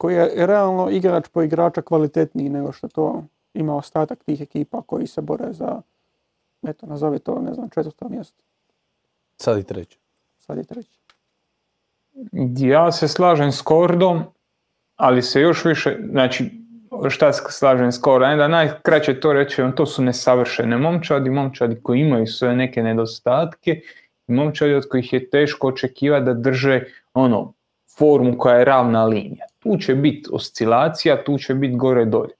koji 0.00 0.14
je 0.14 0.46
realno 0.46 0.90
igrač 0.90 1.28
po 1.28 1.42
igrača 1.42 1.82
kvalitetniji 1.82 2.48
nego 2.48 2.72
što 2.72 2.88
to 2.88 3.24
ima 3.54 3.76
ostatak 3.76 4.24
tih 4.24 4.40
ekipa 4.40 4.82
koji 4.82 5.06
se 5.06 5.20
bore 5.20 5.52
za, 5.52 5.80
eto, 6.62 6.86
nazovi 6.86 7.18
to, 7.18 7.40
ne 7.40 7.54
znam, 7.54 7.68
četvrto 7.68 8.08
mjesto. 8.08 8.44
Sad 9.36 9.58
i 9.58 9.62
treće. 9.62 9.98
Sad 10.38 10.58
i 10.58 10.64
treće. 10.64 10.98
Ja 12.72 12.92
se 12.92 13.08
slažem 13.08 13.52
s 13.52 13.62
Kordom, 13.62 14.22
ali 14.96 15.22
se 15.22 15.40
još 15.40 15.64
više, 15.64 15.98
znači, 16.10 16.50
šta 17.08 17.32
se 17.32 17.42
slažem 17.50 17.92
s 17.92 18.00
Kordom, 18.00 18.38
da 18.38 18.48
najkraće 18.48 19.20
to 19.20 19.32
reći, 19.32 19.62
on 19.62 19.72
to 19.72 19.86
su 19.86 20.02
nesavršene 20.02 20.78
momčadi, 20.78 21.30
momčadi 21.30 21.80
koji 21.82 22.00
imaju 22.00 22.26
sve 22.26 22.56
neke 22.56 22.82
nedostatke, 22.82 23.80
momčadi 24.26 24.74
od 24.74 24.88
kojih 24.88 25.12
je 25.12 25.30
teško 25.30 25.68
očekivati 25.68 26.24
da 26.24 26.34
drže 26.34 26.84
ono, 27.14 27.52
formu 27.98 28.38
koja 28.38 28.56
je 28.56 28.64
ravna 28.64 29.04
linija. 29.04 29.46
Tu 29.58 29.76
će 29.76 29.94
biti 29.94 30.30
oscilacija, 30.32 31.24
tu 31.24 31.38
će 31.38 31.54
biti 31.54 31.76
gore 31.76 32.04
dolje. 32.04 32.34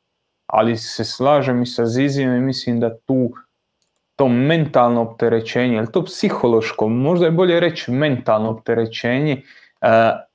Ali 0.46 0.76
se 0.76 1.05
slažem 1.05 1.62
i 1.62 1.66
sa 1.66 1.86
Zizijem 1.86 2.36
i 2.36 2.40
mislim 2.40 2.80
da 2.80 2.96
tu 2.98 3.30
to 4.16 4.28
mentalno 4.28 5.03
opterećenje, 5.03 5.76
ili 5.76 5.92
to 5.92 6.05
psihološko, 6.05 6.88
možda 6.88 7.26
je 7.26 7.32
bolje 7.32 7.61
reći 7.61 7.90
mentalno 7.90 8.51
opterećenje, 8.51 9.32
e, 9.32 9.86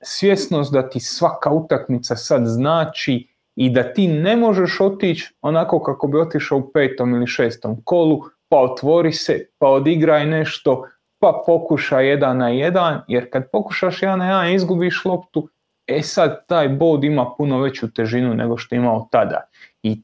svjesnost 0.02 0.74
da 0.74 0.90
ti 0.90 1.00
svaka 1.00 1.50
utakmica 1.50 2.16
sad 2.16 2.46
znači 2.46 3.28
i 3.56 3.70
da 3.70 3.94
ti 3.94 4.08
ne 4.08 4.36
možeš 4.36 4.82
otići 4.82 5.34
onako 5.42 5.84
kako 5.84 6.08
bi 6.08 6.20
otišao 6.20 6.58
u 6.58 6.72
petom 6.72 7.16
ili 7.16 7.28
šestom 7.28 7.82
kolu, 7.84 8.22
pa 8.50 8.58
otvori 8.58 9.12
se, 9.12 9.48
pa 9.58 9.68
odigraj 9.68 10.26
nešto, 10.26 10.86
pa 11.26 11.44
pokušaj 11.46 12.08
jedan 12.08 12.38
na 12.38 12.50
jedan, 12.50 13.02
jer 13.08 13.30
kad 13.32 13.52
pokušaš 13.52 14.02
jedan 14.02 14.20
na 14.20 14.26
jedan 14.26 14.54
izgubiš 14.54 15.06
loptu, 15.06 15.50
e 15.88 16.02
sad 16.02 16.46
taj 16.48 16.70
bod 16.70 17.04
ima 17.04 17.34
puno 17.38 17.60
veću 17.60 17.94
težinu 17.94 18.34
nego 18.34 18.58
što 18.58 18.76
je 18.76 18.78
imao 18.78 19.08
tada. 19.12 19.50
I 19.84 20.02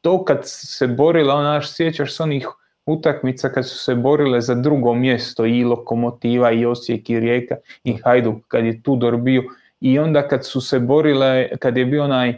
to 0.00 0.24
kad 0.24 0.40
se 0.42 0.86
borila, 0.86 1.34
onaš 1.34 1.72
sjećaš 1.72 2.14
s 2.14 2.20
onih 2.20 2.48
utakmica 2.86 3.48
kad 3.48 3.68
su 3.68 3.78
se 3.78 3.94
borile 3.94 4.40
za 4.40 4.54
drugo 4.54 4.94
mjesto 4.94 5.46
i 5.46 5.64
Lokomotiva 5.64 6.52
i 6.52 6.66
Osijek 6.66 7.10
i 7.10 7.20
Rijeka 7.20 7.56
i 7.84 7.96
Hajduk 8.04 8.36
kad 8.48 8.64
je 8.64 8.82
Tudor 8.82 9.16
bio 9.16 9.42
i 9.80 9.98
onda 9.98 10.28
kad 10.28 10.46
su 10.46 10.60
se 10.60 10.78
borile, 10.78 11.48
kad 11.58 11.76
je 11.76 11.84
bio 11.84 12.04
onaj 12.04 12.28
e, 12.28 12.36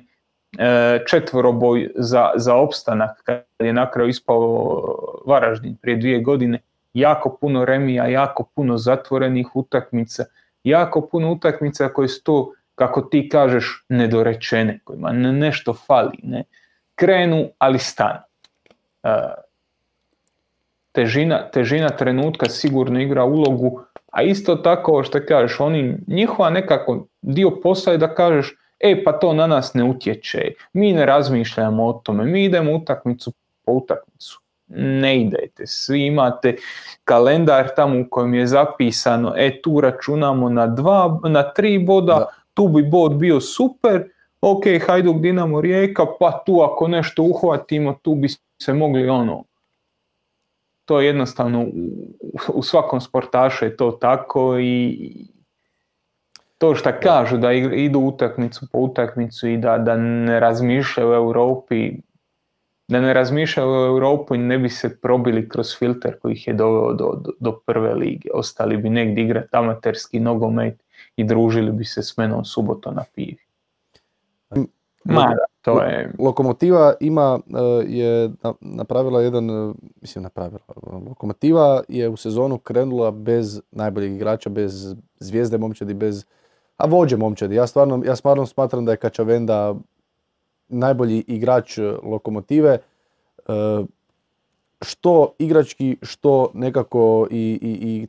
četvoroboj 1.07 1.91
za, 1.97 2.31
za 2.37 2.57
opstanak, 2.57 3.23
kad 3.25 3.45
je 3.59 3.73
na 3.73 3.91
kraju 3.91 4.09
ispao 4.09 4.83
Varaždin 5.27 5.77
prije 5.77 5.97
dvije 5.97 6.21
godine, 6.21 6.59
jako 6.95 7.37
puno 7.41 7.65
remija, 7.65 8.07
jako 8.07 8.45
puno 8.55 8.79
zatvorenih 8.79 9.57
utakmica, 9.57 10.25
jako 10.65 11.01
puno 11.01 11.33
utakmica 11.33 11.89
koje 11.89 12.09
su 12.09 12.23
to 12.23 12.53
kako 12.75 13.01
ti 13.01 13.29
kažeš, 13.29 13.85
nedorečene, 13.89 14.79
kojima 14.85 15.13
nešto 15.13 15.75
fali, 15.75 16.19
ne? 16.23 16.45
krenu, 16.95 17.49
ali 17.59 17.79
stanu. 17.79 18.21
E, 19.03 19.11
težina, 20.93 21.43
težina 21.53 21.89
trenutka 21.89 22.49
sigurno 22.49 23.01
igra 23.01 23.25
ulogu, 23.25 23.83
a 24.13 24.23
isto 24.23 24.57
tako 24.57 25.03
što 25.03 25.21
kažeš, 25.29 25.61
oni, 25.61 25.97
njihova 26.07 26.51
nekako 26.51 27.07
dio 27.23 27.51
posla 27.63 27.93
je 27.93 27.99
da 27.99 28.15
kažeš, 28.15 28.55
e 28.81 29.05
pa 29.05 29.13
to 29.13 29.33
na 29.33 29.47
nas 29.47 29.75
ne 29.75 29.85
utječe, 29.85 30.53
mi 30.73 30.93
ne 30.93 31.07
razmišljamo 31.07 31.87
o 31.87 31.93
tome, 31.93 32.25
mi 32.25 32.45
idemo 32.45 32.73
utakmicu 32.73 33.33
po 33.65 33.73
utakmicu. 33.73 34.41
Ne 34.77 35.21
idete, 35.21 35.67
svi 35.67 36.07
imate 36.07 36.57
kalendar 37.05 37.69
tamo 37.77 38.01
u 38.01 38.05
kojem 38.11 38.35
je 38.35 38.47
zapisano, 38.47 39.33
e 39.37 39.63
tu 39.63 39.81
računamo 39.81 40.49
na, 40.49 40.67
dva, 40.67 41.21
na 41.29 41.43
tri 41.53 41.79
boda, 41.79 42.27
tu 42.55 42.69
bi 42.69 42.83
bod 42.83 43.17
bio 43.17 43.41
super, 43.41 44.05
ok, 44.41 44.65
Hajduk 44.87 45.21
Dinamo 45.21 45.61
Rijeka, 45.61 46.07
pa 46.21 46.43
tu 46.47 46.61
ako 46.61 46.89
nešto 46.89 47.23
uhvatimo, 47.23 47.99
tu 48.03 48.15
bi 48.15 48.29
se 48.63 48.73
mogli 48.73 49.09
ono, 49.09 49.45
to 50.85 51.01
je 51.01 51.07
jednostavno 51.07 51.67
u, 52.49 52.63
svakom 52.63 53.01
sportašu 53.01 53.65
je 53.65 53.77
to 53.77 53.91
tako 53.91 54.59
i 54.59 54.97
to 56.59 56.75
što 56.75 56.91
kažu 57.03 57.37
da 57.37 57.53
idu 57.53 57.99
utakmicu 57.99 58.67
po 58.73 58.79
utakmicu 58.79 59.49
i 59.49 59.57
da, 59.57 59.79
da 59.79 59.97
ne 59.97 60.41
razmišljaju 60.41 61.11
u 61.11 61.15
Europi, 61.15 61.93
da 62.91 63.01
ne 63.01 63.15
razmišljaju 63.15 63.71
u 63.71 63.87
Europu 63.87 64.35
i 64.35 64.39
ne 64.39 64.59
bi 64.59 64.69
se 64.69 65.01
probili 65.01 65.49
kroz 65.49 65.79
filter 65.79 66.19
koji 66.19 66.33
ih 66.33 66.47
je 66.47 66.55
doveo 66.55 66.93
do, 66.93 67.21
do, 67.25 67.33
do 67.41 67.53
prve 67.67 67.95
lige. 67.95 68.29
Ostali 68.35 68.77
bi 68.77 68.91
negdje 68.91 69.25
igrati 69.25 69.49
amaterski 69.53 70.21
nogomet 70.21 70.83
i 71.17 71.25
družili 71.25 71.73
bi 71.73 71.85
se 71.85 72.03
s 72.03 72.17
menom 72.17 72.45
subotom 72.45 72.95
na 72.95 73.05
pivi. 73.15 73.39
Ma, 75.05 75.37
to 75.63 75.83
je... 75.83 76.13
Lokomotiva 76.19 76.95
ima, 77.01 77.41
e, 77.49 77.85
je 77.87 78.31
napravila 78.61 79.23
jedan, 79.23 79.51
e, 79.51 79.73
mislim 80.01 80.23
napravila, 80.23 80.61
Lokomotiva 81.09 81.83
je 81.89 82.09
u 82.09 82.17
sezonu 82.17 82.59
krenula 82.59 83.11
bez 83.11 83.61
najboljeg 83.71 84.13
igrača, 84.13 84.51
bez 84.51 84.95
zvijezde 85.19 85.59
momčadi, 85.59 85.95
bez, 85.95 86.25
a 86.77 86.87
vođe 86.87 87.17
momčadi. 87.17 87.55
Ja 87.55 87.67
stvarno, 87.67 88.03
ja 88.07 88.17
stvarno 88.17 88.47
smatram 88.47 88.85
da 88.85 88.93
je 88.93 88.97
Kačavenda 88.97 89.75
najbolji 90.71 91.25
igrač 91.27 91.79
Lokomotive, 92.03 92.79
e, 92.79 92.83
što 94.83 95.33
igrački, 95.39 95.97
što 96.03 96.51
nekako 96.55 97.27
i, 97.31 97.59
i, 97.63 97.89
i 97.89 98.07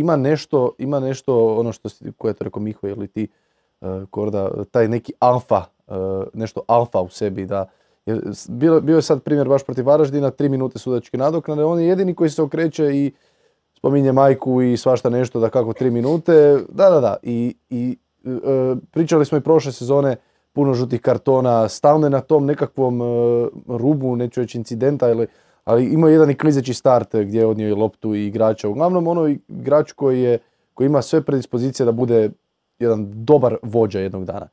ima 0.00 0.16
nešto, 0.16 0.72
ima 0.78 1.00
nešto 1.00 1.56
ono 1.56 1.72
što 1.72 1.88
si, 1.88 2.12
koje 2.16 2.30
je 2.30 2.34
to 2.34 2.44
rekao 2.44 2.62
Miho 2.62 2.88
ili 2.88 3.08
ti, 3.08 3.28
Korda, 4.10 4.64
taj 4.70 4.88
neki 4.88 5.12
alfa 5.18 5.64
E, 5.88 6.26
nešto 6.34 6.60
alfa 6.66 7.00
u 7.00 7.08
sebi, 7.08 7.46
da 7.46 7.66
bio, 8.48 8.80
bio 8.80 8.96
je 8.96 9.02
sad 9.02 9.22
primjer 9.22 9.48
baš 9.48 9.64
protiv 9.64 9.86
Varaždina, 9.86 10.30
tri 10.30 10.48
minute 10.48 10.78
sudačke 10.78 11.18
nadoknade, 11.18 11.64
on 11.64 11.80
je 11.80 11.86
jedini 11.86 12.14
koji 12.14 12.30
se 12.30 12.42
okreće 12.42 12.84
i 12.84 13.12
spominje 13.74 14.12
majku 14.12 14.62
i 14.62 14.76
svašta 14.76 15.10
nešto 15.10 15.40
da 15.40 15.48
kako 15.48 15.72
tri 15.72 15.90
minute, 15.90 16.58
da, 16.68 16.90
da, 16.90 17.00
da, 17.00 17.16
i, 17.22 17.54
i 17.70 17.98
e, 18.24 18.30
pričali 18.90 19.24
smo 19.24 19.38
i 19.38 19.40
prošle 19.40 19.72
sezone, 19.72 20.16
puno 20.52 20.74
žutih 20.74 21.00
kartona, 21.00 21.68
stalno 21.68 22.08
na 22.08 22.20
tom 22.20 22.46
nekakvom 22.46 23.02
e, 23.02 23.04
rubu, 23.66 24.16
neću 24.16 24.40
reći 24.40 24.58
incidenta, 24.58 25.10
ili, 25.10 25.26
ali 25.64 25.84
ima 25.84 26.10
jedan 26.10 26.30
i 26.30 26.38
klizeći 26.38 26.74
start 26.74 27.16
gdje 27.16 27.38
je 27.38 27.46
odnio 27.46 27.68
i 27.68 27.72
loptu 27.72 28.14
i 28.14 28.26
igrača. 28.26 28.68
Uglavnom 28.68 29.08
ono 29.08 29.26
igrač 29.48 29.92
koji, 29.92 30.22
je, 30.22 30.38
koji 30.74 30.86
ima 30.86 31.02
sve 31.02 31.22
predispozicije 31.22 31.86
da 31.86 31.92
bude 31.92 32.30
jedan 32.78 33.24
dobar 33.24 33.56
vođa 33.62 34.00
jednog 34.00 34.24
dana 34.24 34.48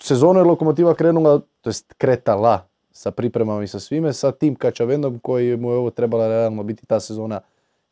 sezonu 0.00 0.40
je 0.40 0.44
Lokomotiva 0.44 0.94
krenula, 0.94 1.40
to 1.60 1.70
jest 1.70 1.94
kretala 1.98 2.68
sa 2.92 3.10
pripremama 3.10 3.62
i 3.62 3.68
sa 3.68 3.80
svime, 3.80 4.12
sa 4.12 4.32
tim 4.32 4.54
Kačavendom 4.54 5.18
koji 5.18 5.56
mu 5.56 5.70
je 5.70 5.76
ovo 5.76 5.90
trebala 5.90 6.28
realno 6.28 6.62
biti 6.62 6.86
ta 6.86 7.00
sezona 7.00 7.40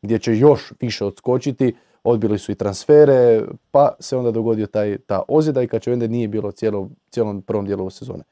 gdje 0.01 0.19
će 0.19 0.37
još 0.37 0.73
više 0.79 1.05
odskočiti. 1.05 1.75
Odbili 2.07 2.39
su 2.39 2.51
i 2.51 2.55
transfere, 2.55 3.43
pa 3.71 3.93
se 3.99 4.17
onda 4.17 4.31
dogodio 4.31 4.67
taj, 4.67 4.97
ta 4.97 5.21
ozljeda 5.27 5.61
i 5.61 5.67
Kačavende 5.67 6.07
nije 6.07 6.27
bilo 6.27 6.51
cijelo, 6.51 6.89
cijelom 7.09 7.41
prvom 7.41 7.65
dijelu 7.65 7.89
sezone. 7.89 8.23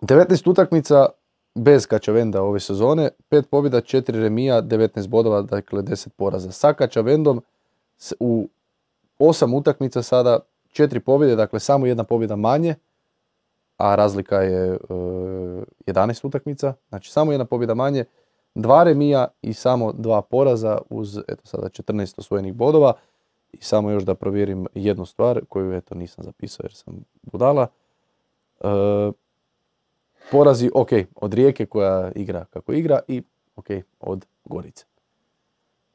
19 0.00 0.50
utakmica 0.50 1.06
bez 1.54 1.86
Kačavenda 1.86 2.42
ove 2.42 2.60
sezone, 2.60 3.10
5 3.30 3.42
pobjeda, 3.42 3.80
4 3.80 4.10
remija, 4.10 4.62
19 4.62 5.08
bodova, 5.08 5.42
dakle 5.42 5.82
10 5.82 6.08
poraza. 6.08 6.52
Sa 6.52 6.72
Kačavendom 6.72 7.42
u 8.20 8.48
8 9.18 9.56
utakmica 9.56 10.02
sada 10.02 10.38
četiri 10.68 11.00
pobjede, 11.00 11.36
dakle 11.36 11.60
samo 11.60 11.86
jedna 11.86 12.04
pobjeda 12.04 12.36
manje, 12.36 12.74
a 13.76 13.94
razlika 13.94 14.36
je 14.36 14.72
e, 14.72 14.78
11 15.86 16.26
utakmica, 16.26 16.74
znači 16.88 17.12
samo 17.12 17.32
jedna 17.32 17.44
pobjeda 17.44 17.74
manje, 17.74 18.04
dva 18.56 18.84
remija 18.84 19.28
i 19.42 19.52
samo 19.52 19.92
dva 19.92 20.22
poraza 20.22 20.78
uz 20.90 21.18
eto 21.28 21.46
sada 21.46 21.68
14 21.68 22.14
osvojenih 22.18 22.54
bodova. 22.54 22.92
I 23.52 23.58
samo 23.60 23.90
još 23.90 24.02
da 24.02 24.14
provjerim 24.14 24.66
jednu 24.74 25.06
stvar 25.06 25.40
koju 25.48 25.72
eto 25.72 25.94
nisam 25.94 26.24
zapisao 26.24 26.64
jer 26.64 26.74
sam 26.74 27.04
budala. 27.22 27.66
E, 28.60 28.66
porazi, 30.30 30.70
ok, 30.74 30.88
od 31.16 31.34
Rijeke 31.34 31.66
koja 31.66 32.12
igra 32.14 32.44
kako 32.50 32.72
igra 32.72 33.00
i 33.08 33.22
ok, 33.56 33.66
od 34.00 34.26
Gorice. 34.44 34.84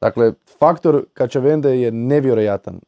Dakle, 0.00 0.32
faktor 0.58 1.04
Kačavende 1.14 1.80
je 1.80 1.90
nevjerojatan 1.92 2.80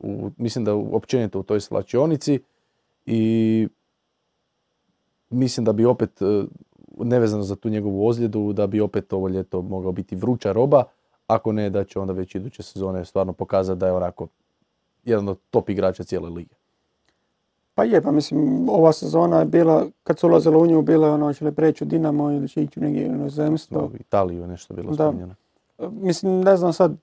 u, 0.00 0.30
mislim 0.36 0.64
da 0.64 0.74
općenito 0.74 1.40
u 1.40 1.42
toj 1.42 1.60
slačionici 1.60 2.40
i 3.06 3.68
mislim 5.30 5.64
da 5.64 5.72
bi 5.72 5.84
opet, 5.84 6.22
e, 6.22 6.44
nevezano 7.04 7.42
za 7.42 7.56
tu 7.56 7.68
njegovu 7.68 8.08
ozljedu, 8.08 8.52
da 8.52 8.66
bi 8.66 8.80
opet 8.80 9.12
ovo 9.12 9.28
ljeto 9.28 9.62
mogao 9.62 9.92
biti 9.92 10.16
vruća 10.16 10.52
roba, 10.52 10.84
ako 11.26 11.52
ne 11.52 11.70
da 11.70 11.84
će 11.84 11.98
onda 11.98 12.12
već 12.12 12.34
iduće 12.34 12.62
sezone 12.62 13.04
stvarno 13.04 13.32
pokazati 13.32 13.78
da 13.78 13.86
je 13.86 13.92
onako 13.92 14.26
jedan 15.04 15.28
od 15.28 15.38
top 15.50 15.68
igrača 15.68 16.04
cijele 16.04 16.30
lige. 16.30 16.54
Pa 17.74 17.84
je, 17.84 18.02
pa 18.02 18.12
mislim, 18.12 18.68
ova 18.68 18.92
sezona 18.92 19.38
je 19.38 19.44
bila, 19.44 19.86
kad 20.02 20.18
su 20.18 20.26
ulazilo 20.26 20.58
u 20.58 20.66
nju, 20.66 20.82
bila 20.82 21.06
je 21.06 21.12
ono, 21.12 21.26
hoće 21.26 21.44
li 21.44 21.52
preći 21.52 21.84
u 21.84 21.86
Dinamo 21.86 22.30
ili 22.30 22.48
će 22.48 22.62
ići 22.62 22.80
negdje 22.80 23.10
u 23.10 23.14
inozemstvo. 23.14 23.90
U 23.92 23.96
Italiju 24.00 24.46
nešto 24.46 24.74
bilo 24.74 24.94
spominjeno. 24.94 25.34
Mislim, 25.90 26.40
ne 26.40 26.56
znam 26.56 26.72
sad, 26.72 26.96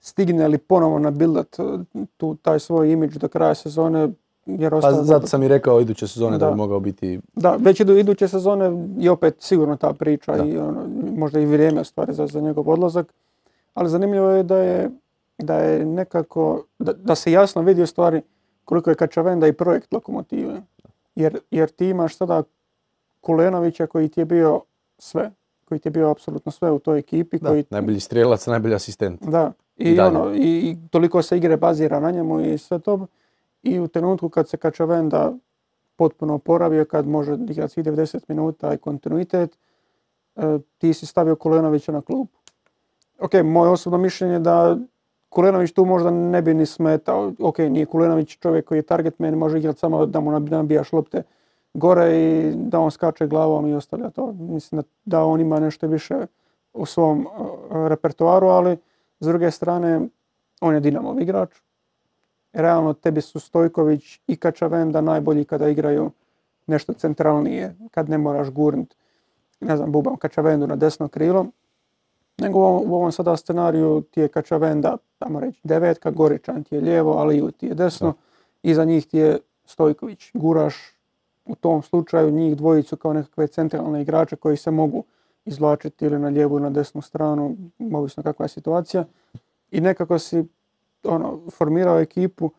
stigne 0.00 0.48
li 0.48 0.58
ponovo 0.58 0.98
nabildat 0.98 1.56
tu, 2.16 2.34
taj 2.34 2.60
svoj 2.60 2.92
imidž 2.92 3.16
do 3.16 3.28
kraja 3.28 3.54
sezone. 3.54 4.08
Jer 4.46 4.80
pa 4.80 4.92
zato 4.92 5.26
sam 5.26 5.42
i 5.42 5.48
rekao 5.48 5.80
iduće 5.80 6.06
sezone 6.06 6.38
da, 6.38 6.50
bi 6.50 6.56
mogao 6.56 6.80
biti... 6.80 7.20
Da, 7.34 7.56
već 7.58 7.80
idu 7.80 7.96
iduće 7.96 8.28
sezone 8.28 8.86
i 8.98 9.08
opet 9.08 9.36
sigurno 9.38 9.76
ta 9.76 9.92
priča 9.92 10.36
i 10.36 10.58
ono, 10.58 10.86
možda 11.16 11.40
i 11.40 11.46
vrijeme 11.46 11.84
stvari 11.84 12.14
za, 12.14 12.26
za 12.26 12.40
njegov 12.40 12.70
odlazak. 12.70 13.12
Ali 13.74 13.88
zanimljivo 13.88 14.30
je 14.30 14.42
da 14.42 14.56
je, 14.56 14.90
da 15.38 15.54
je 15.54 15.84
nekako, 15.84 16.62
da, 16.78 16.92
da 16.92 17.14
se 17.14 17.32
jasno 17.32 17.62
vidi 17.62 17.82
u 17.82 17.86
stvari 17.86 18.22
koliko 18.64 18.90
je 18.90 18.96
Kačavenda 18.96 19.46
i 19.46 19.52
projekt 19.52 19.92
lokomotive. 19.92 20.62
Jer, 21.14 21.38
jer 21.50 21.68
ti 21.68 21.88
imaš 21.88 22.16
sada 22.16 22.42
Kulenovića 23.20 23.86
koji 23.86 24.08
ti 24.08 24.20
je 24.20 24.24
bio 24.24 24.60
sve, 24.98 25.30
koji 25.64 25.78
ti 25.78 25.86
je 25.86 25.90
bio 25.90 26.10
apsolutno 26.10 26.52
sve 26.52 26.70
u 26.70 26.78
toj 26.78 26.98
ekipi. 26.98 27.38
Da, 27.38 27.48
koji... 27.48 27.64
najbolji 27.70 28.00
strijelac, 28.00 28.46
najbolji 28.46 28.74
asistent. 28.74 29.22
Da, 29.22 29.52
i, 29.76 30.00
ono, 30.00 30.34
i, 30.34 30.76
toliko 30.90 31.22
se 31.22 31.36
igre 31.36 31.56
bazira 31.56 32.00
na 32.00 32.10
njemu 32.10 32.40
i 32.40 32.58
sve 32.58 32.78
to. 32.78 33.06
I 33.62 33.80
u 33.80 33.88
trenutku 33.88 34.28
kad 34.28 34.48
se 34.48 34.56
Kačavenda 34.56 35.32
potpuno 35.96 36.34
oporavio, 36.34 36.84
kad 36.84 37.06
može 37.06 37.38
igrati 37.48 37.72
svih 37.72 37.86
90 37.86 38.20
minuta 38.28 38.74
i 38.74 38.78
kontinuitet, 38.78 39.58
e, 40.36 40.58
ti 40.78 40.94
si 40.94 41.06
stavio 41.06 41.36
Kulenovića 41.36 41.92
na 41.92 42.00
klub. 42.00 42.28
Ok, 43.18 43.32
moje 43.44 43.70
osobno 43.70 43.98
mišljenje 43.98 44.38
da 44.38 44.76
Kulenović 45.28 45.72
tu 45.72 45.84
možda 45.84 46.10
ne 46.10 46.42
bi 46.42 46.54
ni 46.54 46.66
smetao. 46.66 47.32
Ok, 47.38 47.58
nije 47.58 47.86
Kulenović 47.86 48.38
čovjek 48.38 48.64
koji 48.64 48.78
je 48.78 48.82
target 48.82 49.18
man, 49.18 49.34
može 49.34 49.58
igrati 49.58 49.78
samo 49.78 50.06
da 50.06 50.20
mu 50.20 50.40
nabijaš 50.40 50.92
lopte 50.92 51.22
gore 51.74 52.16
i 52.16 52.52
da 52.56 52.80
on 52.80 52.90
skače 52.90 53.26
glavom 53.26 53.66
i 53.66 53.74
ostavlja 53.74 54.10
to. 54.10 54.32
Mislim 54.32 54.82
da 55.04 55.24
on 55.24 55.40
ima 55.40 55.60
nešto 55.60 55.86
više 55.86 56.14
u 56.72 56.86
svom 56.86 57.20
e, 57.20 57.26
repertoaru, 57.88 58.46
ali 58.46 58.76
s 59.20 59.26
druge 59.26 59.50
strane, 59.50 60.00
on 60.60 60.74
je 60.74 60.80
Dinamov 60.80 61.20
igrač. 61.20 61.50
Realno 62.56 62.92
tebi 62.92 63.20
su 63.20 63.40
Stojković 63.40 64.20
i 64.26 64.36
Kačavenda 64.36 65.00
najbolji 65.00 65.44
kada 65.44 65.68
igraju 65.68 66.10
nešto 66.66 66.92
centralnije, 66.92 67.74
kad 67.90 68.08
ne 68.08 68.18
moraš 68.18 68.50
gurnut, 68.50 68.94
ne 69.60 69.76
znam, 69.76 69.92
bubam 69.92 70.16
Kačavendu 70.16 70.66
na 70.66 70.76
desno 70.76 71.08
krilo. 71.08 71.46
Nego 72.38 72.58
u 72.58 72.94
ovom 72.94 73.12
sada 73.12 73.36
scenariju 73.36 74.02
ti 74.10 74.20
je 74.20 74.28
Kačavenda, 74.28 74.96
tamo 75.18 75.40
reći 75.40 75.60
devetka, 75.64 76.10
Goričan 76.10 76.64
ti 76.64 76.74
je 76.74 76.80
lijevo, 76.80 77.12
ali 77.12 77.52
ti 77.52 77.66
je 77.66 77.74
desno. 77.74 78.14
Iza 78.62 78.84
njih 78.84 79.06
ti 79.06 79.18
je 79.18 79.38
Stojković. 79.64 80.30
Guraš 80.34 80.74
u 81.44 81.54
tom 81.54 81.82
slučaju 81.82 82.30
njih 82.30 82.56
dvojicu 82.56 82.96
kao 82.96 83.12
nekakve 83.12 83.46
centralne 83.46 84.02
igrače 84.02 84.36
koji 84.36 84.56
se 84.56 84.70
mogu 84.70 85.04
izvlačiti 85.44 86.04
ili 86.04 86.18
na 86.18 86.28
lijevu 86.28 86.54
ili 86.56 86.62
na 86.62 86.70
desnu 86.70 87.02
stranu, 87.02 87.56
ovisno 87.94 88.22
kakva 88.22 88.44
je 88.44 88.48
situacija. 88.48 89.04
I 89.70 89.80
nekako 89.80 90.18
si 90.18 90.44
ono, 91.08 91.40
formirao 91.50 92.00
ekipu 92.00 92.50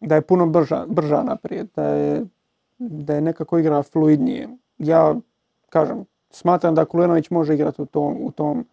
da 0.00 0.14
je 0.14 0.22
puno 0.22 0.46
brža, 0.46 0.84
brža 0.88 1.22
naprijed, 1.22 1.68
da 1.76 1.84
je, 1.84 2.24
da 2.78 3.14
je 3.14 3.20
nekako 3.20 3.58
igra 3.58 3.82
fluidnije. 3.82 4.48
Ja 4.78 5.16
kažem, 5.68 6.04
smatram 6.30 6.74
da 6.74 6.84
Kulenović 6.84 7.30
može 7.30 7.54
igrati 7.54 7.82
u 7.82 7.86
tom, 7.86 8.16
u 8.20 8.30
tom 8.30 8.64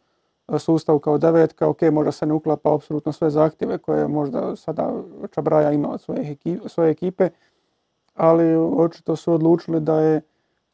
sustavu 0.58 1.00
kao 1.00 1.18
devetka, 1.18 1.68
ok, 1.68 1.82
možda 1.82 2.12
se 2.12 2.26
ne 2.26 2.34
uklapa 2.34 2.76
apsolutno 2.76 3.12
sve 3.12 3.30
zahtjeve 3.30 3.78
koje 3.78 4.08
možda 4.08 4.56
sada 4.56 4.94
Čabraja 5.32 5.72
ima 5.72 5.90
od 5.90 6.02
svoje, 6.02 6.38
svoje 6.66 6.92
ekipe, 6.92 7.30
ali 8.16 8.56
očito 8.56 9.16
su 9.16 9.34
odlučili 9.34 9.80
da 9.80 10.00
je 10.00 10.22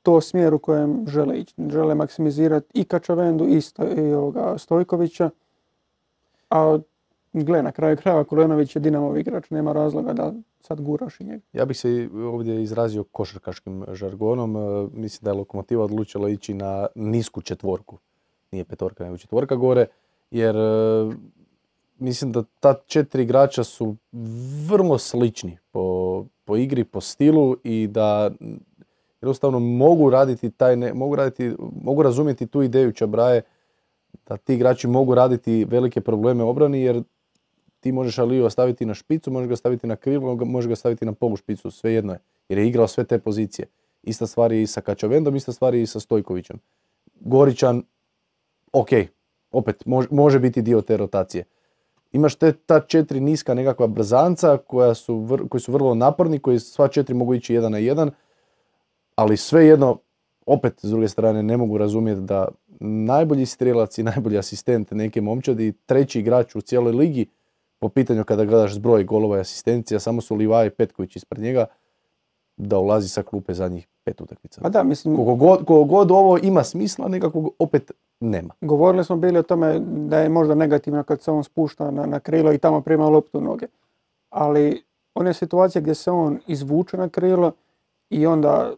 to 0.04 0.22
smjer 0.22 0.54
u 0.54 0.60
kojem 0.60 1.08
žele 1.08 1.40
ići. 1.40 1.54
Žele 1.70 1.96
maksimizirati 1.96 2.68
i 2.74 2.84
Kačavendu 2.84 3.46
i, 3.48 3.62
i 3.98 4.14
ovoga 4.14 4.58
Stojkovića, 4.58 5.30
a 6.50 6.80
gle, 7.34 7.64
na 7.64 7.72
kraju 7.72 7.98
krajeva 7.98 8.24
Kulenović 8.24 8.76
je 8.76 8.80
Dinamov 8.80 9.18
igrač, 9.18 9.50
nema 9.50 9.74
razloga 9.74 10.14
da 10.14 10.34
sad 10.60 10.82
guraš 10.82 11.20
i 11.20 11.24
njega. 11.24 11.44
Ja 11.54 11.66
bih 11.66 11.78
se 11.78 12.10
ovdje 12.14 12.64
izrazio 12.64 13.04
košarkaškim 13.04 13.86
žargonom. 13.92 14.56
E, 14.56 14.88
mislim 14.94 15.24
da 15.24 15.30
je 15.30 15.38
Lokomotiva 15.38 15.84
odlučila 15.84 16.30
ići 16.30 16.54
na 16.54 16.88
nisku 16.96 17.42
četvorku. 17.42 17.98
Nije 18.52 18.64
petorka, 18.64 19.04
nego 19.04 19.18
četvorka 19.18 19.56
gore. 19.56 19.86
Jer 20.32 20.56
e, 20.56 21.12
mislim 22.00 22.32
da 22.32 22.44
ta 22.60 22.74
četiri 22.86 23.24
igrača 23.24 23.64
su 23.64 23.96
vrlo 24.68 24.98
slični 24.98 25.58
po, 25.72 26.26
po 26.46 26.56
igri, 26.56 26.84
po 26.84 27.02
stilu 27.02 27.58
i 27.64 27.88
da 27.88 28.32
jednostavno 29.22 29.60
mogu 29.60 30.10
raditi 30.10 30.52
taj, 30.52 30.76
ne, 30.76 30.94
mogu, 30.94 31.16
raditi, 31.16 31.56
mogu 31.84 32.04
razumjeti 32.04 32.48
tu 32.48 32.62
ideju 32.62 32.92
Čabraje 32.92 33.42
da 34.28 34.38
ti 34.38 34.54
igrači 34.54 34.88
mogu 34.88 35.16
raditi 35.16 35.66
velike 35.66 36.02
probleme 36.02 36.44
obrani 36.44 36.82
jer 36.82 37.04
ti 37.82 37.92
možeš 37.92 38.18
Aliju 38.18 38.50
staviti 38.50 38.86
na 38.86 38.94
špicu, 38.94 39.32
možeš 39.32 39.50
ga 39.50 39.56
staviti 39.56 39.88
na 39.88 39.96
krilo, 39.96 40.36
možeš 40.36 40.70
ga 40.70 40.76
staviti 40.76 41.06
na 41.06 41.14
polu 41.14 41.36
špicu, 41.36 41.72
sve 41.72 41.94
jedno 41.94 42.14
je. 42.14 42.20
Jer 42.50 42.60
je 42.60 42.68
igrao 42.68 42.88
sve 42.88 43.04
te 43.04 43.20
pozicije. 43.20 43.68
Ista 44.04 44.28
stvar 44.28 44.52
je 44.52 44.62
i 44.62 44.68
sa 44.68 44.82
Kačavendom, 44.82 45.36
ista 45.36 45.52
stvar 45.52 45.76
je 45.76 45.82
i 45.82 45.88
sa 45.88 46.00
Stojkovićem. 46.00 46.60
Goričan, 47.20 47.84
ok, 48.74 48.90
opet 49.52 49.84
može, 50.12 50.40
biti 50.40 50.62
dio 50.62 50.82
te 50.82 50.98
rotacije. 50.98 51.44
Imaš 52.12 52.36
te 52.36 52.52
ta 52.52 52.80
četiri 52.80 53.20
niska 53.20 53.54
nekakva 53.54 53.88
brzanca 53.88 54.58
koja 54.58 54.94
su, 54.94 55.28
koji 55.50 55.62
su 55.62 55.72
vrlo 55.72 55.96
naporni, 55.96 56.40
koji 56.40 56.60
sva 56.60 56.88
četiri 56.88 57.16
mogu 57.16 57.34
ići 57.34 57.54
jedan 57.54 57.72
na 57.72 57.78
jedan, 57.78 58.12
ali 59.16 59.38
svejedno, 59.38 59.98
opet 60.46 60.80
s 60.82 60.90
druge 60.90 61.08
strane 61.08 61.44
ne 61.44 61.58
mogu 61.58 61.78
razumjeti 61.78 62.22
da 62.22 62.48
najbolji 62.80 63.46
strelac 63.46 63.98
i 63.98 64.04
najbolji 64.04 64.38
asistent 64.38 64.92
neke 64.92 65.22
momčadi, 65.22 65.74
treći 65.86 66.20
igrač 66.20 66.56
u 66.56 66.62
cijeloj 66.62 66.94
ligi, 66.94 67.26
po 67.82 67.90
pitanju 67.90 68.24
kada 68.24 68.46
gledaš 68.46 68.74
zbroj 68.74 69.04
golova 69.04 69.38
i 69.38 69.42
asistencija, 69.42 70.00
samo 70.00 70.22
su 70.22 70.36
Livaj 70.36 70.68
i 70.68 70.70
Petković 70.70 71.16
ispred 71.16 71.42
njega, 71.42 71.66
da 72.58 72.80
ulazi 72.80 73.10
sa 73.10 73.24
klupe 73.24 73.54
zadnjih 73.54 73.88
pet 74.04 74.22
utakmica. 74.22 74.62
Pa 74.62 74.70
da, 74.70 74.84
mislim... 74.84 75.16
Koliko 75.16 75.84
god, 75.84 76.12
ovo 76.12 76.38
ima 76.38 76.64
smisla, 76.64 77.08
nekako 77.08 77.50
opet 77.60 77.92
nema. 78.20 78.54
Govorili 78.62 79.04
smo 79.04 79.16
bili 79.16 79.40
o 79.40 79.44
tome 79.44 79.80
da 79.80 80.20
je 80.20 80.30
možda 80.30 80.56
negativno 80.56 81.04
kad 81.04 81.22
se 81.22 81.32
on 81.32 81.44
spušta 81.44 81.92
na, 81.92 82.06
na 82.06 82.20
krilo 82.20 82.54
i 82.54 82.58
tamo 82.58 82.82
prima 82.82 83.10
loptu 83.10 83.42
noge. 83.42 83.68
Ali 84.30 84.84
one 85.16 85.34
situacije 85.34 85.82
gdje 85.82 85.96
se 85.96 86.12
on 86.12 86.40
izvuče 86.48 86.98
na 86.98 87.10
krilo 87.10 87.52
i 88.10 88.26
onda 88.26 88.74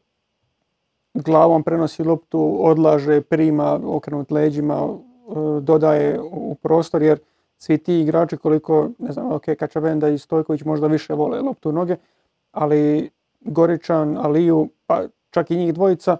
glavom 1.14 1.64
prenosi 1.64 2.04
loptu, 2.04 2.58
odlaže, 2.60 3.22
prima, 3.22 3.80
okrenut 3.86 4.32
leđima, 4.32 4.76
e, 4.76 5.62
dodaje 5.62 6.22
u 6.22 6.56
prostor 6.56 7.02
jer 7.02 7.20
svi 7.64 7.78
ti 7.78 8.00
igrači 8.00 8.38
koliko, 8.38 8.90
ne 9.00 9.12
znam, 9.12 9.32
ok, 9.32 9.44
Kačavenda 9.60 10.10
i 10.10 10.18
Stojković 10.18 10.64
možda 10.64 10.88
više 10.88 11.14
vole 11.14 11.42
loptu 11.42 11.70
u 11.70 11.72
noge, 11.72 11.96
ali 12.52 13.10
Goričan, 13.42 14.18
Aliju, 14.18 14.70
pa 14.88 15.04
čak 15.30 15.52
i 15.52 15.58
njih 15.58 15.74
dvojica, 15.74 16.18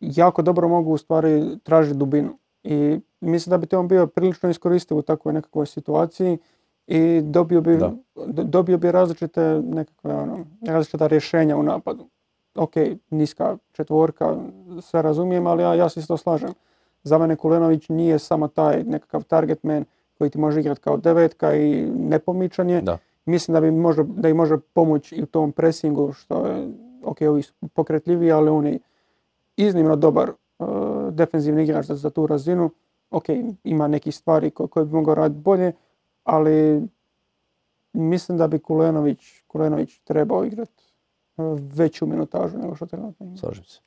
jako 0.00 0.42
dobro 0.42 0.68
mogu 0.68 0.92
u 0.92 0.98
stvari 0.98 1.58
tražiti 1.62 1.98
dubinu. 1.98 2.38
I 2.62 3.00
mislim 3.20 3.50
da 3.50 3.58
bi 3.58 3.66
to 3.66 3.80
on 3.80 3.88
bio 3.88 4.06
prilično 4.06 4.50
iskoristiv 4.50 4.96
u 4.96 5.02
takvoj 5.02 5.34
nekakvoj 5.34 5.66
situaciji 5.66 6.38
i 6.86 7.20
dobio 7.20 7.60
bi, 7.60 7.78
dobio 8.26 8.78
bi 8.78 8.92
različite 8.92 9.60
nekakve, 9.64 10.14
ono, 10.14 10.38
različita 10.66 11.06
rješenja 11.06 11.56
u 11.56 11.62
napadu. 11.62 12.08
Ok, 12.54 12.72
niska 13.10 13.56
četvorka, 13.72 14.36
sve 14.80 15.02
razumijem, 15.02 15.46
ali 15.46 15.62
ja, 15.62 15.74
ja 15.74 15.88
se 15.88 16.06
to 16.06 16.16
slažem. 16.16 16.50
Za 17.02 17.18
mene 17.18 17.36
Kulenović 17.36 17.88
nije 17.88 18.18
samo 18.18 18.48
taj 18.48 18.84
nekakav 18.84 19.22
target 19.22 19.62
man 19.62 19.84
koji 20.18 20.30
ti 20.30 20.38
može 20.38 20.60
igrati 20.60 20.80
kao 20.80 20.96
devetka 20.96 21.54
i 21.54 21.90
nepomičan 21.90 22.70
je. 22.70 22.80
Da. 22.80 22.98
Mislim 23.24 23.52
da, 23.52 23.60
bi 23.60 23.70
možda, 23.70 24.02
da 24.02 24.28
im 24.28 24.36
može 24.36 24.58
pomoći 24.72 25.14
i 25.14 25.22
u 25.22 25.26
tom 25.26 25.52
pressingu 25.52 26.12
što 26.12 26.46
je 26.46 26.68
ok, 27.02 27.20
ovi 27.20 27.42
pokretljiviji, 27.74 28.32
ali 28.32 28.50
on 28.50 28.66
je 28.66 28.78
iznimno 29.56 29.96
dobar 29.96 30.30
uh, 30.58 30.68
defensivni 31.10 31.62
igrač 31.62 31.86
za, 31.86 31.94
za 31.94 32.10
tu 32.10 32.26
razinu. 32.26 32.70
Ok, 33.10 33.24
ima 33.64 33.88
neki 33.88 34.12
stvari 34.12 34.50
koje, 34.50 34.68
koje 34.68 34.86
bi 34.86 34.92
mogao 34.92 35.14
raditi 35.14 35.40
bolje, 35.40 35.72
ali 36.24 36.82
mislim 37.92 38.38
da 38.38 38.48
bi 38.48 38.58
Kulenović, 38.58 39.42
Kulenović 39.46 39.98
trebao 39.98 40.44
igrati 40.44 40.92
uh, 41.36 41.58
veću 41.74 42.06
minutažu 42.06 42.58
nego 42.58 42.74
što 42.74 42.86
trenutno 42.86 43.26
ima. 43.26 43.36
Slažem 43.36 43.64
se. 43.64 43.80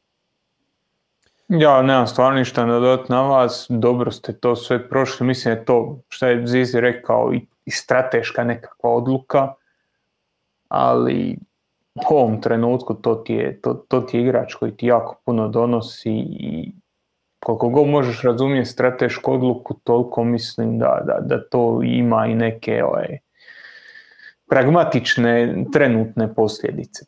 Ja 1.59 1.81
nemam 1.81 2.07
stvarno 2.07 2.39
ništa 2.39 2.65
dodati 2.65 3.11
na 3.11 3.21
vas, 3.21 3.65
dobro 3.69 4.11
ste 4.11 4.33
to 4.33 4.55
sve 4.55 4.89
prošli, 4.89 5.27
mislim 5.27 5.53
je 5.53 5.65
to 5.65 5.99
što 6.09 6.27
je 6.27 6.47
Zizi 6.47 6.81
rekao 6.81 7.33
i, 7.65 7.71
strateška 7.71 8.43
nekakva 8.43 8.89
odluka, 8.89 9.53
ali 10.67 11.37
u 11.95 12.15
ovom 12.15 12.41
trenutku 12.41 12.93
to 12.93 13.15
ti, 13.15 13.33
je, 13.33 13.61
to, 13.61 13.73
to 13.73 14.01
ti 14.01 14.17
je 14.17 14.23
igrač 14.23 14.53
koji 14.53 14.71
ti 14.71 14.87
jako 14.87 15.21
puno 15.25 15.47
donosi 15.47 16.11
i 16.29 16.71
koliko 17.39 17.69
god 17.69 17.87
možeš 17.87 18.21
razumjeti 18.21 18.69
stratešku 18.69 19.33
odluku, 19.33 19.73
toliko 19.83 20.23
mislim 20.23 20.79
da, 20.79 21.01
da, 21.05 21.19
da 21.21 21.49
to 21.49 21.79
ima 21.83 22.25
i 22.27 22.35
neke 22.35 22.83
ovaj, 22.83 23.17
pragmatične 24.49 25.65
trenutne 25.73 26.33
posljedice. 26.33 27.05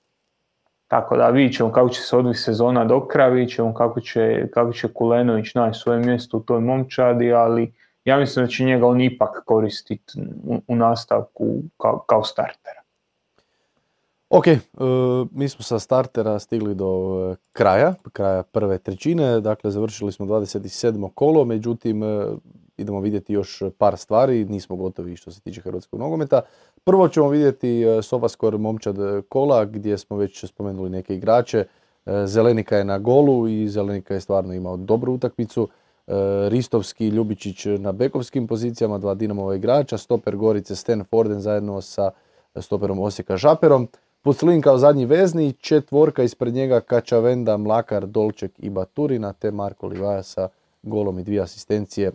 Tako 0.94 1.18
da 1.18 1.30
vidit 1.30 1.58
ćemo 1.58 1.72
kako 1.72 1.90
će 1.90 2.02
se 2.02 2.18
odviti 2.18 2.40
sezona 2.40 2.86
do 2.86 3.08
kraja, 3.08 3.30
vidit 3.30 3.56
ćemo 3.56 3.74
kako 3.74 4.02
će, 4.02 4.48
kako 4.54 4.74
će 4.74 4.88
Kulenović 4.88 5.54
naći 5.56 5.80
svoje 5.80 6.00
mjesto 6.00 6.38
u 6.38 6.40
toj 6.40 6.62
momčadi, 6.62 7.34
ali 7.34 7.74
ja 8.06 8.18
mislim 8.18 8.46
da 8.46 8.52
će 8.52 8.64
njega 8.64 8.88
on 8.88 9.02
ipak 9.02 9.44
koristiti 9.46 10.14
u, 10.68 10.76
nastavku 10.76 11.46
kao, 11.78 12.04
kao 12.08 12.24
startera. 12.24 12.82
Ok, 14.30 14.46
uh, 14.48 15.28
mi 15.32 15.50
smo 15.50 15.64
sa 15.64 15.80
startera 15.80 16.40
stigli 16.40 16.76
do 16.76 17.20
e, 17.32 17.36
kraja, 17.52 17.94
kraja 18.12 18.44
prve 18.44 18.78
trećine, 18.78 19.40
dakle 19.40 19.72
završili 19.72 20.12
smo 20.12 20.26
27. 20.26 21.10
kolo, 21.16 21.46
međutim 21.46 22.02
uh, 22.02 22.38
idemo 22.78 23.00
vidjeti 23.00 23.34
još 23.34 23.64
par 23.78 23.98
stvari, 23.98 24.46
nismo 24.46 24.76
gotovi 24.76 25.16
što 25.16 25.32
se 25.32 25.42
tiče 25.42 25.62
hrvatskog 25.62 26.00
nogometa. 26.00 26.42
Prvo 26.86 27.08
ćemo 27.08 27.30
vidjeti 27.30 27.84
e, 27.84 28.02
Sofaskor 28.02 28.58
momčad 28.58 28.96
kola 29.30 29.66
gdje 29.66 29.98
smo 29.98 30.18
već 30.18 30.46
spomenuli 30.46 30.90
neke 30.90 31.16
igrače. 31.16 31.66
E, 32.06 32.28
Zelenika 32.28 32.78
je 32.78 32.84
na 32.84 33.00
golu 33.00 33.48
i 33.48 33.70
Zelenika 33.70 34.14
je 34.14 34.22
stvarno 34.22 34.54
imao 34.54 34.78
dobru 34.78 35.14
utakmicu. 35.14 35.68
E, 36.08 36.14
Ristovski 36.50 37.08
Ljubičić 37.08 37.66
na 37.80 37.92
bekovskim 37.92 38.48
pozicijama, 38.48 38.98
dva 38.98 39.14
Dinamova 39.14 39.56
igrača. 39.56 39.98
Stoper 39.98 40.36
Gorice 40.36 40.76
Sten 40.76 41.04
Forden 41.04 41.42
zajedno 41.42 41.82
sa 41.82 42.12
stoperom 42.56 43.00
Osijeka 43.00 43.38
Žaperom. 43.38 43.88
Puslin 44.22 44.62
kao 44.62 44.78
zadnji 44.78 45.06
vezni, 45.06 45.54
četvorka 45.54 46.24
ispred 46.24 46.54
njega 46.54 46.80
Kačavenda, 46.82 47.58
Mlakar, 47.58 48.06
Dolček 48.06 48.52
i 48.58 48.70
Baturina, 48.70 49.34
te 49.34 49.52
Marko 49.52 49.88
Livaja 49.88 50.24
sa 50.24 50.48
golom 50.82 51.20
i 51.20 51.24
dvije 51.24 51.42
asistencije 51.42 52.12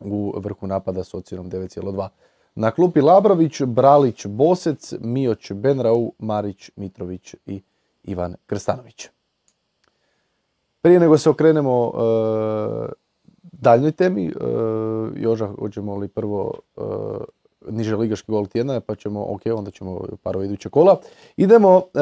u 0.00 0.34
vrhu 0.36 0.66
napada 0.66 1.04
s 1.04 1.14
ocjenom 1.14 1.50
9,2. 1.50 2.08
Na 2.56 2.70
klupi 2.70 3.00
Labrović, 3.00 3.62
Bralić, 3.62 4.26
Bosec, 4.26 4.94
Mioć, 5.00 5.52
Benrau, 5.52 6.12
Marić, 6.18 6.70
Mitrović 6.76 7.34
i 7.46 7.62
Ivan 8.04 8.34
Krstanović. 8.46 9.08
Prije 10.80 11.00
nego 11.00 11.18
se 11.18 11.30
okrenemo 11.30 11.92
e, 11.94 12.92
daljnjoj 13.42 13.92
temi, 13.92 14.26
e, 14.26 14.32
Joža, 15.14 15.46
hoćemo 15.58 15.96
li 15.96 16.08
prvo 16.08 16.54
e, 16.76 16.80
niže 17.68 17.96
ligaški 17.96 18.32
gol 18.32 18.46
tjedna, 18.46 18.80
pa 18.80 18.94
ćemo, 18.94 19.26
ok, 19.28 19.40
onda 19.56 19.70
ćemo 19.70 20.00
par 20.22 20.36
iduće 20.44 20.68
kola. 20.68 21.00
Idemo 21.36 21.82
e, 21.94 22.00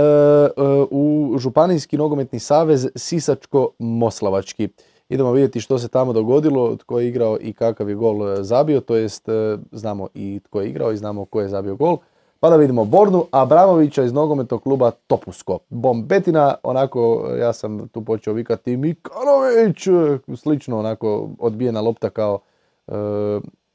u 0.91 1.35
Županijski 1.39 1.97
nogometni 1.97 2.39
savez 2.39 2.87
Sisačko-Moslavački. 2.95 4.69
Idemo 5.09 5.33
vidjeti 5.33 5.61
što 5.61 5.79
se 5.79 5.89
tamo 5.89 6.13
dogodilo, 6.13 6.77
tko 6.77 7.01
je 7.01 7.09
igrao 7.09 7.39
i 7.41 7.53
kakav 7.53 7.89
je 7.89 7.95
gol 7.95 8.33
e, 8.33 8.43
zabio, 8.43 8.81
to 8.81 8.97
jest 8.97 9.29
e, 9.29 9.59
znamo 9.73 10.09
i 10.15 10.41
tko 10.45 10.61
je 10.61 10.69
igrao 10.69 10.93
i 10.93 10.97
znamo 10.97 11.25
tko 11.25 11.41
je 11.41 11.49
zabio 11.49 11.77
gol. 11.77 11.97
Pa 12.41 12.51
da 12.51 12.57
vidimo 12.57 12.85
Bornu 12.85 13.27
Abramovića 13.31 14.03
iz 14.03 14.13
nogometnog 14.13 14.63
kluba 14.63 14.91
Topusko. 14.91 15.59
Bombetina, 15.69 16.55
onako, 16.63 17.29
ja 17.41 17.53
sam 17.53 17.89
tu 17.89 18.05
počeo 18.05 18.33
vikati 18.35 18.77
Mikanović, 18.77 19.89
slično 20.37 20.79
onako 20.79 21.29
odbijena 21.39 21.81
lopta 21.81 22.11
kao 22.11 22.39
e, 22.89 22.93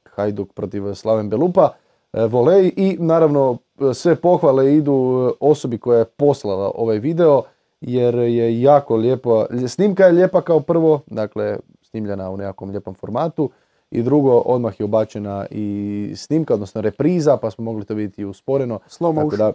Hajduk 0.10 0.54
protiv 0.54 0.94
Slaven 0.94 1.30
Belupa. 1.30 1.70
e, 2.14 2.26
volej 2.26 2.72
i 2.76 2.98
naravno 3.00 3.58
sve 3.94 4.16
pohvale 4.16 4.76
idu 4.76 5.30
osobi 5.40 5.78
koja 5.78 6.00
je 6.00 6.06
poslala 6.06 6.72
ovaj 6.76 7.00
video 7.00 7.44
jer 7.82 8.16
je 8.16 8.62
jako 8.62 8.96
lijepo, 8.96 9.46
snimka 9.68 10.06
je 10.06 10.12
lijepa 10.12 10.42
kao 10.42 10.60
prvo, 10.60 11.02
dakle 11.08 11.58
snimljena 11.82 12.30
u 12.30 12.38
nekakvom 12.38 12.70
lijepom 12.70 12.94
formatu 12.94 13.50
i 13.92 14.04
drugo 14.04 14.38
odmah 14.38 14.80
je 14.80 14.84
ubačena 14.84 15.46
i 15.52 16.14
snimka, 16.16 16.54
odnosno 16.54 16.82
repriza 16.82 17.38
pa 17.38 17.52
smo 17.52 17.64
mogli 17.64 17.86
to 17.86 17.94
vidjeti 17.94 18.26
usporeno. 18.26 18.80
Slow 18.90 19.14
motion. 19.14 19.38
Da, 19.38 19.54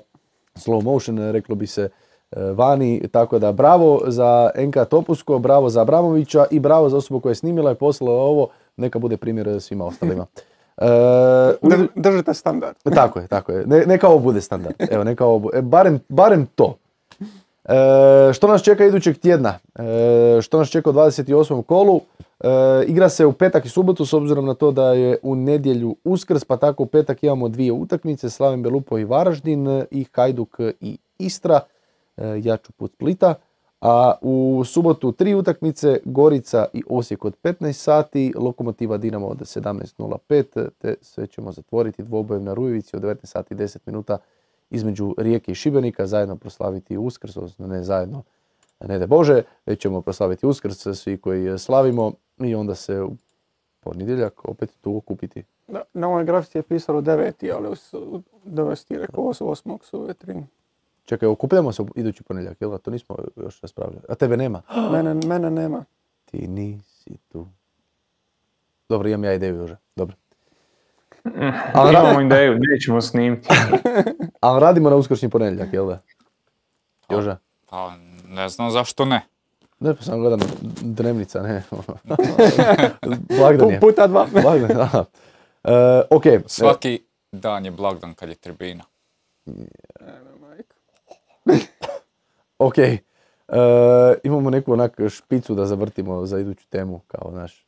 slow 0.55 0.83
motion 0.83 1.19
reklo 1.19 1.55
bi 1.55 1.67
se 1.67 1.83
e, 1.83 2.41
vani, 2.41 3.09
tako 3.13 3.39
da 3.39 3.53
bravo 3.53 4.01
za 4.07 4.51
NK 4.59 4.75
Topusko, 4.91 5.39
bravo 5.39 5.69
za 5.69 5.81
Abramovića 5.81 6.47
i 6.51 6.61
bravo 6.61 6.89
za 6.89 6.97
osobu 6.97 7.21
koja 7.21 7.31
je 7.31 7.35
snimila 7.35 7.73
i 7.73 7.75
poslala 7.75 8.21
ovo, 8.21 8.49
neka 8.77 8.99
bude 8.99 9.17
primjer 9.17 9.61
svima 9.61 9.85
ostalima. 9.85 10.27
E, 10.77 10.87
držite 11.95 12.35
standard. 12.35 12.77
Tako 12.95 13.19
je, 13.19 13.29
tako 13.29 13.53
je. 13.53 13.67
neka 13.67 14.09
ovo 14.09 14.19
bude 14.19 14.41
standard. 14.41 14.75
Evo, 14.91 15.05
neka 15.05 15.25
ovo 15.27 15.39
bude. 15.39 15.59
E, 15.59 15.63
barem, 15.63 16.01
barem 16.09 16.47
to. 16.55 16.77
E, 17.69 18.33
što 18.33 18.49
nas 18.49 18.63
čeka 18.63 18.85
idućeg 18.85 19.19
tjedna? 19.19 19.59
E, 19.79 20.41
što 20.43 20.59
nas 20.59 20.69
čeka 20.69 20.91
u 20.91 20.93
28. 20.93 21.63
kolu? 21.63 22.01
E, 22.41 22.49
igra 22.87 23.09
se 23.09 23.27
u 23.27 23.33
petak 23.33 23.65
i 23.65 23.69
subotu 23.69 24.07
s 24.07 24.13
obzirom 24.13 24.47
na 24.47 24.55
to 24.55 24.71
da 24.71 24.93
je 24.93 25.17
u 25.23 25.35
nedjelju 25.35 25.97
uskrs, 26.05 26.45
pa 26.45 26.57
tako 26.57 26.83
u 26.83 26.87
petak 26.87 27.23
imamo 27.23 27.49
dvije 27.49 27.73
utakmice, 27.73 28.31
Slavim 28.31 28.63
Belupo 28.63 28.99
i 28.99 29.05
Varaždin 29.05 29.85
i 29.91 30.07
Hajduk 30.13 30.57
i 30.81 30.99
Istra, 31.19 31.61
e, 32.17 32.41
ja 32.43 32.57
ću 32.57 32.73
put 32.73 32.93
Splita. 32.93 33.35
A 33.81 34.15
u 34.21 34.63
subotu 34.65 35.13
tri 35.13 35.35
utakmice, 35.35 35.99
Gorica 36.05 36.67
i 36.73 36.83
Osijek 36.89 37.25
od 37.25 37.35
15 37.43 37.73
sati, 37.73 38.33
Lokomotiva 38.37 38.97
Dinamo 38.97 39.27
od 39.27 39.39
17.05, 39.39 40.69
te 40.79 40.95
sve 41.01 41.27
ćemo 41.27 41.53
zatvoriti 41.53 42.03
dvobojem 42.03 42.45
na 42.45 42.55
Rujevici 42.55 42.97
od 42.97 43.03
19 43.03 43.27
sati 43.27 43.55
10 43.55 43.79
minuta 43.87 44.19
između 44.71 45.15
Rijeke 45.19 45.53
i 45.53 45.55
Šibenika, 45.55 46.07
zajedno 46.07 46.37
proslaviti 46.37 46.99
Uskrs, 46.99 47.37
odnosno 47.37 47.67
ne 47.67 47.83
zajedno, 47.83 48.23
ne 48.81 48.99
de 48.99 49.07
Bože, 49.07 49.43
već 49.67 49.81
ćemo 49.81 50.01
proslaviti 50.01 50.47
Uskrs 50.47 50.87
svi 50.95 51.19
koji 51.19 51.59
slavimo 51.59 52.13
i 52.39 52.55
onda 52.55 52.75
se 52.75 53.03
u 53.03 53.17
ponedjeljak 53.81 54.49
opet 54.49 54.71
tu 54.81 54.97
okupiti. 54.97 55.45
Da, 55.69 55.83
na 55.93 56.09
ovoj 56.09 56.25
grafici 56.25 56.59
je 56.59 56.63
pisalo 56.63 57.01
deveti, 57.01 57.53
ali 57.53 57.77
dovesti 58.45 58.99
rekao 58.99 59.33
osmog 59.41 59.85
su 59.85 60.01
ove 60.01 60.15
tri. 60.15 60.43
Čekaj, 61.05 61.29
okupljamo 61.29 61.73
se 61.73 61.83
idući 61.95 62.23
ponedjeljak, 62.23 62.61
jel 62.61 62.79
To 62.79 62.91
nismo 62.91 63.17
još 63.37 63.61
raspravljali. 63.61 64.05
A 64.09 64.15
tebe 64.15 64.37
nema? 64.37 64.63
mene, 64.93 65.15
mene 65.15 65.51
nema. 65.51 65.85
Ti 66.25 66.49
nisi 66.49 67.17
tu. 67.29 67.47
Dobro, 68.89 69.09
imam 69.09 69.25
ja 69.25 69.35
ideju, 69.35 69.57
Jože. 69.57 69.77
Ali 71.75 71.91
Imamo 71.91 72.21
ideju, 72.21 72.59
nećemo 72.61 73.01
snimiti. 73.01 73.49
Ali 74.41 74.61
radimo 74.61 74.91
na 74.91 74.97
uskršnji 74.97 75.29
ponedjeljak, 75.29 75.73
jel 75.73 75.87
da? 75.87 75.99
Jože? 77.11 77.37
Pa, 77.71 77.93
ne 78.29 78.49
znam 78.49 78.71
zašto 78.71 79.05
ne. 79.05 79.27
Ne, 79.81 79.95
pa 79.95 80.03
sam 80.03 80.21
gledam 80.21 80.41
dnevnica, 80.83 81.43
ne. 81.43 81.63
blagdan 83.39 83.71
je. 83.71 83.81
Puta 83.81 84.07
dva. 84.07 84.27
blagdan, 84.43 84.69
da. 84.69 85.05
E, 85.65 86.03
ok. 86.11 86.27
E, 86.27 86.41
Svaki 86.47 87.03
dan 87.33 87.65
je 87.65 87.71
blagdan 87.71 88.15
kad 88.15 88.29
je 88.29 88.35
tribina. 88.35 88.85
ok. 92.59 92.79
E, 92.79 92.99
imamo 94.23 94.51
neku 94.51 94.73
onak 94.73 95.01
špicu 95.09 95.55
da 95.55 95.67
zavrtimo 95.67 96.27
za 96.27 96.39
iduću 96.39 96.69
temu, 96.69 97.01
kao 97.07 97.31
naš... 97.31 97.67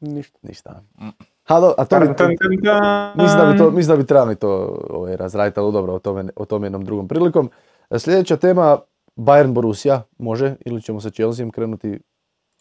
Ništa. 0.00 0.38
Ništa. 0.42 0.82
Ha, 1.46 1.74
a 1.76 1.84
to 1.84 1.98
bi, 2.00 2.08
mislim, 3.16 3.38
da 3.38 3.52
bi 3.52 3.58
to, 3.58 3.70
mislim 3.70 3.96
da 3.96 4.02
bi 4.02 4.06
trebali 4.06 4.36
to 4.36 4.80
ovaj, 4.90 5.16
razraditi, 5.16 5.60
ali 5.60 5.72
dobro, 5.72 5.94
o 5.94 5.98
tome, 5.98 6.28
o 6.36 6.44
tome 6.44 6.66
jednom 6.66 6.84
drugom 6.84 7.08
prilikom. 7.08 7.50
Sljedeća 7.98 8.36
tema, 8.36 8.78
Bayern 9.16 9.52
Borussia, 9.52 10.02
može, 10.18 10.56
ili 10.60 10.82
ćemo 10.82 11.00
sa 11.00 11.10
Chelsea 11.10 11.50
krenuti, 11.50 12.00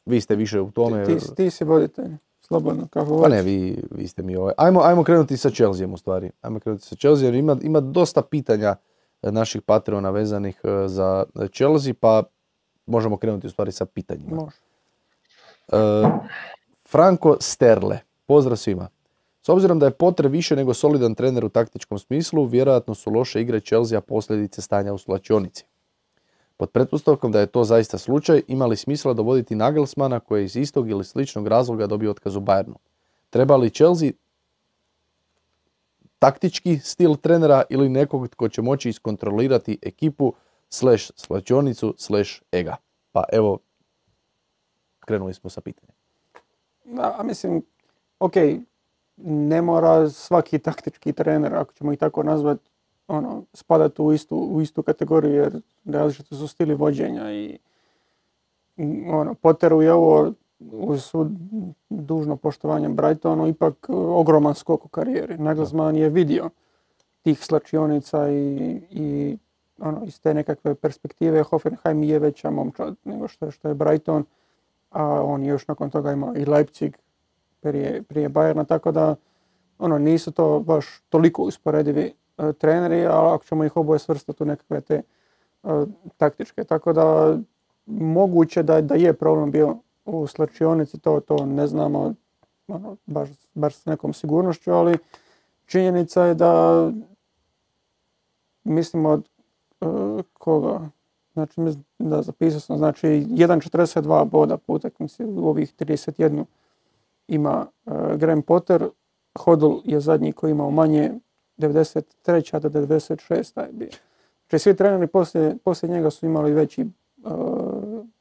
vi 0.05 0.21
ste 0.21 0.35
više 0.35 0.61
u 0.61 0.71
tome. 0.71 1.05
Ti, 1.05 1.17
ti, 1.19 1.35
ti 1.35 1.49
si 1.49 1.63
voditelj, 1.63 2.11
slobodno, 2.41 2.87
kako 2.89 3.21
Pa 3.21 3.29
ne, 3.29 3.41
vi, 3.41 3.83
vi 3.91 4.07
ste 4.07 4.23
mi 4.23 4.35
ovaj. 4.35 4.53
Ajmo, 4.57 4.81
ajmo 4.81 5.03
krenuti 5.03 5.37
sa 5.37 5.49
Chelsea 5.49 5.87
u 5.87 5.97
stvari. 5.97 6.31
Ajmo 6.41 6.59
krenuti 6.59 6.85
sa 6.85 6.95
Chelsea, 6.95 7.25
jer 7.25 7.35
ima, 7.35 7.57
ima 7.61 7.79
dosta 7.79 8.21
pitanja 8.21 8.75
naših 9.21 9.61
patrona 9.61 10.09
vezanih 10.09 10.61
eh, 10.63 10.87
za 10.87 11.25
Chelsea, 11.53 11.93
pa 11.99 12.23
možemo 12.85 13.17
krenuti 13.17 13.47
u 13.47 13.49
stvari 13.49 13.71
sa 13.71 13.85
pitanjima. 13.85 14.35
Može. 14.35 14.57
Uh, 15.67 16.09
Franco 16.89 17.37
Sterle. 17.39 17.99
Pozdrav 18.25 18.57
svima. 18.57 18.87
S 19.41 19.49
obzirom 19.49 19.79
da 19.79 19.85
je 19.85 19.91
Potter 19.91 20.27
više 20.27 20.55
nego 20.55 20.73
solidan 20.73 21.15
trener 21.15 21.45
u 21.45 21.49
taktičkom 21.49 21.99
smislu, 21.99 22.45
vjerojatno 22.45 22.95
su 22.95 23.11
loše 23.11 23.41
igre 23.41 23.59
Chelsea 23.59 24.01
posljedice 24.01 24.61
stanja 24.61 24.93
u 24.93 24.97
slačionici. 24.97 25.65
Pod 26.57 26.71
pretpostavkom 26.71 27.31
da 27.31 27.39
je 27.39 27.45
to 27.45 27.63
zaista 27.63 27.97
slučaj, 27.97 28.41
imali 28.47 28.75
smisla 28.75 29.13
dovoditi 29.13 29.55
Nagelsmana 29.55 30.19
koji 30.19 30.41
je 30.41 30.45
iz 30.45 30.55
istog 30.55 30.89
ili 30.89 31.03
sličnog 31.03 31.47
razloga 31.47 31.87
dobio 31.87 32.11
otkaz 32.11 32.35
u 32.35 32.41
Bayernu. 32.41 32.75
Treba 33.29 33.55
li 33.55 33.69
Chelsea 33.69 34.11
taktički 36.19 36.79
stil 36.79 37.15
trenera 37.15 37.63
ili 37.69 37.89
nekog 37.89 38.27
tko 38.27 38.49
će 38.49 38.61
moći 38.61 38.89
iskontrolirati 38.89 39.77
ekipu 39.81 40.33
slash 40.69 41.11
slačionicu 41.15 41.95
slash 41.97 42.41
ega? 42.51 42.75
Pa 43.11 43.23
evo, 43.31 43.59
krenuli 44.99 45.33
smo 45.33 45.49
sa 45.49 45.61
pitanjem. 45.61 45.95
Da, 46.83 47.21
mislim, 47.23 47.63
ok, 48.25 48.33
ne 49.17 49.61
mora 49.61 50.09
svaki 50.09 50.59
taktički 50.59 51.13
trener, 51.13 51.55
ako 51.55 51.73
ćemo 51.73 51.93
ih 51.93 51.99
tako 51.99 52.23
nazvati, 52.23 52.69
ono, 53.07 53.43
spadati 53.53 54.01
u 54.01 54.13
istu, 54.13 54.37
u 54.37 54.61
istu 54.61 54.83
kategoriju 54.83 55.33
jer 55.33 55.61
različito 55.85 56.35
su 56.35 56.47
stili 56.47 56.75
vođenja 56.75 57.33
i 57.33 57.57
ono, 59.11 59.33
Potteru 59.33 59.81
je 59.81 59.93
ovo 59.93 60.33
uz 60.59 61.11
dužno 61.89 62.35
poštovanje 62.35 62.89
Brightonu 62.89 63.47
ipak 63.47 63.85
ogroman 63.89 64.55
skok 64.55 64.85
u 64.85 64.87
karijeri. 64.87 65.37
Naglasman 65.37 65.95
je 65.95 66.09
vidio 66.09 66.49
tih 67.21 67.45
slačionica 67.45 68.29
i, 68.29 68.81
i 68.89 69.37
ono, 69.79 70.05
iz 70.05 70.21
te 70.21 70.33
nekakve 70.33 70.75
perspektive 70.75 71.43
Hoffenheim 71.43 72.03
je 72.03 72.19
veća 72.19 72.49
momčad 72.49 72.95
nego 73.03 73.27
što 73.27 73.45
je, 73.45 73.51
što 73.51 73.67
je 73.67 73.73
Brighton, 73.73 74.25
a 74.89 75.23
on 75.23 75.43
je 75.43 75.49
još 75.49 75.67
nakon 75.67 75.89
toga 75.89 76.11
imao 76.11 76.35
i 76.35 76.45
Leipzig 76.45 76.97
prije, 77.65 78.03
prije 78.03 78.29
Bayerna, 78.29 78.65
tako 78.65 78.91
da 78.91 79.15
ono, 79.79 79.97
nisu 79.97 80.31
to 80.31 80.59
baš 80.59 80.85
toliko 81.09 81.43
usporedivi 81.43 82.13
e, 82.37 82.53
treneri, 82.53 83.05
ali 83.05 83.35
ako 83.35 83.45
ćemo 83.45 83.63
ih 83.63 83.77
oboje 83.77 83.99
svrstati 83.99 84.43
u 84.43 84.45
nekakve 84.45 84.81
te 84.81 85.01
e, 85.63 85.67
taktičke. 86.17 86.63
Tako 86.63 86.93
da 86.93 87.37
moguće 87.85 88.63
da, 88.63 88.81
da 88.81 88.95
je 88.95 89.13
problem 89.13 89.51
bio 89.51 89.77
u 90.05 90.27
slačionici, 90.27 90.99
to, 90.99 91.19
to 91.19 91.45
ne 91.45 91.67
znamo 91.67 92.13
ono, 92.67 92.95
baš, 93.05 93.29
baš 93.53 93.75
s 93.75 93.85
nekom 93.85 94.13
sigurnošću, 94.13 94.71
ali 94.71 94.97
činjenica 95.65 96.23
je 96.23 96.33
da 96.33 96.91
mislimo 98.63 99.09
od 99.09 99.29
e, 99.81 99.85
koga, 100.33 100.89
znači 101.33 101.61
da 101.99 102.21
zapisao 102.21 102.59
sam, 102.59 102.77
znači 102.77 103.07
1.42 103.07 104.29
boda 104.29 104.57
po 104.57 104.73
utakmici 104.73 105.23
u 105.23 105.49
ovih 105.49 105.73
31 105.79 106.45
ima 107.27 107.67
uh, 107.85 107.93
Graham 108.15 108.41
Potter, 108.41 108.89
Hodl 109.39 109.73
je 109.83 109.99
zadnji 109.99 110.33
koji 110.33 110.51
imao 110.51 110.71
manje, 110.71 111.11
93. 111.57 112.59
do 112.59 112.69
96. 112.69 113.61
je 113.61 113.71
bio. 113.71 113.89
Znači 114.49 114.63
svi 114.63 114.75
treneri 114.75 115.07
poslije, 115.07 115.57
poslije 115.63 115.91
njega 115.91 116.09
su 116.09 116.25
imali 116.25 116.53
veći 116.53 116.81
uh, 116.81 117.31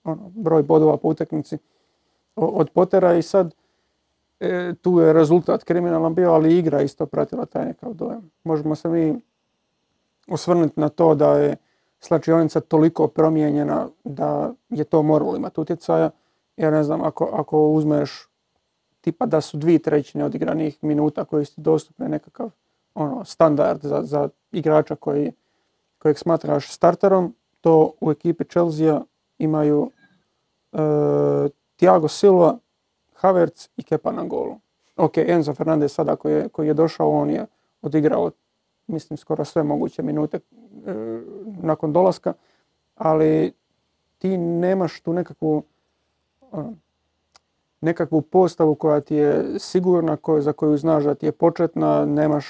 ono, 0.04 0.30
broj 0.34 0.62
bodova 0.62 0.96
po 0.96 1.08
utakmici 1.08 1.58
od 2.36 2.70
Pottera 2.70 3.14
i 3.14 3.22
sad 3.22 3.54
e, 4.40 4.74
tu 4.82 5.00
je 5.00 5.12
rezultat 5.12 5.64
kriminalan 5.64 6.14
bio, 6.14 6.32
ali 6.32 6.58
igra 6.58 6.82
isto 6.82 7.06
pratila 7.06 7.46
taj 7.46 7.64
nekav 7.64 7.92
dojam. 7.92 8.30
Možemo 8.44 8.74
se 8.74 8.88
mi 8.88 9.20
osvrnuti 10.28 10.80
na 10.80 10.88
to 10.88 11.14
da 11.14 11.38
je 11.38 11.56
slačionica 12.00 12.60
toliko 12.60 13.08
promijenjena 13.08 13.88
da 14.04 14.52
je 14.68 14.84
to 14.84 15.02
moralo 15.02 15.36
imati 15.36 15.60
utjecaja. 15.60 16.10
Ja 16.56 16.70
ne 16.70 16.82
znam, 16.84 17.02
ako, 17.02 17.28
ako 17.32 17.68
uzmeš 17.68 18.28
tipa 19.04 19.26
da 19.26 19.40
su 19.40 19.56
dvije 19.56 19.78
trećine 19.78 20.24
odigranih 20.24 20.84
minuta 20.84 21.24
koji 21.24 21.44
su 21.44 21.60
dostupne 21.60 22.08
nekakav 22.08 22.50
ono, 22.94 23.24
standard 23.24 23.80
za, 23.82 24.02
za 24.02 24.28
igrača 24.52 24.96
koji, 24.96 25.32
kojeg 25.98 26.18
smatraš 26.18 26.72
starterom, 26.72 27.34
to 27.60 27.92
u 28.00 28.10
ekipi 28.10 28.44
Chelsea 28.44 29.00
imaju 29.38 29.90
e, 30.72 30.78
Thiago 31.76 32.08
Silva, 32.08 32.58
Havertz 33.14 33.68
i 33.76 33.82
Kepa 33.82 34.12
na 34.12 34.24
golu. 34.24 34.56
Ok, 34.96 35.16
Enzo 35.16 35.54
Fernandez 35.54 35.92
sada 35.92 36.16
koji 36.16 36.32
je, 36.34 36.48
koji 36.48 36.66
je 36.66 36.74
došao, 36.74 37.10
on 37.10 37.30
je 37.30 37.46
odigrao 37.82 38.30
mislim 38.86 39.16
skoro 39.16 39.44
sve 39.44 39.62
moguće 39.62 40.02
minute 40.02 40.36
e, 40.36 40.40
nakon 41.44 41.92
dolaska, 41.92 42.32
ali 42.94 43.52
ti 44.18 44.38
nemaš 44.38 45.00
tu 45.00 45.12
nekakvu 45.12 45.62
ono, 46.50 46.74
nekakvu 47.84 48.22
postavu 48.22 48.74
koja 48.74 49.00
ti 49.00 49.14
je 49.14 49.58
sigurna, 49.58 50.16
za 50.38 50.52
koju 50.52 50.76
znaš 50.76 51.04
da 51.04 51.14
ti 51.14 51.26
je 51.26 51.32
početna, 51.32 52.04
nemaš 52.04 52.46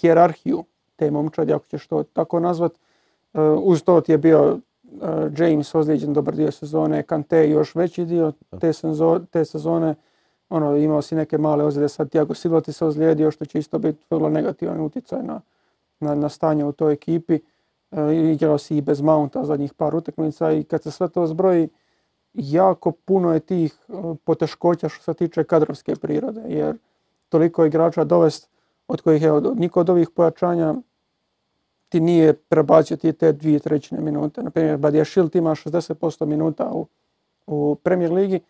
hjerarhiju 0.00 0.64
te 0.96 1.10
momčadi, 1.10 1.52
ako 1.52 1.66
ćeš 1.66 1.86
to 1.86 2.02
tako 2.02 2.40
nazvat. 2.40 2.72
E, 2.72 3.40
uz 3.40 3.82
to 3.82 4.00
ti 4.00 4.12
je 4.12 4.18
bio 4.18 4.58
James 5.38 5.74
ozlijeđen 5.74 6.12
dobar 6.12 6.34
dio 6.34 6.50
sezone, 6.50 7.02
Kante 7.02 7.50
još 7.50 7.74
veći 7.74 8.04
dio 8.04 8.32
te, 8.60 8.72
te 9.30 9.44
sezone. 9.44 9.94
Ono, 10.48 10.76
imao 10.76 11.02
si 11.02 11.14
neke 11.14 11.38
male 11.38 11.64
ozljede, 11.64 11.88
sad 11.88 12.10
Tiago 12.10 12.34
Silva 12.34 12.60
ti 12.60 12.72
se 12.72 12.84
ozlijedio, 12.84 13.30
što 13.30 13.44
će 13.44 13.58
isto 13.58 13.78
biti 13.78 14.04
vrlo 14.10 14.28
negativan 14.28 14.80
utjecaj 14.80 15.22
na, 15.22 15.40
na, 16.00 16.14
na 16.14 16.28
stanje 16.28 16.64
u 16.64 16.72
toj 16.72 16.92
ekipi. 16.92 17.38
E, 17.90 18.14
igrao 18.32 18.58
si 18.58 18.76
i 18.76 18.80
bez 18.80 19.00
Mounta 19.00 19.44
zadnjih 19.44 19.74
par 19.74 19.96
utakmica 19.96 20.52
i 20.52 20.64
kad 20.64 20.82
se 20.82 20.90
sve 20.90 21.08
to 21.08 21.26
zbroji, 21.26 21.68
jako 22.34 22.90
puno 22.92 23.34
je 23.34 23.40
tih 23.40 23.74
e, 23.88 23.92
poteškoća 24.24 24.88
što 24.88 25.02
se 25.02 25.14
tiče 25.14 25.44
kadrovske 25.44 25.96
prirode, 25.96 26.42
jer 26.48 26.76
toliko 27.28 27.64
igrača 27.64 28.04
dovest 28.04 28.48
od 28.88 29.00
kojih 29.00 29.22
je 29.22 29.32
od, 29.32 29.58
niko 29.58 29.80
od 29.80 29.90
ovih 29.90 30.10
pojačanja 30.10 30.74
ti 31.88 32.00
nije 32.00 32.32
prebacio 32.32 32.96
ti 32.96 33.12
te 33.12 33.32
dvije 33.32 33.58
trećine 33.58 34.00
minute. 34.00 34.42
Naprimjer, 34.42 34.76
Badija 34.76 35.04
Šilt 35.04 35.34
ima 35.34 35.50
60% 35.50 36.26
minuta 36.26 36.70
u, 36.72 36.86
u 37.46 37.76
Premier 37.82 38.12
Ligi, 38.12 38.40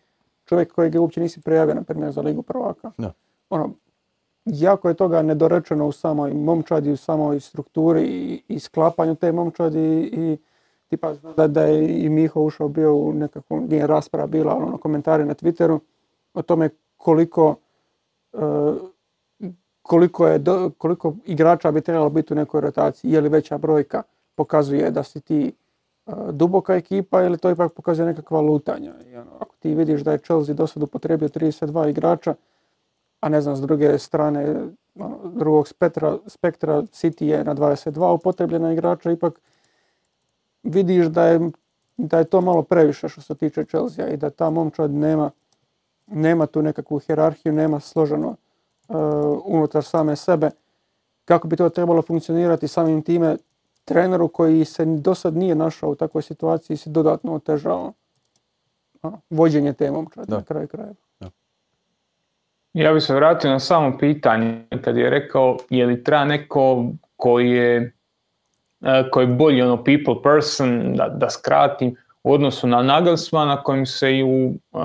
čovjek 0.45 0.73
kojeg 0.73 0.95
uopće 0.95 1.21
nisi 1.21 1.41
prijavio, 1.41 1.75
na 1.75 1.83
primjer, 1.83 2.11
za 2.11 2.21
Ligu 2.21 2.41
prvaka. 2.41 2.91
Ono, 3.49 3.69
jako 4.45 4.89
je 4.89 4.93
toga 4.93 5.21
nedorečeno 5.21 5.87
u 5.87 5.91
samoj 5.91 6.33
momčadi, 6.33 6.91
u 6.91 6.97
samoj 6.97 7.39
strukturi 7.39 8.03
i, 8.03 8.41
i 8.47 8.59
sklapanju 8.59 9.15
te 9.15 9.31
momčadi 9.31 10.09
i 10.13 10.37
tipa 10.89 11.13
da, 11.37 11.47
da 11.47 11.61
je 11.61 12.05
i 12.05 12.09
Miho 12.09 12.41
ušao 12.41 12.67
bio 12.67 12.95
u 12.95 13.13
nekakvu, 13.13 13.59
nije 13.59 13.87
rasprava 13.87 14.27
bila, 14.27 14.53
ali 14.53 14.63
ono 14.63 14.77
komentari 14.77 15.25
na 15.25 15.33
Twitteru 15.33 15.79
o 16.33 16.41
tome 16.41 16.69
koliko 16.97 17.55
e, 18.33 18.37
koliko, 19.85 20.27
je, 20.27 20.43
koliko 20.77 21.13
igrača 21.25 21.71
bi 21.71 21.81
trebalo 21.81 22.09
biti 22.09 22.33
u 22.33 22.35
nekoj 22.35 22.61
rotaciji, 22.61 23.11
je 23.11 23.21
li 23.21 23.29
veća 23.29 23.57
brojka 23.57 24.03
pokazuje 24.35 24.91
da 24.91 25.03
si 25.03 25.21
ti 25.21 25.53
e, 26.07 26.11
duboka 26.31 26.75
ekipa 26.75 27.23
ili 27.23 27.37
to 27.37 27.49
ipak 27.49 27.73
pokazuje 27.73 28.05
nekakva 28.05 28.41
lutanja. 28.41 28.93
I 29.11 29.15
ono, 29.15 29.31
ako 29.39 29.55
ti 29.59 29.75
vidiš 29.75 30.01
da 30.01 30.11
je 30.11 30.17
Chelsea 30.17 30.55
do 30.55 30.67
sad 30.67 30.83
upotrebio 30.83 31.29
32 31.29 31.89
igrača, 31.89 32.35
a 33.19 33.29
ne 33.29 33.41
znam, 33.41 33.55
s 33.55 33.61
druge 33.61 33.99
strane 33.99 34.55
ono, 34.95 35.17
drugog 35.33 35.67
spektra, 35.67 36.17
spektra 36.27 36.81
City 36.81 37.23
je 37.23 37.43
na 37.43 37.55
22 37.55 38.13
upotrebljena 38.13 38.73
igrača, 38.73 39.11
ipak 39.11 39.39
vidiš 40.65 41.05
da 41.05 41.25
je, 41.25 41.39
da 41.97 42.17
je 42.17 42.23
to 42.23 42.41
malo 42.41 42.61
previše 42.61 43.09
što 43.09 43.21
se 43.21 43.35
tiče 43.35 43.65
Chelsea 43.65 44.07
i 44.07 44.17
da 44.17 44.29
ta 44.29 44.49
momčad 44.49 44.91
nema, 44.91 45.31
nema 46.07 46.45
tu 46.45 46.61
nekakvu 46.61 46.99
hjerarhiju, 46.99 47.53
nema 47.53 47.79
složeno 47.79 48.35
uh, 48.87 48.95
unutar 49.45 49.83
same 49.83 50.15
sebe. 50.15 50.49
Kako 51.25 51.47
bi 51.47 51.55
to 51.55 51.69
trebalo 51.69 52.01
funkcionirati 52.01 52.67
samim 52.67 53.01
time 53.01 53.37
treneru 53.85 54.27
koji 54.27 54.65
se 54.65 54.85
do 54.85 55.15
sad 55.15 55.35
nije 55.35 55.55
našao 55.55 55.89
u 55.89 55.95
takvoj 55.95 56.21
situaciji 56.21 56.77
se 56.77 56.89
dodatno 56.89 57.33
otežao 57.33 57.93
vođenje 59.29 59.73
te 59.73 59.91
momčadi 59.91 60.31
na 60.31 60.43
kraju 60.43 60.67
krajeva. 60.67 60.95
Ja 62.73 62.93
bih 62.93 63.03
se 63.03 63.15
vratio 63.15 63.51
na 63.51 63.59
samo 63.59 63.97
pitanje 63.97 64.65
kad 64.83 64.97
je 64.97 65.09
rekao 65.09 65.57
je 65.69 65.85
li 65.85 66.03
treba 66.03 66.25
neko 66.25 66.85
koji 67.15 67.49
je, 67.49 67.94
koji 69.11 69.23
je 69.23 69.27
bolji 69.27 69.61
ono 69.61 69.83
people 69.83 70.21
person, 70.23 70.95
da, 70.95 71.09
da 71.09 71.29
skratim, 71.29 71.95
u 72.23 72.33
odnosu 72.33 72.67
na 72.67 72.83
Nagelsmana 72.83 73.63
kojim 73.63 73.85
se 73.85 74.17
i 74.17 74.23
u 74.23 74.45
uh, 74.47 74.81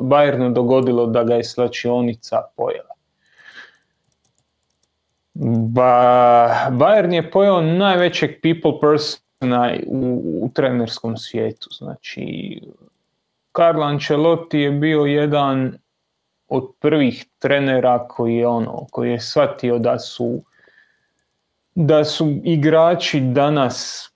Bayernu 0.00 0.52
dogodilo 0.52 1.06
da 1.06 1.24
ga 1.24 1.34
je 1.34 1.44
slačionica 1.44 2.42
pojela. 2.56 2.94
Ba, 5.34 5.88
Bayern 6.70 7.12
je 7.12 7.30
pojeo 7.30 7.60
najvećeg 7.60 8.30
people 8.42 8.80
persona 8.80 9.74
u, 9.86 10.22
u 10.42 10.50
trenerskom 10.54 11.16
svijetu. 11.16 11.68
Znači, 11.70 12.60
Carlo 13.56 13.84
Ancelotti 13.84 14.58
je 14.58 14.70
bio 14.70 15.00
jedan 15.00 15.78
od 16.48 16.72
prvih 16.80 17.26
trenera 17.38 18.08
koji 18.08 18.36
je 18.36 18.46
ono, 18.46 18.86
koji 18.90 19.10
je 19.10 19.20
shvatio 19.20 19.78
da 19.78 19.98
su 19.98 20.40
da 21.74 22.04
su 22.04 22.40
igrači 22.44 23.20
danas 23.20 24.08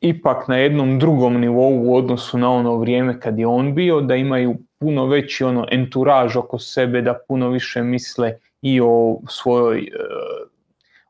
ipak 0.00 0.48
na 0.48 0.56
jednom 0.56 0.98
drugom 0.98 1.40
nivou 1.40 1.82
u 1.84 1.96
odnosu 1.96 2.38
na 2.38 2.50
ono 2.50 2.76
vrijeme 2.76 3.20
kad 3.20 3.38
je 3.38 3.46
on 3.46 3.74
bio, 3.74 4.00
da 4.00 4.16
imaju 4.16 4.56
puno 4.78 5.06
veći 5.06 5.44
ono 5.44 5.66
enturaž 5.70 6.36
oko 6.36 6.58
sebe, 6.58 7.02
da 7.02 7.18
puno 7.28 7.48
više 7.48 7.82
misle 7.82 8.38
i 8.62 8.80
o 8.80 9.20
svojoj 9.28 9.78
e, 9.78 9.88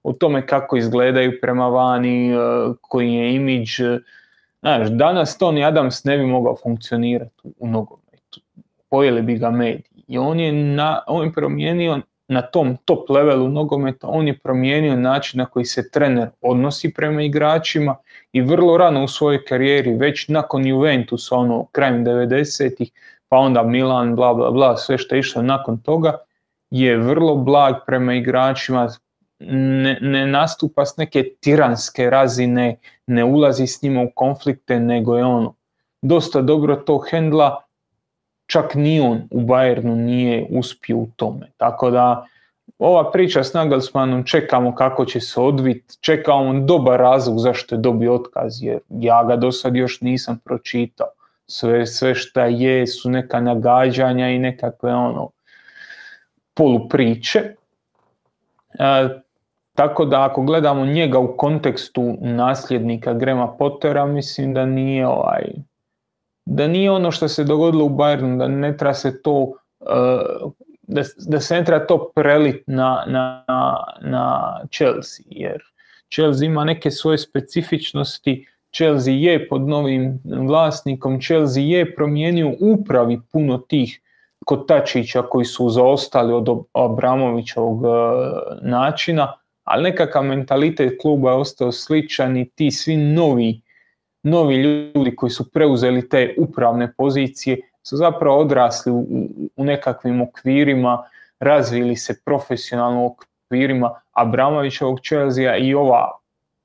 o 0.02 0.12
tome 0.12 0.46
kako 0.46 0.76
izgledaju 0.76 1.32
prema 1.40 1.68
vani, 1.68 2.32
e, 2.32 2.36
koji 2.80 3.14
je 3.14 3.34
imidž. 3.34 3.80
Znaš, 4.60 4.88
danas 4.88 5.40
Tony 5.40 5.66
Adams 5.68 6.04
ne 6.04 6.18
bi 6.18 6.26
mogao 6.26 6.56
funkcionirati 6.62 7.54
u 7.58 7.68
nogometu. 7.68 8.40
Pojeli 8.90 9.22
bi 9.22 9.38
ga 9.38 9.50
mediji 9.50 10.04
i 10.08 10.18
on 10.18 10.40
je, 10.40 10.52
na, 10.52 11.02
on 11.06 11.26
je 11.26 11.32
promijenio 11.32 12.00
na 12.32 12.42
tom 12.42 12.76
top 12.84 13.10
levelu 13.10 13.48
nogometa, 13.48 14.06
on 14.08 14.28
je 14.28 14.38
promijenio 14.38 14.96
način 14.96 15.38
na 15.38 15.46
koji 15.46 15.64
se 15.64 15.90
trener 15.90 16.28
odnosi 16.40 16.92
prema 16.94 17.22
igračima 17.22 17.96
i 18.32 18.42
vrlo 18.42 18.76
rano 18.76 19.04
u 19.04 19.08
svojoj 19.08 19.44
karijeri, 19.44 19.94
već 19.94 20.28
nakon 20.28 20.66
Juventusa, 20.66 21.36
ono, 21.36 21.66
krajem 21.72 22.04
90-ih, 22.04 22.90
pa 23.28 23.36
onda 23.36 23.62
Milan, 23.62 24.16
bla, 24.16 24.34
bla, 24.34 24.50
bla, 24.50 24.76
sve 24.76 24.98
što 24.98 25.14
je 25.14 25.18
išlo 25.18 25.42
nakon 25.42 25.78
toga, 25.78 26.18
je 26.70 26.96
vrlo 26.96 27.34
blag 27.36 27.74
prema 27.86 28.14
igračima, 28.14 28.88
ne, 29.40 29.98
ne 30.00 30.26
nastupa 30.26 30.86
s 30.86 30.96
neke 30.96 31.24
tiranske 31.40 32.10
razine, 32.10 32.76
ne 33.06 33.24
ulazi 33.24 33.66
s 33.66 33.82
njima 33.82 34.02
u 34.02 34.10
konflikte, 34.14 34.80
nego 34.80 35.16
je 35.16 35.24
ono 35.24 35.54
dosta 36.02 36.42
dobro 36.42 36.76
to 36.76 36.98
hendla, 36.98 37.62
čak 38.52 38.74
ni 38.74 39.00
on 39.00 39.22
u 39.30 39.40
Bayernu 39.40 39.94
nije 39.96 40.46
uspio 40.50 40.96
u 40.96 41.08
tome. 41.16 41.46
Tako 41.56 41.90
da 41.90 42.26
ova 42.78 43.10
priča 43.10 43.44
s 43.44 43.52
Nagelsmanom 43.54 44.24
čekamo 44.24 44.74
kako 44.74 45.04
će 45.04 45.20
se 45.20 45.40
odvit, 45.40 45.96
čekamo 46.00 46.60
dobar 46.60 47.00
razlog 47.00 47.38
zašto 47.38 47.74
je 47.74 47.78
dobio 47.78 48.14
otkaz, 48.14 48.62
jer 48.62 48.78
ja 48.88 49.24
ga 49.24 49.36
do 49.36 49.52
sad 49.52 49.76
još 49.76 50.00
nisam 50.00 50.38
pročitao. 50.44 51.06
Sve, 51.46 51.86
sve 51.86 52.14
šta 52.14 52.44
je 52.46 52.86
su 52.86 53.10
neka 53.10 53.40
nagađanja 53.40 54.28
i 54.28 54.38
nekakve 54.38 54.94
ono 54.94 55.30
polupriče. 56.54 57.38
E, 58.78 59.08
tako 59.74 60.04
da 60.04 60.24
ako 60.24 60.42
gledamo 60.42 60.84
njega 60.84 61.18
u 61.18 61.36
kontekstu 61.36 62.16
nasljednika 62.20 63.14
Grema 63.14 63.48
Pottera, 63.56 64.06
mislim 64.06 64.54
da 64.54 64.66
nije 64.66 65.06
ovaj, 65.06 65.52
da 66.44 66.68
nije 66.68 66.90
ono 66.90 67.10
što 67.10 67.28
se 67.28 67.44
dogodilo 67.44 67.84
u 67.84 67.90
Bayernu, 67.90 68.38
da 68.38 68.48
ne 68.48 68.76
treba 68.76 68.94
se 68.94 69.22
to 69.22 69.52
eh, 69.80 70.50
da, 70.82 71.02
da 71.26 71.40
se 71.40 71.54
ne 71.54 71.64
treba 71.64 71.86
to 71.86 72.12
prelit 72.14 72.62
na, 72.66 73.04
na, 73.06 73.44
na 74.00 74.54
Chelsea, 74.70 75.24
jer 75.30 75.62
Chelsea 76.14 76.46
ima 76.46 76.64
neke 76.64 76.90
svoje 76.90 77.18
specifičnosti, 77.18 78.46
Chelsea 78.74 79.14
je 79.14 79.48
pod 79.48 79.68
novim 79.68 80.20
vlasnikom, 80.24 81.20
Chelsea 81.20 81.62
je 81.62 81.94
promijenio 81.94 82.54
upravi 82.60 83.20
puno 83.32 83.58
tih 83.58 84.00
kotačića 84.46 85.22
koji 85.22 85.44
su 85.44 85.68
zaostali 85.70 86.32
od 86.32 86.48
Abramovićevog 86.72 87.84
eh, 87.84 87.88
načina, 88.62 89.32
ali 89.64 89.82
nekakav 89.82 90.22
mentalitet 90.22 90.92
kluba 91.00 91.30
je 91.30 91.36
ostao 91.36 91.72
sličan 91.72 92.36
i 92.36 92.48
ti 92.48 92.70
svi 92.70 92.96
novi 92.96 93.60
novi 94.22 94.56
ljudi 94.56 95.16
koji 95.16 95.30
su 95.30 95.50
preuzeli 95.50 96.08
te 96.08 96.34
upravne 96.38 96.92
pozicije 96.92 97.60
su 97.82 97.96
zapravo 97.96 98.38
odrasli 98.38 98.92
u, 98.92 99.06
u 99.56 99.64
nekakvim 99.64 100.20
okvirima, 100.20 101.04
razvili 101.40 101.96
se 101.96 102.20
profesionalno 102.24 103.02
u 103.02 103.16
okvirima 103.46 103.90
Abramovićevog 104.12 105.00
Chelsea 105.00 105.56
i 105.56 105.74
ova 105.74 106.10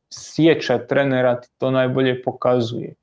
sjeća 0.09 0.77
trenera 0.77 1.41
ti 1.41 1.49
to 1.57 1.71
najbolje 1.71 2.23
pokazuje. 2.23 2.93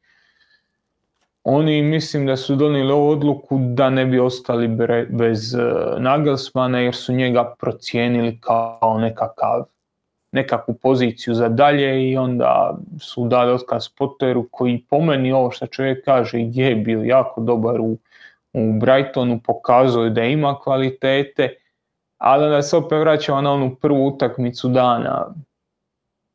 Oni 1.45 1.83
mislim 1.83 2.27
da 2.27 2.37
su 2.37 2.55
donijeli 2.55 2.93
ovu 2.93 3.11
odluku 3.11 3.59
da 3.61 3.91
ne 3.91 4.07
bi 4.07 4.19
ostali 4.19 4.69
bez 5.09 5.55
eh, 5.55 5.61
Nagelsmana 5.99 6.81
jer 6.81 6.95
su 6.95 7.13
njega 7.13 7.55
procijenili 7.59 8.39
kao 8.41 8.99
nekakav 9.01 9.65
nekakvu 10.35 10.75
poziciju 10.75 11.35
za 11.35 11.49
dalje 11.49 12.11
i 12.11 12.17
onda 12.17 12.79
su 13.01 13.29
dali 13.29 13.53
otkaz 13.53 13.89
Potteru 13.89 14.49
koji 14.51 14.85
po 14.91 15.01
meni 15.01 15.33
ovo 15.33 15.51
što 15.51 15.67
čovjek 15.67 16.05
kaže 16.05 16.39
je 16.39 16.75
bio 16.75 17.03
jako 17.03 17.41
dobar 17.41 17.81
u, 17.81 17.97
u 18.53 18.73
Brightonu, 18.81 19.41
pokazuje 19.45 20.11
da 20.11 20.23
ima 20.23 20.59
kvalitete, 20.61 21.55
ali 22.19 22.51
da 22.51 22.63
se 22.63 22.77
opet 22.77 23.01
vraćamo 23.01 23.41
na 23.41 23.53
onu 23.53 23.75
prvu 23.75 24.07
utakmicu 24.07 24.69
dana. 24.69 25.35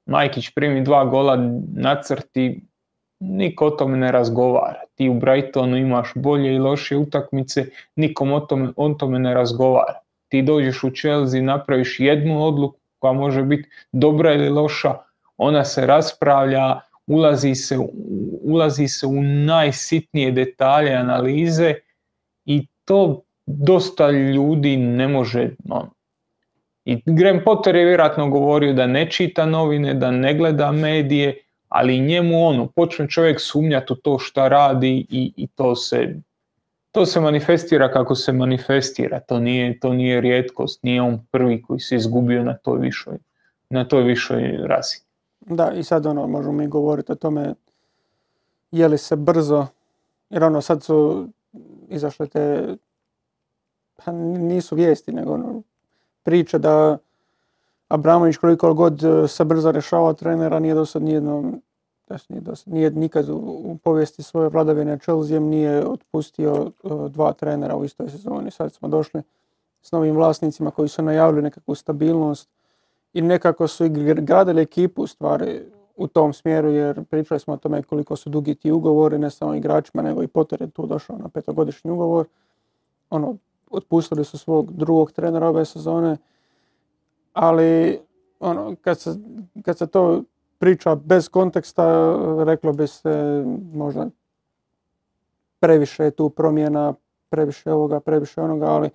Majkić 0.05 0.49
primi 0.55 0.84
dva 0.84 1.05
gola 1.05 1.38
na 1.76 2.01
crti, 2.01 2.61
niko 3.19 3.65
o 3.65 3.69
tome 3.69 3.97
ne 3.97 4.11
razgovara. 4.11 4.81
Ti 4.95 5.09
u 5.09 5.13
Brightonu 5.13 5.77
imaš 5.77 6.11
bolje 6.15 6.55
i 6.55 6.59
loše 6.59 6.97
utakmice, 6.97 7.65
nikom 7.95 8.31
o 8.31 8.39
tome, 8.39 8.69
o 8.76 8.89
tome 8.89 9.19
ne 9.19 9.34
razgovara. 9.34 9.99
Ti 10.27 10.41
dođeš 10.41 10.84
u 10.84 10.89
Chelsea, 10.89 11.41
napraviš 11.41 11.99
jednu 11.99 12.45
odluku, 12.45 12.78
koja 12.99 13.13
može 13.13 13.43
biti 13.43 13.69
dobra 13.91 14.34
ili 14.34 14.49
loša, 14.49 14.93
ona 15.38 15.65
se 15.65 15.85
raspravlja, 15.85 16.80
ulazi 17.07 17.55
se, 17.55 17.77
ulazi 18.43 18.88
se 18.88 19.07
u 19.07 19.23
najsitnije 19.23 20.31
detalje 20.31 20.93
analize 20.93 21.73
i 22.45 22.67
to 22.85 23.21
dosta 23.45 24.09
ljudi 24.11 24.77
ne 24.77 25.07
može 25.07 25.49
ono, 25.69 25.93
i 26.85 27.01
Graham 27.05 27.41
Potter 27.45 27.76
je 27.76 27.85
vjerojatno 27.85 28.30
govorio 28.30 28.73
da 28.73 28.88
ne 28.88 29.11
čita 29.11 29.45
novine, 29.45 29.93
da 29.93 30.11
ne 30.11 30.34
gleda 30.34 30.71
medije, 30.71 31.38
ali 31.67 31.99
njemu 31.99 32.47
ono, 32.47 32.67
počne 32.67 33.09
čovjek 33.09 33.41
sumnjati 33.41 33.93
u 33.93 33.95
to 33.95 34.19
šta 34.19 34.47
radi 34.47 35.05
i, 35.09 35.34
i 35.35 35.47
to 35.47 35.76
se 35.76 36.15
to 36.91 37.05
se 37.05 37.19
manifestira 37.19 37.91
kako 37.91 38.15
se 38.15 38.33
manifestira, 38.33 39.19
to 39.19 39.39
nije, 39.39 39.79
to 39.79 39.93
nije 39.93 40.21
rijetkost, 40.21 40.83
nije 40.83 41.01
on 41.01 41.25
prvi 41.31 41.61
koji 41.61 41.79
se 41.79 41.95
izgubio 41.95 42.43
na 42.43 42.57
toj 42.57 42.79
višoj, 42.79 43.17
na 43.69 43.87
toj 43.87 44.03
višoj 44.03 44.57
razini. 44.63 45.05
Da, 45.39 45.71
i 45.71 45.83
sad 45.83 46.05
ono, 46.05 46.27
možemo 46.27 46.53
mi 46.53 46.67
govoriti 46.67 47.11
o 47.11 47.15
tome 47.15 47.53
je 48.71 48.87
li 48.87 48.97
se 48.97 49.15
brzo, 49.15 49.67
jer 50.29 50.43
ono 50.43 50.61
sad 50.61 50.83
su 50.83 51.27
izašle 51.89 52.27
te, 52.27 52.75
pa 54.05 54.11
nisu 54.11 54.75
vijesti, 54.75 55.11
nego 55.11 55.33
ono, 55.33 55.61
priče 56.23 56.59
da 56.59 56.97
Abramović 57.87 58.37
koliko 58.37 58.73
god 58.73 59.01
se 59.27 59.45
brzo 59.45 59.71
rješavao 59.71 60.13
trenera, 60.13 60.59
nije 60.59 60.73
do 60.73 60.85
sad 60.85 61.01
nijednom 61.01 61.61
nije, 62.30 62.41
nije 62.65 62.91
nikad 62.91 63.30
u, 63.30 63.77
povijesti 63.84 64.23
svoje 64.23 64.49
vladavine 64.49 64.99
Chelsea 64.99 65.40
nije 65.40 65.88
otpustio 65.88 66.72
dva 67.10 67.34
trenera 67.34 67.76
u 67.76 67.86
istoj 67.86 68.10
sezoni. 68.10 68.52
Sad 68.52 68.73
smo 68.73 68.88
došli 68.88 69.22
s 69.81 69.91
novim 69.91 70.15
vlasnicima 70.15 70.72
koji 70.72 70.90
su 70.90 71.02
najavili 71.02 71.41
nekakvu 71.41 71.76
stabilnost 71.76 72.49
i 73.14 73.22
nekako 73.22 73.68
su 73.68 73.86
i 73.86 73.90
gradili 74.14 74.61
ekipu 74.61 75.07
stvari 75.07 75.61
u 75.95 76.07
tom 76.07 76.34
smjeru 76.34 76.69
jer 76.69 77.03
pričali 77.06 77.40
smo 77.40 77.53
o 77.53 77.57
tome 77.57 77.84
koliko 77.84 78.15
su 78.15 78.30
dugi 78.30 78.56
ti 78.56 78.72
ugovori, 78.72 79.18
ne 79.18 79.30
samo 79.30 79.53
igračima 79.56 80.03
nego 80.03 80.23
i 80.23 80.27
Potter 80.27 80.61
je 80.61 80.69
tu 80.69 80.86
došao 80.86 81.18
na 81.18 81.30
petogodišnji 81.30 81.91
ugovor. 81.91 82.26
Ono, 83.10 83.38
otpustili 83.72 84.26
su 84.26 84.38
svog 84.38 84.72
drugog 84.72 85.11
trenera 85.11 85.49
ove 85.49 85.65
sezone, 85.65 86.18
ali 87.34 87.99
ono, 88.40 88.76
kad 88.81 88.99
se, 88.99 89.15
kad 89.65 89.77
se 89.77 89.88
to 89.88 90.23
priča 90.60 90.95
bez 90.95 91.30
konteksta, 91.30 92.15
reklo 92.45 92.73
bi 92.73 92.88
se 92.88 93.44
možda 93.73 94.07
previše 95.60 96.11
tu 96.11 96.30
promjena, 96.30 96.94
previše 97.30 97.72
ovoga, 97.72 97.99
previše 97.99 98.41
onoga, 98.41 98.65
ali 98.65 98.90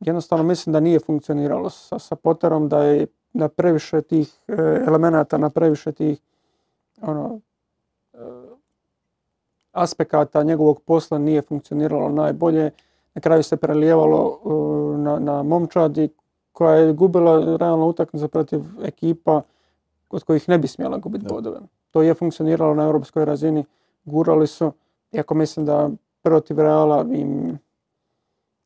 jednostavno 0.00 0.44
mislim 0.44 0.72
da 0.72 0.80
nije 0.80 1.00
funkcioniralo 1.00 1.70
sa, 1.70 1.98
sa 1.98 2.16
Potterom, 2.16 2.68
da 2.68 2.82
je 2.82 3.06
na 3.32 3.48
previše 3.48 4.02
tih 4.02 4.38
e, 4.48 4.52
elemenata, 4.86 5.38
na 5.38 5.50
previše 5.50 5.92
tih 5.92 6.20
ono, 7.02 7.40
e, 8.14 8.18
aspekata 9.72 10.42
njegovog 10.42 10.80
posla 10.80 11.18
nije 11.18 11.42
funkcioniralo 11.42 12.08
najbolje. 12.08 12.70
Na 13.14 13.20
kraju 13.20 13.42
se 13.42 13.56
prelijevalo 13.56 14.38
e, 14.44 14.48
na, 14.98 15.18
na 15.18 15.42
momčadi 15.42 16.08
koja 16.52 16.74
je 16.74 16.92
gubila 16.92 17.56
realno 17.56 17.86
utakmicu 17.86 18.28
protiv 18.28 18.60
ekipa 18.84 19.42
od 20.10 20.24
kojih 20.24 20.48
ne 20.48 20.58
bi 20.58 20.68
smjela 20.68 20.98
gubiti 20.98 21.26
bodove. 21.28 21.60
To 21.90 22.02
je 22.02 22.14
funkcioniralo 22.14 22.74
na 22.74 22.84
europskoj 22.84 23.24
razini, 23.24 23.64
gurali 24.04 24.46
su, 24.46 24.72
iako 25.12 25.34
mislim 25.34 25.66
da 25.66 25.90
protiv 26.22 26.58
Reala 26.58 27.06
im, 27.12 27.58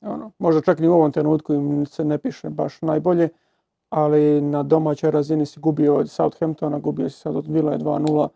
ono, 0.01 0.31
možda 0.39 0.61
čak 0.61 0.79
ni 0.79 0.89
u 0.89 0.93
ovom 0.93 1.13
trenutku 1.13 1.55
im 1.55 1.87
se 1.87 2.05
ne 2.05 2.19
piše 2.19 2.51
baš 2.51 2.83
najbolje, 2.83 3.29
ali 3.91 4.41
na 4.41 4.63
domaćoj 4.63 5.11
razini 5.11 5.47
si 5.47 5.61
gubio 5.61 5.97
od 5.97 6.11
Southamptona, 6.11 6.79
gubio 6.79 7.11
si 7.11 7.21
sad 7.21 7.37
od 7.37 7.47
Villa 7.47 7.79
2-0, 7.79 8.29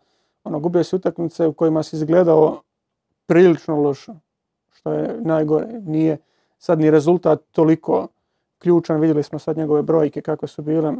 ono, 0.43 0.59
gubio 0.59 0.83
si 0.83 0.95
utakmice 0.95 1.47
u 1.47 1.53
kojima 1.53 1.83
si 1.83 1.95
izgledao 1.95 2.61
prilično 3.25 3.81
loše, 3.81 4.13
što 4.71 4.93
je 4.93 5.19
najgore. 5.21 5.67
Nije 5.81 6.17
sad 6.57 6.79
ni 6.79 6.91
rezultat 6.91 7.41
toliko 7.51 8.07
ključan, 8.57 8.99
vidjeli 8.99 9.23
smo 9.23 9.39
sad 9.39 9.57
njegove 9.57 9.81
brojke 9.81 10.21
kako 10.21 10.47
su 10.47 10.61
bile, 10.61 10.93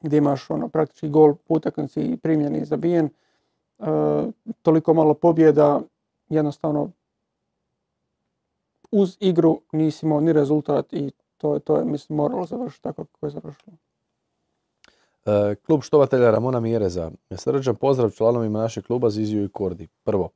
gdje 0.00 0.18
imaš 0.18 0.50
ono, 0.50 0.68
praktički 0.68 1.08
gol 1.08 1.34
po 1.34 1.54
utakmici 1.54 2.16
primljen 2.22 2.56
i 2.56 2.64
zabijen. 2.64 3.06
E, 3.06 3.84
toliko 4.62 4.94
malo 4.94 5.14
pobjeda, 5.14 5.80
jednostavno 6.28 6.90
uz 8.90 9.16
igru 9.20 9.60
nisi 9.72 10.06
imao 10.06 10.20
ni 10.20 10.32
rezultat 10.32 10.92
i 10.92 11.10
to, 11.36 11.58
to 11.58 11.76
je, 11.76 11.84
mislim, 11.84 12.16
moralo 12.16 12.46
završiti 12.46 12.82
tako 12.82 13.04
kako 13.04 13.26
je 13.26 13.30
završilo. 13.30 13.76
E, 15.26 15.54
klub 15.54 15.82
štovatelja 15.82 16.30
Ramona 16.30 16.60
Mjereza. 16.60 17.10
Srđan 17.36 17.76
pozdrav 17.76 18.10
članovima 18.10 18.58
našeg 18.58 18.84
kluba 18.84 19.10
Ziziju 19.10 19.44
i 19.44 19.48
Kordi. 19.48 19.88
Prvo, 20.04 20.28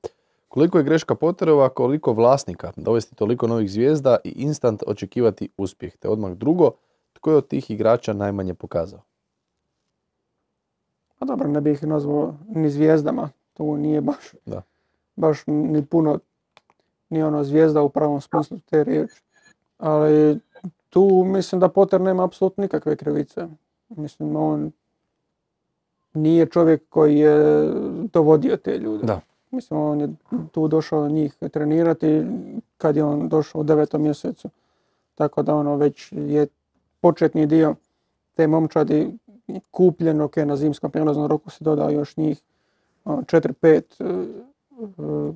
koliko 0.49 0.78
je 0.78 0.85
greška 0.85 1.15
Potterova, 1.15 1.69
koliko 1.69 2.12
vlasnika 2.12 2.73
dovesti 2.77 3.15
toliko 3.15 3.47
novih 3.47 3.70
zvijezda 3.70 4.16
i 4.24 4.28
instant 4.28 4.82
očekivati 4.86 5.49
uspjeh. 5.57 5.97
Te 5.97 6.09
odmah 6.09 6.32
drugo, 6.32 6.70
tko 7.12 7.31
je 7.31 7.36
od 7.36 7.49
tih 7.49 7.70
igrača 7.70 8.12
najmanje 8.12 8.55
pokazao? 8.55 9.01
Pa 11.24 11.28
dobro, 11.28 11.48
ne 11.48 11.60
bih 11.60 11.72
ih 11.72 11.88
nazvao 11.88 12.34
ni 12.48 12.70
zvijezdama. 12.70 13.30
To 13.55 13.76
nije 13.76 14.01
baš, 14.01 14.32
da. 14.46 14.62
baš 15.16 15.42
ni 15.46 15.84
puno, 15.84 16.18
ni 17.10 17.22
ono 17.22 17.44
zvijezda 17.44 17.82
u 17.82 17.88
pravom 17.88 18.20
smislu 18.20 18.59
te 18.70 18.84
riječi. 18.84 19.22
Ali 19.78 20.40
tu 20.90 21.24
mislim 21.26 21.60
da 21.60 21.68
Potter 21.68 22.01
nema 22.01 22.24
apsolutno 22.24 22.62
nikakve 22.62 22.96
krivice. 22.96 23.46
Mislim, 23.88 24.36
on 24.36 24.72
nije 26.14 26.46
čovjek 26.46 26.82
koji 26.88 27.18
je 27.18 27.68
dovodio 28.12 28.56
te 28.56 28.78
ljude. 28.78 29.06
Da. 29.06 29.20
Mislim, 29.51 29.80
on 29.80 30.01
je 30.01 30.09
tu 30.52 30.68
došao 30.68 31.09
njih 31.09 31.36
trenirati 31.52 32.22
kad 32.78 32.96
je 32.96 33.05
on 33.05 33.28
došao 33.28 33.60
u 33.60 33.64
devetom 33.64 34.02
mjesecu. 34.02 34.48
Tako 35.14 35.42
da 35.42 35.55
ono 35.55 35.76
već 35.76 36.12
je 36.12 36.46
početni 37.01 37.46
dio 37.46 37.74
te 38.34 38.46
momčadi 38.46 39.18
kupljen, 39.71 40.21
ok, 40.21 40.37
na 40.37 40.57
zimskom 40.57 40.91
prijelaznom 40.91 41.27
roku 41.27 41.51
se 41.51 41.65
dodao 41.65 41.91
još 41.91 42.16
njih 42.16 42.43
4-5 43.05 43.65
e, 43.71 44.05
e, 44.05 45.33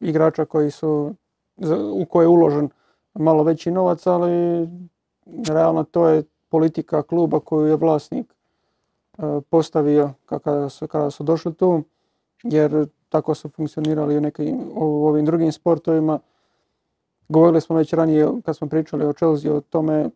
igrača 0.00 0.44
koji 0.44 0.70
su, 0.70 1.14
u 1.94 2.04
koje 2.04 2.24
je 2.24 2.28
uložen 2.28 2.68
malo 3.14 3.42
veći 3.42 3.70
novac, 3.70 4.06
ali 4.06 4.68
realno 5.48 5.84
to 5.84 6.08
je 6.08 6.22
politika 6.48 7.02
kluba 7.02 7.40
koju 7.40 7.66
je 7.66 7.76
vlasnik 7.76 8.34
e, 9.18 9.22
postavio 9.50 10.10
kada 10.26 10.68
su, 10.68 10.86
kada 10.86 11.10
su 11.10 11.24
došli 11.24 11.54
tu, 11.54 11.82
jer 12.42 12.86
tako 13.08 13.34
su 13.34 13.48
funkcionirali 13.48 14.16
u, 14.16 14.20
nekim, 14.20 14.60
ovim 14.76 15.24
drugim 15.24 15.52
sportovima. 15.52 16.18
Govorili 17.28 17.60
smo 17.60 17.76
već 17.76 17.92
ranije 17.92 18.28
kad 18.44 18.56
smo 18.56 18.68
pričali 18.68 19.04
o 19.04 19.12
Chelsea 19.12 19.54
o 19.54 19.60
tome, 19.60 20.10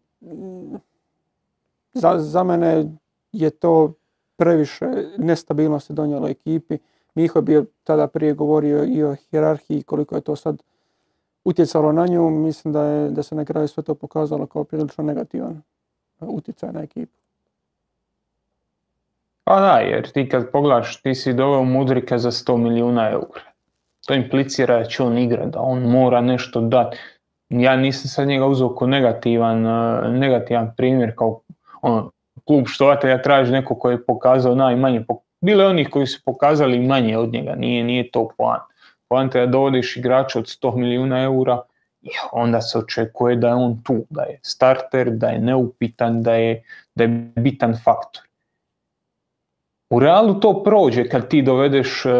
za, 1.93 2.19
za 2.19 2.45
mene 2.45 2.85
je 3.37 3.51
to 3.51 3.93
previše 4.37 4.87
nestabilnosti 5.19 5.93
donijelo 5.93 6.29
ekipi. 6.29 6.79
Miho 7.15 7.41
bi 7.41 7.65
tada 7.85 8.07
prije 8.07 8.35
govorio 8.35 8.85
i 8.85 9.05
o 9.05 9.15
hjerarhiji, 9.15 9.83
koliko 9.83 10.15
je 10.15 10.21
to 10.21 10.37
sad 10.37 10.63
utjecalo 11.45 11.93
na 11.93 12.07
nju. 12.07 12.31
Mislim 12.31 12.73
da, 12.73 12.83
je, 12.83 13.11
da 13.11 13.23
se 13.23 13.35
na 13.35 13.45
kraju 13.45 13.69
sve 13.69 13.83
to 13.83 13.95
pokazalo 13.95 14.47
kao 14.47 14.65
prilično 14.65 15.05
negativan 15.05 15.63
utjecaj 16.21 16.73
na 16.73 16.83
ekipu. 16.83 17.19
Pa 19.45 19.61
da, 19.61 19.79
jer 19.79 20.11
ti 20.13 20.29
kad 20.29 20.51
pogledaš, 20.51 21.03
ti 21.03 21.15
si 21.15 21.33
doveo 21.33 21.65
Mudrika 21.65 22.19
za 22.19 22.31
100 22.31 22.57
milijuna 22.57 23.11
eura. 23.11 23.43
To 24.07 24.15
implicira 24.15 24.79
da 24.79 24.85
će 24.85 25.03
on 25.03 25.19
igrati, 25.19 25.51
da 25.51 25.61
on 25.61 25.83
mora 25.83 26.21
nešto 26.21 26.61
dati. 26.61 26.99
Ja 27.49 27.77
nisam 27.77 28.09
sad 28.09 28.29
njega 28.29 28.47
uzeo 28.47 28.75
kao 28.75 28.89
negativan, 28.89 29.63
negativan 30.19 30.73
primjer, 30.77 31.13
kao 31.17 31.41
ono, 31.83 32.11
klub 32.45 32.67
štovatelja 32.67 33.23
traži 33.23 33.53
neko 33.53 33.75
koji 33.75 33.95
je 33.95 34.07
pokazao 34.07 34.55
najmanje. 34.55 35.05
Bilo 35.41 35.63
je 35.63 35.69
onih 35.69 35.89
koji 35.91 36.07
su 36.07 36.21
pokazali 36.25 36.81
manje 36.81 37.19
od 37.19 37.33
njega, 37.33 37.55
nije, 37.55 37.85
nije 37.85 38.11
to 38.11 38.29
plan. 38.37 38.61
Poanta 39.09 39.39
je 39.39 39.47
da 39.47 39.53
dovodiš 39.53 39.97
igrača 39.97 40.39
od 40.39 40.45
100 40.45 40.77
milijuna 40.77 41.23
eura 41.23 41.63
onda 42.33 42.61
se 42.61 42.79
očekuje 42.79 43.37
da 43.37 43.49
je 43.49 43.55
on 43.55 43.83
tu, 43.83 44.05
da 44.11 44.23
je 44.23 44.39
starter, 44.43 45.11
da 45.11 45.29
je 45.29 45.39
neupitan, 45.39 46.23
da 46.23 46.35
je, 46.35 46.63
da 46.95 47.05
je 47.05 47.09
bitan 47.37 47.77
faktor. 47.85 48.23
U 49.91 50.01
realu 50.01 50.41
to 50.41 50.63
prođe 50.63 51.09
kad 51.09 51.29
ti 51.29 51.43
dovedeš 51.43 52.07
e, 52.07 52.11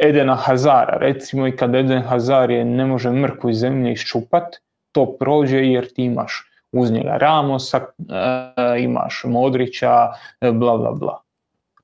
Edena 0.00 0.34
Hazara, 0.34 0.98
recimo 0.98 1.46
i 1.46 1.56
kad 1.56 1.74
Eden 1.74 2.02
Hazar 2.02 2.50
je 2.50 2.64
ne 2.64 2.84
može 2.86 3.10
mrku 3.10 3.50
iz 3.50 3.58
zemlje 3.58 3.92
iščupat, 3.92 4.56
to 4.92 5.16
prođe 5.18 5.66
jer 5.66 5.92
ti 5.92 6.04
imaš 6.04 6.50
uz 6.72 6.90
njega 6.90 7.16
Ramosa, 7.16 7.78
e, 7.78 8.82
imaš 8.82 9.22
Modrića, 9.24 10.08
e, 10.40 10.52
bla 10.52 10.76
bla 10.76 10.92
bla. 10.92 11.22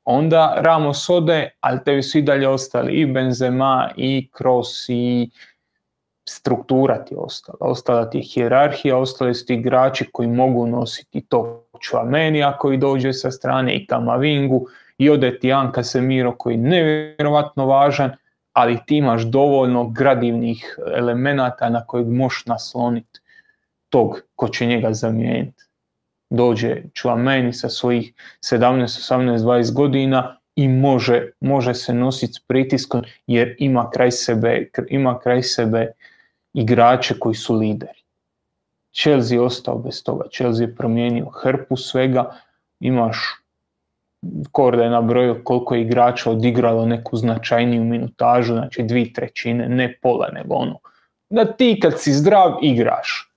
Onda 0.05 0.55
Ramos 0.57 1.11
ode, 1.11 1.51
ali 1.61 1.85
tebi 1.85 2.03
su 2.03 2.19
i 2.19 2.23
dalje 2.23 2.49
ostali 2.49 2.93
i 2.93 3.07
Benzema, 3.07 3.91
i 3.97 4.29
Kroos, 4.33 4.89
i 4.89 5.31
struktura 6.29 7.05
ti 7.05 7.15
je 7.15 7.19
ostala. 7.19 7.59
Ostala 7.61 8.11
ti 8.11 8.19
je 8.19 8.23
hjerarhija, 8.23 8.97
ostali 8.97 9.35
su 9.35 9.47
ti 9.47 9.55
igrači 9.55 10.09
koji 10.13 10.29
mogu 10.29 10.67
nositi 10.67 11.21
topču. 11.21 11.73
Čuamenija 11.83 12.57
koji 12.59 12.77
dođe 12.77 13.13
sa 13.13 13.31
strane 13.31 13.75
i 13.75 13.87
Kamavingu 13.87 14.67
i 14.99 15.11
ode 15.11 15.39
ti 15.39 15.53
Anka 15.53 15.83
Semiro 15.83 16.37
koji 16.39 16.55
je 16.55 16.59
nevjerojatno 16.59 17.67
važan, 17.67 18.11
ali 18.53 18.79
ti 18.87 18.97
imaš 18.97 19.23
dovoljno 19.23 19.89
gradivnih 19.89 20.79
elemenata 20.97 21.69
na 21.69 21.87
kojeg 21.87 22.09
možeš 22.09 22.47
nasloniti 22.47 23.21
tog 23.93 24.21
ko 24.37 24.49
će 24.49 24.67
njega 24.67 24.93
zamijeniti. 24.93 25.65
Dođe 26.31 26.83
Čuameni 26.95 27.53
sa 27.53 27.69
svojih 27.69 28.13
17, 28.41 28.83
18, 28.83 29.39
20 29.39 29.73
godina 29.73 30.39
i 30.57 30.69
može, 30.69 31.31
može 31.41 31.75
se 31.75 31.95
nositi 31.95 32.33
s 32.33 32.41
pritiskom 32.47 33.03
jer 33.27 33.57
ima 33.59 33.91
kraj 33.91 34.11
sebe, 34.11 34.71
ima 34.89 35.19
kraj 35.19 35.43
sebe 35.43 35.93
igrače 36.55 37.19
koji 37.19 37.35
su 37.35 37.55
lideri. 37.55 38.03
Chelsea 38.93 39.37
je 39.37 39.41
ostao 39.41 39.79
bez 39.79 40.03
toga. 40.05 40.25
Chelsea 40.33 40.67
je 40.67 40.77
promijenio 40.77 41.27
hrpu 41.27 41.77
svega. 41.77 42.37
Imaš 42.81 43.43
Korda 44.53 44.85
je 44.85 44.91
nabrojio 44.91 45.41
koliko 45.45 45.75
je 45.75 45.83
igrača 45.83 46.31
odigralo 46.31 46.87
neku 46.87 47.17
značajniju 47.17 47.85
minutažu, 47.85 48.55
znači 48.55 48.83
dvi 48.83 49.13
trećine, 49.13 49.69
ne 49.69 49.99
pola, 50.03 50.29
nego 50.33 50.55
ono. 50.55 50.79
Da 51.31 51.45
ti 51.45 51.79
kad 51.83 52.01
si 52.01 52.13
zdrav 52.13 52.59
igraš. 52.63 53.32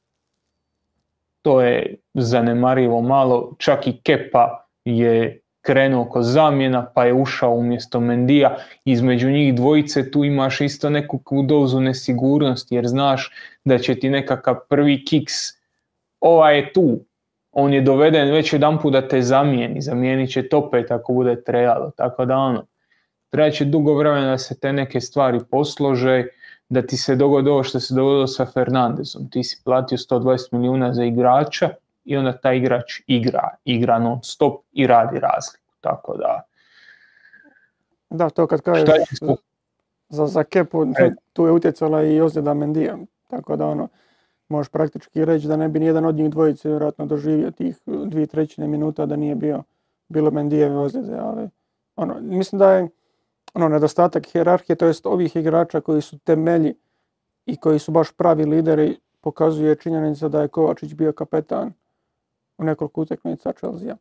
To 1.46 1.62
je 1.62 1.96
zanemarivo 2.14 3.02
malo, 3.02 3.54
čak 3.58 3.88
i 3.88 4.00
Kepa 4.04 4.66
je 4.86 5.42
krenuo 5.62 6.02
oko 6.02 6.22
zamjena 6.22 6.86
pa 6.94 7.06
je 7.06 7.14
ušao 7.14 7.52
umjesto 7.52 8.00
Mendija. 8.00 8.56
Između 8.86 9.30
njih 9.30 9.56
dvojice 9.56 10.12
tu 10.12 10.24
imaš 10.24 10.62
isto 10.62 10.90
neku 10.90 11.22
dozu 11.48 11.80
nesigurnosti 11.80 12.76
jer 12.76 12.88
znaš 12.88 13.32
da 13.66 13.78
će 13.78 13.96
ti 13.96 14.10
nekakav 14.10 14.56
prvi 14.70 15.06
kiks, 15.06 15.34
ovaj 16.20 16.58
je 16.58 16.74
tu, 16.74 17.00
on 17.52 17.74
je 17.74 17.82
doveden 17.82 18.32
već 18.32 18.54
jedan 18.54 18.82
put 18.82 18.94
da 18.94 19.08
te 19.08 19.22
zamijeni, 19.22 19.82
zamijenit 19.82 20.32
će 20.32 20.50
to 20.50 20.58
opet 20.58 20.92
ako 20.92 21.14
bude 21.14 21.44
trebalo, 21.44 21.92
tako 21.98 22.26
da 22.26 22.38
ono, 22.38 22.66
treba 23.30 23.52
će 23.52 23.66
dugo 23.66 23.94
vremena 23.94 24.32
da 24.32 24.38
se 24.38 24.60
te 24.60 24.74
neke 24.74 25.02
stvari 25.02 25.40
poslože, 25.52 26.26
da 26.70 26.82
ti 26.82 26.98
se 26.98 27.16
dogodi 27.16 27.50
ovo 27.50 27.64
što 27.64 27.80
se 27.80 27.96
dogodilo 27.96 28.28
sa 28.28 28.46
Fernandezom, 28.46 29.30
ti 29.30 29.44
si 29.44 29.62
platio 29.64 29.98
120 29.98 30.38
milijuna 30.52 30.94
za 30.94 31.04
igrača 31.04 31.70
i 32.06 32.18
onda 32.18 32.38
taj 32.38 32.58
igrač 32.58 33.02
igra, 33.08 33.50
igra 33.66 34.00
non 34.00 34.20
stop 34.24 34.64
i 34.72 34.88
radi 34.88 35.20
razliku, 35.20 35.74
tako 35.82 36.18
da... 36.18 36.42
Da, 38.10 38.30
to 38.30 38.48
kad 38.48 38.62
kažeš 38.62 38.90
za, 40.10 40.28
za 40.28 40.44
Kepu, 40.44 40.84
e. 40.84 41.14
tu 41.34 41.46
je 41.46 41.52
utjecala 41.52 42.04
i 42.04 42.22
ozljeda 42.22 42.54
Mendija, 42.54 42.98
tako 43.30 43.56
da 43.56 43.68
ono, 43.68 43.88
možeš 44.50 44.70
praktički 44.70 45.26
reći 45.26 45.48
da 45.48 45.58
ne 45.58 45.70
bi 45.70 45.80
nijedan 45.80 46.06
od 46.06 46.16
njih 46.16 46.30
dvojice 46.30 46.70
vjerojatno 46.70 47.06
doživio 47.06 47.52
tih 47.52 47.78
dvije 47.86 48.28
trećine 48.28 48.68
minuta 48.68 49.06
da 49.06 49.16
nije 49.16 49.36
bio 49.36 49.64
bilo 50.08 50.32
Mendijeve 50.32 50.78
ozljede, 50.78 51.18
ali 51.18 51.50
ono, 51.96 52.16
mislim 52.22 52.60
da 52.60 52.72
je 52.72 52.90
ono, 53.56 53.70
nedostatak 53.70 54.28
hjerarhije, 54.28 54.76
to 54.76 54.86
jest 54.86 55.06
ovih 55.06 55.36
igrača 55.36 55.82
koji 55.82 56.02
su 56.02 56.18
temelji 56.18 56.76
i 57.46 57.58
koji 57.58 57.80
su 57.80 57.92
baš 57.92 58.12
pravi 58.12 58.46
lideri, 58.46 58.98
pokazuje 59.22 59.76
činjenica 59.76 60.30
da 60.30 60.42
je 60.42 60.48
Kovačić 60.48 60.94
bio 60.94 61.14
kapetan 61.14 61.74
u 62.58 62.64
nekoliko 62.64 63.02
utakmica 63.02 63.54
Chelsea. 63.54 63.96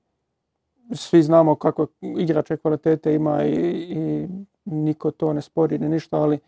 Svi 0.92 1.22
znamo 1.22 1.54
kako 1.54 1.86
igrače 2.00 2.56
kvalitete 2.56 3.14
ima 3.14 3.44
i, 3.44 3.54
i 3.90 4.28
niko 4.64 5.10
to 5.10 5.32
ne 5.32 5.42
spori 5.42 5.78
ni 5.78 5.88
ništa, 5.88 6.16
ali 6.16 6.38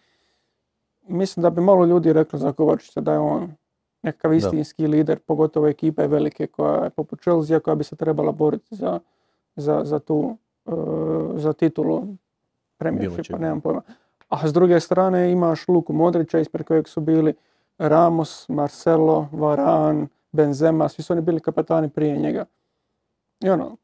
mislim 1.09 1.43
da 1.43 1.51
bi 1.51 1.61
malo 1.61 1.87
ljudi 1.87 2.13
reklo 2.13 2.39
za 2.39 2.53
Kovačića 2.53 3.01
da 3.01 3.13
je 3.13 3.19
on 3.19 3.55
nekakav 4.03 4.35
istinski 4.35 4.87
lider, 4.87 5.19
pogotovo 5.19 5.67
ekipe 5.67 6.07
velike 6.07 6.47
koja 6.47 6.85
je 6.85 6.91
poput 6.91 7.21
Chelsea 7.21 7.61
koja 7.61 7.75
bi 7.75 7.85
se 7.85 7.97
trebala 7.97 8.33
boriti 8.33 8.75
za, 8.75 9.01
za, 9.57 9.81
za 9.85 9.99
tu 9.99 10.37
uh, 10.65 10.75
za 11.37 11.53
titulu 11.53 12.03
premijershipa, 12.79 13.39
nemam 13.39 13.61
pojma. 13.61 13.83
A 14.29 14.49
s 14.49 14.53
druge 14.53 14.81
strane 14.81 15.33
imaš 15.33 15.69
Luku 15.69 15.93
Modrića 15.93 16.39
ispred 16.39 16.67
kojeg 16.67 16.89
su 16.89 17.01
bili 17.01 17.35
Ramos, 17.79 18.49
Marcelo, 18.49 19.29
Varan, 19.33 20.09
Benzema, 20.33 20.89
svi 20.89 21.03
su 21.03 21.13
oni 21.13 21.23
bili 21.23 21.41
kapetani 21.41 21.89
prije 21.89 22.17
njega. 22.17 22.45
I 23.41 23.49
ono, 23.49 23.77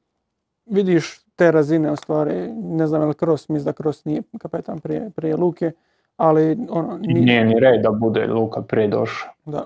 vidiš 0.66 1.24
te 1.36 1.50
razine 1.50 1.92
u 1.92 1.96
stvari, 1.96 2.52
ne 2.52 2.86
znam 2.86 3.00
je 3.00 3.06
li 3.06 3.14
Kroos, 3.14 3.48
mislim 3.48 3.64
da 3.64 3.72
Kroos 3.72 4.04
nije 4.04 4.22
kapetan 4.38 4.80
prije, 4.80 5.10
prije 5.10 5.36
Luke, 5.36 5.72
ali 6.16 6.66
ono... 6.70 6.98
Nije 7.00 7.44
ni 7.44 7.60
red 7.60 7.82
da 7.82 7.90
bude 7.90 8.26
Luka 8.26 8.62
prije 8.62 8.88
došao. 8.88 9.30
Da, 9.44 9.64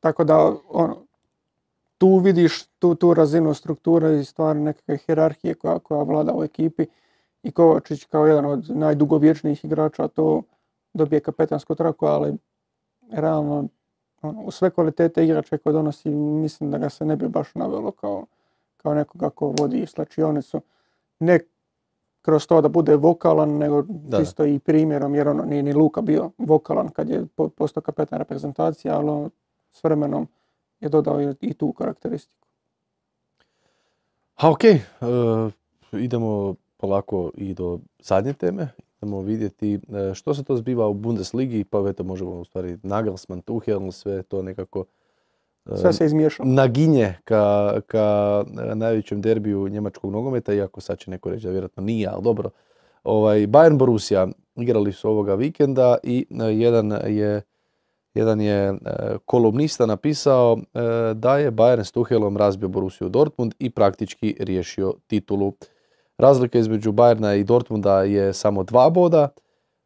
tako 0.00 0.24
da 0.24 0.52
ono, 0.68 0.96
tu 1.98 2.18
vidiš 2.18 2.66
tu, 2.66 2.94
tu 2.94 3.14
razinu 3.14 3.54
strukture 3.54 4.20
i 4.20 4.24
stvari 4.24 4.58
nekakve 4.58 4.96
hjerarhije 4.96 5.54
koja, 5.54 5.78
koja 5.78 6.02
vlada 6.02 6.32
u 6.34 6.44
ekipi 6.44 6.86
i 7.44 7.52
Kovačić 7.52 8.04
kao 8.04 8.26
jedan 8.26 8.44
od 8.44 8.70
najdugovječnijih 8.70 9.64
igrača 9.64 10.08
to 10.08 10.42
dobije 10.94 11.20
kapetansku 11.20 11.74
traku, 11.74 12.06
ali 12.06 12.34
realno 13.12 13.68
ono, 14.22 14.42
u 14.42 14.50
sve 14.50 14.70
kvalitete 14.70 15.24
igrača 15.24 15.58
koje 15.58 15.72
donosi 15.72 16.10
mislim 16.10 16.70
da 16.70 16.78
ga 16.78 16.88
se 16.88 17.04
ne 17.04 17.16
bi 17.16 17.28
baš 17.28 17.54
navelo 17.54 17.90
kao, 17.90 18.26
kao 18.76 18.94
nekoga 18.94 19.30
ko 19.30 19.54
vodi 19.58 19.86
slačionicu. 19.86 20.60
Ne 21.20 21.40
kroz 22.22 22.46
to 22.46 22.60
da 22.60 22.68
bude 22.68 22.96
vokalan, 22.96 23.58
nego 23.58 23.82
da. 23.82 24.18
čisto 24.18 24.44
i 24.44 24.58
primjerom, 24.58 25.14
jer 25.14 25.28
ono 25.28 25.44
nije 25.44 25.62
ni 25.62 25.72
Luka 25.72 26.00
bio 26.00 26.30
vokalan 26.38 26.88
kad 26.88 27.08
je 27.08 27.26
postao 27.56 27.82
kapetan 27.82 28.18
reprezentacija, 28.18 28.96
ali 28.98 29.30
s 29.72 29.84
vremenom 29.84 30.28
je 30.80 30.88
dodao 30.88 31.22
i 31.40 31.54
tu 31.54 31.72
karakteristiku. 31.72 32.46
Ha, 34.34 34.50
ok, 34.50 34.60
idemo 35.92 36.54
polako 36.84 37.30
i 37.36 37.54
do 37.54 37.78
zadnje 37.98 38.32
teme. 38.32 38.68
Idemo 38.98 39.20
vidjeti 39.20 39.74
e, 39.74 40.14
što 40.14 40.34
se 40.34 40.44
to 40.44 40.56
zbiva 40.56 40.88
u 40.88 40.94
Bundesligi, 40.94 41.64
pa 41.64 41.84
eto 41.88 42.04
možemo 42.04 42.30
u 42.30 42.44
stvari 42.44 42.78
Nagelsmann, 42.82 43.42
Tuchel, 43.42 43.90
sve 43.90 44.22
to 44.22 44.42
nekako 44.42 44.84
e, 45.66 45.76
sve 45.76 45.92
se 45.92 46.04
izmiješalo. 46.04 46.48
Naginje 46.48 47.14
ka, 47.24 47.74
ka 47.86 48.44
najvećem 48.74 49.20
derbiju 49.20 49.68
njemačkog 49.68 50.12
nogometa, 50.12 50.54
iako 50.54 50.80
sad 50.80 50.98
će 50.98 51.10
neko 51.10 51.30
reći 51.30 51.46
da 51.46 51.50
vjerojatno 51.50 51.82
nije, 51.82 52.08
ali 52.08 52.22
dobro. 52.22 52.50
Ovaj, 53.04 53.46
Bayern 53.46 53.78
Borussia 53.78 54.28
igrali 54.56 54.92
su 54.92 55.10
ovoga 55.10 55.34
vikenda 55.34 55.96
i 56.02 56.26
e, 56.30 56.44
jedan 56.44 56.92
je 57.06 57.42
jedan 58.14 58.40
je 58.40 58.74
kolumnista 59.24 59.86
napisao 59.86 60.58
da 61.14 61.38
je 61.38 61.52
Bayern 61.52 61.84
s 61.84 61.92
Tuhelom 61.92 62.36
razbio 62.36 62.68
Borussiju 62.68 63.08
Dortmund 63.08 63.54
i 63.58 63.70
praktički 63.70 64.36
riješio 64.40 64.94
titulu. 65.06 65.52
Razlika 66.18 66.58
između 66.58 66.92
Bayerna 66.92 67.40
i 67.40 67.44
Dortmunda 67.44 68.02
je 68.02 68.32
samo 68.32 68.62
dva 68.62 68.90
boda, 68.90 69.28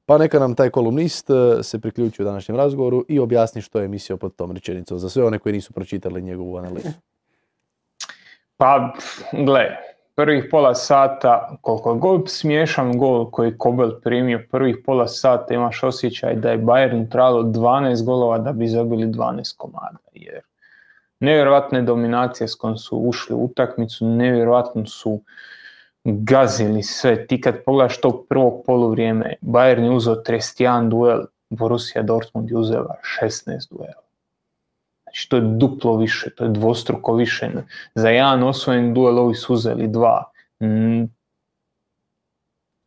pa 0.07 0.19
neka 0.19 0.39
nam 0.39 0.55
taj 0.55 0.71
kolumnist 0.71 1.27
se 1.63 1.81
priključi 1.81 2.23
u 2.23 2.25
današnjem 2.25 2.57
razgovoru 2.57 3.05
i 3.09 3.19
objasni 3.19 3.63
što 3.63 3.81
je 3.81 3.89
mislio 3.89 4.17
pod 4.17 4.37
tom 4.37 4.53
rečenicom 4.53 4.99
za 4.99 5.09
sve 5.09 5.25
one 5.25 5.39
koji 5.39 5.53
nisu 5.53 5.73
pročitali 5.73 6.23
njegovu 6.23 6.57
analizu. 6.57 6.89
Pa, 8.57 8.93
gle, 9.33 9.77
prvih 10.15 10.45
pola 10.51 10.75
sata, 10.75 11.57
koliko 11.61 11.95
god 11.95 12.31
smiješan 12.31 12.99
gol 12.99 13.31
koji 13.31 13.59
Kobel 13.59 14.01
primio, 14.01 14.47
prvih 14.51 14.77
pola 14.87 15.07
sata 15.09 15.55
imaš 15.55 15.83
osjećaj 15.83 16.35
da 16.35 16.51
je 16.51 16.59
Bayern 16.59 17.11
trajalo 17.11 17.43
12 17.43 18.05
golova 18.05 18.39
da 18.39 18.53
bi 18.53 18.69
zabili 18.69 19.07
12 19.07 19.57
komada. 19.57 19.99
Jer 20.13 20.41
nevjerojatne 21.21 21.83
dominacije 21.83 22.49
s 22.49 22.55
kojom 22.55 22.77
su 22.77 22.97
ušli 22.97 23.37
u 23.37 23.45
utakmicu, 23.45 24.07
nevjerojatno 24.07 24.87
su 24.87 25.21
gazili 26.13 26.83
sve. 26.83 27.27
Ti 27.27 27.41
kad 27.41 27.65
pogledaš 27.65 28.01
to 28.01 28.27
prvog 28.29 28.63
poluvrijeme, 28.67 29.35
Bayern 29.43 29.85
je 29.85 29.91
uzeo 29.91 30.15
31 30.15 30.89
duel, 30.89 31.21
Borussia 31.51 32.03
Dortmund 32.03 32.51
je 32.51 32.57
uzela 32.57 32.97
16 33.23 33.69
duela. 33.71 34.03
Znači 35.03 35.29
to 35.29 35.37
je 35.37 35.43
duplo 35.43 35.97
više, 35.97 36.31
to 36.31 36.45
je 36.45 36.51
dvostruko 36.51 37.15
više. 37.15 37.51
Za 37.95 38.09
jedan 38.09 38.43
osvojen 38.43 38.95
duel 38.95 39.19
ovi 39.19 39.35
su 39.35 39.55
uzeli 39.55 39.89
dva. 39.89 40.25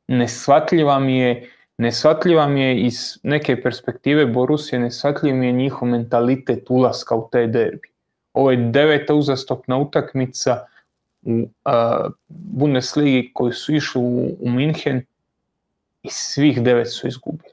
Neshvatljiva 0.08 1.00
mi 1.00 1.20
je 1.20 1.50
Neshvatljiva 1.82 2.48
mi 2.48 2.62
je 2.62 2.82
iz 2.82 3.20
neke 3.24 3.62
perspektive 3.62 4.26
Borusije, 4.26 4.80
neshvatljiv 4.80 5.36
mi 5.36 5.46
je 5.46 5.52
njihov 5.52 5.88
mentalitet 5.88 6.70
ulaska 6.70 7.16
u 7.16 7.30
te 7.32 7.48
derbi. 7.48 7.90
Ovo 8.34 8.52
je 8.52 8.58
deveta 8.58 9.16
uzastopna 9.16 9.78
utakmica, 9.78 10.66
u 11.22 11.48
Bundesligi 12.28 13.32
koji 13.34 13.54
su 13.54 13.76
išli 13.76 14.02
u, 14.02 14.36
u 14.40 14.50
Minhen 14.50 15.02
i 16.04 16.10
svih 16.10 16.64
devet 16.64 16.92
su 16.92 17.08
izgubili. 17.08 17.52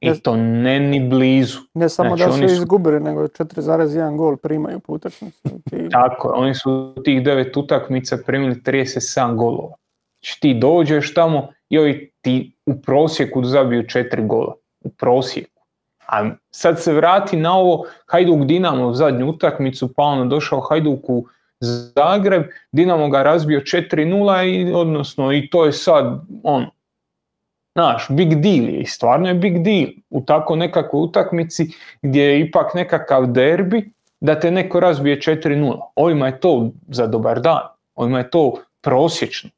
I 0.00 0.20
to 0.20 0.36
ne 0.36 0.80
ni 0.80 1.08
blizu. 1.08 1.58
Ne 1.74 1.88
samo 1.88 2.16
znači, 2.16 2.40
da 2.40 2.48
su 2.48 2.54
izgubili, 2.54 3.00
nego 3.00 3.22
4,1 3.22 4.16
gol 4.16 4.36
primaju 4.36 4.80
po 4.80 4.92
utakmici. 4.92 5.48
Tako 5.90 6.32
oni 6.36 6.54
su 6.54 6.94
tih 7.04 7.24
devet 7.24 7.56
utakmica 7.56 8.18
primili 8.26 8.54
37 8.54 9.36
golova. 9.36 9.74
Znači 10.20 10.40
ti 10.40 10.54
dođeš 10.54 11.14
tamo 11.14 11.48
i 11.68 11.78
ovi 11.78 12.12
ti 12.20 12.56
u 12.66 12.80
prosjeku 12.80 13.44
zabiju 13.44 13.88
četiri 13.88 14.26
gola. 14.26 14.54
U 14.80 14.88
prosjeku. 14.88 15.62
A 16.06 16.30
sad 16.50 16.82
se 16.82 16.92
vrati 16.92 17.36
na 17.36 17.56
ovo 17.56 17.84
Hajduk 18.06 18.44
Dinamo 18.44 18.86
u 18.86 18.94
zadnju 18.94 19.30
utakmicu, 19.30 19.94
pa 19.94 20.02
ono 20.02 20.24
došao 20.24 20.60
Hajduk 20.60 21.08
u 21.08 21.26
Zagreb, 21.62 22.42
Dinamo 22.72 23.08
ga 23.08 23.22
razbio 23.22 23.60
4-0 23.60 24.44
i 24.44 24.72
odnosno 24.72 25.32
i 25.32 25.50
to 25.50 25.64
je 25.64 25.72
sad 25.72 26.20
on 26.42 26.66
Znaš, 27.74 28.06
big 28.10 28.28
deal 28.28 28.68
je 28.68 28.86
stvarno 28.86 29.28
je 29.28 29.34
big 29.34 29.64
deal 29.64 29.86
u 30.10 30.20
tako 30.20 30.56
nekakvoj 30.56 31.02
utakmici 31.02 31.66
gdje 32.02 32.22
je 32.22 32.40
ipak 32.40 32.74
nekakav 32.74 33.26
derbi 33.26 33.90
da 34.20 34.40
te 34.40 34.50
neko 34.50 34.80
razbije 34.80 35.20
4-0. 35.20 35.80
Ovima 35.96 36.26
je 36.26 36.40
to 36.40 36.70
za 36.88 37.06
dobar 37.06 37.40
dan, 37.40 37.62
ovima 37.94 38.18
je 38.18 38.30
to 38.30 38.54
prosječno. 38.80 39.50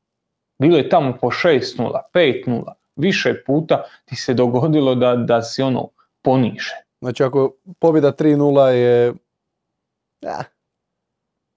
Bilo 0.58 0.76
je 0.76 0.88
tamo 0.88 1.16
po 1.20 1.26
6-0, 1.26 2.00
5-0, 2.14 2.62
više 2.96 3.42
puta 3.46 3.84
ti 4.04 4.16
se 4.16 4.34
dogodilo 4.34 4.94
da, 4.94 5.16
da 5.16 5.42
si 5.42 5.62
ono 5.62 5.88
poniše. 6.22 6.74
Znači 7.00 7.22
ako 7.22 7.52
pobjeda 7.78 8.12
3-0 8.12 8.66
je... 8.66 9.14
Ja, 10.20 10.44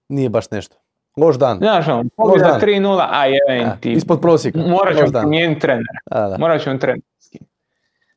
nije 0.08 0.28
baš 0.28 0.50
nešto. 0.50 0.76
Loš 1.16 1.38
dan. 1.38 1.58
Znaš, 1.58 1.88
ono, 1.88 2.04
pobjeda 2.16 2.58
3-0, 2.62 3.06
a 3.10 3.26
jevem 3.26 3.70
ti. 3.80 3.92
Ispod 3.92 4.20
prosjeka. 4.20 4.58
Morat 4.58 4.96
ćemo 4.96 5.10
promijeniti 5.10 5.60
trenera. 5.60 6.36
Morat 6.38 6.62
ćemo 6.62 6.78
trenera. 6.78 7.02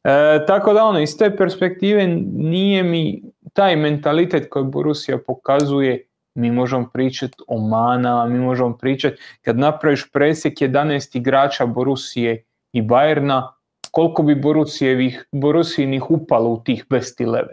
E, 0.04 0.46
tako 0.48 0.74
da 0.74 0.84
ono, 0.84 1.00
iz 1.00 1.18
te 1.18 1.38
perspektive 1.38 2.08
nije 2.34 2.84
mi 2.84 3.24
taj 3.54 3.76
mentalitet 3.76 4.50
koji 4.50 4.66
Borussia 4.66 5.18
pokazuje, 5.28 6.08
mi 6.36 6.52
možemo 6.52 6.90
pričati 6.94 7.38
o 7.48 7.68
mana, 7.68 8.26
mi 8.26 8.40
možemo 8.40 8.78
pričati 8.78 9.22
kad 9.42 9.58
napraviš 9.58 10.12
presjek 10.12 10.54
11 10.54 11.18
igrača 11.18 11.66
Borusije 11.66 12.44
i 12.74 12.82
Bayerna, 12.82 13.48
koliko 13.92 14.24
bi 14.24 14.36
Borusijevih, 14.36 15.28
Borusijinih 15.32 16.12
upalo 16.12 16.50
u 16.50 16.64
tih 16.64 16.86
best 16.90 17.20
11. 17.20 17.44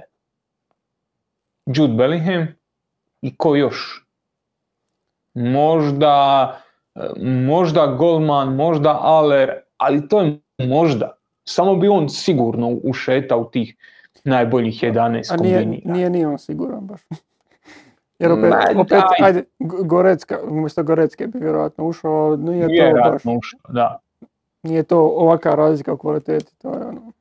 Jude 1.67 1.95
Bellingham 1.95 2.47
i 3.23 3.37
ko 3.37 3.57
još? 3.57 4.08
Možda, 5.39 6.57
možda 7.47 7.87
Golman, 7.87 8.55
možda 8.55 8.99
Aller, 9.03 9.51
ali 9.77 10.09
to 10.09 10.21
je 10.21 10.39
možda. 10.59 11.17
Samo 11.49 11.77
bi 11.77 11.89
on 11.89 12.09
sigurno 12.09 12.69
ušetao 12.85 13.45
tih 13.45 13.77
najboljih 14.25 14.83
11 14.83 15.33
A 15.33 15.37
nije, 15.37 15.67
nije, 15.85 16.11
nije 16.11 16.29
on 16.29 16.39
siguran 16.39 16.81
baš. 16.81 17.01
Jer 18.19 18.33
opet, 18.33 18.53
opet 18.77 19.03
ajde, 19.23 19.45
Gorecka, 19.85 20.39
umjesto 20.49 20.83
Gorecke 20.83 21.27
bi 21.27 21.39
vjerojatno 21.39 21.85
ušao, 21.85 22.37
nije 22.37 22.67
to 22.67 23.11
baš. 23.11 23.23
Ušao, 23.25 23.61
da. 23.69 23.99
Nije 24.63 24.83
to 24.83 25.01
ovakva 25.01 25.55
razlika 25.55 25.93
u 25.93 25.97
kvaliteti, 25.97 26.59
to 26.59 26.69
je 26.69 26.87
ono. 26.87 27.13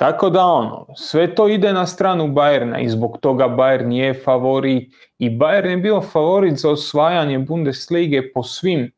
Tako 0.00 0.30
da 0.30 0.44
ono, 0.44 0.86
sve 0.96 1.34
to 1.34 1.48
ide 1.48 1.72
na 1.72 1.86
stranu 1.86 2.26
Bayerna 2.26 2.78
i 2.78 2.88
zbog 2.88 3.18
toga 3.20 3.44
Bayern 3.44 3.92
je 3.92 4.14
favorit 4.14 4.94
i 5.18 5.30
Bayern 5.30 5.70
je 5.70 5.76
bio 5.76 6.00
favorit 6.00 6.56
za 6.56 6.70
osvajanje 6.70 7.38
Bundeslige 7.38 8.32
po 8.32 8.42
svim, 8.42 8.92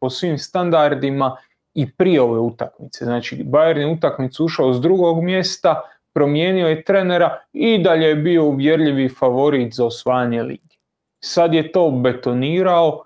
po 0.00 0.10
svim 0.10 0.38
standardima 0.38 1.36
i 1.74 1.92
prije 1.92 2.20
ove 2.20 2.40
utakmice. 2.40 3.04
Znači 3.04 3.44
Bayern 3.44 3.78
je 3.78 3.86
utakmicu 3.86 4.44
ušao 4.44 4.74
s 4.74 4.80
drugog 4.80 5.22
mjesta, 5.22 5.82
promijenio 6.14 6.68
je 6.68 6.84
trenera 6.84 7.38
i 7.52 7.78
dalje 7.78 8.06
je 8.06 8.14
bio 8.14 8.44
uvjerljivi 8.44 9.08
favorit 9.08 9.74
za 9.74 9.86
osvajanje 9.86 10.42
lige. 10.42 10.76
Sad 11.24 11.54
je 11.54 11.72
to 11.72 11.90
betonirao, 11.90 13.04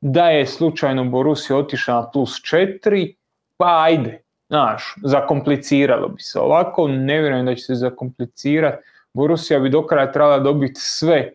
da 0.00 0.30
je 0.30 0.46
slučajno 0.46 1.04
Borussia 1.04 1.56
otišao 1.56 2.00
na 2.00 2.10
plus 2.10 2.30
4, 2.30 3.14
pa 3.56 3.82
ajde, 3.82 4.22
znaš, 4.50 4.94
zakompliciralo 5.04 6.08
bi 6.08 6.22
se. 6.22 6.40
Ovako 6.40 6.88
ne 6.88 7.20
vjerujem 7.20 7.46
da 7.46 7.54
će 7.54 7.62
se 7.62 7.74
zakomplicirati. 7.74 8.82
Borussia 9.14 9.58
bi 9.58 9.70
do 9.70 9.86
kraja 9.86 10.12
trebala 10.12 10.38
dobiti 10.38 10.80
sve 10.80 11.32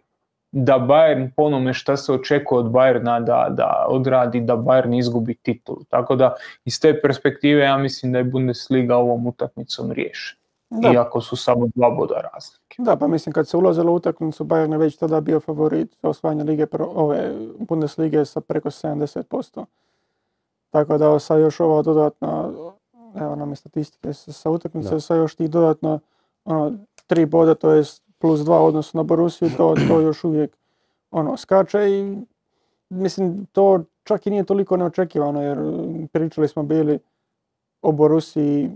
da 0.52 0.80
Bayern 0.80 1.30
ponome 1.36 1.74
šta 1.74 1.98
se 1.98 2.14
očekuje 2.14 2.60
od 2.60 2.66
Bayerna 2.66 3.20
da, 3.24 3.48
da 3.50 3.86
odradi, 3.90 4.42
da 4.42 4.56
Bayern 4.56 5.00
izgubi 5.00 5.36
titulu. 5.36 5.84
Tako 5.90 6.16
da 6.16 6.36
iz 6.66 6.80
te 6.82 7.02
perspektive 7.02 7.64
ja 7.64 7.78
mislim 7.78 8.12
da 8.12 8.18
je 8.18 8.24
Bundesliga 8.24 8.98
ovom 8.98 9.28
utakmicom 9.28 9.92
riješena. 9.92 10.42
Iako 10.94 11.22
su 11.22 11.36
samo 11.36 11.68
dva 11.76 11.90
boda 11.90 12.16
razlike. 12.34 12.76
Da, 12.78 12.96
pa 12.96 13.08
mislim 13.08 13.34
kad 13.34 13.48
se 13.48 13.58
ulazilo 13.58 13.92
u 13.92 13.96
utakmicu 13.96 14.44
Bayern 14.44 14.72
je 14.72 14.78
već 14.78 14.98
tada 14.98 15.22
bio 15.22 15.40
favorit 15.40 15.96
za 16.02 16.10
osvajanje 16.10 16.44
lige 16.44 16.66
ove 16.80 17.34
Bundeslige 17.60 18.26
sa 18.26 18.42
preko 18.42 18.70
70%. 18.70 19.66
Tako 20.70 20.98
da 20.98 21.20
sad 21.20 21.40
još 21.40 21.60
ova 21.60 21.82
dodatna, 21.82 22.52
evo 23.16 23.36
nam 23.36 23.50
je 23.50 23.56
statistike 23.56 24.14
sa 24.14 24.50
utakmice, 24.50 25.00
sa 25.00 25.16
još 25.16 25.36
tih 25.36 25.50
dodatno 25.50 26.00
ono, 26.46 26.74
tri 27.08 27.26
boda, 27.26 27.56
to 27.56 27.72
je 27.72 27.84
plus 28.18 28.40
dva 28.40 28.62
odnosno 28.62 29.00
na 29.00 29.04
Borusiju, 29.04 29.50
to, 29.58 29.76
to 29.88 30.02
još 30.08 30.24
uvijek 30.24 30.58
ono, 31.12 31.38
skače 31.38 31.90
i 31.90 32.18
mislim 32.90 33.46
to 33.52 33.84
čak 34.04 34.28
i 34.28 34.30
nije 34.30 34.44
toliko 34.44 34.78
neočekivano 34.78 35.42
jer 35.42 35.58
pričali 36.12 36.48
smo 36.48 36.64
bili 36.64 37.00
o 37.82 37.92
Borusiji 37.92 38.72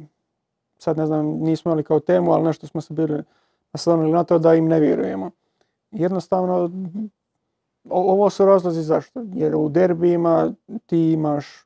sad 0.79 0.97
ne 0.97 1.05
znam, 1.05 1.25
nismo 1.25 1.69
imali 1.69 1.83
kao 1.83 1.99
temu, 1.99 2.31
ali 2.31 2.43
nešto 2.43 2.67
smo 2.67 2.81
se 2.81 2.93
bili 2.93 3.23
naslonili 3.73 4.11
na 4.11 4.23
to 4.23 4.39
da 4.39 4.55
im 4.55 4.67
ne 4.67 4.79
vjerujemo. 4.79 5.31
Jednostavno, 5.91 6.71
ovo 7.89 8.29
su 8.29 8.45
razlozi 8.45 8.81
zašto. 8.81 9.25
Jer 9.33 9.55
u 9.55 9.69
derbijima 9.69 10.53
ti 10.85 11.11
imaš 11.11 11.65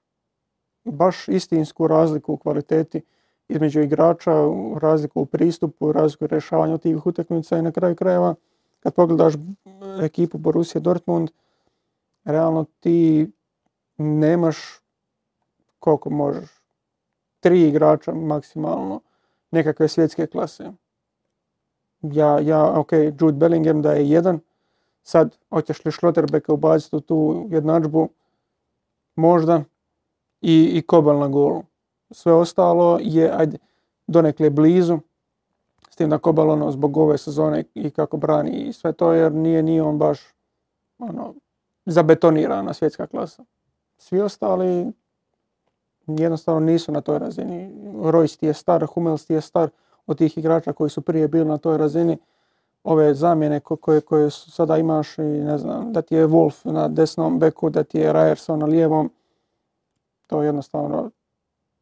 baš 0.83 1.27
istinsku 1.27 1.87
razliku 1.87 2.33
u 2.33 2.37
kvaliteti 2.37 3.01
između 3.47 3.81
igrača, 3.81 4.31
razliku 4.81 5.21
u 5.21 5.25
pristupu, 5.25 5.91
razliku 5.91 6.25
u 6.25 6.27
rješavanju 6.27 6.77
tih 6.77 7.05
utakmica 7.05 7.57
i 7.57 7.61
na 7.61 7.71
kraju 7.71 7.95
krajeva 7.95 8.35
kad 8.79 8.93
pogledaš 8.93 9.33
ekipu 10.01 10.37
Borussia 10.37 10.81
Dortmund, 10.81 11.29
realno 12.23 12.65
ti 12.79 13.31
nemaš 13.97 14.57
koliko 15.79 16.09
možeš. 16.09 16.49
Tri 17.39 17.61
igrača 17.61 18.13
maksimalno 18.13 19.01
nekakve 19.51 19.87
svjetske 19.87 20.27
klase. 20.27 20.71
Ja, 22.01 22.39
ja, 22.39 22.79
ok, 22.79 22.91
Jude 22.91 23.37
Bellingham 23.37 23.81
da 23.81 23.93
je 23.93 24.09
jedan, 24.09 24.39
sad 25.03 25.37
hoćeš 25.49 25.85
li 25.85 25.91
Schlotterbecka 25.91 26.53
ubaciti 26.53 26.95
u 26.95 26.99
tu 26.99 27.47
jednadžbu, 27.51 28.09
možda, 29.15 29.63
i, 30.43 30.71
i 30.77 30.81
Kobel 30.81 31.19
na 31.19 31.27
golu. 31.27 31.63
Sve 32.11 32.33
ostalo 32.33 32.99
je 33.01 33.31
ajde, 33.31 33.57
donekle 34.07 34.49
blizu, 34.49 34.99
s 35.89 35.95
tim 35.95 36.09
da 36.09 36.17
Kobel 36.17 36.49
ono, 36.49 36.71
zbog 36.71 36.97
ove 36.97 37.17
sezone 37.17 37.63
i 37.73 37.89
kako 37.89 38.17
brani 38.17 38.51
i 38.51 38.73
sve 38.73 38.93
to, 38.93 39.13
jer 39.13 39.31
nije, 39.31 39.63
nije 39.63 39.83
on 39.83 39.97
baš 39.97 40.19
ono, 40.99 41.33
zabetonirana 41.85 42.73
svjetska 42.73 43.07
klasa. 43.07 43.43
Svi 43.97 44.21
ostali 44.21 44.91
jednostavno 46.07 46.59
nisu 46.59 46.91
na 46.91 47.01
toj 47.01 47.19
razini. 47.19 47.71
Royce 47.93 48.39
ti 48.39 48.45
je 48.45 48.53
star, 48.53 48.85
Hummels 48.85 49.29
je 49.29 49.41
star 49.41 49.69
od 50.07 50.17
tih 50.17 50.37
igrača 50.37 50.73
koji 50.73 50.89
su 50.89 51.01
prije 51.01 51.27
bili 51.27 51.45
na 51.45 51.57
toj 51.57 51.77
razini. 51.77 52.17
Ove 52.83 53.13
zamjene 53.13 53.59
koje, 53.59 54.01
koje 54.01 54.29
sada 54.31 54.77
imaš 54.77 55.17
i 55.17 55.21
ne 55.21 55.57
znam, 55.57 55.93
da 55.93 56.01
ti 56.01 56.15
je 56.15 56.27
Wolf 56.27 56.71
na 56.71 56.87
desnom 56.87 57.39
beku, 57.39 57.69
da 57.69 57.83
ti 57.83 57.97
je 57.97 58.13
Ryerson 58.13 58.55
na 58.55 58.65
lijevom, 58.65 59.09
to 60.33 60.43
jednostavno 60.43 61.11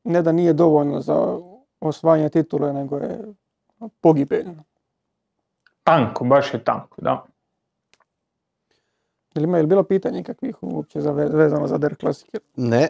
ne 0.04 0.22
da 0.22 0.32
nije 0.32 0.54
dovoljno 0.54 1.02
za 1.02 1.40
osvajanje 1.80 2.30
titule, 2.30 2.74
nego 2.74 2.98
je 2.98 3.20
pogibeljno. 4.02 4.64
Tanko, 5.84 6.24
baš 6.24 6.54
je 6.54 6.64
tanko, 6.64 7.02
da. 7.02 7.26
Ili 9.36 9.44
ima 9.44 9.58
je 9.58 9.68
bilo 9.68 9.84
pitanje 9.84 10.24
kakvih 10.24 10.56
uopće 10.62 11.00
vezano 11.32 11.68
za 11.68 11.78
Der 11.78 11.96
Klasike? 11.96 12.40
Ne, 12.56 12.88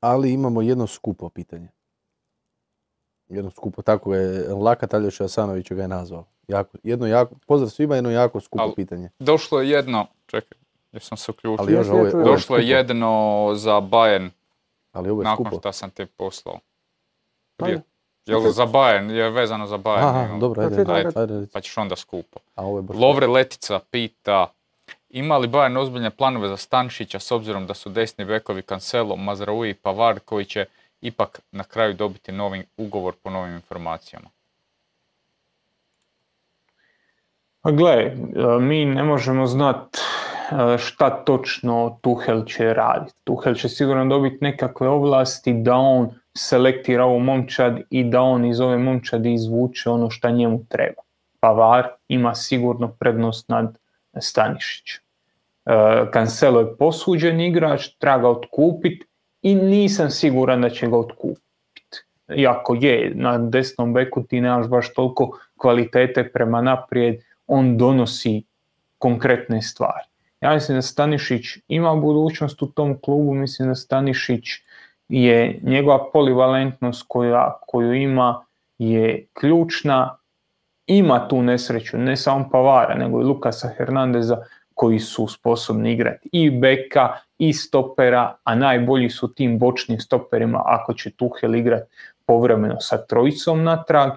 ali 0.00 0.32
imamo 0.32 0.62
jedno 0.62 0.86
skupo 0.86 1.28
pitanje. 1.28 1.68
Jedno 3.28 3.50
skupo, 3.50 3.82
tako 3.82 4.14
je 4.14 4.54
Laka 4.54 4.86
Taljoša 4.86 5.24
Asanović 5.24 5.72
ga 5.72 5.82
je 5.82 5.88
nazvao. 5.88 6.24
Jako, 6.48 6.78
jedno 6.82 7.06
jako, 7.06 7.34
pozdrav 7.46 7.70
svima, 7.70 7.94
jedno 7.94 8.10
jako 8.10 8.40
skupo 8.40 8.72
pitanje. 8.76 9.10
Došlo 9.18 9.60
je 9.60 9.70
jedno, 9.70 10.06
čekaj, 10.26 10.58
sam 11.00 11.18
se 11.18 11.30
uključio. 11.30 11.62
Ali 11.62 11.72
još 11.72 11.88
ovo 11.88 12.06
je, 12.06 12.12
došlo 12.12 12.56
je 12.56 12.68
jedno 12.68 13.52
za 13.54 13.72
Bayern. 13.72 14.30
Ali 14.96 15.10
ovo 15.10 15.22
je 15.22 15.24
nakon 15.24 15.46
skupo. 15.46 15.60
što 15.60 15.72
sam 15.72 15.90
te 15.90 16.06
poslao. 16.06 16.58
Prije. 17.56 17.82
Jel 18.26 18.40
za 18.50 18.66
Bayern, 18.66 19.10
je 19.10 19.30
vezano 19.30 19.66
za 19.66 19.78
Bayern. 19.78 20.08
Aha, 20.08 20.38
dobro, 20.40 20.62
ajde, 20.62 20.84
ajde, 20.88 21.10
ajde, 21.14 21.46
Pa 21.52 21.60
ćeš 21.60 21.78
onda 21.78 21.96
skupo. 21.96 22.40
A 22.54 22.64
ovo 22.64 22.78
je 22.78 22.82
baš 22.82 22.96
Lovre 22.96 23.26
Letica 23.26 23.80
pita, 23.90 24.46
ima 25.10 25.38
li 25.38 25.48
Bayern 25.48 25.78
ozbiljne 25.78 26.10
planove 26.10 26.48
za 26.48 26.56
Stanšića 26.56 27.20
s 27.20 27.32
obzirom 27.32 27.66
da 27.66 27.74
su 27.74 27.90
desni 27.90 28.24
bekovi 28.24 28.62
Cancelo, 28.62 29.16
Mazraoui 29.16 29.70
i 29.70 29.74
Pavard 29.74 30.20
koji 30.24 30.44
će 30.44 30.66
ipak 31.00 31.40
na 31.52 31.64
kraju 31.64 31.94
dobiti 31.94 32.32
novi 32.32 32.64
ugovor 32.76 33.14
po 33.22 33.30
novim 33.30 33.54
informacijama? 33.54 34.28
Pa 37.60 37.70
gle, 37.70 38.12
mi 38.60 38.84
ne 38.84 39.02
možemo 39.02 39.46
znati 39.46 39.98
šta 40.78 41.10
točno 41.24 41.98
Tuhel 42.00 42.44
će 42.44 42.74
raditi. 42.74 43.14
Tuhel 43.24 43.54
će 43.54 43.68
sigurno 43.68 44.04
dobiti 44.04 44.38
nekakve 44.40 44.88
ovlasti 44.88 45.52
da 45.52 45.74
on 45.74 46.10
selektira 46.34 47.04
ovu 47.04 47.20
momčad 47.20 47.80
i 47.90 48.04
da 48.04 48.22
on 48.22 48.44
iz 48.44 48.60
ove 48.60 48.78
momčadi 48.78 49.34
izvuče 49.34 49.90
ono 49.90 50.10
šta 50.10 50.30
njemu 50.30 50.64
treba. 50.68 51.02
Pavar 51.40 51.88
ima 52.08 52.34
sigurno 52.34 52.88
prednost 52.88 53.48
nad 53.48 53.78
Stanišićem. 54.20 55.02
Cancelo 56.12 56.60
je 56.60 56.76
posuđen 56.76 57.40
igrač, 57.40 57.88
treba 57.98 58.18
ga 58.18 58.28
otkupiti 58.28 59.06
i 59.42 59.54
nisam 59.54 60.10
siguran 60.10 60.60
da 60.60 60.70
će 60.70 60.86
ga 60.86 60.96
otkupiti. 60.98 61.42
Iako 62.36 62.74
je, 62.80 63.12
na 63.14 63.38
desnom 63.38 63.92
beku 63.94 64.22
ti 64.22 64.40
nemaš 64.40 64.66
baš 64.68 64.94
toliko 64.94 65.38
kvalitete 65.56 66.32
prema 66.32 66.60
naprijed, 66.60 67.16
on 67.46 67.76
donosi 67.76 68.42
konkretne 68.98 69.62
stvari. 69.62 70.06
Ja 70.40 70.54
mislim 70.54 70.78
da 70.78 70.82
Stanišić 70.82 71.44
ima 71.68 71.94
budućnost 71.94 72.62
u 72.62 72.66
tom 72.66 73.00
klubu, 73.00 73.34
mislim 73.34 73.68
da 73.68 73.74
Stanišić 73.74 74.44
je 75.08 75.60
njegova 75.62 76.10
polivalentnost 76.12 77.04
koja, 77.08 77.58
koju 77.66 77.94
ima 77.94 78.44
je 78.78 79.26
ključna, 79.32 80.16
ima 80.86 81.28
tu 81.28 81.42
nesreću, 81.42 81.98
ne 81.98 82.16
samo 82.16 82.48
Pavara, 82.52 82.94
nego 82.94 83.20
i 83.20 83.24
Lukasa 83.24 83.68
Hernandeza 83.78 84.36
koji 84.74 84.98
su 84.98 85.28
sposobni 85.28 85.92
igrati. 85.92 86.28
I 86.32 86.50
beka 86.50 87.14
i 87.38 87.52
stopera, 87.52 88.34
a 88.44 88.54
najbolji 88.54 89.10
su 89.10 89.34
tim 89.34 89.58
bočnim 89.58 90.00
stoperima 90.00 90.62
ako 90.64 90.94
će 90.94 91.10
Tuhel 91.10 91.54
igrati 91.54 91.92
povremeno 92.26 92.80
sa 92.80 93.06
trojicom 93.06 93.62
natrag. 93.64 94.10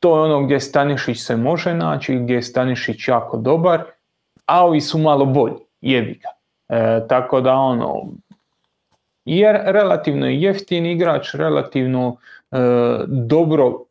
To 0.00 0.16
je 0.16 0.22
ono 0.22 0.44
gdje 0.44 0.60
Stanišić 0.60 1.20
se 1.20 1.36
može 1.36 1.74
naći, 1.74 2.14
gdje 2.14 2.34
je 2.34 2.42
Stanišić 2.42 3.08
jako 3.08 3.36
dobar, 3.36 3.84
a 4.50 4.64
ovi 4.64 4.80
su 4.80 4.98
malo 4.98 5.24
bolji, 5.24 5.56
jebi. 5.80 6.20
E, 6.68 7.00
tako 7.08 7.40
da 7.40 7.54
ono, 7.54 8.06
jer 9.24 9.60
relativno 9.64 10.26
je 10.26 10.42
jeftin 10.42 10.86
igrač, 10.86 11.34
relativno 11.34 12.16
e, 12.50 12.56
dobro 13.06 13.84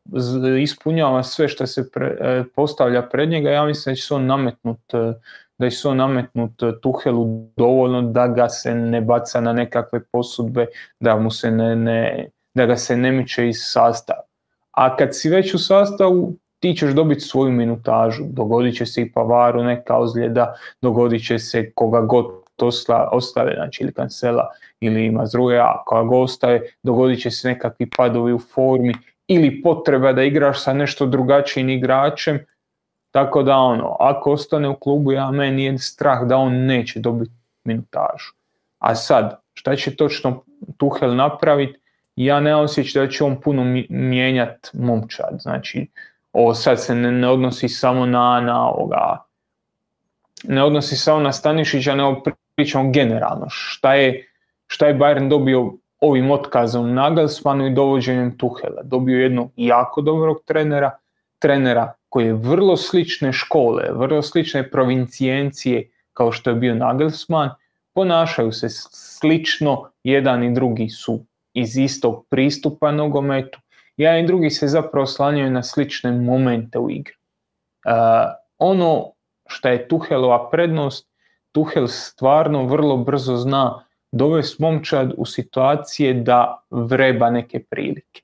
ispunjava 0.61 1.23
sve 1.23 1.48
što 1.48 1.68
se 1.68 1.84
e, 2.02 2.44
postavlja 2.56 3.02
pred 3.02 3.30
njega, 3.30 3.49
ja 3.49 3.65
mislim 3.65 3.91
da 3.91 3.95
će 3.95 4.02
se 4.02 4.14
on 4.14 4.26
nametnut 4.26 4.94
da 5.57 5.69
će 5.69 5.76
se 5.76 5.88
on 5.88 5.98
nametnut 5.98 6.52
Tuhelu 6.81 7.49
dovoljno 7.57 8.02
da 8.02 8.27
ga 8.27 8.49
se 8.49 8.76
ne 8.76 9.02
baca 9.02 9.41
na 9.41 9.53
nekakve 9.53 10.03
posudbe, 10.11 10.65
da 10.99 11.15
mu 11.15 11.31
se 11.31 11.52
ne, 11.52 11.76
ne, 11.76 12.30
da 12.53 12.65
ga 12.65 12.76
se 12.76 12.98
ne 12.98 13.11
miče 13.11 13.49
iz 13.49 13.57
sastava. 13.60 14.22
A 14.72 14.95
kad 14.95 15.10
si 15.11 15.30
već 15.30 15.53
u 15.53 15.57
sastavu, 15.57 16.36
ti 16.60 16.76
ćeš 16.76 16.91
dobiti 16.91 17.22
svoju 17.22 17.52
minutažu. 17.52 18.23
Dogodit 18.30 18.76
će 18.76 18.86
se 18.86 19.02
i 19.02 19.11
Pavaru 19.11 19.64
neka 19.64 19.98
ozljeda, 19.98 20.53
dogodit 20.81 21.26
će 21.26 21.40
se 21.40 21.72
koga 21.72 22.02
god 22.02 22.26
ostave, 23.11 23.53
znači 23.56 23.84
ili 23.84 23.94
Kancela 23.94 24.49
ili 24.80 25.11
Mazruja, 25.11 25.84
koga 25.86 26.03
god 26.03 26.23
ostaje, 26.23 26.73
dogodit 26.84 27.22
će 27.22 27.31
se 27.31 27.48
nekakvi 27.48 27.90
padovi 27.98 28.34
u 28.34 28.40
formi 28.40 28.94
ili 29.27 29.61
potreba 29.61 30.14
da 30.14 30.23
igraš 30.23 30.64
sa 30.64 30.73
nešto 30.73 31.06
drugačijim 31.06 31.69
igračem, 31.69 32.40
tako 33.11 33.44
da 33.44 33.57
ono, 33.57 33.95
ako 33.99 34.31
ostane 34.31 34.69
u 34.69 34.76
klubu, 34.76 35.11
ja 35.11 35.31
meni 35.31 35.64
je 35.64 35.77
strah 35.77 36.27
da 36.27 36.38
on 36.38 36.53
neće 36.53 36.99
dobiti 36.99 37.31
minutažu. 37.64 38.34
A 38.80 38.95
sad, 38.95 39.40
šta 39.53 39.76
će 39.76 39.95
točno 39.95 40.44
Tuhel 40.77 41.15
napraviti? 41.15 41.80
Ja 42.15 42.40
ne 42.40 42.56
osjećam 42.56 43.06
da 43.06 43.11
će 43.11 43.23
on 43.23 43.41
puno 43.41 43.64
mijenjati 43.90 44.69
momčad. 44.73 45.38
Znači, 45.40 45.88
ovo 46.34 46.53
sad 46.53 46.84
se 46.84 46.95
ne, 46.95 47.30
odnosi 47.30 47.69
samo 47.69 48.06
na, 48.06 48.41
na 48.41 48.69
ovoga, 48.69 49.23
ne 50.43 50.64
odnosi 50.64 50.95
samo 50.95 51.19
na 51.19 51.31
Stanišića, 51.31 51.95
nego 51.95 52.22
pričamo 52.56 52.91
generalno. 52.91 53.45
Šta 53.49 53.93
je, 53.93 54.27
šta 54.68 54.88
je 54.88 54.95
Bayern 54.95 55.30
dobio 55.30 55.73
ovim 55.99 56.31
otkazom 56.31 56.93
Nagelsmanu 56.93 57.68
i 57.68 57.73
dovođenjem 57.73 58.38
Tuhela? 58.38 58.81
Dobio 58.84 59.22
jednog 59.22 59.51
jako 59.56 60.01
dobrog 60.01 60.38
trenera, 60.45 60.91
trenera 61.39 61.93
koji 62.10 62.26
je 62.26 62.34
vrlo 62.34 62.77
slične 62.77 63.34
škole, 63.34 63.84
vrlo 63.91 64.22
slične 64.22 64.69
provincijencije 64.69 65.89
kao 66.14 66.31
što 66.31 66.49
je 66.49 66.56
bio 66.56 66.76
Nagelsmann, 66.76 67.49
ponašaju 67.93 68.51
se 68.51 68.68
slično, 68.69 69.91
jedan 70.03 70.43
i 70.43 70.53
drugi 70.53 70.89
su 70.89 71.19
iz 71.53 71.77
istog 71.77 72.26
pristupa 72.30 72.91
nogometu, 72.91 73.60
jedan 74.03 74.19
i 74.19 74.27
drugi 74.27 74.49
se 74.49 74.67
zapravo 74.67 75.05
slanjaju 75.05 75.51
na 75.51 75.63
slične 75.63 76.11
momente 76.11 76.80
u 76.80 76.89
igri. 76.89 77.15
Uh, 77.85 77.93
ono 78.57 79.11
što 79.47 79.69
je 79.69 79.88
Tuhelova 79.88 80.49
prednost, 80.49 81.09
Tuhel 81.51 81.88
stvarno 81.88 82.65
vrlo 82.65 82.97
brzo 82.97 83.38
zna 83.38 83.85
dovesti 84.11 84.61
momčad 84.63 85.13
u 85.17 85.26
situacije 85.26 86.13
da 86.13 86.63
vreba 86.69 87.30
neke 87.30 87.63
prilike. 87.63 88.21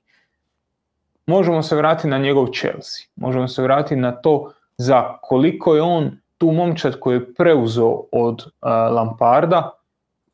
Možemo 1.26 1.62
se 1.62 1.76
vratiti 1.76 2.08
na 2.08 2.18
njegov 2.18 2.46
Chelsea, 2.46 3.06
možemo 3.16 3.48
se 3.48 3.62
vratiti 3.62 3.96
na 3.96 4.12
to 4.12 4.52
za 4.76 5.18
koliko 5.22 5.74
je 5.74 5.82
on 5.82 6.18
tu 6.38 6.52
momčad 6.52 7.00
koju 7.00 7.14
je 7.14 7.34
preuzeo 7.34 8.02
od 8.12 8.42
uh, 8.42 8.68
Lamparda, 8.70 9.70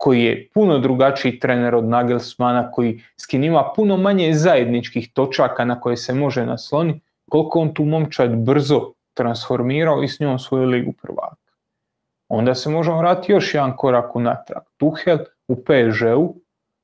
koji 0.02 0.24
je 0.24 0.48
puno 0.54 0.78
drugačiji 0.78 1.38
trener 1.38 1.74
od 1.74 1.84
Nagelsmana, 1.84 2.70
koji 2.70 3.00
s 3.16 3.32
ima 3.32 3.72
puno 3.76 3.96
manje 3.96 4.32
zajedničkih 4.34 5.12
točaka 5.12 5.64
na 5.64 5.80
koje 5.80 5.96
se 5.96 6.14
može 6.14 6.46
nasloniti, 6.46 7.00
koliko 7.30 7.60
on 7.60 7.74
tu 7.74 7.84
momčad 7.84 8.36
brzo 8.36 8.92
transformirao 9.14 10.02
i 10.02 10.08
s 10.08 10.20
njom 10.20 10.38
svoju 10.38 10.64
ligu 10.64 10.92
prvaka. 11.02 11.52
Onda 12.28 12.54
se 12.54 12.70
možemo 12.70 12.98
vratiti 12.98 13.32
još 13.32 13.54
jedan 13.54 13.76
korak 13.76 14.16
unatrag. 14.16 14.62
Tuhel 14.76 15.18
u 15.48 15.56
PSG-u 15.56 16.34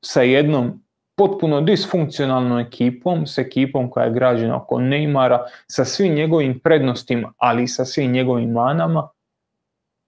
sa 0.04 0.22
jednom 0.22 0.82
potpuno 1.16 1.60
disfunkcionalnom 1.60 2.58
ekipom, 2.58 3.26
s 3.26 3.38
ekipom 3.38 3.90
koja 3.90 4.04
je 4.04 4.12
građena 4.12 4.56
oko 4.56 4.76
Neymara, 4.76 5.38
sa 5.66 5.84
svim 5.84 6.14
njegovim 6.14 6.60
prednostima, 6.60 7.32
ali 7.36 7.62
i 7.62 7.68
sa 7.68 7.84
svim 7.84 8.12
njegovim 8.12 8.52
manama, 8.52 9.08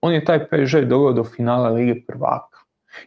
on 0.00 0.14
je 0.14 0.24
taj 0.24 0.46
PSG 0.46 0.84
doveo 0.84 1.12
do 1.12 1.24
finala 1.24 1.68
Lige 1.68 2.00
prvaka. 2.06 2.49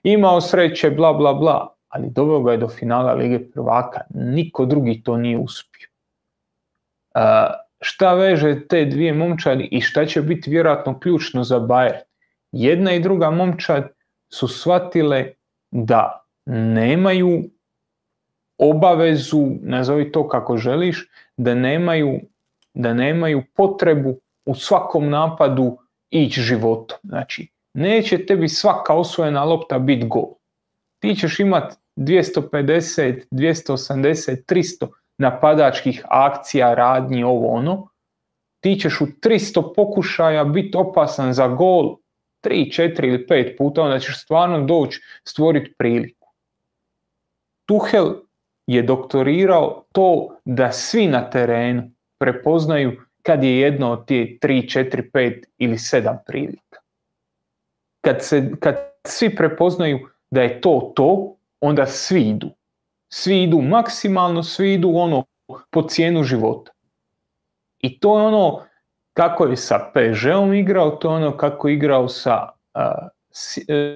Imao 0.04 0.42
sreće, 0.42 0.90
bla, 0.92 1.14
bla, 1.14 1.34
bla, 1.34 1.76
ali 1.88 2.10
doveo 2.10 2.42
ga 2.42 2.52
je 2.52 2.58
do 2.58 2.68
finala 2.68 3.14
Lige 3.14 3.40
prvaka. 3.52 4.02
Niko 4.10 4.66
drugi 4.66 5.04
to 5.04 5.18
nije 5.18 5.38
uspio. 5.38 5.88
Šta 7.82 8.14
veže 8.14 8.68
te 8.68 8.86
dvije 8.86 9.14
momčadi 9.14 9.68
i 9.72 9.82
šta 9.82 10.06
će 10.06 10.22
biti 10.22 10.50
vjerojatno 10.50 11.00
ključno 11.00 11.44
za 11.44 11.60
Bayern? 11.60 12.04
Jedna 12.52 12.94
i 12.94 13.00
druga 13.00 13.30
momčad 13.30 13.90
su 14.34 14.48
shvatile 14.48 15.34
da 15.72 16.26
nemaju 16.46 17.44
obavezu, 18.58 19.48
nazovi 19.62 20.12
to 20.12 20.28
kako 20.28 20.58
želiš, 20.58 21.10
da 21.38 21.56
nemaju, 21.56 22.20
da 22.74 22.94
nemaju 22.94 23.44
potrebu 23.56 24.20
u 24.46 24.56
svakom 24.56 25.10
napadu 25.10 25.78
ići 26.10 26.42
životom. 26.42 26.98
Znači, 27.04 27.53
neće 27.74 28.26
tebi 28.26 28.50
svaka 28.50 28.94
osvojena 28.94 29.44
lopta 29.44 29.80
biti 29.80 30.08
gol. 30.08 30.34
Ti 31.00 31.16
ćeš 31.16 31.40
imati 31.40 31.76
250, 31.96 33.24
280, 33.32 34.46
300 34.46 34.88
napadačkih 35.18 36.06
akcija, 36.10 36.74
radnji, 36.74 37.24
ovo 37.24 37.48
ono. 37.48 37.88
Ti 38.60 38.76
ćeš 38.76 39.02
u 39.02 39.06
300 39.06 39.74
pokušaja 39.76 40.44
biti 40.44 40.78
opasan 40.78 41.34
za 41.34 41.48
gol 41.48 41.96
3, 42.44 42.82
4 42.82 43.08
ili 43.08 43.26
5 43.30 43.58
puta, 43.58 43.82
onda 43.82 44.00
ćeš 44.00 44.24
stvarno 44.24 44.66
doći 44.66 45.02
stvoriti 45.24 45.74
priliku. 45.78 46.28
Tuhel 47.66 48.14
je 48.68 48.82
doktorirao 48.82 49.84
to 49.92 50.38
da 50.46 50.72
svi 50.72 51.08
na 51.08 51.30
terenu 51.30 51.92
prepoznaju 52.20 53.02
kad 53.22 53.44
je 53.44 53.60
jedno 53.60 53.92
od 53.92 54.06
tije 54.06 54.38
3, 54.42 54.80
4, 54.80 55.12
5 55.12 55.44
ili 55.58 55.78
7 55.78 56.18
prilika. 56.28 56.63
Kad, 58.04 58.24
se, 58.24 58.52
kad 58.60 58.76
svi 59.04 59.36
prepoznaju 59.36 60.00
da 60.32 60.42
je 60.42 60.62
to 60.62 60.92
to, 60.96 61.36
onda 61.62 61.86
svi 61.86 62.22
idu. 62.22 62.50
Svi 63.10 63.44
idu 63.44 63.62
maksimalno, 63.62 64.44
svi 64.44 64.74
idu 64.74 64.92
ono 64.96 65.24
po 65.70 65.82
cijenu 65.82 66.24
života. 66.24 66.72
I 67.80 68.00
to 68.00 68.20
je 68.20 68.26
ono 68.26 68.64
kako 69.14 69.46
je 69.46 69.58
sa 69.58 69.80
PSG-om 69.94 70.54
igrao, 70.54 70.90
to 70.90 71.10
je 71.10 71.16
ono 71.16 71.38
kako 71.38 71.68
je 71.68 71.74
igrao 71.74 72.08
sa, 72.08 72.50
uh, 72.74 73.08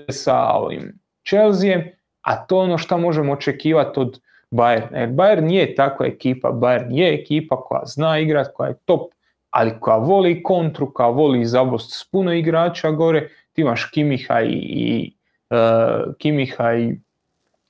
sa 0.09 0.51
ovim 0.53 0.99
Chelsea, 1.27 1.81
a 2.21 2.45
to 2.45 2.57
je 2.57 2.63
ono 2.63 2.77
što 2.77 2.97
možemo 2.97 3.33
očekivati 3.33 3.99
od 3.99 4.19
Bayern. 4.51 4.95
Jer 4.95 5.09
Bayern 5.09 5.51
je 5.51 5.75
takva 5.75 6.05
ekipa, 6.05 6.49
Bayern 6.49 6.91
je 6.91 7.13
ekipa 7.13 7.61
koja 7.61 7.85
zna 7.85 8.19
igrat, 8.19 8.47
koja 8.53 8.67
je 8.67 8.77
top, 8.85 9.11
ali 9.49 9.79
koja 9.79 9.97
voli 9.97 10.43
kontru, 10.43 10.93
koja 10.93 11.09
voli 11.09 11.45
zabost 11.45 11.99
s 11.99 12.11
puno 12.11 12.33
igrača 12.33 12.91
gore, 12.91 13.29
ti 13.57 13.61
imaš 13.61 13.85
Kimiha 13.91 14.41
i, 14.41 14.53
i 14.53 15.13
uh, 15.49 16.15
Kimiha 16.17 16.73
i 16.75 16.95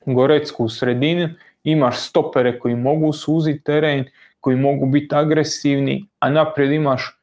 Gorecku 0.05 0.65
u 0.65 0.69
sredini, 0.69 1.29
imaš 1.63 1.99
stopere 2.09 2.59
koji 2.59 2.75
mogu 2.75 3.13
suziti 3.13 3.63
teren, 3.63 4.05
koji 4.39 4.55
mogu 4.57 4.85
biti 4.85 5.15
agresivni, 5.15 6.05
a 6.19 6.29
naprijed 6.29 6.71
imaš 6.71 7.19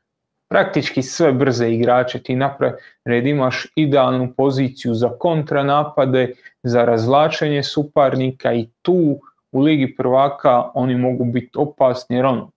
praktički 0.49 1.03
sve 1.03 1.33
brze 1.33 1.71
igrače, 1.71 2.23
ti 2.23 2.37
naprijed 2.37 3.27
imaš 3.27 3.67
idealnu 3.77 4.33
poziciju 4.37 4.95
za 4.95 5.09
kontranapade, 5.19 6.33
za 6.63 6.85
razlačenje 6.85 7.63
suparnika 7.63 8.53
i 8.53 8.67
tu 8.83 9.21
u 9.53 9.61
Ligi 9.61 9.97
prvaka 9.97 10.71
oni 10.75 10.97
mogu 10.97 11.25
biti 11.25 11.51
opasni 11.55 12.17
jer 12.17 12.27
ono, 12.27 12.51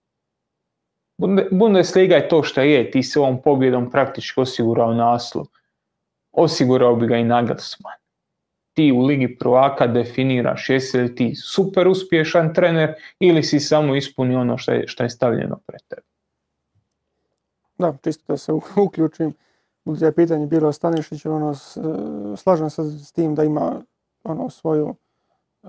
Bundesliga 1.50 2.16
je 2.16 2.28
to 2.28 2.42
što 2.42 2.60
je, 2.60 2.90
ti 2.90 3.02
se 3.02 3.20
ovom 3.20 3.42
pobjedom 3.42 3.90
praktički 3.90 4.40
osigurao 4.40 4.94
naslov. 4.94 5.46
Osigurao 6.38 6.96
bi 6.96 7.06
ga 7.06 7.16
i 7.16 7.24
Nagelsmann. 7.24 7.98
Ti 8.72 8.92
u 8.92 9.04
Ligi 9.04 9.38
prvaka 9.38 9.86
definiraš 9.86 10.70
jesi 10.70 10.98
li 10.98 11.14
ti 11.14 11.34
super 11.34 11.88
uspješan 11.88 12.54
trener 12.54 12.94
ili 13.20 13.42
si 13.42 13.60
samo 13.60 13.96
ispunio 13.96 14.40
ono 14.40 14.58
što 14.58 14.72
je, 14.72 14.86
što 14.86 15.02
je 15.02 15.10
stavljeno 15.10 15.58
pred 15.66 15.80
tebe. 15.88 16.02
Da, 17.78 17.96
čisto 18.04 18.24
da 18.32 18.36
se 18.36 18.52
uključim. 18.86 19.34
Budući 19.84 20.04
je 20.04 20.12
pitanje 20.12 20.46
bilo 20.46 20.68
o 20.68 20.72
Stanišiću, 20.72 21.32
ono, 21.32 21.54
slažem 22.36 22.70
se 22.70 22.82
s 22.82 23.12
tim 23.12 23.34
da 23.34 23.44
ima 23.44 23.82
ono, 24.24 24.50
svoju, 24.50 24.94
e, 25.62 25.68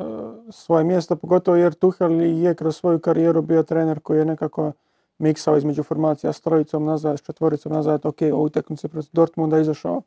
svoje 0.52 0.84
mjesto, 0.84 1.16
pogotovo 1.16 1.58
jer 1.58 1.74
Tuhel 1.74 2.22
je 2.22 2.56
kroz 2.56 2.78
svoju 2.78 3.00
karijeru 3.00 3.42
bio 3.42 3.64
trener 3.64 4.00
koji 4.00 4.20
je 4.20 4.26
nekako 4.26 4.72
miksao 5.18 5.58
između 5.58 5.84
formacija 5.84 6.34
s 6.34 6.42
trojicom 6.42 6.86
nazad, 6.86 7.20
s 7.20 7.22
četvoricom 7.22 7.74
nazad, 7.74 8.06
ok, 8.06 8.22
u 8.34 8.44
utakmici 8.44 8.88
protiv 8.88 9.10
Dortmunda 9.14 9.60
izašao 9.60 10.02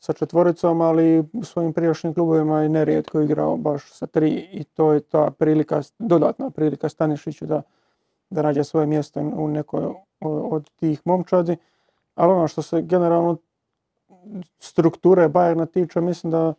sa 0.00 0.12
četvoricom, 0.12 0.80
ali 0.80 1.24
u 1.32 1.44
svojim 1.44 1.72
prijašnjim 1.72 2.14
klubovima 2.14 2.62
je 2.62 2.68
nerijetko 2.68 3.20
igrao 3.20 3.56
baš 3.56 3.92
sa 3.92 4.06
tri 4.06 4.48
i 4.52 4.64
to 4.64 4.92
je 4.92 5.00
ta 5.00 5.30
prilika, 5.30 5.82
dodatna 5.98 6.50
prilika 6.50 6.88
Stanišiću 6.88 7.46
da, 7.46 7.62
da 8.30 8.42
nađe 8.42 8.64
svoje 8.64 8.86
mjesto 8.86 9.20
u 9.20 9.48
nekoj 9.48 9.84
od 10.20 10.70
tih 10.70 11.00
momčadi. 11.04 11.56
Ali 12.14 12.32
ono 12.32 12.48
što 12.48 12.62
se 12.62 12.82
generalno 12.82 13.36
strukture 14.58 15.28
Bayerna 15.28 15.66
tiče, 15.66 16.00
mislim 16.00 16.30
da 16.30 16.54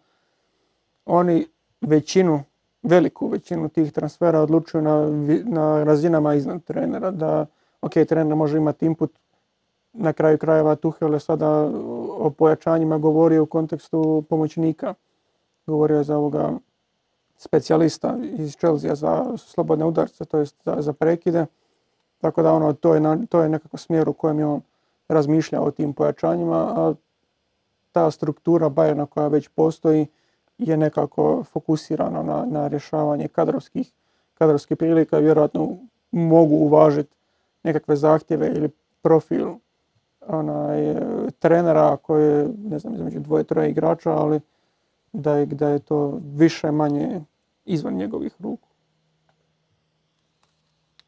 oni 1.05 1.47
većinu, 1.81 2.43
veliku 2.83 3.27
većinu 3.27 3.69
tih 3.69 3.91
transfera 3.91 4.39
odlučuju 4.39 4.81
na, 4.81 5.07
na 5.45 5.83
razinama 5.83 6.33
iznad 6.33 6.63
trenera. 6.63 7.11
Da, 7.11 7.45
ok, 7.81 7.93
trener 8.09 8.35
može 8.35 8.57
imati 8.57 8.85
input 8.85 9.11
na 9.93 10.13
kraju 10.13 10.37
krajeva 10.37 10.75
Tuhel 10.75 11.13
je 11.13 11.19
sada 11.19 11.71
o 12.21 12.29
pojačanjima 12.29 12.97
govorio 12.97 13.43
u 13.43 13.45
kontekstu 13.45 14.23
pomoćnika. 14.29 14.93
Govorio 15.67 15.97
je 15.97 16.03
za 16.03 16.17
ovoga 16.17 16.51
specijalista 17.37 18.17
iz 18.37 18.57
Chelsea 18.57 18.95
za 18.95 19.37
slobodne 19.37 19.85
udarce, 19.85 20.25
to 20.25 20.37
jest 20.37 20.55
za, 20.77 20.93
prekide. 20.93 21.45
Tako 22.17 22.43
da 22.43 22.53
ono, 22.53 22.73
to 22.73 22.93
je, 22.93 22.99
na, 22.99 23.17
to 23.29 23.41
je 23.41 23.49
nekako 23.49 23.77
smjer 23.77 24.09
u 24.09 24.13
kojem 24.13 24.39
je 24.39 24.45
on 24.45 24.61
razmišljao 25.07 25.63
o 25.63 25.71
tim 25.71 25.93
pojačanjima, 25.93 26.57
a 26.57 26.93
ta 27.91 28.11
struktura 28.11 28.69
Bayerna 28.69 29.05
koja 29.05 29.27
već 29.27 29.47
postoji 29.47 30.07
je 30.57 30.77
nekako 30.77 31.43
fokusirana 31.43 32.23
na, 32.23 32.45
na 32.45 32.67
rješavanje 32.67 33.27
kadrovskih, 33.27 33.91
kadrovskih 34.33 34.77
prilika 34.77 35.17
vjerojatno 35.17 35.77
mogu 36.11 36.55
uvažiti 36.55 37.15
nekakve 37.63 37.95
zahtjeve 37.95 38.47
ili 38.47 38.69
profil 39.01 39.47
onaj, 40.27 40.95
trenera 41.39 41.97
koji 41.97 42.23
je, 42.23 42.49
ne 42.57 42.79
znam, 42.79 42.95
između 42.95 43.19
dvoje, 43.19 43.43
troje 43.43 43.69
igrača, 43.69 44.11
ali 44.11 44.39
da 45.13 45.35
je, 45.35 45.45
da 45.45 45.69
je 45.69 45.79
to 45.79 46.19
više 46.35 46.71
manje 46.71 47.21
izvan 47.65 47.93
njegovih 47.93 48.33
ruku. 48.39 48.67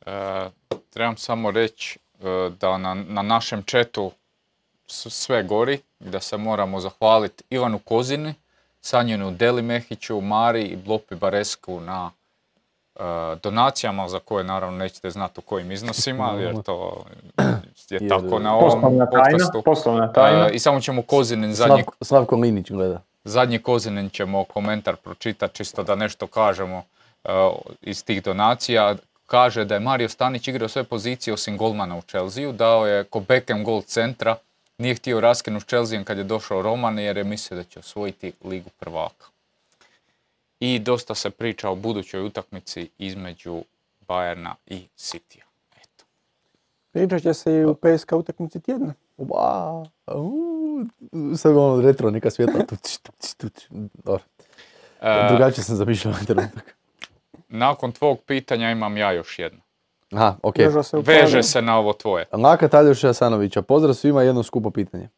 E, 0.05 0.49
trebam 0.89 1.17
samo 1.17 1.51
reći 1.51 1.99
e, 2.19 2.49
da 2.59 2.77
na, 2.77 2.93
na 2.93 3.21
našem 3.21 3.63
četu 3.63 4.11
sve 4.87 5.43
gori 5.43 5.79
da 5.99 6.19
se 6.19 6.37
moramo 6.37 6.79
zahvaliti 6.79 7.43
Ivanu 7.49 7.79
Kozini, 7.79 8.33
Sanjinu 8.81 9.31
Delimehiću, 9.31 10.21
Mari 10.21 10.63
i 10.63 10.75
Blopi 10.75 11.15
Baresku 11.15 11.79
na 11.79 12.11
E, 12.11 12.22
donacijama 13.43 14.07
za 14.09 14.19
koje 14.19 14.43
naravno 14.43 14.77
nećete 14.77 15.09
znati 15.09 15.39
u 15.39 15.41
kojim 15.41 15.71
iznosima 15.71 16.31
jer 16.41 16.61
to 16.61 17.03
je 17.89 18.07
tako 18.09 18.39
na 18.39 18.55
ovom 18.55 18.71
poslovna 18.71 19.05
podcastu. 19.05 19.61
poslovna 19.61 20.13
tajna. 20.13 20.47
E, 20.47 20.51
I 20.53 20.59
samo 20.59 20.81
ćemo 20.81 21.01
Kozinin 21.01 21.53
zadnji, 21.53 21.83
Slavko 22.01 22.35
Linić 22.35 22.71
gleda. 22.71 23.01
zadnji 23.23 23.59
Kozinin 23.59 24.09
ćemo 24.09 24.43
komentar 24.43 24.95
pročitati 24.95 25.55
čisto 25.55 25.83
da 25.83 25.95
nešto 25.95 26.27
kažemo 26.27 26.83
e, 27.23 27.29
iz 27.81 28.05
tih 28.05 28.23
donacija. 28.23 28.95
Kaže 29.25 29.65
da 29.65 29.73
je 29.73 29.79
Mario 29.79 30.09
Stanić 30.09 30.47
igrao 30.47 30.69
sve 30.69 30.83
pozicije 30.83 31.33
osim 31.33 31.57
golmana 31.57 31.97
u 31.97 32.01
Chelsea, 32.01 32.51
dao 32.51 32.87
je 32.87 33.03
ko 33.03 33.19
Beckham 33.19 33.63
gol 33.63 33.81
centra, 33.81 34.35
nije 34.77 34.95
htio 34.95 35.19
raskinuti 35.19 35.65
Chelsea 35.67 36.03
kad 36.03 36.17
je 36.17 36.23
došao 36.23 36.61
Roman 36.61 36.99
jer 36.99 37.17
je 37.17 37.23
mislio 37.23 37.57
da 37.57 37.63
će 37.63 37.79
osvojiti 37.79 38.33
ligu 38.43 38.69
prvaka 38.79 39.32
i 40.63 40.79
dosta 40.79 41.15
se 41.15 41.29
priča 41.29 41.69
o 41.69 41.75
budućoj 41.75 42.25
utakmici 42.25 42.89
između 42.97 43.63
Bayerna 44.07 44.53
i 44.65 44.87
Citya. 44.97 45.43
Eto. 45.75 46.05
Pričat 46.91 47.21
će 47.21 47.33
se 47.33 47.53
i 47.53 47.65
u 47.65 47.75
PSK 47.75 48.11
utakmici 48.11 48.59
tjedna. 48.59 48.93
Wow. 49.17 49.87
Sad 51.37 51.57
ono 51.57 51.81
retro 51.81 52.11
neka 52.11 52.29
svjetla. 52.29 52.59
Dobro. 54.05 54.23
E, 55.01 55.27
Drugačije 55.29 55.63
sam 55.63 55.75
zamišljao 55.75 56.13
trenutak. 56.27 56.75
Nakon 57.47 57.91
tvog 57.91 58.19
pitanja 58.25 58.71
imam 58.71 58.97
ja 58.97 59.11
još 59.11 59.39
jedno. 59.39 59.59
Aha, 60.11 60.35
ok. 60.43 60.55
Veže 61.05 61.43
se 61.43 61.61
na 61.61 61.77
ovo 61.77 61.93
tvoje. 61.93 62.25
Laka 62.31 62.67
Taljoša 62.67 63.07
Jasanovića, 63.07 63.61
pozdrav 63.61 63.93
svima, 63.93 64.23
jedno 64.23 64.43
skupo 64.43 64.71
pitanje. 64.71 65.09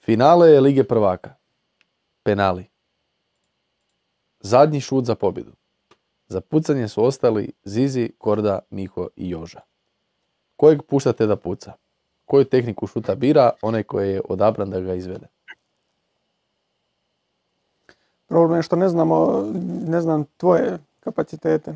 Finale 0.00 0.50
je 0.50 0.60
Lige 0.60 0.84
prvaka. 0.84 1.34
Penali. 2.22 2.69
Zadnji 4.40 4.80
šut 4.80 5.04
za 5.04 5.14
pobjedu. 5.14 5.52
Za 6.28 6.40
pucanje 6.40 6.88
su 6.88 7.04
ostali 7.04 7.52
Zizi, 7.64 8.10
Korda, 8.18 8.58
Miho 8.70 9.08
i 9.16 9.30
Joža. 9.30 9.60
Kojeg 10.56 10.82
puštate 10.82 11.26
da 11.26 11.36
puca? 11.36 11.72
Koju 12.24 12.44
tehniku 12.44 12.86
šuta 12.86 13.14
bira 13.14 13.50
onaj 13.62 13.82
koji 13.82 14.10
je 14.10 14.20
odabran 14.28 14.70
da 14.70 14.80
ga 14.80 14.94
izvede? 14.94 15.26
Problem 18.26 18.58
je 18.58 18.62
što 18.62 18.76
ne 18.76 18.88
znamo, 18.88 19.46
ne 19.86 20.00
znam 20.00 20.24
tvoje 20.36 20.78
kapacitete. 21.00 21.74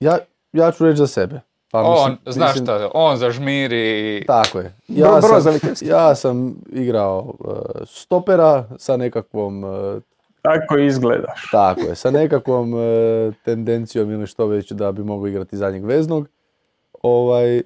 Ja, 0.00 0.18
ja 0.52 0.72
ću 0.72 0.84
reći 0.84 0.98
za 0.98 1.06
sebe. 1.06 1.40
Pa 1.70 1.82
on, 1.82 2.16
znaš 2.26 2.60
šta, 2.62 2.90
on 2.94 3.16
zažmiri. 3.16 4.24
Tako 4.26 4.58
je. 4.58 4.74
Ja, 4.88 5.22
sam, 5.22 5.58
ja 5.80 6.14
sam 6.14 6.54
igrao 6.72 7.34
uh, 7.38 7.54
stopera 7.86 8.64
sa 8.78 8.96
nekakvom 8.96 9.64
uh, 9.64 10.02
tako 10.46 10.78
izgledaš. 10.78 11.48
Tako 11.50 11.80
je, 11.80 11.94
sa 11.94 12.10
nekakvom 12.10 12.74
e, 12.74 13.32
tendencijom 13.44 14.10
ili 14.10 14.26
što 14.26 14.46
već 14.46 14.72
da 14.72 14.92
bi 14.92 15.04
mogao 15.04 15.26
igrati 15.28 15.56
zadnjeg 15.56 15.84
veznog. 15.84 16.28
Ovaj, 17.02 17.62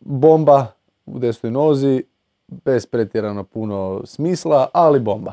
bomba 0.00 0.66
u 1.06 1.18
desnoj 1.18 1.52
nozi, 1.52 2.04
bez 2.48 2.86
pretjerano 2.86 3.44
puno 3.44 4.02
smisla, 4.04 4.68
ali 4.72 5.00
bomba. 5.00 5.32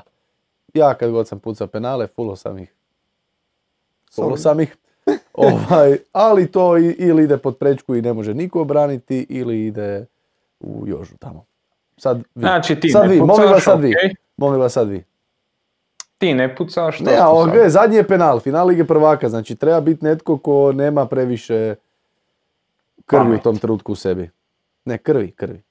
Ja 0.74 0.94
kad 0.94 1.12
god 1.12 1.28
sam 1.28 1.40
pucao 1.40 1.68
penale, 1.68 2.07
fulo 2.07 2.36
sam 2.36 2.57
ih. 2.57 2.74
Fulo 4.16 4.38
sam 4.38 4.60
ih. 4.60 4.76
ovaj, 5.34 5.98
ali 6.12 6.52
to 6.52 6.78
ili 6.78 7.24
ide 7.24 7.38
pod 7.38 7.57
prečku 7.57 7.95
i 7.95 8.02
ne 8.02 8.14
može 8.14 8.34
niko 8.34 8.62
obraniti, 8.62 9.26
ili 9.30 9.66
ide 9.66 10.06
u 10.60 10.88
jožu 10.88 11.18
tamo. 11.18 11.45
Sad 11.98 12.18
vi. 12.18 12.24
Znači 12.36 12.80
ti 12.80 12.90
sad 12.90 13.10
vi, 13.10 13.20
molim 13.20 13.52
vas 13.52 13.64
sad 13.64 13.82
vi. 13.82 13.94
Molim 14.38 14.60
vas 14.60 14.74
sad 14.74 14.90
vi 14.90 15.03
ti 16.18 16.34
ne 16.34 16.56
pucaš, 16.56 16.96
što 16.96 17.04
Ne, 17.04 17.18
a 17.18 17.70
zadnji 17.70 17.98
je 17.98 18.08
penal, 18.08 18.40
final 18.40 18.68
Lige 18.68 18.86
prvaka, 18.86 19.30
znači 19.30 19.56
treba 19.56 19.82
biti 19.82 20.06
netko 20.06 20.38
ko 20.38 20.72
nema 20.72 21.06
previše 21.06 21.76
krvi 23.06 23.36
u 23.36 23.40
tom 23.40 23.58
trenutku 23.58 23.92
u 23.92 23.96
sebi. 23.96 24.30
Ne, 24.86 24.98
krvi, 24.98 25.32
krvi. 25.32 25.64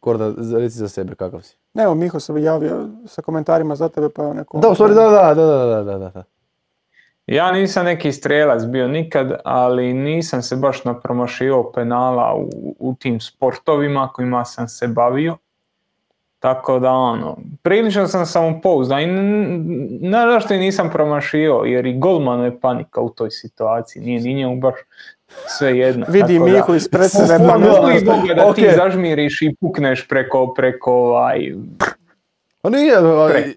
Korda, 0.00 0.32
reci 0.58 0.76
za 0.76 0.88
sebe 0.88 1.14
kakav 1.14 1.40
si. 1.40 1.56
Ne, 1.74 1.82
evo 1.82 1.94
Miho 1.94 2.20
se 2.20 2.42
javio 2.42 2.88
sa 3.06 3.22
komentarima 3.22 3.76
za 3.76 3.88
tebe 3.88 4.08
pa 4.08 4.32
neko... 4.32 4.58
Da, 4.58 4.68
u 4.68 4.74
stvari 4.74 4.94
da, 4.94 5.02
da, 5.02 5.34
da, 5.34 5.66
da, 5.66 5.82
da, 5.82 5.98
da. 5.98 6.24
Ja 7.26 7.52
nisam 7.52 7.84
neki 7.84 8.12
strelac 8.12 8.64
bio 8.64 8.88
nikad, 8.88 9.40
ali 9.44 9.92
nisam 9.92 10.42
se 10.42 10.56
baš 10.56 10.84
napromašio 10.84 11.70
penala 11.74 12.34
u, 12.34 12.76
u 12.78 12.94
tim 12.94 13.20
sportovima 13.20 14.08
kojima 14.14 14.44
sam 14.44 14.68
se 14.68 14.88
bavio. 14.88 15.36
Tako 16.42 16.78
da 16.78 16.90
ono, 16.90 17.36
prilično 17.62 18.08
sam 18.08 18.26
samopouzdan 18.26 19.00
i 19.02 19.06
naravno 20.00 20.56
i 20.56 20.58
nisam 20.58 20.90
promašio 20.90 21.62
jer 21.66 21.86
i 21.86 21.98
golmanu 21.98 22.44
je 22.44 22.60
panika 22.60 23.00
u 23.00 23.08
toj 23.08 23.30
situaciji, 23.30 24.02
nije 24.02 24.20
ni 24.20 24.34
njemu 24.34 24.56
baš 24.56 24.74
sve 25.46 25.78
jedno. 25.78 26.06
Vidi 26.08 26.38
Mihu 26.38 26.74
iz 26.74 26.88
predsede 26.88 27.38
pa 27.38 27.58
da 28.34 28.46
okay. 28.46 28.54
ti 28.54 28.68
zažmiriš 28.76 29.42
i 29.42 29.54
pukneš 29.60 30.08
preko, 30.08 30.54
preko 30.54 30.92
ovaj... 30.92 31.52
Pa 32.62 32.70
nije, 32.70 32.98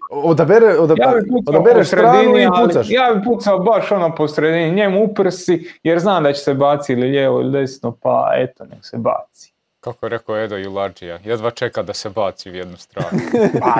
odabere, 0.10 0.80
odabere, 0.80 1.06
ja 1.06 1.14
odabereš 1.48 1.88
stranu 1.88 2.38
i 2.38 2.48
pucaš. 2.66 2.88
Ja 2.90 3.14
bi 3.16 3.24
pucao 3.24 3.60
baš 3.60 3.92
ono 3.92 4.16
po 4.16 4.28
sredini, 4.28 4.76
njemu 4.76 5.04
uprsi 5.04 5.80
jer 5.84 6.00
znam 6.00 6.24
da 6.24 6.34
će 6.34 6.40
se 6.40 6.54
baci 6.54 6.94
ili 6.94 7.08
lijevo 7.08 7.42
ili 7.42 7.52
desno, 7.52 7.98
pa 8.02 8.32
eto 8.38 8.66
nek 8.66 8.86
se 8.86 8.98
baci. 8.98 9.55
Kako 9.86 10.06
je 10.06 10.10
rekao 10.10 10.38
Edo 10.38 10.56
Jularđija, 10.56 11.20
jedva 11.24 11.52
čeka 11.52 11.84
da 11.84 11.94
se 11.94 12.10
baci 12.10 12.52
u 12.52 12.56
jednu 12.56 12.78
stranu. 12.78 13.20
Pa, 13.62 13.76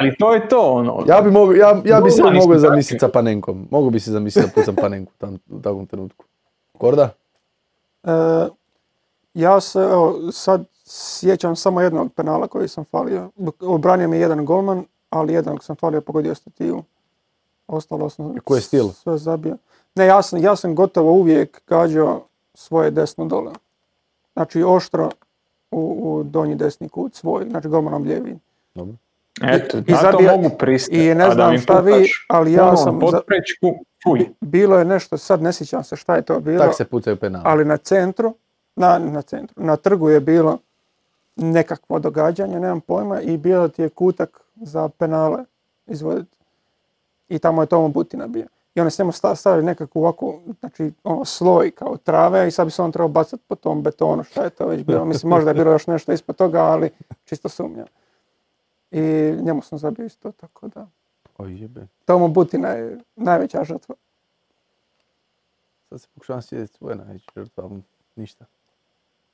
ali 0.00 0.16
to 0.18 0.34
je 0.34 0.48
to 0.48 0.72
ono. 0.72 1.04
Ja 1.08 1.20
bi, 1.20 1.30
mogu, 1.30 1.54
ja, 1.54 1.82
ja 1.84 2.00
bi 2.00 2.10
se 2.10 2.22
mogao 2.22 2.58
zamisliti 2.58 3.00
sa 3.00 3.08
Panenkom. 3.08 3.68
Mogu 3.70 3.90
bi 3.90 4.00
se 4.00 4.10
zamisliti 4.10 4.48
da 4.48 4.54
pucam 4.54 4.76
Panenku 4.76 5.12
tam, 5.18 5.38
u 5.50 5.60
takvom 5.60 5.86
trenutku. 5.86 6.24
Korda? 6.78 7.10
E, 8.04 8.10
ja 9.34 9.60
se 9.60 9.78
evo, 9.78 10.18
sad 10.32 10.64
sjećam 10.84 11.56
samo 11.56 11.80
jednog 11.80 12.12
penala 12.12 12.46
koji 12.46 12.68
sam 12.68 12.84
falio. 12.84 13.30
Obranio 13.60 14.08
mi 14.08 14.18
jedan 14.18 14.44
golman 14.44 14.84
ali 15.10 15.32
jednog 15.32 15.64
sam 15.64 15.76
falio 15.76 16.00
pogodio 16.00 16.34
stativu. 16.34 16.84
Ostalo 17.66 18.10
sam 18.10 18.34
Koji 18.44 18.58
je 18.58 18.62
stil? 18.62 18.88
sve 18.88 19.18
zabio. 19.18 19.56
Ne, 19.94 20.06
ja 20.06 20.22
sam, 20.22 20.42
ja 20.42 20.56
sam 20.56 20.74
gotovo 20.74 21.12
uvijek 21.12 21.62
gađao 21.66 22.22
svoje 22.54 22.90
desno 22.90 23.24
dole. 23.24 23.52
Znači 24.34 24.62
oštro 24.62 25.10
u, 25.70 25.80
u 26.00 26.22
donji 26.22 26.54
desni 26.54 26.88
kut 26.88 27.14
svoj, 27.14 27.44
znači 27.44 27.68
golmanom 27.68 28.02
lijevi. 28.02 28.38
Dobro. 28.74 28.94
Eto, 29.42 29.78
I 29.78 29.92
na 29.92 30.10
to 30.10 30.20
mogu 30.22 30.50
pristati. 30.50 30.96
I 30.98 31.08
ne 31.08 31.24
da 31.26 31.30
znam 31.30 31.58
šta 31.58 31.80
vi, 31.80 31.92
ali 32.28 32.52
ja 32.52 32.64
onom 32.64 32.76
sam... 32.76 32.94
za- 32.94 33.00
potprečku, 33.00 33.66
fuj. 34.04 34.28
bilo 34.40 34.78
je 34.78 34.84
nešto, 34.84 35.18
sad 35.18 35.42
ne 35.42 35.52
sjećam 35.52 35.84
se 35.84 35.96
šta 35.96 36.16
je 36.16 36.22
to 36.22 36.40
bilo, 36.40 36.58
Tak 36.58 36.74
se 36.74 36.84
pucaju 36.84 37.16
penali. 37.16 37.44
ali 37.46 37.64
na 37.64 37.76
centru, 37.76 38.34
na, 38.76 38.98
na 38.98 39.22
centru, 39.22 39.54
na 39.56 39.76
trgu 39.76 40.10
je 40.10 40.20
bilo 40.20 40.58
nekakvo 41.36 41.98
događanje, 41.98 42.60
nemam 42.60 42.80
pojma, 42.80 43.20
i 43.20 43.36
bilo 43.36 43.68
ti 43.68 43.82
je 43.82 43.88
kutak 43.88 44.40
za 44.56 44.88
penale 44.88 45.44
izvoditi. 45.86 46.36
I 47.28 47.38
tamo 47.38 47.62
je 47.62 47.66
Tomo 47.66 47.88
Butina 47.88 48.26
bio. 48.26 48.46
I 48.78 48.80
oni 48.80 48.90
su 48.90 49.02
njemu 49.02 49.12
sta- 49.12 49.34
stavili 49.34 49.64
nekakvu 49.64 50.00
ovako, 50.00 50.40
znači 50.60 50.92
ono 51.04 51.24
sloj 51.24 51.70
kao 51.70 51.96
trave 51.96 52.48
i 52.48 52.50
sad 52.50 52.66
bi 52.66 52.70
se 52.70 52.82
on 52.82 52.92
trebao 52.92 53.08
bacati 53.08 53.42
po 53.48 53.54
tom 53.54 53.82
betonu, 53.82 54.24
šta 54.24 54.44
je 54.44 54.50
to 54.50 54.66
već 54.66 54.82
bilo. 54.82 55.04
Mislim, 55.04 55.30
možda 55.30 55.50
je 55.50 55.54
bilo 55.54 55.72
još 55.72 55.86
nešto 55.86 56.12
ispod 56.12 56.36
toga, 56.36 56.60
ali 56.60 56.90
čisto 57.24 57.48
sumnjam. 57.48 57.86
I 58.90 59.00
njemu 59.42 59.62
sam 59.62 59.78
zabio 59.78 60.04
isto, 60.06 60.32
tako 60.32 60.68
da. 60.68 60.86
Oj 61.38 61.60
jebe. 61.60 61.86
Tomo 62.04 62.28
Butina 62.28 62.68
je 62.68 62.98
najveća 63.16 63.64
žrtva. 63.64 63.94
Sad 65.88 66.00
se 66.00 66.08
pokušavam 66.14 66.42
sjetiti 66.42 66.78
svoje 66.78 66.96
najveće 66.96 67.26
žrtva, 67.36 67.64
ali 67.64 67.82
ništa. 68.16 68.44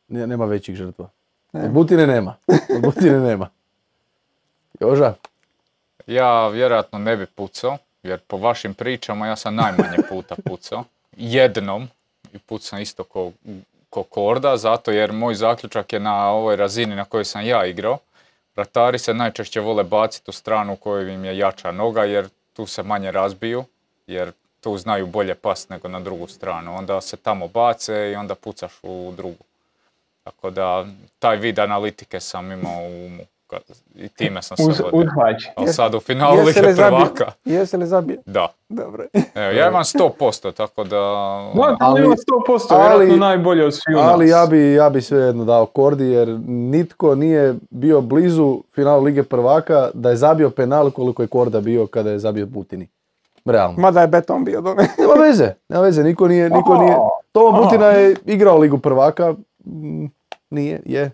Ne- 0.09 0.27
nema 0.27 0.45
većih 0.45 0.77
žrtva. 0.77 1.09
Ne. 1.53 1.65
Od 1.65 1.71
Butine 1.71 2.07
nema. 2.07 2.37
Od 2.77 2.83
Butine 2.83 3.21
nema. 3.21 3.49
Joža? 4.81 5.15
Ja 6.07 6.49
vjerojatno 6.49 6.99
ne 6.99 7.17
bi 7.17 7.27
pucao, 7.27 7.77
jer 8.05 8.21
po 8.21 8.37
vašim 8.37 8.75
pričama 8.75 9.27
ja 9.27 9.37
sam 9.37 9.55
najmanje 9.55 9.97
puta 10.09 10.37
pucao. 10.45 10.85
Jednom 11.17 11.89
i 12.33 12.39
pucam 12.39 12.81
isto 12.81 13.05
ko, 13.05 13.33
ko 13.91 14.03
Korda, 14.03 14.57
zato 14.57 14.91
jer 14.91 15.13
moj 15.13 15.35
zaključak 15.35 15.93
je 15.93 16.01
na 16.01 16.31
ovoj 16.31 16.57
razini 16.57 16.95
na 16.97 17.05
kojoj 17.05 17.25
sam 17.25 17.47
ja 17.47 17.67
igrao. 17.67 17.99
Vratari 18.57 18.99
se 18.99 19.15
najčešće 19.15 19.61
vole 19.61 19.85
baciti 19.85 20.31
u 20.31 20.33
stranu 20.33 20.73
u 20.73 20.77
kojoj 20.77 21.15
im 21.15 21.25
je 21.25 21.39
jača 21.39 21.73
noga, 21.73 22.05
jer 22.05 22.29
tu 22.53 22.67
se 22.67 22.83
manje 22.83 23.11
razbiju, 23.11 23.65
jer 24.07 24.33
tu 24.61 24.79
znaju 24.79 25.07
bolje 25.07 25.35
pas 25.35 25.69
nego 25.69 25.89
na 25.89 26.01
drugu 26.01 26.27
stranu. 26.27 26.77
Onda 26.77 27.01
se 27.01 27.17
tamo 27.17 27.49
bace 27.49 28.11
i 28.13 28.17
onda 28.17 28.35
pucaš 28.35 28.73
u 28.83 29.13
drugu. 29.17 29.45
Tako 30.25 30.51
da, 30.51 30.87
taj 31.19 31.37
vid 31.37 31.59
analitike 31.59 32.21
sam 32.21 32.53
imao 32.53 32.83
u 32.83 33.07
umu 33.07 33.25
i 33.95 34.09
time 34.09 34.43
sam 34.43 34.57
se 34.57 34.63
Uz, 34.63 34.81
vodio. 34.93 35.11
Ali 35.57 35.69
sad 35.69 35.95
u 35.95 36.01
finalu 36.01 36.37
Lige 36.37 36.61
prvaka. 36.77 37.33
Jesi 37.45 37.77
li 37.77 37.87
zabio? 37.87 38.17
Da. 38.27 38.49
Dobro. 38.69 39.05
Evo, 39.35 39.51
ja 39.51 39.69
imam 39.69 39.83
100%, 39.83 40.53
tako 40.53 40.85
da... 40.85 40.91
Da, 40.91 41.01
ono, 41.55 41.77
to 41.77 41.77
Ali- 41.81 42.05
ima 42.05 42.15
100%, 42.49 42.67
ali- 42.71 42.83
vjerojatno 42.89 43.17
najbolje 43.17 43.65
od 43.65 43.75
sviju 43.75 43.99
Ali 43.99 44.27
nas. 44.27 44.33
ja 44.33 44.47
bi, 44.47 44.73
ja 44.75 44.91
bi 44.91 45.03
svejedno 45.03 45.45
dao 45.45 45.67
Kordi 45.67 46.05
jer 46.05 46.29
nitko 46.47 47.15
nije 47.15 47.55
bio 47.71 48.01
blizu 48.01 48.63
finalu 48.75 49.03
Lige 49.05 49.23
prvaka 49.23 49.91
da 49.95 50.11
je 50.11 50.17
zabio 50.17 50.51
penal 50.51 50.91
koliko 50.91 51.23
je 51.23 51.29
Korda 51.29 51.61
bio 51.61 51.87
kada 51.87 52.11
je 52.11 52.19
zabio 52.19 52.47
Butini. 52.47 52.89
Realno. 53.45 53.79
Mada 53.79 54.01
je 54.01 54.07
beton 54.07 54.45
bio 54.45 54.61
dole. 54.61 54.87
Nema 54.99 55.15
veze, 55.23 55.53
nema 55.69 55.83
veze, 55.83 56.03
niko 56.03 56.29
nije, 56.29 56.51
niko 56.51 56.77
nije. 56.79 56.97
Tomo 57.33 57.63
Butina 57.63 57.87
je 57.87 58.17
igrao 58.27 58.59
Ligu 58.59 58.79
prvaka, 58.79 59.35
nije, 60.51 60.83
je, 60.85 61.11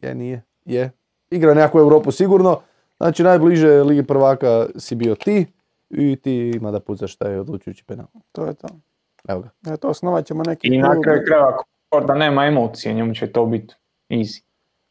je, 0.00 0.14
nije, 0.14 0.42
je. 0.64 0.90
Igra 1.30 1.54
nekakvu 1.54 1.78
Europu 1.78 2.10
sigurno, 2.12 2.60
znači 2.96 3.22
najbliže 3.22 3.82
Ligi 3.82 4.02
prvaka 4.02 4.66
si 4.76 4.94
bio 4.94 5.14
ti 5.14 5.46
i 5.90 6.16
ti 6.16 6.32
ima 6.54 6.70
da 6.70 6.80
pucaš 6.80 7.16
taj 7.16 7.38
odlučujući 7.38 7.84
penal. 7.84 8.06
to 8.32 8.46
je 8.46 8.54
to. 8.54 8.68
Evo 9.28 9.40
ga. 9.40 9.50
Eto, 9.66 9.88
osnovat 9.88 10.26
ćemo 10.26 10.42
neki 10.42 10.68
I 10.68 10.78
na 10.78 11.00
kraju 11.00 11.22
krajeva, 11.26 11.56
Korda 11.88 12.14
nema 12.14 12.44
emocije, 12.46 12.94
njemu 12.94 13.14
će 13.14 13.26
to 13.26 13.46
biti 13.46 13.74
easy. 14.08 14.42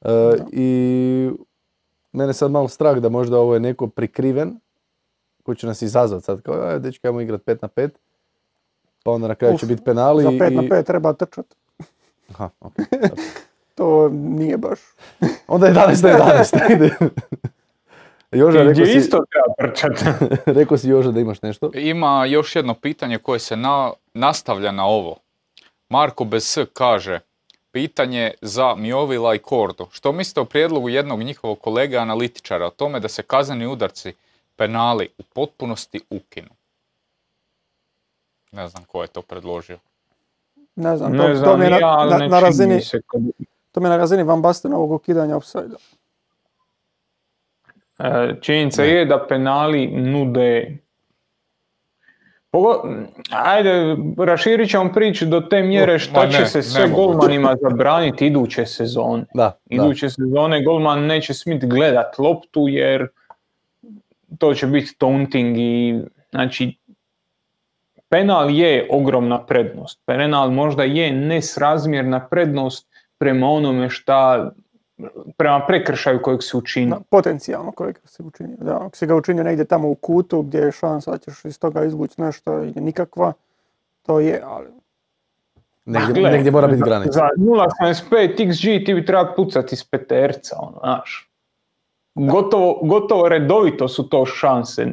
E, 0.02 0.10
I 0.52 1.30
mene 2.12 2.34
sad 2.34 2.52
malo 2.52 2.68
strah 2.68 2.98
da 2.98 3.10
možda 3.10 3.38
ovo 3.38 3.54
je 3.54 3.60
neko 3.60 3.88
prikriven 3.88 4.60
koji 5.44 5.56
će 5.56 5.68
nas 5.68 5.82
izazvati 5.82 6.26
sad 6.26 6.42
kao, 6.42 6.56
aj, 6.62 6.80
dečki, 6.80 7.08
ajmo 7.08 7.22
igrat 7.22 7.42
5 7.42 7.58
na 7.62 7.68
5. 7.68 7.90
Pa 9.04 9.12
onda 9.12 9.28
na 9.28 9.36
kraju 9.36 9.58
će 9.58 9.66
Uf, 9.66 9.70
biti 9.70 9.84
penali. 9.84 10.24
Za 10.24 10.30
5 10.30 10.50
na 10.52 10.64
i- 10.64 10.70
5 10.70 10.84
treba 10.84 11.14
trčat. 11.14 11.46
Aha, 12.30 12.50
okej, 12.60 12.86
dobro. 12.92 13.16
To 13.80 14.10
nije 14.10 14.58
baš. 14.58 14.80
Onda 15.48 15.68
11 15.68 16.04
na 16.04 16.10
11. 16.10 16.72
ide. 16.76 16.96
Joža, 18.32 18.64
rekao 18.64 18.86
si, 18.86 18.98
isto 18.98 19.24
rekao 20.60 20.78
si 20.78 20.90
Joža 20.90 21.12
da 21.12 21.20
imaš 21.20 21.42
nešto. 21.42 21.72
Ima 21.74 22.26
još 22.26 22.56
jedno 22.56 22.74
pitanje 22.74 23.18
koje 23.18 23.40
se 23.40 23.56
na, 23.56 23.92
nastavlja 24.14 24.72
na 24.72 24.86
ovo. 24.86 25.18
Marko 25.90 26.24
bez 26.24 26.44
S 26.44 26.58
kaže, 26.74 27.20
pitanje 27.72 28.34
za 28.42 28.76
Miovila 28.76 29.36
i 29.36 29.40
Kordu. 29.40 29.88
Što 29.92 30.12
mislite 30.12 30.40
o 30.40 30.46
prijedlogu 30.46 30.90
jednog 30.90 31.20
njihovog 31.20 31.60
kolega 31.60 32.00
analitičara 32.00 32.66
o 32.66 32.70
tome 32.70 33.00
da 33.00 33.08
se 33.08 33.24
kazneni 33.24 33.68
udarci, 33.68 34.14
penali 34.56 35.10
u 35.18 35.24
potpunosti 35.24 36.02
ukinu? 36.10 36.50
Ne 38.52 38.68
znam 38.68 38.84
ko 38.84 39.02
je 39.02 39.08
to 39.08 39.22
predložio. 39.22 39.78
Ne 40.76 40.98
znam, 40.98 41.18
to, 41.18 41.28
Ne 41.28 41.34
to 41.34 41.36
znam 41.36 41.60
mi 41.60 41.66
je 41.66 41.72
na, 41.72 41.78
ja, 41.78 42.06
na, 42.06 42.28
na 42.28 42.40
razini, 42.40 42.76
mi 42.76 42.82
se 42.82 43.02
to 43.80 43.82
mi 43.82 43.88
je 43.88 43.90
na 43.90 43.98
razini 43.98 44.24
Van 44.24 44.42
Bastenovog 44.42 44.92
ukidanja 44.92 45.38
offside 45.38 45.76
E, 48.00 48.36
Činjenica 48.42 48.84
je 48.84 49.06
da 49.06 49.26
penali 49.28 49.88
nude 49.88 50.78
Pogo- 52.52 53.06
Ajde, 53.32 53.96
raširit 54.18 54.70
ćemo 54.70 54.92
priču 54.94 55.26
do 55.26 55.42
te 55.42 55.62
mjere 55.62 56.00
šta 56.00 56.26
ne, 56.26 56.32
će 56.32 56.46
se 56.46 56.62
sve 56.64 56.90
golmanima 56.90 57.56
zabraniti 57.62 58.28
iduće 58.28 58.66
sezone. 58.66 59.26
Da, 59.34 59.44
da. 59.44 59.58
Iduće 59.66 60.10
sezone 60.10 60.64
golman 60.64 61.06
neće 61.06 61.34
smit 61.34 61.66
gledat 61.66 62.18
loptu 62.18 62.68
jer 62.68 63.08
to 64.40 64.54
će 64.54 64.68
biti 64.68 64.98
taunting 64.98 65.58
i 65.58 66.00
znači 66.32 66.78
penal 68.10 68.50
je 68.50 68.88
ogromna 68.92 69.46
prednost. 69.46 70.02
Penal 70.06 70.52
možda 70.52 70.84
je 70.84 71.12
nesrazmjerna 71.12 72.28
prednost 72.28 72.89
prema 73.20 73.48
onome 73.48 73.90
šta 73.90 74.52
prema 75.38 75.66
prekršaju 75.68 76.22
kojeg 76.22 76.44
se 76.44 76.58
učini. 76.58 76.90
Da, 76.90 77.00
potencijalno 77.10 77.72
kojeg 77.72 78.00
si 78.06 78.24
učinio. 78.24 78.58
Da, 78.62 78.76
ako 78.76 78.98
si 78.98 79.08
ga 79.08 79.16
učinio 79.16 79.44
negdje 79.44 79.66
tamo 79.66 79.90
u 79.90 79.96
kutu 79.96 80.42
gdje 80.42 80.60
je 80.60 80.72
šansa 80.72 81.12
da 81.12 81.18
ćeš 81.18 81.46
iz 81.46 81.60
toga 81.60 81.84
izvući 81.84 82.22
nešto 82.22 82.54
je 82.54 82.74
nikakva, 82.76 83.34
to 84.02 84.20
je, 84.20 84.42
ali 84.46 84.68
Negdje, 85.86 86.14
Gle, 86.14 86.32
negdje 86.32 86.52
mora 86.52 86.68
biti 86.68 86.84
granica. 86.86 87.12
Za 87.12 87.30
0,75 87.38 88.48
XG 88.48 88.86
ti 88.86 88.94
bi 88.94 89.06
trebao 89.06 89.36
pucati 89.36 89.76
iz 89.76 89.84
peterca, 89.84 90.56
ono, 90.60 90.80
znaš. 90.80 91.30
Gotovo, 92.16 92.80
gotovo 92.84 93.30
redovito 93.30 93.88
su 93.88 94.10
to 94.10 94.26
šanse 94.26 94.88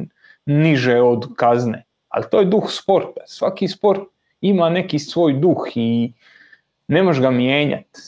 niže 0.45 1.01
od 1.01 1.25
kazne. 1.35 1.83
Ali 2.07 2.25
to 2.31 2.39
je 2.39 2.45
duh 2.45 2.63
sporta. 2.69 3.21
Svaki 3.25 3.67
sport 3.67 4.01
ima 4.41 4.69
neki 4.69 4.99
svoj 4.99 5.33
duh 5.33 5.67
i 5.75 6.13
ne 6.87 7.03
možeš 7.03 7.21
ga 7.21 7.31
mijenjati. 7.31 7.99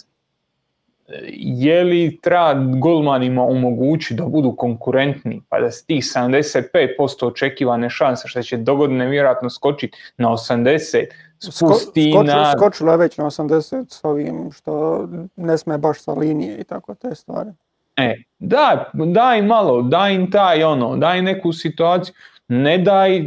Je 1.34 1.84
li 1.84 2.20
treba 2.22 2.54
golmanima 2.80 3.44
omogućiti 3.44 4.14
da 4.14 4.26
budu 4.26 4.56
konkurentni, 4.56 5.42
pa 5.50 5.60
da 5.60 5.72
s 5.72 5.86
tih 5.86 6.04
75% 6.04 7.26
očekivane 7.26 7.90
šanse, 7.90 8.28
što 8.28 8.44
će 8.44 8.58
dogodine 8.58 9.08
vjerojatno 9.08 9.50
skočiti 9.50 9.98
na 10.18 10.30
80, 10.30 11.06
spusti 11.40 12.12
Sko- 12.16 12.24
na... 12.24 12.54
skočilo 12.58 12.92
je 12.92 12.98
već 12.98 13.18
na 13.18 13.26
80 13.26 13.86
s 13.90 14.04
ovim 14.04 14.52
što 14.52 15.06
ne 15.36 15.58
sme 15.58 15.78
baš 15.78 16.04
sa 16.04 16.12
linije 16.12 16.58
i 16.58 16.64
tako 16.64 16.96
te 16.96 17.16
stvari. 17.16 17.50
E, 17.98 18.16
da, 18.40 18.92
daj 18.94 19.42
malo, 19.42 19.82
daj 19.82 20.14
im 20.14 20.32
taj 20.32 20.64
ono, 20.64 20.96
daj 20.96 21.22
neku 21.22 21.54
situaciju, 21.54 22.14
ne 22.50 22.78
daj 22.78 23.18
e, 23.18 23.24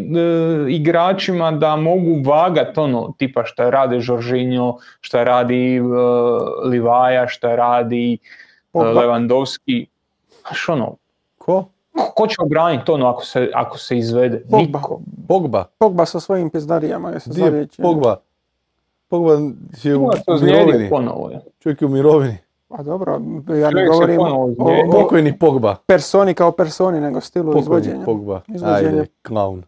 igračima 0.69 1.51
da 1.53 1.77
mogu 1.77 2.31
vagat 2.31 2.79
ono, 2.79 3.15
tipa 3.19 3.45
šta 3.45 3.71
rade 3.71 4.01
Žoržinjo, 4.01 4.75
šta 5.01 5.25
radi 5.25 5.77
e, 5.77 5.81
Livaja, 6.65 7.29
šta 7.29 7.57
radi 7.57 8.19
e. 8.75 8.79
Lewandowski. 8.79 9.87
Znaš 10.43 10.69
ono, 10.69 10.97
Ko? 11.39 11.65
ko, 12.15 12.27
će 12.27 12.37
obraniti 12.39 12.91
ono 12.91 13.07
ako 13.07 13.25
se, 13.25 13.51
ako 13.55 13.79
se 13.79 13.99
izvede? 13.99 14.43
Pogba. 14.51 14.79
Niko. 14.79 15.01
Pogba. 15.29 15.65
Pogba 15.79 16.07
sa 16.07 16.21
svojim 16.21 16.51
pizdarijama. 16.51 17.11
Je 17.11 17.21
se 17.21 17.31
Gdje 17.31 17.45
je. 17.45 17.67
Pogba? 17.83 18.17
Pogba 19.09 19.33
je 19.83 19.97
u, 19.97 20.05
u 20.05 20.11
mirovini. 20.43 20.91
ponovo. 20.91 21.31
je. 21.31 21.41
Čovjek 21.59 21.83
je 21.83 21.87
u 21.87 21.91
mirovini. 21.91 22.37
A 22.73 22.83
dobro, 22.83 23.21
ja 23.61 23.71
ne 23.71 23.87
govorim 23.87 24.21
o, 24.21 24.55
o 24.59 24.91
Pokojni 24.93 25.39
Pogba. 25.39 25.77
personi 25.87 26.35
kao 26.35 26.53
personi, 26.53 27.01
nego 27.01 27.21
stilu 27.21 27.45
Pokojni 27.45 27.61
izvođenja. 27.63 28.05
Pogba. 28.05 28.41
Ajde, 28.65 29.07
klaun. 29.23 29.63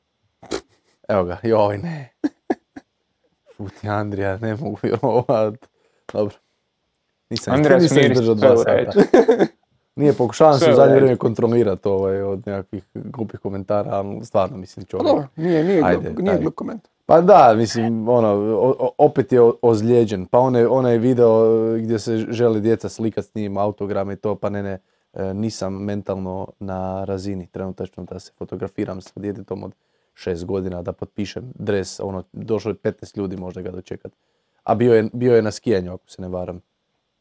Evo 1.09 1.25
ga, 1.25 1.39
joj 1.43 1.79
ne. 1.79 2.13
Futi 3.57 3.89
Andrija, 3.89 4.37
ne 4.37 4.57
mogu 4.57 4.77
vjerovat. 4.83 5.55
Dobro. 6.13 6.35
Nisam, 7.31 7.55
Andrija, 7.55 7.79
nisam 7.79 7.99
izdržao 7.99 8.35
dva 8.35 8.57
sata. 8.57 8.93
Nije, 9.97 10.13
pokušavam 10.13 10.59
se 10.59 10.71
u 10.71 10.75
zadnje 10.75 10.95
vrijeme 10.97 11.17
kontrolirati 11.17 11.89
ovaj, 11.89 12.23
od 12.23 12.43
nekakvih 12.47 12.85
glupih 12.95 13.41
komentara, 13.41 13.91
ali 13.91 14.25
stvarno 14.25 14.57
mislim 14.57 14.87
Pa 14.87 14.91
čovjek. 14.91 15.07
dobro, 15.07 15.27
nije, 15.37 15.65
nije, 15.65 15.83
Ajde, 15.85 16.11
glup- 16.11 16.23
nije 16.23 16.39
glup 16.39 16.55
komentar. 16.55 16.91
Pa 17.07 17.21
da, 17.21 17.55
mislim, 17.57 18.09
ono, 18.09 18.59
opet 18.99 19.33
je 19.33 19.41
ozlijeđen. 19.63 20.27
Pa 20.27 20.39
onaj, 20.39 20.65
onaj 20.65 20.99
video 20.99 21.45
gdje 21.79 21.99
se 21.99 22.17
želi 22.17 22.61
djeca 22.61 22.89
slikat 22.89 23.25
s 23.25 23.35
njim, 23.35 23.59
autograme 23.59 24.13
i 24.13 24.17
to, 24.17 24.35
pa 24.35 24.51
ne, 24.51 24.63
ne, 24.63 24.79
e, 25.13 25.35
nisam 25.35 25.85
mentalno 25.85 26.49
na 26.59 27.05
razini 27.05 27.47
trenutačno 27.47 28.05
da 28.05 28.19
se 28.19 28.33
fotografiram 28.39 29.01
sa 29.01 29.13
djetetom 29.17 29.65
od 29.65 29.73
šest 30.15 30.45
godina, 30.45 30.83
da 30.83 30.93
potpišem 30.93 31.53
dres, 31.55 32.01
ono, 32.01 32.23
došlo 32.33 32.71
je 32.71 32.75
15 32.75 33.19
ljudi 33.19 33.37
možda 33.37 33.63
ga 33.63 33.71
dočekat. 33.71 34.13
A 34.63 34.75
bio 34.75 34.95
je, 34.95 35.09
bio 35.13 35.37
je 35.37 35.43
na 35.43 35.51
skijanju, 35.51 35.93
ako 35.93 36.11
se 36.11 36.23
ne 36.23 36.29
varam, 36.29 36.61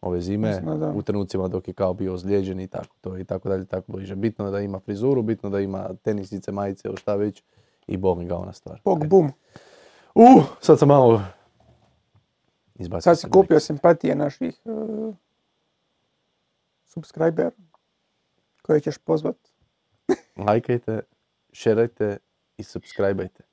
ove 0.02 0.22
zime, 0.22 0.48
Mislim 0.48 0.66
da 0.66 0.78
da. 0.78 0.94
u 0.96 1.02
trenucima 1.02 1.48
dok 1.48 1.68
je 1.68 1.74
kao 1.74 1.94
bio 1.94 2.14
ozlijeđen 2.14 2.60
i 2.60 2.68
tako 2.68 2.96
to 3.02 3.18
i 3.18 3.24
tako 3.24 3.50
dalje, 3.50 3.66
tako 3.66 3.92
bliže. 3.92 4.16
Bitno 4.16 4.46
je 4.46 4.52
da 4.52 4.60
ima 4.60 4.80
frizuru, 4.80 5.22
bitno 5.22 5.50
da 5.50 5.60
ima 5.60 5.90
tenisice, 6.04 6.52
majice 6.52 6.88
ili 6.88 6.98
šta 6.98 7.16
već 7.16 7.44
i 7.88 7.98
boli 7.98 8.26
ga 8.26 8.36
ona 8.36 8.54
stvar. 8.54 8.82
Bog 8.86 9.08
bum. 9.08 9.32
Uh, 10.16 10.44
sad 10.62 10.80
sam 10.80 10.88
malo 10.88 11.22
izbacio. 12.76 13.02
Sad 13.02 13.20
si 13.20 13.30
kupio 13.30 13.60
simpatije 13.60 14.16
naših 14.16 14.62
uh, 14.66 15.16
subscribera 16.86 17.52
koje 18.62 18.80
ćeš 18.80 18.98
pozvat. 18.98 19.36
Lajkajte, 20.48 21.02
šerajte 21.54 22.18
i 22.58 22.64
subscribeajte. 22.64 23.44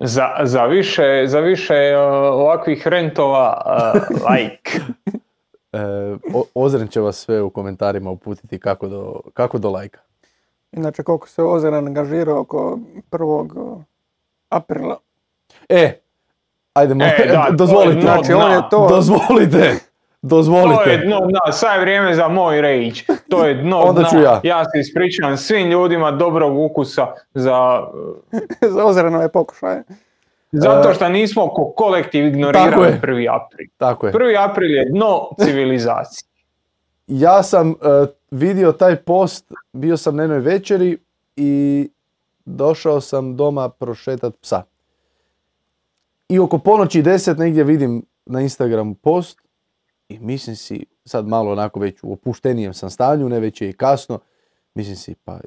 Za, 0.00 0.28
za 0.44 0.64
više, 0.64 1.24
za 1.26 1.40
više 1.40 1.74
uh, 1.96 2.02
ovakvih 2.34 2.86
rentova, 2.86 3.62
uh, 3.66 4.00
like. 4.30 4.80
E, 5.72 5.78
O- 6.34 6.44
Ozren 6.54 6.88
će 6.88 7.00
vas 7.00 7.16
sve 7.16 7.42
u 7.42 7.50
komentarima 7.50 8.10
uputiti 8.10 8.60
kako 8.60 8.88
do, 8.88 9.20
kako 9.34 9.58
do 9.58 9.70
lajka. 9.70 10.00
Inače, 10.72 11.02
koliko 11.02 11.28
se 11.28 11.42
Ozeran 11.42 11.86
angažirao 11.86 12.40
oko 12.40 12.78
prvog 13.10 13.56
aprila. 14.48 14.98
E, 15.68 16.00
ajde, 16.74 16.94
E, 16.94 16.96
da, 17.28 17.42
to 17.42 17.46
je 17.46 17.52
dozvolite. 17.52 18.00
Znači, 18.00 18.32
on 18.32 18.52
je 18.52 18.60
to... 18.70 18.86
Dozvolite. 18.88 19.58
To 19.58 19.64
je 19.64 19.78
Dozvolite. 20.22 20.96
dno 20.98 21.20
dna, 21.20 21.52
sad 21.52 21.74
je 21.74 21.80
vrijeme 21.80 22.14
za 22.14 22.28
moj 22.28 22.60
rage. 22.60 22.90
To 23.28 23.44
je 23.44 23.54
dno 23.54 23.78
Onda 23.78 24.00
dna. 24.00 24.08
ću 24.08 24.18
ja. 24.18 24.40
Ja 24.44 24.64
se 24.64 24.78
ispričavam 24.80 25.36
svim 25.36 25.70
ljudima 25.70 26.10
dobrog 26.10 26.58
ukusa 26.58 27.06
za, 27.34 27.80
uh, 28.32 28.40
za 28.74 28.84
Ozeranove 28.84 29.28
pokušaje. 29.28 29.82
zato 30.52 30.94
što 30.94 31.08
nismo 31.08 31.48
ko 31.48 31.72
kolektiv 31.72 32.22
Tako 32.22 32.28
ignorirali 32.28 32.86
je. 32.86 33.00
prvi 33.00 33.28
april. 33.28 33.66
Tako 33.76 34.06
je. 34.06 34.12
Prvi 34.12 34.36
april 34.36 34.70
je 34.70 34.84
dno 34.86 35.28
civilizacije. 35.38 36.28
Ja 37.06 37.42
sam 37.42 37.70
e, 37.70 37.74
vidio 38.30 38.72
taj 38.72 38.96
post, 38.96 39.44
bio 39.72 39.96
sam 39.96 40.16
na 40.16 40.22
jednoj 40.22 40.38
večeri 40.40 40.98
i 41.36 41.88
došao 42.44 43.00
sam 43.00 43.36
doma 43.36 43.68
prošetat 43.68 44.34
psa. 44.40 44.62
I 46.28 46.38
oko 46.38 46.58
ponoći 46.58 47.02
deset 47.02 47.38
negdje 47.38 47.64
vidim 47.64 48.02
na 48.26 48.40
Instagramu 48.40 48.94
post 48.94 49.40
i 50.08 50.18
mislim 50.18 50.56
si, 50.56 50.86
sad 51.04 51.26
malo 51.26 51.52
onako 51.52 51.80
već 51.80 52.02
u 52.02 52.12
opuštenijem 52.12 52.74
sam 52.74 52.90
stanju, 52.90 53.28
ne 53.28 53.40
već 53.40 53.60
je 53.60 53.70
i 53.70 53.72
kasno, 53.72 54.18
mislim 54.74 54.96
si 54.96 55.14
pa... 55.14 55.40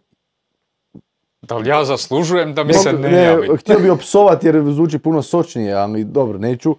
Da 1.41 1.58
li 1.58 1.70
ja 1.70 1.86
zaslužujem 1.86 2.53
da 2.53 2.64
mi 2.64 2.74
se 2.74 2.94
ne, 2.94 3.10
ne, 3.10 3.24
javi? 3.24 3.58
htio 3.58 3.80
bi 3.80 3.90
opsovat 3.99 4.44
jer 4.44 4.64
zvuči 4.72 4.99
puno 4.99 5.22
sočnije, 5.22 5.74
ali 5.74 6.03
dobro, 6.03 6.38
neću. 6.38 6.76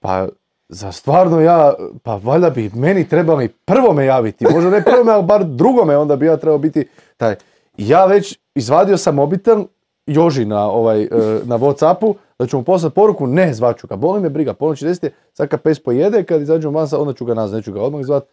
Pa 0.00 0.28
za 0.68 0.92
stvarno 0.92 1.40
ja, 1.40 1.74
pa 2.02 2.16
valjda 2.16 2.50
bi 2.50 2.70
meni 2.74 3.08
trebali 3.08 3.48
prvome 3.48 4.04
javiti, 4.04 4.46
možda 4.54 4.70
ne 4.70 4.84
prvome, 4.84 5.12
ali 5.12 5.24
bar 5.24 5.44
drugome, 5.44 5.96
onda 5.96 6.16
bi 6.16 6.26
ja 6.26 6.36
trebao 6.36 6.58
biti 6.58 6.88
taj. 7.16 7.36
Ja 7.76 8.06
već 8.06 8.38
izvadio 8.54 8.96
sam 8.96 9.14
mobitel, 9.14 9.64
Joži 10.08 10.44
na, 10.44 10.70
ovaj, 10.70 11.02
e, 11.02 11.08
na 11.44 11.58
Whatsappu, 11.58 12.14
da 12.38 12.46
ću 12.46 12.56
mu 12.56 12.64
poslati 12.64 12.94
poruku, 12.94 13.26
ne, 13.26 13.54
zvaću 13.54 13.86
ga, 13.86 13.96
boli 13.96 14.20
me 14.20 14.30
briga, 14.30 14.54
ponoći 14.54 14.84
10 14.84 15.10
sad 15.32 15.48
kad 15.48 15.62
pes 15.62 15.82
pojede, 15.82 16.24
kad 16.24 16.42
izađemo 16.42 16.78
van, 16.78 16.88
onda 16.92 17.12
ću 17.12 17.24
ga 17.24 17.34
nazvat, 17.34 17.58
neću 17.58 17.72
ga 17.72 17.82
odmah 17.82 18.04
zvat. 18.04 18.24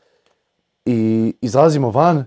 I 0.85 1.33
izlazimo 1.41 1.91
van 1.91 2.25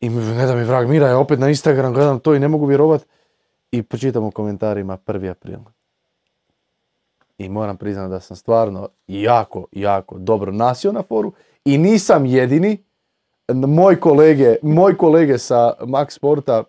i 0.00 0.08
ne 0.08 0.46
da 0.46 0.54
mi 0.54 0.64
vrag 0.64 0.88
mira, 0.88 1.08
ja 1.08 1.18
opet 1.18 1.38
na 1.38 1.48
Instagram 1.48 1.92
gledam 1.92 2.18
to 2.18 2.34
i 2.34 2.38
ne 2.38 2.48
mogu 2.48 2.66
vjerovat 2.66 3.06
i 3.70 3.82
pročitam 3.82 4.24
u 4.24 4.30
komentarima 4.30 4.98
1. 5.06 5.30
april. 5.30 5.58
I 7.38 7.48
moram 7.48 7.76
priznati 7.76 8.10
da 8.10 8.20
sam 8.20 8.36
stvarno 8.36 8.88
jako, 9.06 9.66
jako 9.72 10.18
dobro 10.18 10.52
nasio 10.52 10.92
na 10.92 11.02
foru 11.02 11.32
i 11.64 11.78
nisam 11.78 12.26
jedini. 12.26 12.84
Moj 13.52 14.00
kolege, 14.00 14.56
moj 14.62 14.96
kolege 14.96 15.38
sa 15.38 15.72
Max 15.80 16.10
Sporta, 16.10 16.64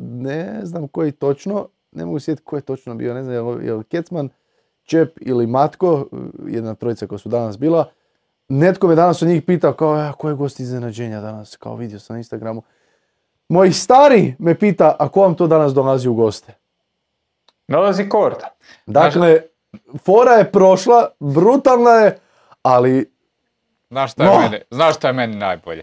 ne 0.00 0.60
znam 0.62 0.88
koji 0.88 1.12
točno, 1.12 1.68
ne 1.92 2.04
mogu 2.04 2.20
sjetiti 2.20 2.44
ko 2.44 2.56
je 2.56 2.62
točno 2.62 2.94
bio, 2.94 3.14
ne 3.14 3.22
znam 3.22 3.34
je 3.34 3.72
li- 3.72 3.84
Kecman, 3.84 4.28
Čep 4.82 5.18
ili 5.20 5.46
Matko, 5.46 6.06
jedna 6.40 6.74
trojica 6.74 7.06
koja 7.06 7.18
su 7.18 7.28
danas 7.28 7.58
bila. 7.58 7.90
Netko 8.48 8.86
me 8.86 8.94
danas 8.94 9.22
od 9.22 9.28
njih 9.28 9.42
pitao 9.42 9.72
kao, 9.72 9.90
a 9.90 10.12
ko 10.12 10.28
je 10.28 10.34
gost 10.34 10.60
iznenađenja 10.60 11.20
danas, 11.20 11.56
kao 11.56 11.76
vidio 11.76 11.98
sam 11.98 12.14
na 12.14 12.18
Instagramu. 12.18 12.62
Moj 13.48 13.72
stari 13.72 14.34
me 14.38 14.54
pita, 14.54 14.96
a 14.98 15.08
ko 15.08 15.20
vam 15.20 15.34
to 15.34 15.46
danas 15.46 15.72
dolazi 15.72 16.08
u 16.08 16.14
goste? 16.14 16.52
Dolazi 17.68 18.08
korta. 18.08 18.48
Dakle, 18.86 19.40
fora 19.98 20.32
je 20.32 20.52
prošla, 20.52 21.08
brutalna 21.20 21.90
je, 21.90 22.18
ali 22.62 23.10
Znaš 23.90 24.12
šta 24.12 24.24
je, 24.24 24.30
No. 24.30 24.40
meni, 24.40 24.58
znaš 24.70 24.96
šta 24.96 25.08
je 25.08 25.12
meni 25.14 25.36
najbolje? 25.36 25.82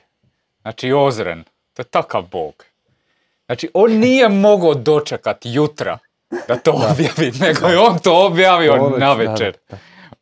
Znači 0.61 0.91
Ozren, 0.94 1.44
to 1.73 1.81
je 1.81 1.85
takav 1.85 2.23
bog. 2.31 2.53
Znači 3.48 3.69
on 3.74 3.91
nije 3.91 4.30
mogao 4.30 4.74
dočekati 4.74 5.52
jutra 5.52 5.98
da 6.48 6.56
to 6.56 6.72
objavi, 6.91 7.32
nego 7.40 7.68
je 7.68 7.80
on 7.80 7.98
to 7.99 8.26
objavio 8.26 8.98
na 8.98 9.14
večer. 9.14 9.57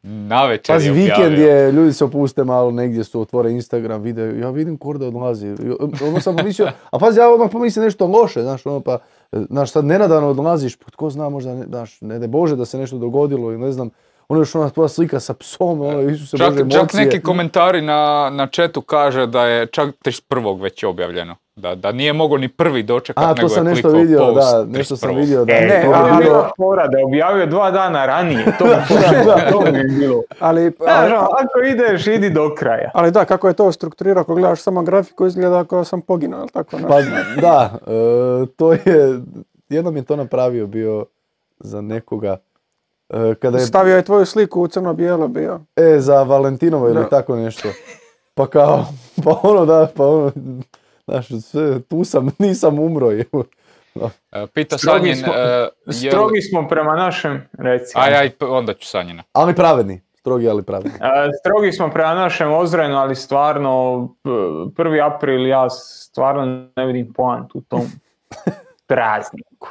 Na 0.04 0.46
večer 0.46 0.76
pazi, 0.76 0.88
je 0.88 0.92
vikend 0.92 1.38
je, 1.38 1.72
ljudi 1.72 1.94
se 1.94 2.06
opuste 2.06 2.44
malo, 2.44 2.72
negdje 2.72 3.04
su 3.04 3.22
otvore 3.22 3.52
Instagram, 3.52 4.02
vide, 4.02 4.40
ja 4.40 4.50
vidim 4.50 4.78
Korda 4.78 5.08
odlazi. 5.08 5.48
I 5.48 6.04
Ono 6.08 6.22
sam 6.22 6.36
pomislio, 6.36 6.68
a 6.92 7.00
pazi, 7.00 7.20
ja 7.20 7.30
odmah 7.30 7.50
pomislim 7.52 7.86
nešto 7.86 8.08
loše, 8.08 8.42
znaš, 8.42 8.66
ono 8.66 8.80
pa, 8.80 8.98
znaš, 9.32 9.72
sad 9.72 9.86
nenadano 9.86 10.28
odlaziš, 10.28 10.76
pa 10.76 10.92
tko 10.92 11.10
zna, 11.10 11.30
možda, 11.30 11.54
ne, 11.54 11.66
znaš, 11.66 12.02
ne 12.02 12.20
daj 12.20 12.28
Bože 12.28 12.56
da 12.56 12.66
se 12.66 12.78
nešto 12.78 12.98
dogodilo 12.98 13.52
ili 13.52 13.62
ne 13.62 13.72
znam, 13.72 13.90
ono 14.30 14.40
još 14.40 14.56
ona 14.56 14.70
tvoja 14.70 14.88
slika 14.88 15.20
sa 15.20 15.34
psom, 15.34 15.82
ono, 15.82 16.02
Isuse 16.02 16.38
Čak, 16.38 16.50
Bože, 16.50 16.62
emocije. 16.62 16.80
čak 16.80 16.94
neki 16.96 17.22
komentari 17.22 17.82
na, 17.82 18.00
na 18.30 18.48
chatu 18.48 18.82
kaže 18.82 19.28
da 19.28 19.44
je 19.44 19.66
čak 19.68 19.90
31. 19.98 20.22
već 20.56 20.84
je 20.84 20.90
objavljeno. 20.90 21.36
Da, 21.56 21.76
da 21.76 21.92
nije 21.92 22.14
mogao 22.14 22.38
ni 22.38 22.48
prvi 22.50 22.84
dočekati, 22.84 23.26
A, 23.26 23.30
nego 23.30 23.42
to 23.42 23.50
sam 23.50 23.66
je 23.66 23.70
nešto 23.70 23.90
vidio, 23.90 24.20
post 24.20 24.36
da, 24.38 24.66
nešto 24.68 24.96
sam 24.96 25.10
31.. 25.10 25.16
vidio 25.16 25.46
da 25.46 25.54
E, 25.54 25.56
je 25.56 25.62
Ne, 25.64 25.84
to 25.84 25.92
ali- 25.96 26.12
bi 26.12 26.24
bilo- 26.24 26.50
fora 26.58 26.88
da 26.88 26.98
je 26.98 27.06
objavio 27.06 27.46
dva 27.46 27.72
dana 27.72 28.06
ranije. 28.06 28.46
To 28.60 28.64
bi, 28.66 28.72
to 29.52 29.60
bi 29.62 29.96
bilo. 29.96 30.22
Ali, 30.40 30.72
ali, 30.82 31.12
ako 31.14 31.60
ideš, 31.66 32.08
idi 32.08 32.30
do 32.30 32.56
kraja. 32.56 32.92
ali 32.94 33.12
da, 33.12 33.26
kako 33.26 33.48
je 33.48 33.54
to 33.54 33.72
strukturirao, 33.72 34.22
ako 34.22 34.36
gledaš 34.36 34.60
samo 34.60 34.82
grafiku, 34.84 35.26
izgleda 35.26 35.64
kao 35.64 35.84
sam 35.84 36.02
poginuo, 36.02 36.40
jel 36.40 36.48
tako? 36.50 36.78
Pa 36.80 37.02
da, 37.38 37.72
e, 37.82 37.90
to 38.48 38.74
je, 38.74 39.22
jednom 39.70 39.96
je 39.96 40.04
to 40.04 40.16
napravio 40.16 40.68
bio 40.68 41.06
za 41.60 41.82
nekoga, 41.82 42.38
kada 43.36 43.58
je, 43.58 43.66
Stavio 43.66 43.96
je 43.96 44.02
tvoju 44.02 44.26
sliku 44.26 44.62
u 44.62 44.68
crno-bijelo 44.68 45.28
bio. 45.28 45.60
e, 45.76 46.00
za 46.00 46.24
Valentinovo 46.24 46.88
ili 46.88 46.96
Da. 46.96 47.10
tako 47.10 47.36
nešto. 47.36 47.68
Pa 48.34 48.48
kao, 48.48 48.86
pa 49.24 49.40
ono 49.44 49.66
da, 49.66 49.88
pa 49.96 50.06
ono, 50.06 50.32
znaš, 51.06 51.28
sve, 51.42 51.82
tu 51.82 52.04
sam, 52.04 52.30
nisam 52.40 52.80
umro. 52.80 53.12
evo. 53.12 53.44
E, 54.32 54.48
Pita 54.48 54.78
Strogi 54.78 55.00
Sanjin, 55.00 55.16
smo- 55.16 55.34
e, 55.34 55.40
je 55.50 55.70
li- 55.88 55.94
Strogi 55.94 56.42
smo 56.42 56.68
prema 56.68 56.96
našem, 56.96 57.48
reci. 57.54 57.94
Aj, 57.96 58.14
aj, 58.14 58.32
onda 58.42 58.74
ću 58.74 58.88
Sanjina. 58.88 59.24
Ali 59.34 59.56
pravedni, 59.56 60.02
strogi 60.16 60.50
ali 60.50 60.64
pravedni. 60.64 60.92
E, 60.94 61.30
Strogi 61.40 61.72
smo 61.72 61.90
prema 61.90 62.14
našem 62.14 62.54
Ozrenu, 62.54 62.96
ali 62.98 63.16
stvarno, 63.16 64.08
prvi 64.76 65.02
april 65.02 65.48
ja 65.48 65.70
stvarno 65.70 66.46
ne 66.76 66.86
vidim 66.86 67.14
poantu 67.14 67.58
u 67.58 67.62
tom 67.62 67.82
prazniku. 68.88 69.68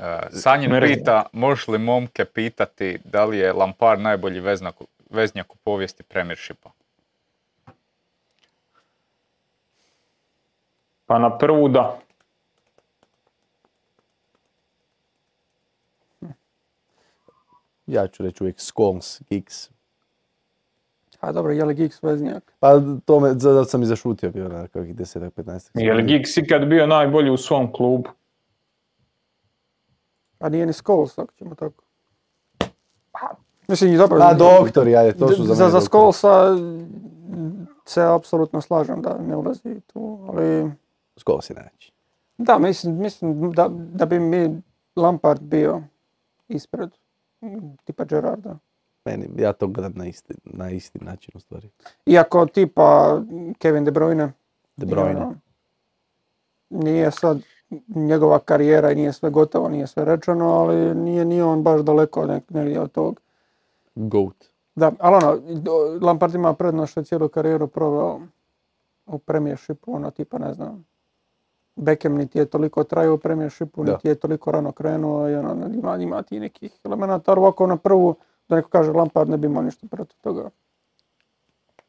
E, 0.00 0.28
Sanjin 0.30 0.70
Mrzim. 0.70 0.98
pita, 0.98 1.26
možeš 1.32 1.68
li 1.68 1.78
momke 1.78 2.24
pitati 2.24 2.98
da 3.04 3.24
li 3.24 3.38
je 3.38 3.52
Lampard 3.52 4.00
najbolji 4.00 4.40
veznak, 4.40 4.74
veznjak 5.10 5.54
u 5.54 5.56
povijesti 5.56 6.02
Premiershipa? 6.02 6.70
Pa 11.06 11.18
na 11.18 11.38
prvu 11.38 11.68
da. 11.68 11.98
Ja 17.86 18.08
ću 18.08 18.22
reći 18.22 18.44
uvijek 18.44 18.60
Scones, 18.60 19.22
Giggs. 19.30 19.70
A 21.20 21.32
dobro, 21.32 21.52
je 21.52 21.64
li 21.64 21.74
Giggs 21.74 22.02
veznjak? 22.02 22.52
Pa 22.60 22.80
to 23.04 23.20
me, 23.20 23.32
zato 23.32 23.64
sam 23.64 23.82
i 23.82 23.86
zašutio 23.86 24.30
bio 24.30 24.48
na 24.48 24.68
kakvih 24.68 24.94
10-15. 24.94 25.70
Je 25.74 25.94
li 25.94 26.02
Giggs 26.02 26.36
ikad 26.36 26.66
bio 26.66 26.86
najbolji 26.86 27.30
u 27.30 27.36
svom 27.36 27.72
klubu? 27.72 28.10
A 30.40 30.48
nije 30.48 30.66
ni 30.66 30.72
Scholes, 30.72 31.18
ako 31.18 31.32
ćemo 31.32 31.54
tako. 31.54 31.82
Mislim, 33.68 33.96
dobro. 33.96 34.18
A 34.22 34.34
doktori, 34.34 34.96
ajde, 34.96 35.12
to 35.12 35.28
su 35.28 35.44
za 35.44 35.54
za, 35.54 35.68
za. 35.68 35.80
Scholesa 35.80 36.56
se 37.84 38.02
apsolutno 38.02 38.60
slažem 38.60 39.02
da 39.02 39.18
ne 39.18 39.36
ulazi 39.36 39.80
tu, 39.86 40.18
ali 40.28 40.70
Skolo 41.16 41.40
si 41.40 41.54
naći. 41.54 41.92
da, 42.38 42.58
mislim, 42.58 42.98
mislim 42.98 43.52
da, 43.52 43.68
da 43.70 44.06
bi 44.06 44.20
mi 44.20 44.62
Lampard 44.96 45.40
bio 45.42 45.82
ispred 46.48 46.90
tipa 47.84 48.04
Gerarda. 48.04 48.58
Meni, 49.04 49.28
ja 49.36 49.52
to 49.52 49.66
gledam 49.68 49.92
na 49.96 50.06
isti, 50.06 50.34
na 50.44 50.70
isti 50.70 50.98
način 51.04 51.32
u 51.34 51.40
stvari. 51.40 51.70
Iako 52.06 52.46
tipa 52.46 53.20
Kevin 53.58 53.84
De 53.84 53.90
Bruyne, 53.90 54.30
De 54.76 54.86
Bruyne. 54.86 55.16
ono, 55.16 55.34
nije 56.70 57.10
sad 57.10 57.40
njegova 57.88 58.38
karijera 58.38 58.90
i 58.90 58.94
nije 58.94 59.12
sve 59.12 59.30
gotovo, 59.30 59.68
nije 59.68 59.86
sve 59.86 60.04
rečeno, 60.04 60.44
ali 60.48 60.94
nije 60.94 61.24
ni 61.24 61.42
on 61.42 61.62
baš 61.62 61.80
daleko 61.80 62.20
nek- 62.20 62.50
negdje 62.54 62.80
od 62.80 62.92
tog. 62.92 63.20
Goat. 63.94 64.44
Da, 64.74 64.92
ali 64.98 65.16
ono, 65.16 65.38
Lampard 66.02 66.34
ima 66.34 66.54
prednost 66.54 66.90
što 66.90 67.00
je 67.00 67.04
cijelu 67.04 67.28
karijeru 67.28 67.66
proveo 67.66 68.20
u 69.06 69.18
premiershipu, 69.18 69.94
ono 69.94 70.10
tipa 70.10 70.38
ne 70.38 70.54
znam, 70.54 70.84
Beckham 71.76 72.14
niti 72.14 72.38
je 72.38 72.44
toliko 72.44 72.84
trajao 72.84 73.14
u 73.14 73.18
premiershipu, 73.18 73.84
niti 73.84 74.08
je 74.08 74.14
toliko 74.14 74.50
rano 74.50 74.72
krenuo 74.72 75.28
i 75.28 75.34
ono, 75.34 75.66
ima, 75.74 75.96
ima 75.96 76.22
ti 76.22 76.40
nekih 76.40 76.72
elemenata, 76.84 77.32
ali 77.32 77.38
ovako 77.38 77.66
na 77.66 77.76
prvu, 77.76 78.14
da 78.48 78.56
neko 78.56 78.68
kaže 78.68 78.92
Lampard 78.92 79.30
ne 79.30 79.36
bi 79.36 79.46
imao 79.46 79.62
ništa 79.62 79.86
protiv 79.90 80.16
toga. 80.20 80.50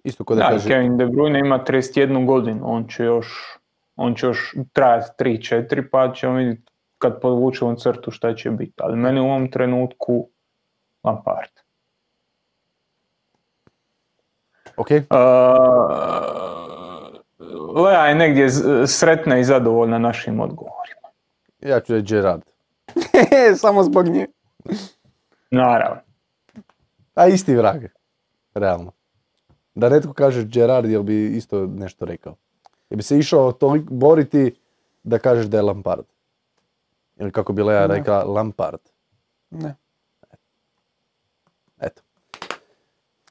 Isto 0.03 0.23
ko 0.23 0.35
da, 0.35 0.43
Da, 0.43 0.49
kaže, 0.49 0.67
Kevin 0.69 0.97
De 0.97 1.05
Bruyne 1.05 1.39
ima 1.39 1.63
31 1.67 2.25
godinu, 2.27 2.61
on 2.63 2.87
će 2.87 3.03
još, 3.03 3.57
on 4.01 4.15
će 4.15 4.25
još 4.25 4.55
trajati 4.73 5.23
3-4 5.23 5.89
pa 5.91 6.13
ćemo 6.13 6.33
vidjeti 6.35 6.71
kad 6.97 7.21
podvučemo 7.21 7.75
crtu 7.75 8.11
šta 8.11 8.35
će 8.35 8.49
biti. 8.49 8.73
Ali 8.77 8.97
meni 8.97 9.19
u 9.19 9.23
ovom 9.23 9.51
trenutku 9.51 10.29
Lampard. 11.03 11.51
ok, 14.77 14.87
Uh, 14.91 14.95
Lea 17.83 18.05
je 18.07 18.15
negdje 18.15 18.49
sretna 18.87 19.37
i 19.39 19.43
zadovoljna 19.43 19.97
našim 19.97 20.39
odgovorima. 20.39 21.07
ja 21.59 21.79
ću 21.79 21.93
reći 21.93 22.13
Gerard. 22.13 22.41
Samo 23.61 23.83
zbog 23.83 24.07
nje. 24.07 24.27
Naravno. 25.51 26.01
A 27.15 27.27
isti 27.27 27.55
vrag, 27.55 27.83
realno. 28.53 28.91
Da 29.75 29.89
netko 29.89 30.13
kaže 30.13 30.43
Gerard, 30.45 30.89
jel 30.89 31.03
bi 31.03 31.37
isto 31.37 31.65
nešto 31.67 32.05
rekao? 32.05 32.35
Jel 32.91 32.97
bi 32.97 33.03
se 33.03 33.19
išao 33.19 33.51
toliko 33.51 33.93
boriti 33.93 34.55
da 35.03 35.19
kažeš 35.19 35.45
da 35.45 35.57
je 35.57 35.63
Lampard? 35.63 36.05
Ili 37.15 37.31
kako 37.31 37.53
bi 37.53 37.63
Lea 37.63 37.87
Ne. 37.87 37.95
rekla, 37.95 38.23
Lampard. 38.23 38.79
Ne. 39.49 39.75
Eto. 41.79 42.01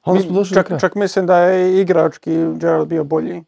Onda 0.03 0.21
smo 0.21 0.31
došli 0.31 0.55
do 0.55 0.63
čak, 0.63 0.79
čak 0.79 0.95
mislim 0.95 1.25
da 1.25 1.37
je 1.37 1.81
igrački 1.81 2.31
Gerard 2.55 2.87
bio 2.87 3.03
bolji, 3.03 3.43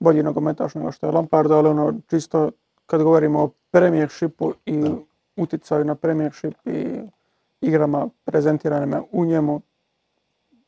bolji 0.00 0.22
nogometaš 0.22 0.74
nego 0.74 0.92
što 0.92 1.06
je 1.06 1.12
Lampard, 1.12 1.50
ali 1.50 1.68
ono 1.68 1.94
čisto 2.10 2.50
kad 2.86 3.02
govorimo 3.02 3.42
o 3.42 3.50
premiershipu 3.70 4.52
i 4.64 4.76
Da. 4.76 4.90
utjecaju 5.36 5.84
na 5.84 5.94
premiership 5.94 6.54
i 6.64 7.00
igrama 7.60 8.08
prezentiranima 8.24 9.02
u 9.12 9.24
njemu, 9.24 9.60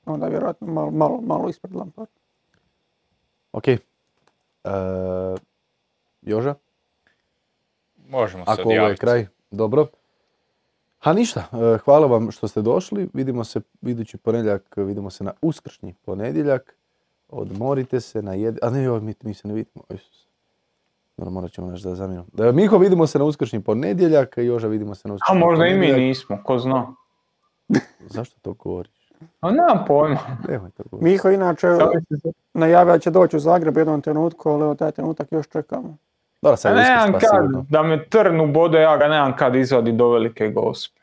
onda 0.04 0.26
vjerojatno 0.26 0.66
malo, 0.66 0.90
malo, 0.90 1.20
malo 1.20 1.48
ispred 1.48 1.74
Lampard. 1.74 2.08
Ok. 3.52 3.64
E, 4.64 4.70
Joža, 6.22 6.54
Možemo 8.08 8.44
se 8.44 8.50
ako 8.50 8.62
ovo 8.62 8.88
je 8.88 8.96
kraj, 8.96 9.26
dobro. 9.50 9.86
Ha 10.98 11.12
ništa, 11.12 11.40
e, 11.52 11.78
hvala 11.78 12.06
vam 12.06 12.30
što 12.30 12.48
ste 12.48 12.62
došli. 12.62 13.08
Vidimo 13.12 13.44
se 13.44 13.60
idući 13.82 14.16
ponedjeljak, 14.16 14.76
vidimo 14.76 15.10
se 15.10 15.24
na 15.24 15.32
uskršnji 15.42 15.94
ponedjeljak. 16.04 16.76
Odmorite 17.28 18.00
se 18.00 18.22
na 18.22 18.34
jed... 18.34 18.58
A 18.62 18.70
ne, 18.70 18.82
joj, 18.82 19.00
mi, 19.00 19.14
mi 19.22 19.34
se 19.34 19.48
ne 19.48 19.54
vidimo. 19.54 19.84
Dobro, 21.16 21.30
morat 21.30 21.50
ćemo 21.50 21.70
nešto 21.70 21.88
da 21.88 21.94
zamijenu. 21.94 22.24
Da, 22.32 22.52
Miho, 22.52 22.78
vidimo 22.78 23.06
se 23.06 23.18
na 23.18 23.24
uskršnji 23.24 23.62
ponedjeljak, 23.62 24.34
Joža, 24.36 24.68
vidimo 24.68 24.94
se 24.94 25.08
na 25.08 25.14
A 25.14 25.16
uskršnji 25.16 25.40
možda 25.40 25.66
i 25.66 25.78
mi 25.78 25.92
nismo, 25.92 26.38
ko 26.44 26.58
zna. 26.58 26.94
Zašto 28.00 28.36
to 28.42 28.52
govoriš? 28.52 28.93
A 29.40 29.50
nemam 29.50 29.84
pojma. 29.86 30.18
Miho 30.92 31.30
inače 31.30 31.66
najavio 32.54 32.92
da 32.92 32.98
će 32.98 33.10
doći 33.10 33.36
u 33.36 33.40
Zagreb 33.40 33.76
u 33.76 33.80
jednom 33.80 34.02
trenutku, 34.02 34.50
ali 34.50 34.76
taj 34.76 34.92
trenutak 34.92 35.32
još 35.32 35.48
čekamo. 35.48 35.96
Dobro, 36.42 36.56
sad 36.56 36.76
nemam 36.76 37.12
kad, 37.12 37.66
da 37.68 37.82
me 37.82 38.08
trnu 38.08 38.52
bode, 38.52 38.80
ja 38.80 38.96
ga 38.96 39.08
nemam 39.08 39.36
kad 39.36 39.54
izvadi 39.54 39.92
do 39.92 40.10
velike 40.10 40.48
gospe. 40.48 41.00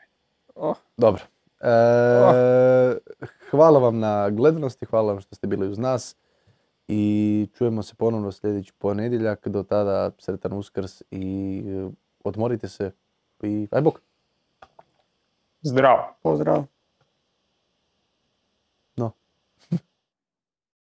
Oh, 0.54 0.76
Dobro. 0.96 1.22
E, 1.60 2.96
hvala 3.50 3.78
vam 3.78 3.98
na 3.98 4.30
gledanosti, 4.30 4.86
hvala 4.86 5.12
vam 5.12 5.20
što 5.20 5.34
ste 5.34 5.46
bili 5.46 5.68
uz 5.68 5.78
nas 5.78 6.16
i 6.88 7.48
čujemo 7.54 7.82
se 7.82 7.94
ponovno 7.94 8.32
sljedeći 8.32 8.72
ponedjeljak. 8.78 9.48
Do 9.48 9.62
tada 9.62 10.10
sretan 10.18 10.52
uskrs 10.52 11.02
i 11.10 11.62
e, 11.66 11.90
odmorite 12.24 12.68
se 12.68 12.90
i 13.42 13.68
aj 13.70 13.80
bok. 13.80 14.00
Zdravo. 15.62 16.14
pozdrav. 16.22 16.64